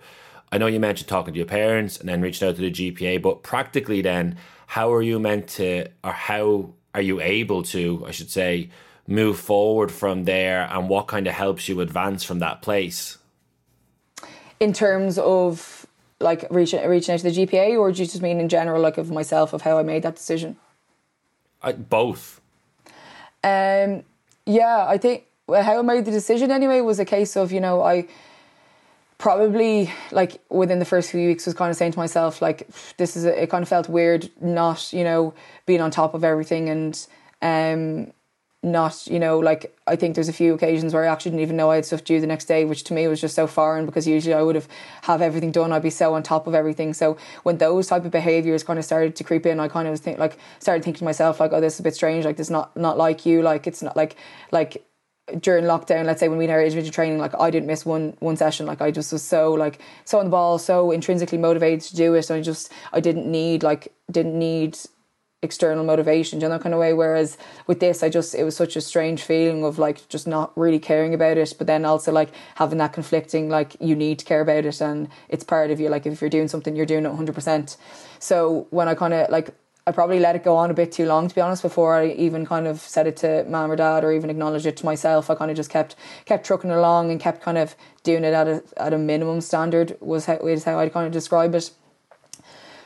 I 0.51 0.59
know 0.59 0.67
you 0.67 0.79
mentioned 0.79 1.07
talking 1.07 1.33
to 1.33 1.39
your 1.39 1.47
parents 1.47 1.99
and 1.99 2.07
then 2.07 2.21
reaching 2.21 2.47
out 2.47 2.55
to 2.55 2.61
the 2.61 2.71
GPA, 2.71 3.19
but 3.19 3.41
practically 3.41 4.03
then, 4.03 4.37
how 4.67 4.93
are 4.93 5.01
you 5.01 5.19
meant 5.19 5.47
to, 5.49 5.87
or 6.03 6.11
how 6.11 6.73
are 6.93 7.01
you 7.01 7.19
able 7.19 7.63
to, 7.63 8.03
I 8.07 8.11
should 8.11 8.29
say, 8.29 8.69
move 9.07 9.39
forward 9.39 9.91
from 9.91 10.25
there 10.25 10.67
and 10.71 10.89
what 10.89 11.07
kind 11.07 11.27
of 11.27 11.33
helps 11.33 11.69
you 11.69 11.81
advance 11.81 12.23
from 12.23 12.39
that 12.39 12.61
place? 12.61 13.17
In 14.59 14.73
terms 14.73 15.17
of 15.17 15.85
like 16.19 16.45
reaching 16.49 16.87
reaching 16.87 17.13
out 17.13 17.19
to 17.19 17.29
the 17.29 17.45
GPA, 17.45 17.77
or 17.77 17.91
do 17.91 18.01
you 18.01 18.07
just 18.07 18.21
mean 18.21 18.39
in 18.39 18.49
general, 18.49 18.81
like 18.81 18.97
of 18.97 19.11
myself, 19.11 19.53
of 19.53 19.61
how 19.61 19.77
I 19.77 19.83
made 19.83 20.03
that 20.03 20.15
decision? 20.15 20.55
I, 21.61 21.73
both. 21.73 22.41
Um, 23.43 24.03
yeah, 24.45 24.85
I 24.87 24.97
think 24.97 25.25
how 25.47 25.79
I 25.79 25.81
made 25.81 26.05
the 26.05 26.11
decision 26.11 26.51
anyway 26.51 26.81
was 26.81 26.99
a 26.99 27.05
case 27.05 27.35
of 27.35 27.51
you 27.51 27.59
know 27.59 27.81
I 27.81 28.07
probably 29.17 29.91
like 30.11 30.41
within 30.49 30.79
the 30.79 30.85
first 30.85 31.11
few 31.11 31.27
weeks 31.27 31.45
was 31.45 31.55
kind 31.55 31.71
of 31.71 31.77
saying 31.77 31.93
to 31.93 31.99
myself 31.99 32.41
like 32.41 32.67
this 32.97 33.15
is 33.15 33.23
a, 33.23 33.43
it 33.43 33.49
kind 33.49 33.61
of 33.61 33.69
felt 33.69 33.87
weird 33.87 34.29
not 34.41 34.91
you 34.91 35.03
know 35.03 35.33
being 35.65 35.79
on 35.79 35.89
top 35.89 36.13
of 36.13 36.23
everything 36.23 36.69
and 36.69 37.07
um 37.41 38.11
not, 38.65 39.05
you 39.05 39.19
know, 39.19 39.37
like 39.37 39.77
I 39.85 39.95
think 39.95 40.15
there's 40.15 40.27
a 40.27 40.33
few 40.33 40.55
occasions 40.55 40.93
where 40.93 41.05
I 41.05 41.07
actually 41.07 41.31
didn't 41.31 41.43
even 41.43 41.55
know 41.55 41.69
I 41.69 41.75
had 41.75 41.85
stuff 41.85 42.03
due 42.03 42.19
the 42.19 42.27
next 42.27 42.45
day, 42.45 42.65
which 42.65 42.83
to 42.85 42.93
me 42.93 43.07
was 43.07 43.21
just 43.21 43.35
so 43.35 43.45
foreign 43.45 43.85
because 43.85 44.07
usually 44.07 44.33
I 44.33 44.41
would 44.41 44.55
have 44.55 44.67
have 45.03 45.21
everything 45.21 45.51
done. 45.51 45.71
I'd 45.71 45.83
be 45.83 45.91
so 45.91 46.15
on 46.15 46.23
top 46.23 46.47
of 46.47 46.55
everything. 46.55 46.93
So 46.93 47.15
when 47.43 47.59
those 47.59 47.87
type 47.87 48.05
of 48.05 48.11
behaviors 48.11 48.63
kind 48.63 48.79
of 48.79 48.83
started 48.83 49.15
to 49.17 49.23
creep 49.23 49.45
in, 49.45 49.59
I 49.59 49.67
kind 49.67 49.87
of 49.87 49.91
was 49.91 50.01
think 50.01 50.17
like 50.17 50.37
started 50.59 50.83
thinking 50.83 50.99
to 50.99 51.05
myself 51.05 51.39
like, 51.39 51.53
oh, 51.53 51.61
this 51.61 51.75
is 51.75 51.79
a 51.79 51.83
bit 51.83 51.93
strange. 51.93 52.25
Like 52.25 52.37
this 52.37 52.47
is 52.47 52.51
not 52.51 52.75
not 52.75 52.97
like 52.97 53.25
you. 53.25 53.43
Like 53.43 53.67
it's 53.67 53.83
not 53.83 53.95
like 53.95 54.15
like 54.51 54.83
during 55.39 55.65
lockdown, 55.65 56.05
let's 56.05 56.19
say 56.19 56.27
when 56.27 56.37
we 56.37 56.45
had 56.45 56.53
our 56.53 56.61
individual 56.61 56.91
training, 56.91 57.19
like 57.19 57.39
I 57.39 57.51
didn't 57.51 57.67
miss 57.67 57.85
one 57.85 58.15
one 58.19 58.35
session. 58.35 58.65
Like 58.65 58.81
I 58.81 58.89
just 58.89 59.13
was 59.13 59.21
so 59.21 59.53
like 59.53 59.79
so 60.05 60.17
on 60.17 60.25
the 60.25 60.31
ball, 60.31 60.57
so 60.57 60.89
intrinsically 60.89 61.37
motivated 61.37 61.81
to 61.81 61.95
do 61.95 62.15
it. 62.15 62.31
I 62.31 62.41
just 62.41 62.71
I 62.93 62.99
didn't 62.99 63.29
need 63.29 63.61
like 63.61 63.93
didn't 64.11 64.37
need 64.37 64.77
external 65.41 65.83
motivation, 65.83 66.41
you 66.41 66.49
know, 66.49 66.59
kind 66.59 66.73
of 66.73 66.79
way. 66.79 66.93
Whereas 66.93 67.37
with 67.67 67.79
this, 67.79 68.03
I 68.03 68.09
just, 68.09 68.35
it 68.35 68.43
was 68.43 68.55
such 68.55 68.75
a 68.75 68.81
strange 68.81 69.21
feeling 69.21 69.63
of 69.63 69.77
like 69.77 70.07
just 70.09 70.27
not 70.27 70.57
really 70.57 70.79
caring 70.79 71.13
about 71.13 71.37
it, 71.37 71.53
but 71.57 71.67
then 71.67 71.85
also 71.85 72.11
like 72.11 72.29
having 72.55 72.79
that 72.79 72.93
conflicting, 72.93 73.49
like 73.49 73.75
you 73.79 73.95
need 73.95 74.19
to 74.19 74.25
care 74.25 74.41
about 74.41 74.65
it 74.65 74.81
and 74.81 75.07
it's 75.29 75.43
part 75.43 75.71
of 75.71 75.79
you. 75.79 75.89
Like 75.89 76.05
if 76.05 76.19
you're 76.21 76.29
doing 76.29 76.47
something, 76.47 76.75
you're 76.75 76.85
doing 76.85 77.05
it 77.05 77.11
100%. 77.11 77.77
So 78.19 78.67
when 78.71 78.87
I 78.87 78.95
kind 78.95 79.13
of 79.13 79.29
like, 79.29 79.51
I 79.87 79.91
probably 79.91 80.19
let 80.19 80.35
it 80.35 80.43
go 80.43 80.55
on 80.55 80.71
a 80.71 80.73
bit 80.73 80.91
too 80.91 81.05
long, 81.05 81.27
to 81.27 81.35
be 81.35 81.41
honest, 81.41 81.61
before 81.61 81.93
I 81.93 82.07
even 82.07 82.43
kind 82.43 82.65
of 82.65 82.79
said 82.79 83.05
it 83.05 83.17
to 83.17 83.45
mom 83.47 83.69
or 83.69 83.75
dad 83.75 84.03
or 84.03 84.11
even 84.11 84.31
acknowledged 84.31 84.65
it 84.65 84.77
to 84.77 84.85
myself. 84.85 85.29
I 85.29 85.35
kind 85.35 85.51
of 85.51 85.57
just 85.57 85.69
kept 85.69 85.95
kept 86.25 86.43
trucking 86.43 86.71
along 86.71 87.11
and 87.11 87.19
kept 87.19 87.43
kind 87.43 87.59
of 87.59 87.75
doing 88.01 88.23
it 88.23 88.33
at 88.33 88.47
a 88.47 88.63
at 88.77 88.93
a 88.93 88.97
minimum 88.97 89.41
standard 89.41 89.95
was 90.01 90.25
how 90.25 90.37
is 90.37 90.63
how 90.63 90.79
I'd 90.79 90.91
kind 90.91 91.05
of 91.05 91.13
describe 91.13 91.53
it. 91.53 91.69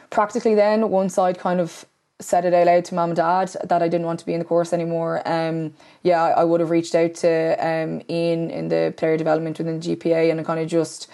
Practically, 0.09 0.55
then 0.55 0.89
once 0.89 1.17
I'd 1.17 1.39
kind 1.39 1.61
of 1.61 1.85
said 2.19 2.43
it 2.45 2.53
out 2.53 2.67
loud 2.67 2.85
to 2.85 2.95
mum 2.95 3.11
and 3.11 3.17
dad 3.17 3.55
that 3.63 3.81
I 3.81 3.87
didn't 3.87 4.05
want 4.05 4.19
to 4.19 4.25
be 4.25 4.33
in 4.33 4.39
the 4.39 4.45
course 4.45 4.73
anymore. 4.73 5.21
Um, 5.25 5.73
yeah, 6.03 6.21
I, 6.21 6.41
I 6.41 6.43
would 6.43 6.59
have 6.59 6.69
reached 6.69 6.93
out 6.93 7.15
to 7.15 7.55
um, 7.65 8.01
Ian 8.09 8.51
in 8.51 8.67
the 8.67 8.93
player 8.97 9.17
development 9.17 9.57
within 9.57 9.79
GPA 9.79 10.29
and 10.29 10.39
I 10.39 10.43
kind 10.43 10.59
of 10.59 10.67
just 10.67 11.09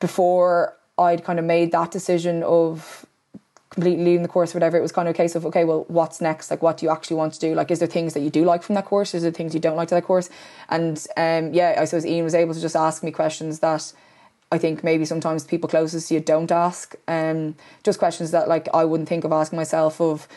before 0.00 0.76
I'd 0.98 1.24
kind 1.24 1.38
of 1.38 1.44
made 1.44 1.72
that 1.72 1.90
decision 1.90 2.42
of 2.42 3.06
completely 3.70 4.04
leaving 4.04 4.22
the 4.22 4.28
course 4.28 4.54
or 4.54 4.58
whatever, 4.58 4.76
it 4.76 4.82
was 4.82 4.92
kind 4.92 5.08
of 5.08 5.14
a 5.14 5.16
case 5.16 5.34
of 5.34 5.44
okay, 5.46 5.64
well, 5.64 5.84
what's 5.88 6.20
next? 6.20 6.50
Like, 6.50 6.62
what 6.62 6.76
do 6.76 6.86
you 6.86 6.92
actually 6.92 7.16
want 7.16 7.34
to 7.34 7.40
do? 7.40 7.54
Like, 7.54 7.70
is 7.70 7.80
there 7.80 7.88
things 7.88 8.14
that 8.14 8.20
you 8.20 8.30
do 8.30 8.44
like 8.44 8.62
from 8.62 8.76
that 8.76 8.84
course? 8.84 9.14
Is 9.14 9.22
there 9.22 9.32
things 9.32 9.52
you 9.52 9.60
don't 9.60 9.76
like 9.76 9.88
to 9.88 9.94
that 9.96 10.04
course? 10.04 10.30
And 10.68 11.04
um, 11.16 11.52
yeah, 11.52 11.76
I 11.78 11.84
suppose 11.84 12.06
Ian 12.06 12.24
was 12.24 12.34
able 12.34 12.54
to 12.54 12.60
just 12.60 12.76
ask 12.76 13.02
me 13.02 13.10
questions 13.10 13.58
that 13.60 13.92
I 14.52 14.58
think 14.58 14.84
maybe 14.84 15.04
sometimes 15.04 15.44
people 15.44 15.68
closest 15.68 16.08
to 16.08 16.14
you 16.14 16.20
don't 16.20 16.52
ask. 16.52 16.94
Um, 17.08 17.56
just 17.82 17.98
questions 17.98 18.30
that 18.32 18.48
like 18.48 18.68
I 18.74 18.84
wouldn't 18.84 19.08
think 19.08 19.24
of 19.24 19.32
asking 19.32 19.56
myself. 19.56 20.00
Of 20.00 20.28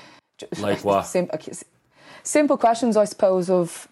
like 0.60 0.84
what 0.84 1.04
simple, 1.06 1.40
simple 2.24 2.58
questions, 2.58 2.98
I 2.98 3.06
suppose. 3.06 3.50
Of 3.50 3.88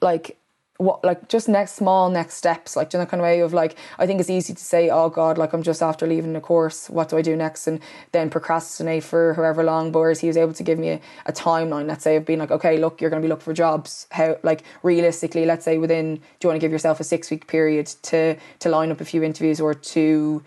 like 0.00 0.37
what 0.78 1.04
like 1.04 1.28
just 1.28 1.48
next 1.48 1.74
small 1.74 2.08
next 2.08 2.34
steps 2.34 2.76
like 2.76 2.92
you 2.92 3.00
know 3.00 3.04
kind 3.04 3.20
of 3.20 3.24
way 3.24 3.40
of 3.40 3.52
like 3.52 3.76
I 3.98 4.06
think 4.06 4.20
it's 4.20 4.30
easy 4.30 4.54
to 4.54 4.62
say 4.62 4.88
oh 4.90 5.08
god 5.08 5.36
like 5.36 5.52
I'm 5.52 5.64
just 5.64 5.82
after 5.82 6.06
leaving 6.06 6.32
the 6.32 6.40
course. 6.40 6.88
What 6.88 7.08
do 7.08 7.18
I 7.18 7.22
do 7.22 7.34
next? 7.34 7.66
And 7.66 7.80
then 8.12 8.30
procrastinate 8.30 9.02
for 9.02 9.34
however 9.34 9.64
long 9.64 9.90
but 9.90 9.98
whereas 9.98 10.20
he 10.20 10.28
was 10.28 10.36
able 10.36 10.52
to 10.52 10.62
give 10.62 10.78
me 10.78 10.90
a, 10.90 11.00
a 11.26 11.32
timeline 11.32 11.88
let's 11.88 12.04
say 12.04 12.14
of 12.14 12.24
being 12.24 12.38
like 12.38 12.52
okay 12.52 12.78
look 12.78 13.00
you're 13.00 13.10
going 13.10 13.20
to 13.20 13.26
be 13.26 13.28
looking 13.28 13.44
for 13.44 13.54
jobs. 13.54 14.06
How 14.12 14.38
like 14.44 14.62
realistically 14.84 15.44
let's 15.46 15.64
say 15.64 15.78
within 15.78 16.14
do 16.14 16.22
you 16.42 16.48
want 16.48 16.60
to 16.60 16.64
give 16.64 16.72
yourself 16.72 17.00
a 17.00 17.04
six 17.04 17.28
week 17.28 17.48
period 17.48 17.86
to 18.02 18.36
to 18.60 18.68
line 18.68 18.92
up 18.92 19.00
a 19.00 19.04
few 19.04 19.24
interviews 19.24 19.60
or 19.60 19.74
to 19.74 20.42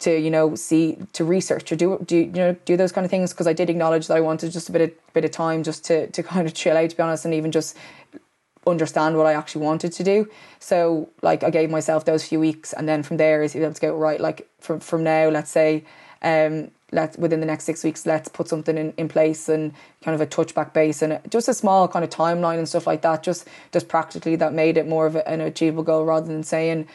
to 0.00 0.16
you 0.16 0.30
know 0.30 0.54
see 0.54 0.96
to 1.12 1.24
research 1.24 1.72
or 1.72 1.76
do 1.76 1.98
do 2.06 2.16
you 2.16 2.26
know 2.26 2.56
do 2.64 2.76
those 2.76 2.92
kind 2.92 3.04
of 3.04 3.10
things? 3.10 3.32
Because 3.32 3.46
I 3.46 3.52
did 3.52 3.68
acknowledge 3.70 4.06
that 4.06 4.16
I 4.16 4.20
wanted 4.20 4.52
just 4.52 4.68
a 4.68 4.72
bit 4.72 4.82
of 4.82 5.12
bit 5.12 5.24
of 5.24 5.30
time 5.30 5.62
just 5.62 5.84
to 5.86 6.06
to 6.08 6.22
kind 6.22 6.46
of 6.46 6.54
chill 6.54 6.76
out 6.76 6.90
to 6.90 6.96
be 6.96 7.02
honest 7.02 7.24
and 7.24 7.34
even 7.34 7.50
just 7.50 7.76
understand 8.70 9.16
what 9.16 9.26
I 9.26 9.34
actually 9.34 9.64
wanted 9.64 9.92
to 9.92 10.04
do. 10.04 10.28
So 10.58 11.08
like 11.22 11.42
I 11.44 11.50
gave 11.50 11.70
myself 11.70 12.04
those 12.04 12.24
few 12.24 12.40
weeks 12.40 12.72
and 12.72 12.88
then 12.88 13.02
from 13.02 13.16
there 13.16 13.42
is 13.42 13.54
able 13.56 13.72
to 13.72 13.80
go 13.80 13.96
right 13.96 14.20
like 14.20 14.48
from 14.60 14.80
from 14.80 15.04
now 15.04 15.28
let's 15.28 15.50
say 15.50 15.84
um 16.22 16.70
let 16.90 17.18
within 17.18 17.40
the 17.40 17.46
next 17.46 17.64
six 17.64 17.84
weeks 17.84 18.06
let's 18.06 18.28
put 18.28 18.48
something 18.48 18.78
in, 18.78 18.92
in 18.96 19.08
place 19.08 19.48
and 19.48 19.72
kind 20.02 20.14
of 20.14 20.20
a 20.20 20.26
touchback 20.26 20.72
base 20.72 21.02
and 21.02 21.20
just 21.28 21.48
a 21.48 21.54
small 21.54 21.86
kind 21.86 22.04
of 22.04 22.10
timeline 22.10 22.58
and 22.58 22.68
stuff 22.68 22.86
like 22.86 23.02
that 23.02 23.22
just 23.22 23.46
just 23.72 23.88
practically 23.88 24.36
that 24.36 24.52
made 24.52 24.76
it 24.76 24.86
more 24.86 25.06
of 25.06 25.16
an 25.16 25.40
achievable 25.40 25.82
goal 25.82 26.04
rather 26.04 26.26
than 26.26 26.42
saying 26.42 26.88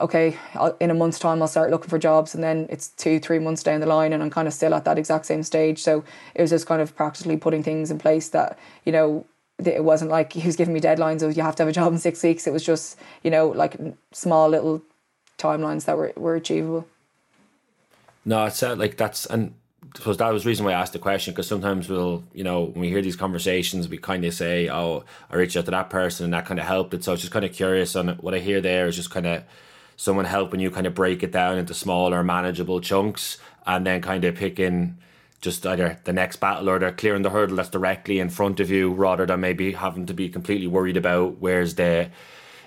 okay 0.00 0.36
I'll, 0.54 0.76
in 0.78 0.90
a 0.90 0.94
month's 0.94 1.18
time 1.18 1.42
I'll 1.42 1.48
start 1.48 1.70
looking 1.70 1.90
for 1.90 1.98
jobs 1.98 2.34
and 2.34 2.44
then 2.44 2.66
it's 2.70 2.88
two 2.88 3.18
three 3.18 3.40
months 3.40 3.62
down 3.62 3.80
the 3.80 3.86
line 3.86 4.12
and 4.12 4.22
I'm 4.22 4.30
kind 4.30 4.46
of 4.46 4.54
still 4.54 4.74
at 4.74 4.84
that 4.84 4.98
exact 4.98 5.26
same 5.26 5.42
stage 5.42 5.82
so 5.82 6.04
it 6.34 6.42
was 6.42 6.50
just 6.50 6.66
kind 6.66 6.80
of 6.80 6.94
practically 6.94 7.36
putting 7.36 7.62
things 7.62 7.90
in 7.90 7.98
place 7.98 8.28
that 8.28 8.58
you 8.84 8.92
know 8.92 9.26
it 9.64 9.84
wasn't 9.84 10.10
like 10.10 10.32
he 10.32 10.46
was 10.46 10.56
giving 10.56 10.74
me 10.74 10.80
deadlines 10.80 11.22
of 11.22 11.36
you 11.36 11.42
have 11.42 11.56
to 11.56 11.62
have 11.62 11.68
a 11.68 11.72
job 11.72 11.92
in 11.92 11.98
six 11.98 12.22
weeks. 12.22 12.46
It 12.46 12.52
was 12.52 12.64
just 12.64 12.98
you 13.22 13.30
know 13.30 13.48
like 13.48 13.76
small 14.12 14.48
little 14.48 14.82
timelines 15.38 15.84
that 15.86 15.96
were 15.96 16.12
were 16.16 16.34
achievable. 16.34 16.86
No, 18.24 18.44
it 18.44 18.52
sounds 18.52 18.78
uh, 18.78 18.80
like 18.80 18.96
that's 18.96 19.26
and 19.26 19.54
suppose 19.94 20.18
that 20.18 20.30
was 20.30 20.42
the 20.42 20.48
reason 20.48 20.66
why 20.66 20.72
I 20.72 20.80
asked 20.80 20.92
the 20.92 20.98
question 20.98 21.32
because 21.32 21.46
sometimes 21.46 21.88
we'll 21.88 22.24
you 22.34 22.44
know 22.44 22.64
when 22.64 22.80
we 22.80 22.88
hear 22.88 23.00
these 23.00 23.16
conversations 23.16 23.88
we 23.88 23.96
kind 23.96 24.24
of 24.24 24.34
say 24.34 24.68
oh 24.68 25.04
I 25.30 25.36
reached 25.36 25.56
out 25.56 25.64
to 25.66 25.70
that 25.70 25.88
person 25.88 26.24
and 26.24 26.34
that 26.34 26.44
kind 26.44 26.60
of 26.60 26.66
helped 26.66 26.92
it. 26.92 27.04
So 27.04 27.12
I 27.12 27.14
was 27.14 27.20
just 27.20 27.32
kind 27.32 27.44
of 27.44 27.52
curious 27.52 27.96
on 27.96 28.08
what 28.08 28.34
I 28.34 28.40
hear 28.40 28.60
there 28.60 28.86
is 28.86 28.96
just 28.96 29.10
kind 29.10 29.26
of 29.26 29.44
someone 29.96 30.26
helping 30.26 30.60
you 30.60 30.70
kind 30.70 30.86
of 30.86 30.94
break 30.94 31.22
it 31.22 31.32
down 31.32 31.56
into 31.56 31.72
smaller 31.72 32.22
manageable 32.22 32.80
chunks 32.80 33.38
and 33.66 33.86
then 33.86 34.02
kind 34.02 34.24
of 34.24 34.34
picking 34.34 34.98
just 35.40 35.66
either 35.66 35.98
the 36.04 36.12
next 36.12 36.36
battle 36.36 36.68
or 36.68 36.78
they're 36.78 36.92
clearing 36.92 37.22
the 37.22 37.30
hurdle 37.30 37.56
that's 37.56 37.68
directly 37.68 38.18
in 38.18 38.28
front 38.28 38.60
of 38.60 38.70
you 38.70 38.92
rather 38.92 39.26
than 39.26 39.40
maybe 39.40 39.72
having 39.72 40.06
to 40.06 40.14
be 40.14 40.28
completely 40.28 40.66
worried 40.66 40.96
about 40.96 41.38
where's 41.38 41.74
the 41.74 42.10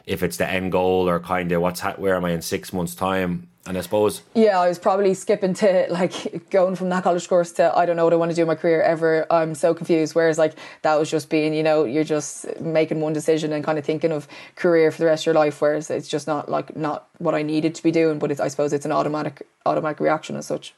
if 0.06 0.24
it's 0.24 0.38
the 0.38 0.50
end 0.50 0.72
goal 0.72 1.08
or 1.08 1.20
kind 1.20 1.52
of 1.52 1.62
what's 1.62 1.82
ha- 1.82 1.94
where 1.98 2.16
am 2.16 2.26
I 2.26 2.32
in 2.32 2.42
six 2.42 2.74
months 2.74 2.96
time? 2.96 3.48
And 3.68 3.78
I 3.78 3.82
suppose 3.82 4.24
yeah 4.34 4.60
I 4.60 4.68
was 4.68 4.80
probably 4.80 5.14
skipping 5.14 5.54
to 5.56 5.86
like 5.92 6.50
going 6.50 6.76
from 6.76 6.90
that 6.90 7.04
college 7.04 7.28
course 7.28 7.52
to 7.54 7.76
I 7.78 7.86
don't 7.86 7.96
know 7.96 8.06
what 8.06 8.14
I 8.14 8.16
want 8.16 8.32
to 8.32 8.36
do 8.36 8.42
in 8.42 8.48
my 8.48 8.56
career 8.56 8.82
ever. 8.82 9.28
I'm 9.30 9.54
so 9.54 9.74
confused. 9.76 10.16
Whereas 10.16 10.40
like 10.40 10.56
that 10.82 10.96
was 10.96 11.12
just 11.12 11.30
being 11.30 11.54
you 11.54 11.62
know 11.62 11.84
you're 11.84 12.04
just 12.04 12.60
making 12.60 13.02
one 13.02 13.14
decision 13.14 13.54
and 13.54 13.64
kind 13.64 13.78
of 13.78 13.86
thinking 13.86 14.12
of 14.12 14.28
career 14.56 14.92
for 14.92 14.98
the 15.00 15.06
rest 15.06 15.24
of 15.24 15.26
your 15.28 15.36
life 15.36 15.62
whereas 15.62 15.92
it's 15.92 16.08
just 16.08 16.26
not 16.26 16.50
like 16.50 16.76
not 16.76 17.08
what 17.20 17.36
I 17.36 17.44
needed 17.44 17.76
to 17.76 17.84
be 17.84 17.92
doing 17.92 18.18
but 18.18 18.32
it's 18.32 18.40
I 18.40 18.48
suppose 18.48 18.74
it's 18.74 18.86
an 18.86 18.92
automatic 18.92 19.46
automatic 19.66 20.00
reaction 20.00 20.36
as 20.36 20.48
such 20.48 20.74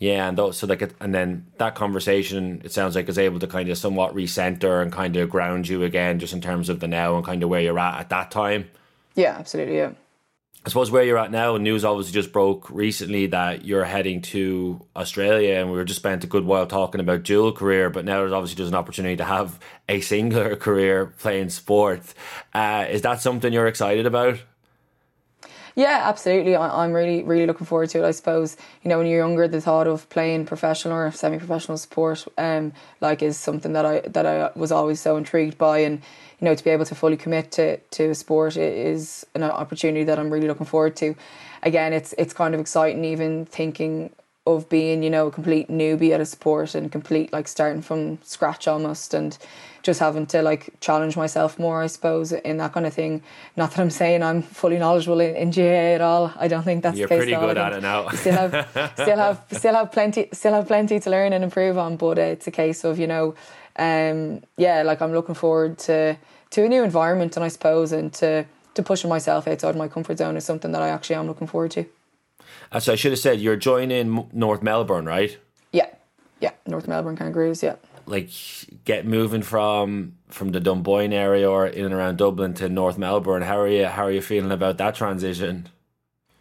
yeah, 0.00 0.28
and 0.28 0.38
those, 0.38 0.56
so 0.56 0.66
like, 0.66 0.80
it, 0.80 0.94
and 0.98 1.14
then 1.14 1.46
that 1.58 1.74
conversation, 1.74 2.62
it 2.64 2.72
sounds 2.72 2.96
like 2.96 3.06
is 3.10 3.18
able 3.18 3.38
to 3.38 3.46
kind 3.46 3.68
of 3.68 3.76
somewhat 3.76 4.14
recenter 4.14 4.80
and 4.80 4.90
kind 4.90 5.14
of 5.16 5.28
ground 5.28 5.68
you 5.68 5.84
again, 5.84 6.18
just 6.18 6.32
in 6.32 6.40
terms 6.40 6.70
of 6.70 6.80
the 6.80 6.88
now 6.88 7.16
and 7.16 7.24
kind 7.24 7.42
of 7.42 7.50
where 7.50 7.60
you're 7.60 7.78
at 7.78 8.00
at 8.00 8.08
that 8.08 8.30
time. 8.30 8.70
Yeah, 9.14 9.36
absolutely. 9.38 9.76
Yeah. 9.76 9.92
I 10.64 10.68
suppose 10.70 10.90
where 10.90 11.04
you're 11.04 11.18
at 11.18 11.30
now, 11.30 11.58
news 11.58 11.84
obviously 11.84 12.14
just 12.14 12.32
broke 12.32 12.70
recently 12.70 13.26
that 13.26 13.66
you're 13.66 13.84
heading 13.84 14.22
to 14.22 14.80
Australia, 14.96 15.56
and 15.56 15.70
we 15.70 15.76
were 15.76 15.84
just 15.84 16.00
spent 16.00 16.24
a 16.24 16.26
good 16.26 16.46
while 16.46 16.66
talking 16.66 17.00
about 17.02 17.22
dual 17.22 17.52
career, 17.52 17.90
but 17.90 18.06
now 18.06 18.20
there's 18.20 18.32
obviously 18.32 18.56
just 18.56 18.70
an 18.70 18.74
opportunity 18.74 19.16
to 19.16 19.24
have 19.24 19.58
a 19.86 20.00
singular 20.00 20.56
career 20.56 21.12
playing 21.18 21.50
sport. 21.50 22.00
Uh, 22.54 22.86
is 22.88 23.02
that 23.02 23.20
something 23.20 23.52
you're 23.52 23.66
excited 23.66 24.06
about? 24.06 24.38
Yeah, 25.74 26.02
absolutely. 26.04 26.56
I, 26.56 26.84
am 26.84 26.92
really, 26.92 27.22
really 27.22 27.46
looking 27.46 27.66
forward 27.66 27.90
to 27.90 28.02
it. 28.02 28.06
I 28.06 28.10
suppose 28.10 28.56
you 28.82 28.88
know 28.88 28.98
when 28.98 29.06
you're 29.06 29.18
younger, 29.18 29.46
the 29.48 29.60
thought 29.60 29.86
of 29.86 30.08
playing 30.08 30.46
professional 30.46 30.94
or 30.94 31.10
semi-professional 31.12 31.78
sport, 31.78 32.26
um, 32.38 32.72
like 33.00 33.22
is 33.22 33.36
something 33.36 33.72
that 33.74 33.86
I 33.86 34.00
that 34.00 34.26
I 34.26 34.50
was 34.56 34.72
always 34.72 35.00
so 35.00 35.16
intrigued 35.16 35.58
by, 35.58 35.78
and 35.78 36.02
you 36.40 36.44
know 36.44 36.54
to 36.54 36.64
be 36.64 36.70
able 36.70 36.84
to 36.86 36.94
fully 36.94 37.16
commit 37.16 37.52
to 37.52 37.76
to 37.78 38.10
a 38.10 38.14
sport 38.14 38.56
is 38.56 39.26
an 39.34 39.42
opportunity 39.42 40.04
that 40.04 40.18
I'm 40.18 40.30
really 40.30 40.48
looking 40.48 40.66
forward 40.66 40.96
to. 40.96 41.14
Again, 41.62 41.92
it's 41.92 42.14
it's 42.18 42.32
kind 42.32 42.54
of 42.54 42.60
exciting 42.60 43.04
even 43.04 43.46
thinking 43.46 44.10
of 44.46 44.68
being 44.68 45.02
you 45.02 45.10
know 45.10 45.28
a 45.28 45.30
complete 45.30 45.68
newbie 45.68 46.10
at 46.10 46.20
a 46.20 46.26
sport 46.26 46.74
and 46.74 46.90
complete 46.90 47.32
like 47.32 47.46
starting 47.46 47.82
from 47.82 48.18
scratch 48.22 48.66
almost 48.66 49.14
and 49.14 49.36
just 49.82 50.00
having 50.00 50.26
to 50.26 50.42
like 50.42 50.70
challenge 50.80 51.16
myself 51.16 51.58
more, 51.58 51.82
I 51.82 51.86
suppose, 51.86 52.32
in 52.32 52.58
that 52.58 52.72
kind 52.72 52.86
of 52.86 52.92
thing. 52.92 53.22
Not 53.56 53.70
that 53.70 53.80
I'm 53.80 53.90
saying 53.90 54.22
I'm 54.22 54.42
fully 54.42 54.78
knowledgeable 54.78 55.20
in, 55.20 55.34
in 55.36 55.50
GAA 55.50 55.94
at 55.94 56.00
all. 56.00 56.32
I 56.36 56.48
don't 56.48 56.62
think 56.62 56.82
that's 56.82 56.98
You're 56.98 57.08
the 57.08 57.14
case. 57.14 57.24
pretty 57.24 57.36
good 57.36 57.58
at 57.58 57.72
it 57.72 57.82
now. 57.82 58.08
still 58.10 58.32
have, 58.34 58.92
still 58.94 59.16
have, 59.16 59.44
still 59.52 59.74
have 59.74 59.92
plenty, 59.92 60.28
still 60.32 60.52
have 60.52 60.66
plenty 60.66 61.00
to 61.00 61.10
learn 61.10 61.32
and 61.32 61.42
improve 61.44 61.78
on. 61.78 61.96
But 61.96 62.18
uh, 62.18 62.22
it's 62.22 62.46
a 62.46 62.50
case 62.50 62.84
of 62.84 62.98
you 62.98 63.06
know, 63.06 63.34
um, 63.76 64.42
yeah, 64.56 64.82
like 64.82 65.00
I'm 65.00 65.12
looking 65.12 65.34
forward 65.34 65.78
to 65.80 66.16
to 66.50 66.64
a 66.64 66.68
new 66.68 66.82
environment, 66.82 67.36
and 67.36 67.44
I 67.44 67.48
suppose, 67.48 67.92
and 67.92 68.12
to 68.14 68.44
to 68.74 68.82
pushing 68.82 69.08
myself 69.08 69.48
outside 69.48 69.76
my 69.76 69.88
comfort 69.88 70.18
zone 70.18 70.36
is 70.36 70.44
something 70.44 70.72
that 70.72 70.82
I 70.82 70.88
actually 70.88 71.16
am 71.16 71.26
looking 71.26 71.46
forward 71.46 71.70
to. 71.72 71.86
So 72.78 72.92
I 72.92 72.96
should 72.96 73.10
have 73.10 73.18
said 73.18 73.40
you're 73.40 73.56
joining 73.56 74.28
North 74.32 74.62
Melbourne, 74.62 75.04
right? 75.04 75.36
Yeah, 75.72 75.88
yeah, 76.40 76.52
North 76.66 76.86
Melbourne 76.86 77.16
Kangaroos, 77.16 77.62
yeah 77.64 77.76
like 78.10 78.30
get 78.84 79.06
moving 79.06 79.42
from 79.42 80.16
from 80.28 80.50
the 80.50 80.60
Dunboyne 80.60 81.12
area 81.12 81.48
or 81.48 81.66
in 81.66 81.84
and 81.86 81.94
around 81.94 82.18
Dublin 82.18 82.54
to 82.54 82.68
North 82.68 82.98
Melbourne. 82.98 83.42
How 83.42 83.58
are 83.60 83.68
you? 83.68 83.86
How 83.86 84.04
are 84.04 84.10
you 84.10 84.20
feeling 84.20 84.52
about 84.52 84.78
that 84.78 84.94
transition? 84.94 85.68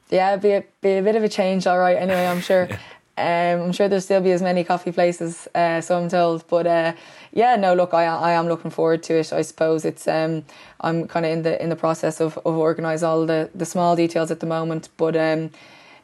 Yeah, 0.09 0.35
be 0.37 0.51
a, 0.51 0.63
be 0.81 0.97
a 0.97 1.03
bit 1.03 1.15
of 1.15 1.23
a 1.23 1.29
change, 1.29 1.67
all 1.67 1.77
right. 1.77 1.95
Anyway, 1.95 2.25
I'm 2.25 2.41
sure. 2.41 2.67
um, 3.17 3.61
I'm 3.61 3.71
sure 3.71 3.87
there'll 3.87 4.01
still 4.01 4.21
be 4.21 4.31
as 4.31 4.41
many 4.41 4.63
coffee 4.63 4.91
places, 4.91 5.47
uh, 5.53 5.81
so 5.81 6.01
I'm 6.01 6.09
told. 6.09 6.47
But 6.47 6.65
uh, 6.65 6.93
yeah, 7.31 7.55
no, 7.55 7.75
look, 7.75 7.93
I 7.93 8.05
I 8.05 8.31
am 8.31 8.47
looking 8.47 8.71
forward 8.71 9.03
to 9.03 9.19
it. 9.19 9.31
I 9.31 9.43
suppose 9.43 9.85
it's 9.85 10.07
um, 10.07 10.43
I'm 10.81 11.07
kind 11.07 11.25
of 11.25 11.31
in 11.31 11.43
the 11.43 11.61
in 11.61 11.69
the 11.69 11.75
process 11.75 12.19
of 12.19 12.37
of 12.39 12.57
organising 12.57 13.07
all 13.07 13.25
the 13.25 13.49
the 13.53 13.65
small 13.65 13.95
details 13.95 14.31
at 14.31 14.39
the 14.39 14.47
moment, 14.47 14.89
but 14.97 15.15
um, 15.15 15.51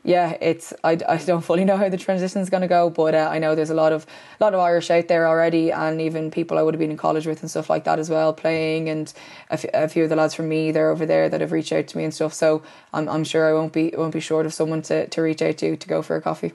yeah, 0.05 0.37
it's 0.39 0.71
I, 0.83 0.99
I 1.09 1.17
don't 1.17 1.41
fully 1.41 1.65
know 1.65 1.77
how 1.77 1.89
the 1.89 1.97
transition 1.97 2.39
is 2.39 2.51
going 2.51 2.61
to 2.61 2.67
go, 2.67 2.91
but 2.91 3.15
uh, 3.15 3.27
I 3.31 3.39
know 3.39 3.55
there's 3.55 3.71
a 3.71 3.75
lot 3.75 3.91
of 3.91 4.05
a 4.39 4.43
lot 4.43 4.53
of 4.53 4.59
Irish 4.59 4.91
out 4.91 5.07
there 5.07 5.27
already, 5.27 5.71
and 5.71 5.99
even 5.99 6.29
people 6.29 6.59
I 6.59 6.61
would 6.61 6.75
have 6.75 6.79
been 6.79 6.91
in 6.91 6.97
college 6.97 7.25
with 7.25 7.41
and 7.41 7.49
stuff 7.49 7.71
like 7.71 7.85
that 7.85 7.97
as 7.97 8.07
well, 8.07 8.31
playing, 8.31 8.87
and 8.87 9.11
a, 9.49 9.53
f- 9.53 9.65
a 9.73 9.89
few 9.89 10.03
of 10.03 10.09
the 10.09 10.15
lads 10.15 10.35
from 10.35 10.47
me 10.47 10.71
they're 10.71 10.91
over 10.91 11.07
there 11.07 11.27
that 11.27 11.41
have 11.41 11.51
reached 11.51 11.73
out 11.73 11.87
to 11.87 11.97
me 11.97 12.03
and 12.03 12.13
stuff. 12.13 12.35
So 12.35 12.61
I'm 12.93 13.09
I'm 13.09 13.23
sure 13.23 13.49
I 13.49 13.53
won't 13.53 13.73
be 13.73 13.93
won't 13.97 14.13
be 14.13 14.19
short 14.19 14.45
of 14.45 14.53
someone 14.53 14.83
to, 14.83 15.07
to 15.07 15.21
reach 15.23 15.41
out 15.41 15.57
to 15.57 15.75
to 15.75 15.87
go 15.87 16.03
for 16.03 16.15
a 16.15 16.21
coffee. 16.21 16.53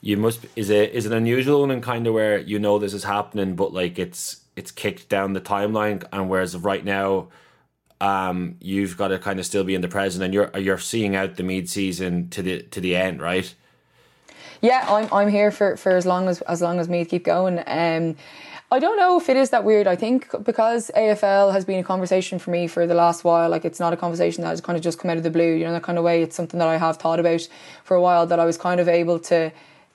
You 0.00 0.16
must 0.16 0.46
is 0.56 0.70
it 0.70 0.92
is 0.92 1.04
it 1.04 1.12
unusual 1.12 1.70
and 1.70 1.82
kind 1.82 2.06
of 2.06 2.14
where 2.14 2.38
you 2.38 2.58
know 2.58 2.78
this 2.78 2.94
is 2.94 3.04
happening, 3.04 3.54
but 3.54 3.74
like 3.74 3.98
it's 3.98 4.40
it's 4.56 4.70
kicked 4.70 5.10
down 5.10 5.34
the 5.34 5.42
timeline, 5.42 6.04
and 6.10 6.30
whereas 6.30 6.56
right 6.56 6.84
now 6.84 7.28
um, 8.00 8.56
you've 8.60 8.96
got 8.96 9.08
to 9.08 9.18
kind 9.18 9.38
of 9.38 9.46
still 9.46 9.64
be 9.64 9.74
in 9.74 9.80
the 9.80 9.88
present, 9.88 10.24
and 10.24 10.34
you're 10.34 10.50
you're 10.58 10.78
seeing 10.78 11.16
out 11.16 11.36
the 11.36 11.42
mid 11.42 11.68
season 11.68 12.28
to 12.30 12.42
the 12.42 12.62
to 12.62 12.80
the 12.80 12.96
end, 12.96 13.20
right? 13.20 13.54
Yeah, 14.60 14.84
I'm 14.88 15.08
I'm 15.12 15.28
here 15.28 15.50
for, 15.50 15.76
for 15.76 15.92
as 15.92 16.06
long 16.06 16.28
as 16.28 16.42
as 16.42 16.62
long 16.62 16.78
as 16.78 16.88
Meath 16.88 17.08
keep 17.08 17.24
going. 17.24 17.62
Um, 17.66 18.16
I 18.70 18.80
don't 18.80 18.96
know 18.96 19.16
if 19.16 19.28
it 19.28 19.36
is 19.36 19.50
that 19.50 19.64
weird. 19.64 19.86
I 19.86 19.94
think 19.94 20.28
because 20.44 20.90
AFL 20.96 21.52
has 21.52 21.64
been 21.64 21.78
a 21.78 21.84
conversation 21.84 22.38
for 22.38 22.50
me 22.50 22.66
for 22.66 22.86
the 22.86 22.94
last 22.94 23.22
while. 23.22 23.48
Like 23.48 23.64
it's 23.64 23.78
not 23.78 23.92
a 23.92 23.96
conversation 23.96 24.42
that 24.42 24.48
has 24.48 24.60
kind 24.60 24.76
of 24.76 24.82
just 24.82 24.98
come 24.98 25.10
out 25.10 25.16
of 25.16 25.22
the 25.22 25.30
blue. 25.30 25.54
You 25.54 25.64
know 25.64 25.72
that 25.72 25.82
kind 25.82 25.98
of 25.98 26.04
way. 26.04 26.22
It's 26.22 26.34
something 26.34 26.58
that 26.58 26.68
I 26.68 26.76
have 26.76 26.96
thought 26.96 27.20
about 27.20 27.48
for 27.84 27.96
a 27.96 28.02
while. 28.02 28.26
That 28.26 28.40
I 28.40 28.44
was 28.44 28.58
kind 28.58 28.80
of 28.80 28.88
able 28.88 29.18
to 29.20 29.52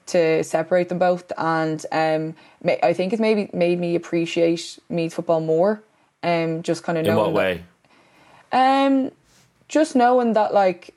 to 0.07 0.43
separate 0.43 0.89
them 0.89 0.99
both, 0.99 1.31
and 1.37 1.85
um, 1.91 2.35
I 2.81 2.93
think 2.93 3.13
it 3.13 3.19
maybe 3.19 3.49
made 3.53 3.79
me 3.79 3.95
appreciate 3.95 4.79
Meath 4.89 5.13
football 5.13 5.41
more. 5.41 5.83
Um, 6.23 6.63
just 6.63 6.83
kind 6.83 6.97
of 6.97 7.05
in 7.05 7.15
what 7.15 7.33
way? 7.33 7.63
Um, 8.51 9.11
just 9.67 9.95
knowing 9.95 10.33
that 10.33 10.53
like 10.53 10.93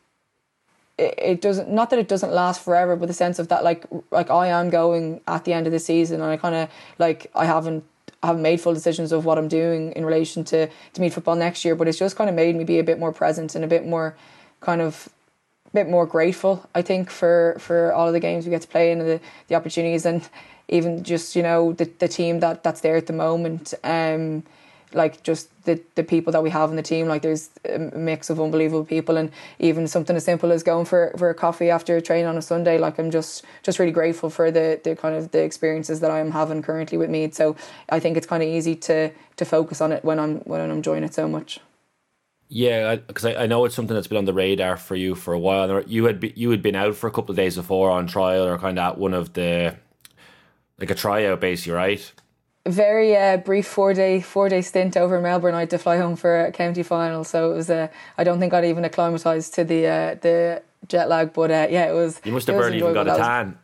it, 0.98 1.14
it 1.18 1.40
doesn't 1.40 1.70
not 1.70 1.90
that 1.90 1.98
it 1.98 2.08
doesn't 2.08 2.32
last 2.32 2.62
forever, 2.62 2.96
but 2.96 3.06
the 3.06 3.14
sense 3.14 3.38
of 3.38 3.48
that 3.48 3.64
like 3.64 3.84
like 4.10 4.30
I 4.30 4.48
am 4.48 4.70
going 4.70 5.20
at 5.26 5.44
the 5.44 5.52
end 5.52 5.66
of 5.66 5.72
the 5.72 5.78
season, 5.78 6.20
and 6.20 6.30
I 6.30 6.36
kind 6.36 6.54
of 6.54 6.68
like 6.98 7.30
I 7.34 7.44
haven't 7.44 7.84
I 8.22 8.28
haven't 8.28 8.42
made 8.42 8.60
full 8.60 8.74
decisions 8.74 9.12
of 9.12 9.24
what 9.24 9.38
I'm 9.38 9.48
doing 9.48 9.92
in 9.92 10.04
relation 10.04 10.44
to 10.44 10.68
to 10.68 11.00
Meath 11.00 11.14
football 11.14 11.36
next 11.36 11.64
year, 11.64 11.74
but 11.74 11.88
it's 11.88 11.98
just 11.98 12.16
kind 12.16 12.28
of 12.30 12.36
made 12.36 12.56
me 12.56 12.64
be 12.64 12.78
a 12.78 12.84
bit 12.84 12.98
more 12.98 13.12
present 13.12 13.54
and 13.54 13.64
a 13.64 13.68
bit 13.68 13.86
more 13.86 14.16
kind 14.60 14.80
of 14.80 15.08
bit 15.72 15.88
more 15.88 16.06
grateful. 16.06 16.68
I 16.74 16.82
think 16.82 17.10
for 17.10 17.56
for 17.58 17.92
all 17.92 18.06
of 18.06 18.12
the 18.12 18.20
games 18.20 18.44
we 18.44 18.50
get 18.50 18.62
to 18.62 18.68
play 18.68 18.92
and 18.92 19.00
the 19.00 19.20
the 19.48 19.54
opportunities 19.54 20.06
and 20.06 20.28
even 20.68 21.02
just 21.02 21.36
you 21.36 21.42
know 21.42 21.72
the 21.72 21.90
the 21.98 22.08
team 22.08 22.40
that 22.40 22.62
that's 22.62 22.80
there 22.80 22.96
at 22.96 23.06
the 23.06 23.12
moment. 23.12 23.74
Um, 23.82 24.44
like 24.94 25.22
just 25.22 25.48
the 25.64 25.80
the 25.94 26.04
people 26.04 26.32
that 26.32 26.42
we 26.42 26.50
have 26.50 26.70
in 26.70 26.76
the 26.76 26.82
team. 26.82 27.08
Like 27.08 27.22
there's 27.22 27.50
a 27.68 27.78
mix 27.78 28.30
of 28.30 28.40
unbelievable 28.40 28.84
people, 28.84 29.16
and 29.16 29.30
even 29.58 29.86
something 29.86 30.16
as 30.16 30.24
simple 30.24 30.52
as 30.52 30.62
going 30.62 30.86
for 30.86 31.12
for 31.18 31.30
a 31.30 31.34
coffee 31.34 31.70
after 31.70 31.96
a 31.96 32.02
train 32.02 32.26
on 32.26 32.36
a 32.36 32.42
Sunday. 32.42 32.78
Like 32.78 32.98
I'm 32.98 33.10
just 33.10 33.44
just 33.62 33.78
really 33.78 33.92
grateful 33.92 34.30
for 34.30 34.50
the 34.50 34.80
the 34.82 34.96
kind 34.96 35.14
of 35.14 35.30
the 35.32 35.42
experiences 35.42 36.00
that 36.00 36.10
I'm 36.10 36.30
having 36.30 36.62
currently 36.62 36.98
with 36.98 37.10
me 37.10 37.30
So 37.30 37.56
I 37.88 38.00
think 38.00 38.16
it's 38.16 38.26
kind 38.26 38.42
of 38.42 38.48
easy 38.48 38.76
to 38.76 39.10
to 39.36 39.44
focus 39.44 39.80
on 39.80 39.92
it 39.92 40.04
when 40.04 40.18
I'm 40.18 40.38
when 40.40 40.60
I'm 40.60 40.70
enjoying 40.70 41.04
it 41.04 41.14
so 41.14 41.28
much. 41.28 41.60
Yeah, 42.48 42.96
because 42.96 43.24
I, 43.24 43.34
I, 43.34 43.46
know 43.46 43.64
it's 43.64 43.74
something 43.74 43.94
that's 43.94 44.06
been 44.06 44.18
on 44.18 44.26
the 44.26 44.34
radar 44.34 44.76
for 44.76 44.94
you 44.94 45.14
for 45.14 45.32
a 45.32 45.38
while. 45.38 45.82
You 45.84 46.04
had 46.04 46.20
be, 46.20 46.32
you 46.36 46.50
had 46.50 46.62
been 46.62 46.76
out 46.76 46.94
for 46.94 47.08
a 47.08 47.10
couple 47.10 47.32
of 47.32 47.36
days 47.36 47.56
before 47.56 47.90
on 47.90 48.06
trial 48.06 48.44
or 48.46 48.58
kind 48.58 48.78
of 48.78 48.92
at 48.92 48.98
one 48.98 49.14
of 49.14 49.32
the 49.32 49.76
like 50.78 50.90
a 50.90 50.94
tryout, 50.94 51.40
basically, 51.40 51.72
right? 51.72 52.12
Very 52.66 53.14
uh, 53.14 53.36
brief 53.36 53.66
four 53.66 53.92
day 53.92 54.22
four 54.22 54.48
day 54.48 54.62
stint 54.62 54.96
over 54.96 55.18
in 55.18 55.22
Melbourne. 55.22 55.54
I 55.54 55.60
had 55.60 55.70
to 55.70 55.78
fly 55.78 55.98
home 55.98 56.16
for 56.16 56.46
a 56.46 56.52
county 56.52 56.82
final, 56.82 57.22
so 57.22 57.52
it 57.52 57.54
was. 57.54 57.68
Uh, 57.68 57.88
I 58.16 58.24
don't 58.24 58.40
think 58.40 58.54
I'd 58.54 58.64
even 58.64 58.86
acclimatized 58.86 59.52
to 59.54 59.64
the 59.64 59.86
uh, 59.86 60.14
the 60.14 60.62
jet 60.88 61.10
lag, 61.10 61.34
but 61.34 61.50
uh, 61.50 61.66
yeah, 61.68 61.90
it 61.90 61.92
was. 61.92 62.22
You 62.24 62.32
must 62.32 62.46
have 62.46 62.58
barely 62.58 62.78
even 62.78 62.94
got 62.94 63.06
a 63.06 63.16
tan. 63.16 63.58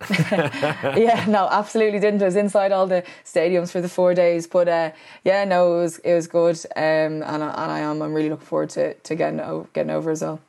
yeah, 1.01 1.24
no, 1.26 1.48
absolutely 1.51 1.98
didn't. 1.98 2.20
I 2.20 2.26
was 2.26 2.36
inside 2.36 2.72
all 2.72 2.86
the 2.86 3.03
stadiums 3.24 3.70
for 3.70 3.80
the 3.80 3.88
four 3.88 4.12
days, 4.12 4.46
but 4.46 4.68
uh, 4.68 4.90
yeah, 5.24 5.46
no, 5.46 5.78
it 5.78 5.82
was 5.82 5.98
it 6.01 6.14
was 6.14 6.26
good, 6.26 6.57
um, 6.76 6.82
and 6.82 7.24
I, 7.24 7.55
and 7.62 7.72
I 7.72 7.78
am 7.80 8.03
I'm 8.03 8.12
really 8.12 8.28
looking 8.28 8.44
forward 8.44 8.68
to 8.70 8.92
to 8.92 9.14
getting 9.14 9.40
over, 9.40 9.66
getting 9.72 9.90
over 9.90 10.11
as 10.11 10.20
well. 10.20 10.40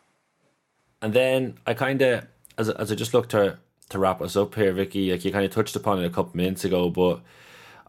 And 1.02 1.14
then 1.14 1.58
I 1.66 1.74
kind 1.74 2.02
of 2.02 2.28
as 2.58 2.70
as 2.70 2.92
I 2.92 2.96
just 2.96 3.14
looked 3.14 3.32
to 3.32 3.60
to 3.90 4.00
wrap 4.00 4.22
us 4.22 4.36
up 4.36 4.56
here, 4.56 4.74
Vikki, 4.74 5.10
like 5.12 5.24
you 5.24 5.32
kind 5.32 5.46
of 5.46 5.52
touched 5.52 5.78
upon 5.78 6.00
it 6.00 6.06
a 6.06 6.10
couple 6.10 6.36
minutes 6.36 6.66
ago, 6.66 6.90
but 6.90 7.22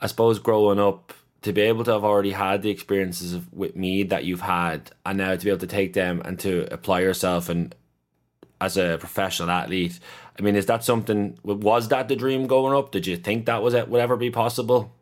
I 0.02 0.08
suppose 0.08 0.38
growing 0.38 0.78
up 0.78 1.14
to 1.42 1.52
be 1.52 1.62
able 1.62 1.84
to 1.84 1.92
have 1.92 2.04
already 2.04 2.32
had 2.32 2.62
the 2.62 2.70
experiences 2.70 3.32
of, 3.32 3.52
with 3.52 3.74
Meath 3.74 4.10
that 4.10 4.24
you've 4.24 4.42
had, 4.42 4.90
and 5.06 5.18
now 5.18 5.34
to 5.34 5.44
be 5.44 5.50
able 5.50 5.60
to 5.60 5.66
take 5.66 5.92
them 5.94 6.20
and 6.24 6.38
to 6.40 6.72
apply 6.72 7.00
yourself 7.00 7.48
and 7.48 7.74
as 8.60 8.76
a 8.76 8.96
professional 8.98 9.50
athlete. 9.50 9.98
I 10.38 10.42
mean, 10.42 10.56
is 10.56 10.66
that 10.66 10.84
something? 10.84 11.38
Was 11.42 11.88
that 11.88 12.08
the 12.08 12.16
dream 12.16 12.46
going 12.46 12.76
up? 12.76 12.92
Did 12.92 13.06
you 13.06 13.16
think 13.16 13.46
that 13.46 13.62
was 13.62 13.74
it 13.74 13.88
would 13.88 14.00
ever 14.00 14.16
be 14.16 14.30
possible? 14.30 14.92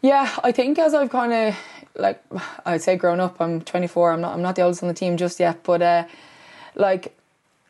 Yeah, 0.00 0.30
I 0.42 0.52
think 0.52 0.78
as 0.78 0.94
I've 0.94 1.10
kind 1.10 1.32
of 1.32 1.56
like 1.96 2.22
I'd 2.66 2.82
say 2.82 2.96
grown 2.96 3.20
up. 3.20 3.40
I'm 3.40 3.60
24. 3.60 4.12
I'm 4.12 4.20
not. 4.20 4.34
I'm 4.34 4.42
not 4.42 4.56
the 4.56 4.62
oldest 4.62 4.82
on 4.82 4.88
the 4.88 4.94
team 4.94 5.16
just 5.16 5.40
yet, 5.40 5.62
but 5.62 5.82
uh, 5.82 6.04
like 6.74 7.16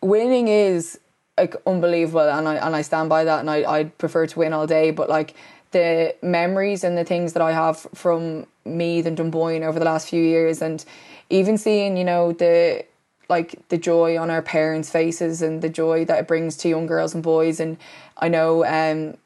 winning 0.00 0.48
is 0.48 0.98
like 1.36 1.56
unbelievable 1.66 2.20
and 2.20 2.46
I 2.46 2.54
and 2.56 2.76
I 2.76 2.82
stand 2.82 3.08
by 3.08 3.24
that 3.24 3.40
and 3.40 3.50
I 3.50 3.64
I'd 3.64 3.98
prefer 3.98 4.26
to 4.26 4.38
win 4.38 4.52
all 4.52 4.66
day 4.66 4.90
but 4.90 5.08
like 5.08 5.34
the 5.72 6.14
memories 6.22 6.84
and 6.84 6.96
the 6.96 7.04
things 7.04 7.32
that 7.32 7.42
I 7.42 7.52
have 7.52 7.86
from 7.94 8.46
Meath 8.64 9.06
and 9.06 9.16
Dunboyne 9.16 9.64
over 9.64 9.78
the 9.78 9.84
last 9.84 10.08
few 10.08 10.22
years 10.22 10.62
and 10.62 10.84
even 11.30 11.58
seeing 11.58 11.96
you 11.96 12.04
know 12.04 12.32
the 12.32 12.84
like 13.28 13.68
the 13.68 13.78
joy 13.78 14.18
on 14.18 14.30
our 14.30 14.42
parents' 14.42 14.90
faces 14.90 15.42
and 15.42 15.62
the 15.62 15.68
joy 15.68 16.04
that 16.04 16.18
it 16.20 16.28
brings 16.28 16.56
to 16.58 16.68
young 16.68 16.86
girls 16.86 17.14
and 17.14 17.22
boys 17.22 17.58
and 17.58 17.78
I 18.18 18.28
know 18.28 18.64
um 18.64 19.16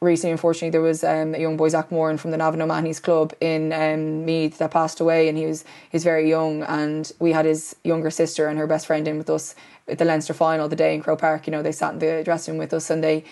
recently 0.00 0.32
unfortunately 0.32 0.70
there 0.70 0.80
was 0.80 1.02
um, 1.02 1.34
a 1.34 1.38
young 1.38 1.56
boy 1.56 1.68
Zach 1.68 1.90
Moran 1.90 2.18
from 2.18 2.30
the 2.30 2.36
Navan 2.36 2.62
O'Mahony's 2.62 3.00
club 3.00 3.34
in 3.40 3.72
um, 3.72 4.24
Meath 4.24 4.58
that 4.58 4.70
passed 4.70 5.00
away 5.00 5.28
and 5.28 5.36
he 5.36 5.44
was 5.44 5.62
he 5.62 5.96
was 5.96 6.04
very 6.04 6.28
young 6.28 6.62
and 6.62 7.12
we 7.18 7.32
had 7.32 7.44
his 7.44 7.76
younger 7.84 8.10
sister 8.10 8.46
and 8.46 8.58
her 8.58 8.66
best 8.66 8.86
friend 8.86 9.06
in 9.08 9.18
with 9.18 9.28
us 9.28 9.54
the 9.96 10.04
Leinster 10.04 10.34
final 10.34 10.68
the 10.68 10.76
day 10.76 10.94
in 10.94 11.02
Croke 11.02 11.20
Park. 11.20 11.46
You 11.46 11.52
know, 11.52 11.62
they 11.62 11.72
sat 11.72 11.94
in 11.94 11.98
the 11.98 12.22
dressing 12.24 12.54
room 12.54 12.58
with 12.58 12.72
us 12.72 12.90
and 12.90 13.02
they 13.02 13.24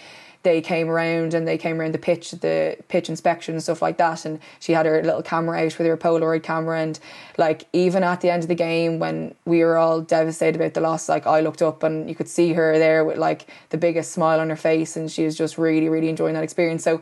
they 0.46 0.60
came 0.60 0.88
around 0.88 1.34
and 1.34 1.46
they 1.46 1.58
came 1.58 1.80
around 1.80 1.92
the 1.92 1.98
pitch, 1.98 2.30
the 2.30 2.76
pitch 2.86 3.08
inspection 3.08 3.54
and 3.54 3.62
stuff 3.62 3.82
like 3.82 3.96
that. 3.98 4.24
And 4.24 4.38
she 4.60 4.74
had 4.74 4.86
her 4.86 5.02
little 5.02 5.22
camera 5.22 5.58
out 5.58 5.76
with 5.76 5.88
her 5.88 5.96
Polaroid 5.96 6.44
camera. 6.44 6.80
And 6.80 7.00
like 7.36 7.66
even 7.72 8.04
at 8.04 8.20
the 8.20 8.30
end 8.30 8.44
of 8.44 8.48
the 8.48 8.54
game, 8.54 9.00
when 9.00 9.34
we 9.44 9.64
were 9.64 9.76
all 9.76 10.00
devastated 10.00 10.54
about 10.54 10.74
the 10.74 10.80
loss, 10.80 11.08
like 11.08 11.26
I 11.26 11.40
looked 11.40 11.62
up 11.62 11.82
and 11.82 12.08
you 12.08 12.14
could 12.14 12.28
see 12.28 12.52
her 12.52 12.78
there 12.78 13.04
with 13.04 13.18
like 13.18 13.48
the 13.70 13.76
biggest 13.76 14.12
smile 14.12 14.38
on 14.38 14.48
her 14.48 14.56
face, 14.56 14.96
and 14.96 15.10
she 15.10 15.24
was 15.24 15.36
just 15.36 15.58
really, 15.58 15.88
really 15.88 16.08
enjoying 16.08 16.34
that 16.34 16.44
experience. 16.44 16.84
So 16.84 17.00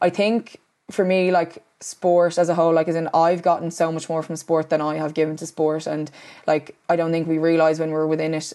I 0.00 0.08
think 0.08 0.58
for 0.90 1.04
me, 1.04 1.30
like 1.30 1.62
sport 1.80 2.38
as 2.38 2.48
a 2.48 2.54
whole, 2.54 2.72
like 2.72 2.88
as 2.88 2.96
in 2.96 3.10
I've 3.12 3.42
gotten 3.42 3.70
so 3.70 3.92
much 3.92 4.08
more 4.08 4.22
from 4.22 4.36
sport 4.36 4.70
than 4.70 4.80
I 4.80 4.96
have 4.96 5.12
given 5.12 5.36
to 5.36 5.46
sport, 5.46 5.86
and 5.86 6.10
like 6.46 6.74
I 6.88 6.96
don't 6.96 7.12
think 7.12 7.28
we 7.28 7.36
realize 7.36 7.78
when 7.78 7.90
we're 7.90 8.06
within 8.06 8.32
it 8.32 8.54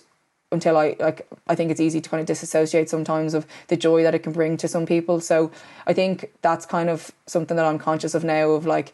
until 0.52 0.78
I 0.78 0.95
like 0.99 1.28
I 1.47 1.56
think 1.56 1.72
it's 1.72 1.80
easy 1.80 2.02
to 2.02 2.10
kind 2.10 2.22
of 2.22 2.28
disassociate 2.28 2.89
sometimes 2.89 3.34
of 3.34 3.47
the 3.68 3.78
joy 3.78 4.04
that 4.04 4.16
it 4.16 4.20
can 4.20 4.34
bring 4.34 4.58
to 4.58 4.68
some 4.68 4.86
people. 4.86 5.20
So 5.22 5.52
I 5.88 5.93
think 5.93 6.32
that's 6.41 6.66
kind 6.66 6.89
of 6.89 7.12
something 7.26 7.58
that 7.58 7.66
I'm 7.66 7.80
conscious 7.80 8.14
of 8.14 8.24
now 8.24 8.52
of 8.52 8.66
like 8.66 8.93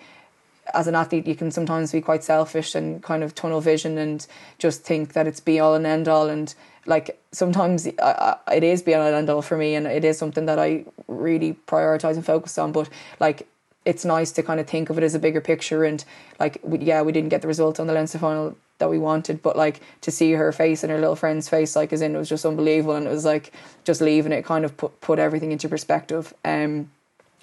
as 0.74 0.88
an 0.88 0.96
athlete 0.96 1.28
you 1.28 1.36
can 1.36 1.52
sometimes 1.52 1.92
be 1.92 2.02
quite 2.02 2.24
selfish 2.24 2.76
and 2.76 3.02
kind 3.02 3.24
of 3.24 3.34
tunnel 3.34 3.62
vision 3.62 3.98
and 3.98 4.28
just 4.58 4.84
think 4.84 5.14
that 5.14 5.28
it's 5.28 5.40
be 5.40 5.60
all 5.60 5.74
and 5.74 5.86
end 5.86 6.08
all 6.08 6.30
and 6.30 6.56
like 6.86 7.22
sometimes 7.32 7.86
it 7.86 8.64
is 8.64 8.82
be 8.82 8.94
all 8.94 9.06
and 9.06 9.16
end 9.16 9.30
all 9.30 9.42
for 9.42 9.58
me 9.58 9.76
and 9.76 9.88
it 9.88 10.04
is 10.04 10.18
something 10.18 10.46
that 10.46 10.60
I 10.60 10.86
really 11.08 11.54
prioritize 11.68 12.16
and 12.16 12.26
focus 12.26 12.58
on 12.58 12.72
but 12.72 12.90
like 13.20 13.48
it's 13.86 14.04
nice 14.04 14.32
to 14.34 14.44
kind 14.44 14.60
of 14.60 14.68
think 14.68 14.90
of 14.90 14.98
it 14.98 15.04
as 15.04 15.16
a 15.16 15.20
bigger 15.20 15.42
picture 15.42 15.84
and 15.86 16.04
like 16.40 16.60
yeah 16.80 17.02
we 17.02 17.12
didn't 17.12 17.30
get 17.30 17.42
the 17.42 17.48
result 17.48 17.80
on 17.80 17.88
the 17.88 17.94
Leinster 17.94 18.20
final 18.20 18.58
that 18.80 18.90
we 18.90 18.98
wanted 18.98 19.42
but 19.42 19.56
like 19.56 19.82
to 20.02 20.12
see 20.12 20.34
her 20.34 20.52
face 20.52 20.84
and 20.84 20.92
her 20.92 21.00
little 21.00 21.16
friend's 21.16 21.50
face 21.50 21.76
like 21.76 21.92
as 21.92 22.02
in 22.02 22.16
it 22.16 22.18
was 22.18 22.30
just 22.30 22.46
unbelievable 22.46 22.96
and 22.96 23.08
it 23.08 23.12
was 23.12 23.26
like 23.26 23.52
just 23.84 24.02
leaving 24.02 24.32
it 24.32 24.46
kind 24.46 24.66
of 24.66 24.76
put 24.78 25.00
put 25.02 25.20
everything 25.20 25.52
into 25.52 25.68
perspective 25.68 26.34
um 26.46 26.90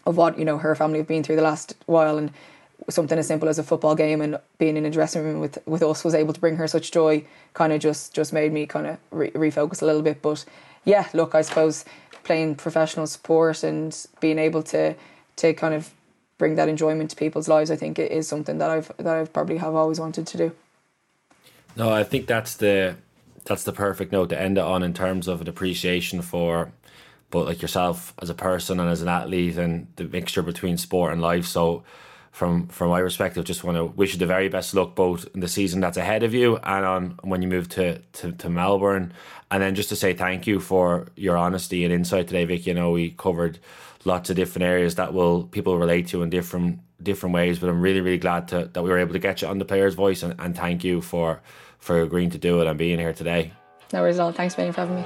of 0.07 0.17
what 0.17 0.39
you 0.39 0.45
know 0.45 0.59
her 0.59 0.75
family 0.75 0.99
have 0.99 1.09
been 1.09 1.23
through 1.23 1.37
the 1.37 1.43
last 1.43 1.75
while 1.87 2.19
and 2.19 2.33
something 2.89 3.19
as 3.19 3.27
simple 3.27 3.49
as 3.49 3.59
a 3.59 3.63
football 3.63 3.95
game 3.95 4.21
and 4.21 4.39
being 4.59 4.77
in 4.77 4.85
a 4.85 4.91
dressing 4.91 5.23
room 5.23 5.41
with 5.41 5.59
with 5.67 5.83
us 5.83 6.05
was 6.05 6.15
able 6.15 6.33
to 6.33 6.41
bring 6.41 6.57
her 6.57 6.69
such 6.69 6.91
joy 6.91 7.25
kind 7.55 7.73
of 7.73 7.81
just 7.81 8.13
just 8.13 8.33
made 8.33 8.53
me 8.53 8.67
kind 8.67 8.87
of 8.87 8.99
re- 9.11 9.31
refocus 9.31 9.83
a 9.83 9.87
little 9.87 10.03
bit. 10.03 10.21
But 10.23 10.45
yeah 10.85 11.09
look 11.13 11.35
I 11.35 11.43
suppose 11.43 11.85
playing 12.25 12.57
professional 12.57 13.07
sport 13.07 13.63
and 13.63 14.07
being 14.21 14.39
able 14.39 14.63
to 14.65 14.95
to 15.37 15.55
kind 15.55 15.75
of 15.75 15.93
bring 16.37 16.57
that 16.57 16.69
enjoyment 16.69 17.11
to 17.11 17.17
people's 17.17 17.49
lives 17.49 17.71
I 17.71 17.77
think 17.77 17.99
it 17.99 18.11
is 18.11 18.29
something 18.29 18.59
that 18.59 18.71
I've 18.71 18.93
that 18.99 19.17
I've 19.17 19.33
probably 19.33 19.59
have 19.59 19.75
always 19.75 20.01
wanted 20.01 20.27
to 20.27 20.37
do 20.37 20.53
no 21.77 21.91
I 21.91 22.05
think 22.05 22.27
that's 22.27 22.55
the 22.57 22.97
that's 23.45 23.65
the 23.65 23.73
perfect 23.73 24.13
note 24.13 24.31
to 24.31 24.41
end 24.41 24.59
it 24.59 24.65
on 24.65 24.83
in 24.83 24.95
terms 24.95 25.29
of 25.29 25.41
an 25.41 25.49
appreciation 25.49 26.23
for 26.23 26.73
but 27.31 27.47
like 27.47 27.63
yourself 27.63 28.15
as 28.23 28.31
a 28.31 28.35
person 28.35 28.79
and 28.81 28.89
as 28.89 29.03
an 29.03 29.09
athlete 29.09 29.57
and 29.57 29.87
the 29.97 30.05
mixture 30.05 30.43
between 30.43 30.77
sport 30.77 31.13
and 31.13 31.21
life 31.21 31.47
so 31.47 31.85
from 32.35 32.67
from 32.67 32.91
my 32.91 33.01
perspective, 33.01 33.45
just 33.45 33.63
want 33.63 33.77
to 33.79 33.85
wish 33.85 34.13
you 34.13 34.19
the 34.19 34.27
very 34.27 34.49
best 34.49 34.75
luck 34.75 34.97
both 34.97 35.25
in 35.35 35.41
the 35.41 35.47
season 35.47 35.81
that's 35.81 35.97
ahead 35.97 36.25
of 36.25 36.35
you 36.35 36.57
and 36.65 36.85
on 36.85 37.11
when 37.23 37.43
you 37.43 37.47
move 37.47 37.69
to, 37.69 37.99
to, 37.99 38.33
to 38.33 38.51
Melbourne. 38.51 39.13
And 39.53 39.63
then 39.63 39.77
just 39.77 39.89
to 39.91 39.97
say 39.97 40.15
thank 40.15 40.45
you 40.45 40.59
for 40.59 41.07
your 41.15 41.37
honesty 41.37 41.85
and 41.85 41.93
insight 41.93 42.27
today, 42.27 42.45
Vic. 42.45 42.67
You 42.67 42.75
know, 42.75 42.91
we 42.91 43.11
covered 43.11 43.61
lots 44.05 44.31
of 44.31 44.37
different 44.37 44.65
areas 44.65 44.97
that 44.97 45.15
will 45.15 45.45
people 45.45 45.79
relate 45.79 46.09
to 46.09 46.25
in 46.25 46.31
different 46.31 46.81
different 47.01 47.37
ways. 47.37 47.61
But 47.61 47.71
I'm 47.71 47.81
really, 47.81 48.01
really 48.01 48.19
glad 48.19 48.49
to, 48.49 48.69
that 48.73 48.83
we 48.83 48.91
were 48.91 48.99
able 48.99 49.13
to 49.13 49.21
get 49.21 49.41
you 49.41 49.47
on 49.47 49.59
the 49.59 49.65
player's 49.65 49.95
voice 49.95 50.25
and, 50.25 50.35
and 50.41 50.57
thank 50.57 50.83
you 50.83 51.03
for 51.03 51.41
for 51.85 52.01
agreeing 52.01 52.31
to 52.31 52.39
do 52.39 52.63
it 52.63 52.67
and 52.67 52.79
being 52.79 52.99
here 52.99 53.13
today. 53.13 53.53
No 53.93 54.01
worries 54.01 54.19
at 54.19 54.23
all. 54.23 54.33
Thanks, 54.33 54.55
Benny, 54.55 54.73
for 54.73 54.81
having 54.81 54.97
me. 54.97 55.03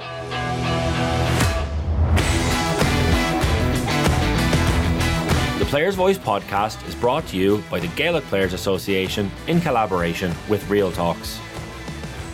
The 5.59 5.65
Players 5.65 5.95
Voice 5.95 6.17
podcast 6.17 6.87
is 6.87 6.95
brought 6.95 7.27
to 7.27 7.37
you 7.37 7.61
by 7.69 7.81
the 7.81 7.89
Gaelic 7.89 8.23
Players 8.25 8.53
Association 8.53 9.29
in 9.47 9.59
collaboration 9.59 10.33
with 10.47 10.67
Real 10.69 10.89
Talks. 10.93 11.37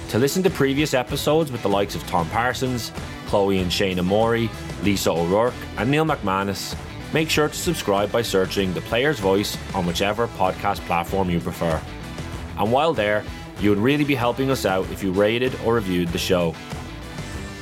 To 0.10 0.20
listen 0.20 0.44
to 0.44 0.52
previous 0.52 0.94
episodes 0.94 1.52
with 1.52 1.64
the 1.64 1.68
likes 1.68 1.96
of 1.96 2.06
Tom 2.06 2.30
Parsons, 2.30 2.92
Chloe 3.26 3.58
and 3.58 3.72
Shayna 3.72 4.06
Morey, 4.06 4.50
Lisa 4.84 5.10
O'Rourke, 5.10 5.56
and 5.78 5.90
Neil 5.90 6.06
McManus, 6.06 6.78
make 7.14 7.32
sure 7.32 7.50
to 7.50 7.56
subscribe 7.56 8.12
by 8.12 8.22
searching 8.22 8.76
The 8.76 8.82
Player's 8.82 9.20
Voice 9.20 9.58
on 9.74 9.88
whichever 9.88 10.28
podcast 10.28 10.86
platform 10.86 11.32
you 11.32 11.40
prefer. 11.40 11.82
And 12.60 12.72
while 12.72 12.94
there, 12.94 13.24
you 13.60 13.70
would 13.70 13.80
really 13.80 14.04
be 14.04 14.16
helping 14.16 14.52
us 14.52 14.66
out 14.66 14.90
if 14.92 15.02
you 15.04 15.12
rated 15.12 15.54
or 15.64 15.76
reviewed 15.76 16.08
the 16.10 16.18
show. 16.18 16.56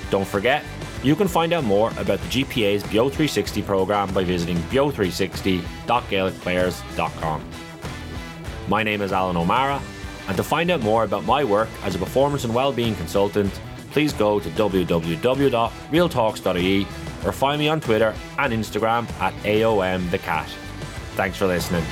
Don't 0.09 0.27
forget, 0.27 0.63
you 1.03 1.15
can 1.15 1.27
find 1.27 1.53
out 1.53 1.63
more 1.63 1.91
about 1.97 2.19
the 2.19 2.43
GPA's 2.43 2.83
BEO 2.83 3.09
360 3.09 3.61
programme 3.63 4.13
by 4.13 4.23
visiting 4.23 4.57
beo360.gaelicplayers.com. 4.57 7.43
My 8.69 8.83
name 8.83 9.01
is 9.01 9.11
Alan 9.11 9.35
O'Mara, 9.35 9.81
and 10.27 10.37
to 10.37 10.43
find 10.43 10.69
out 10.71 10.79
more 10.81 11.03
about 11.03 11.25
my 11.25 11.43
work 11.43 11.67
as 11.83 11.95
a 11.95 11.99
performance 11.99 12.45
and 12.45 12.55
wellbeing 12.55 12.95
consultant, 12.95 13.51
please 13.91 14.13
go 14.13 14.39
to 14.39 14.49
www.realtalks.ie 14.49 16.87
or 17.25 17.31
find 17.31 17.59
me 17.59 17.67
on 17.67 17.81
Twitter 17.81 18.15
and 18.39 18.53
Instagram 18.53 19.07
at 19.19 19.33
AOMTheCat. 19.43 20.47
Thanks 21.15 21.37
for 21.37 21.47
listening. 21.47 21.83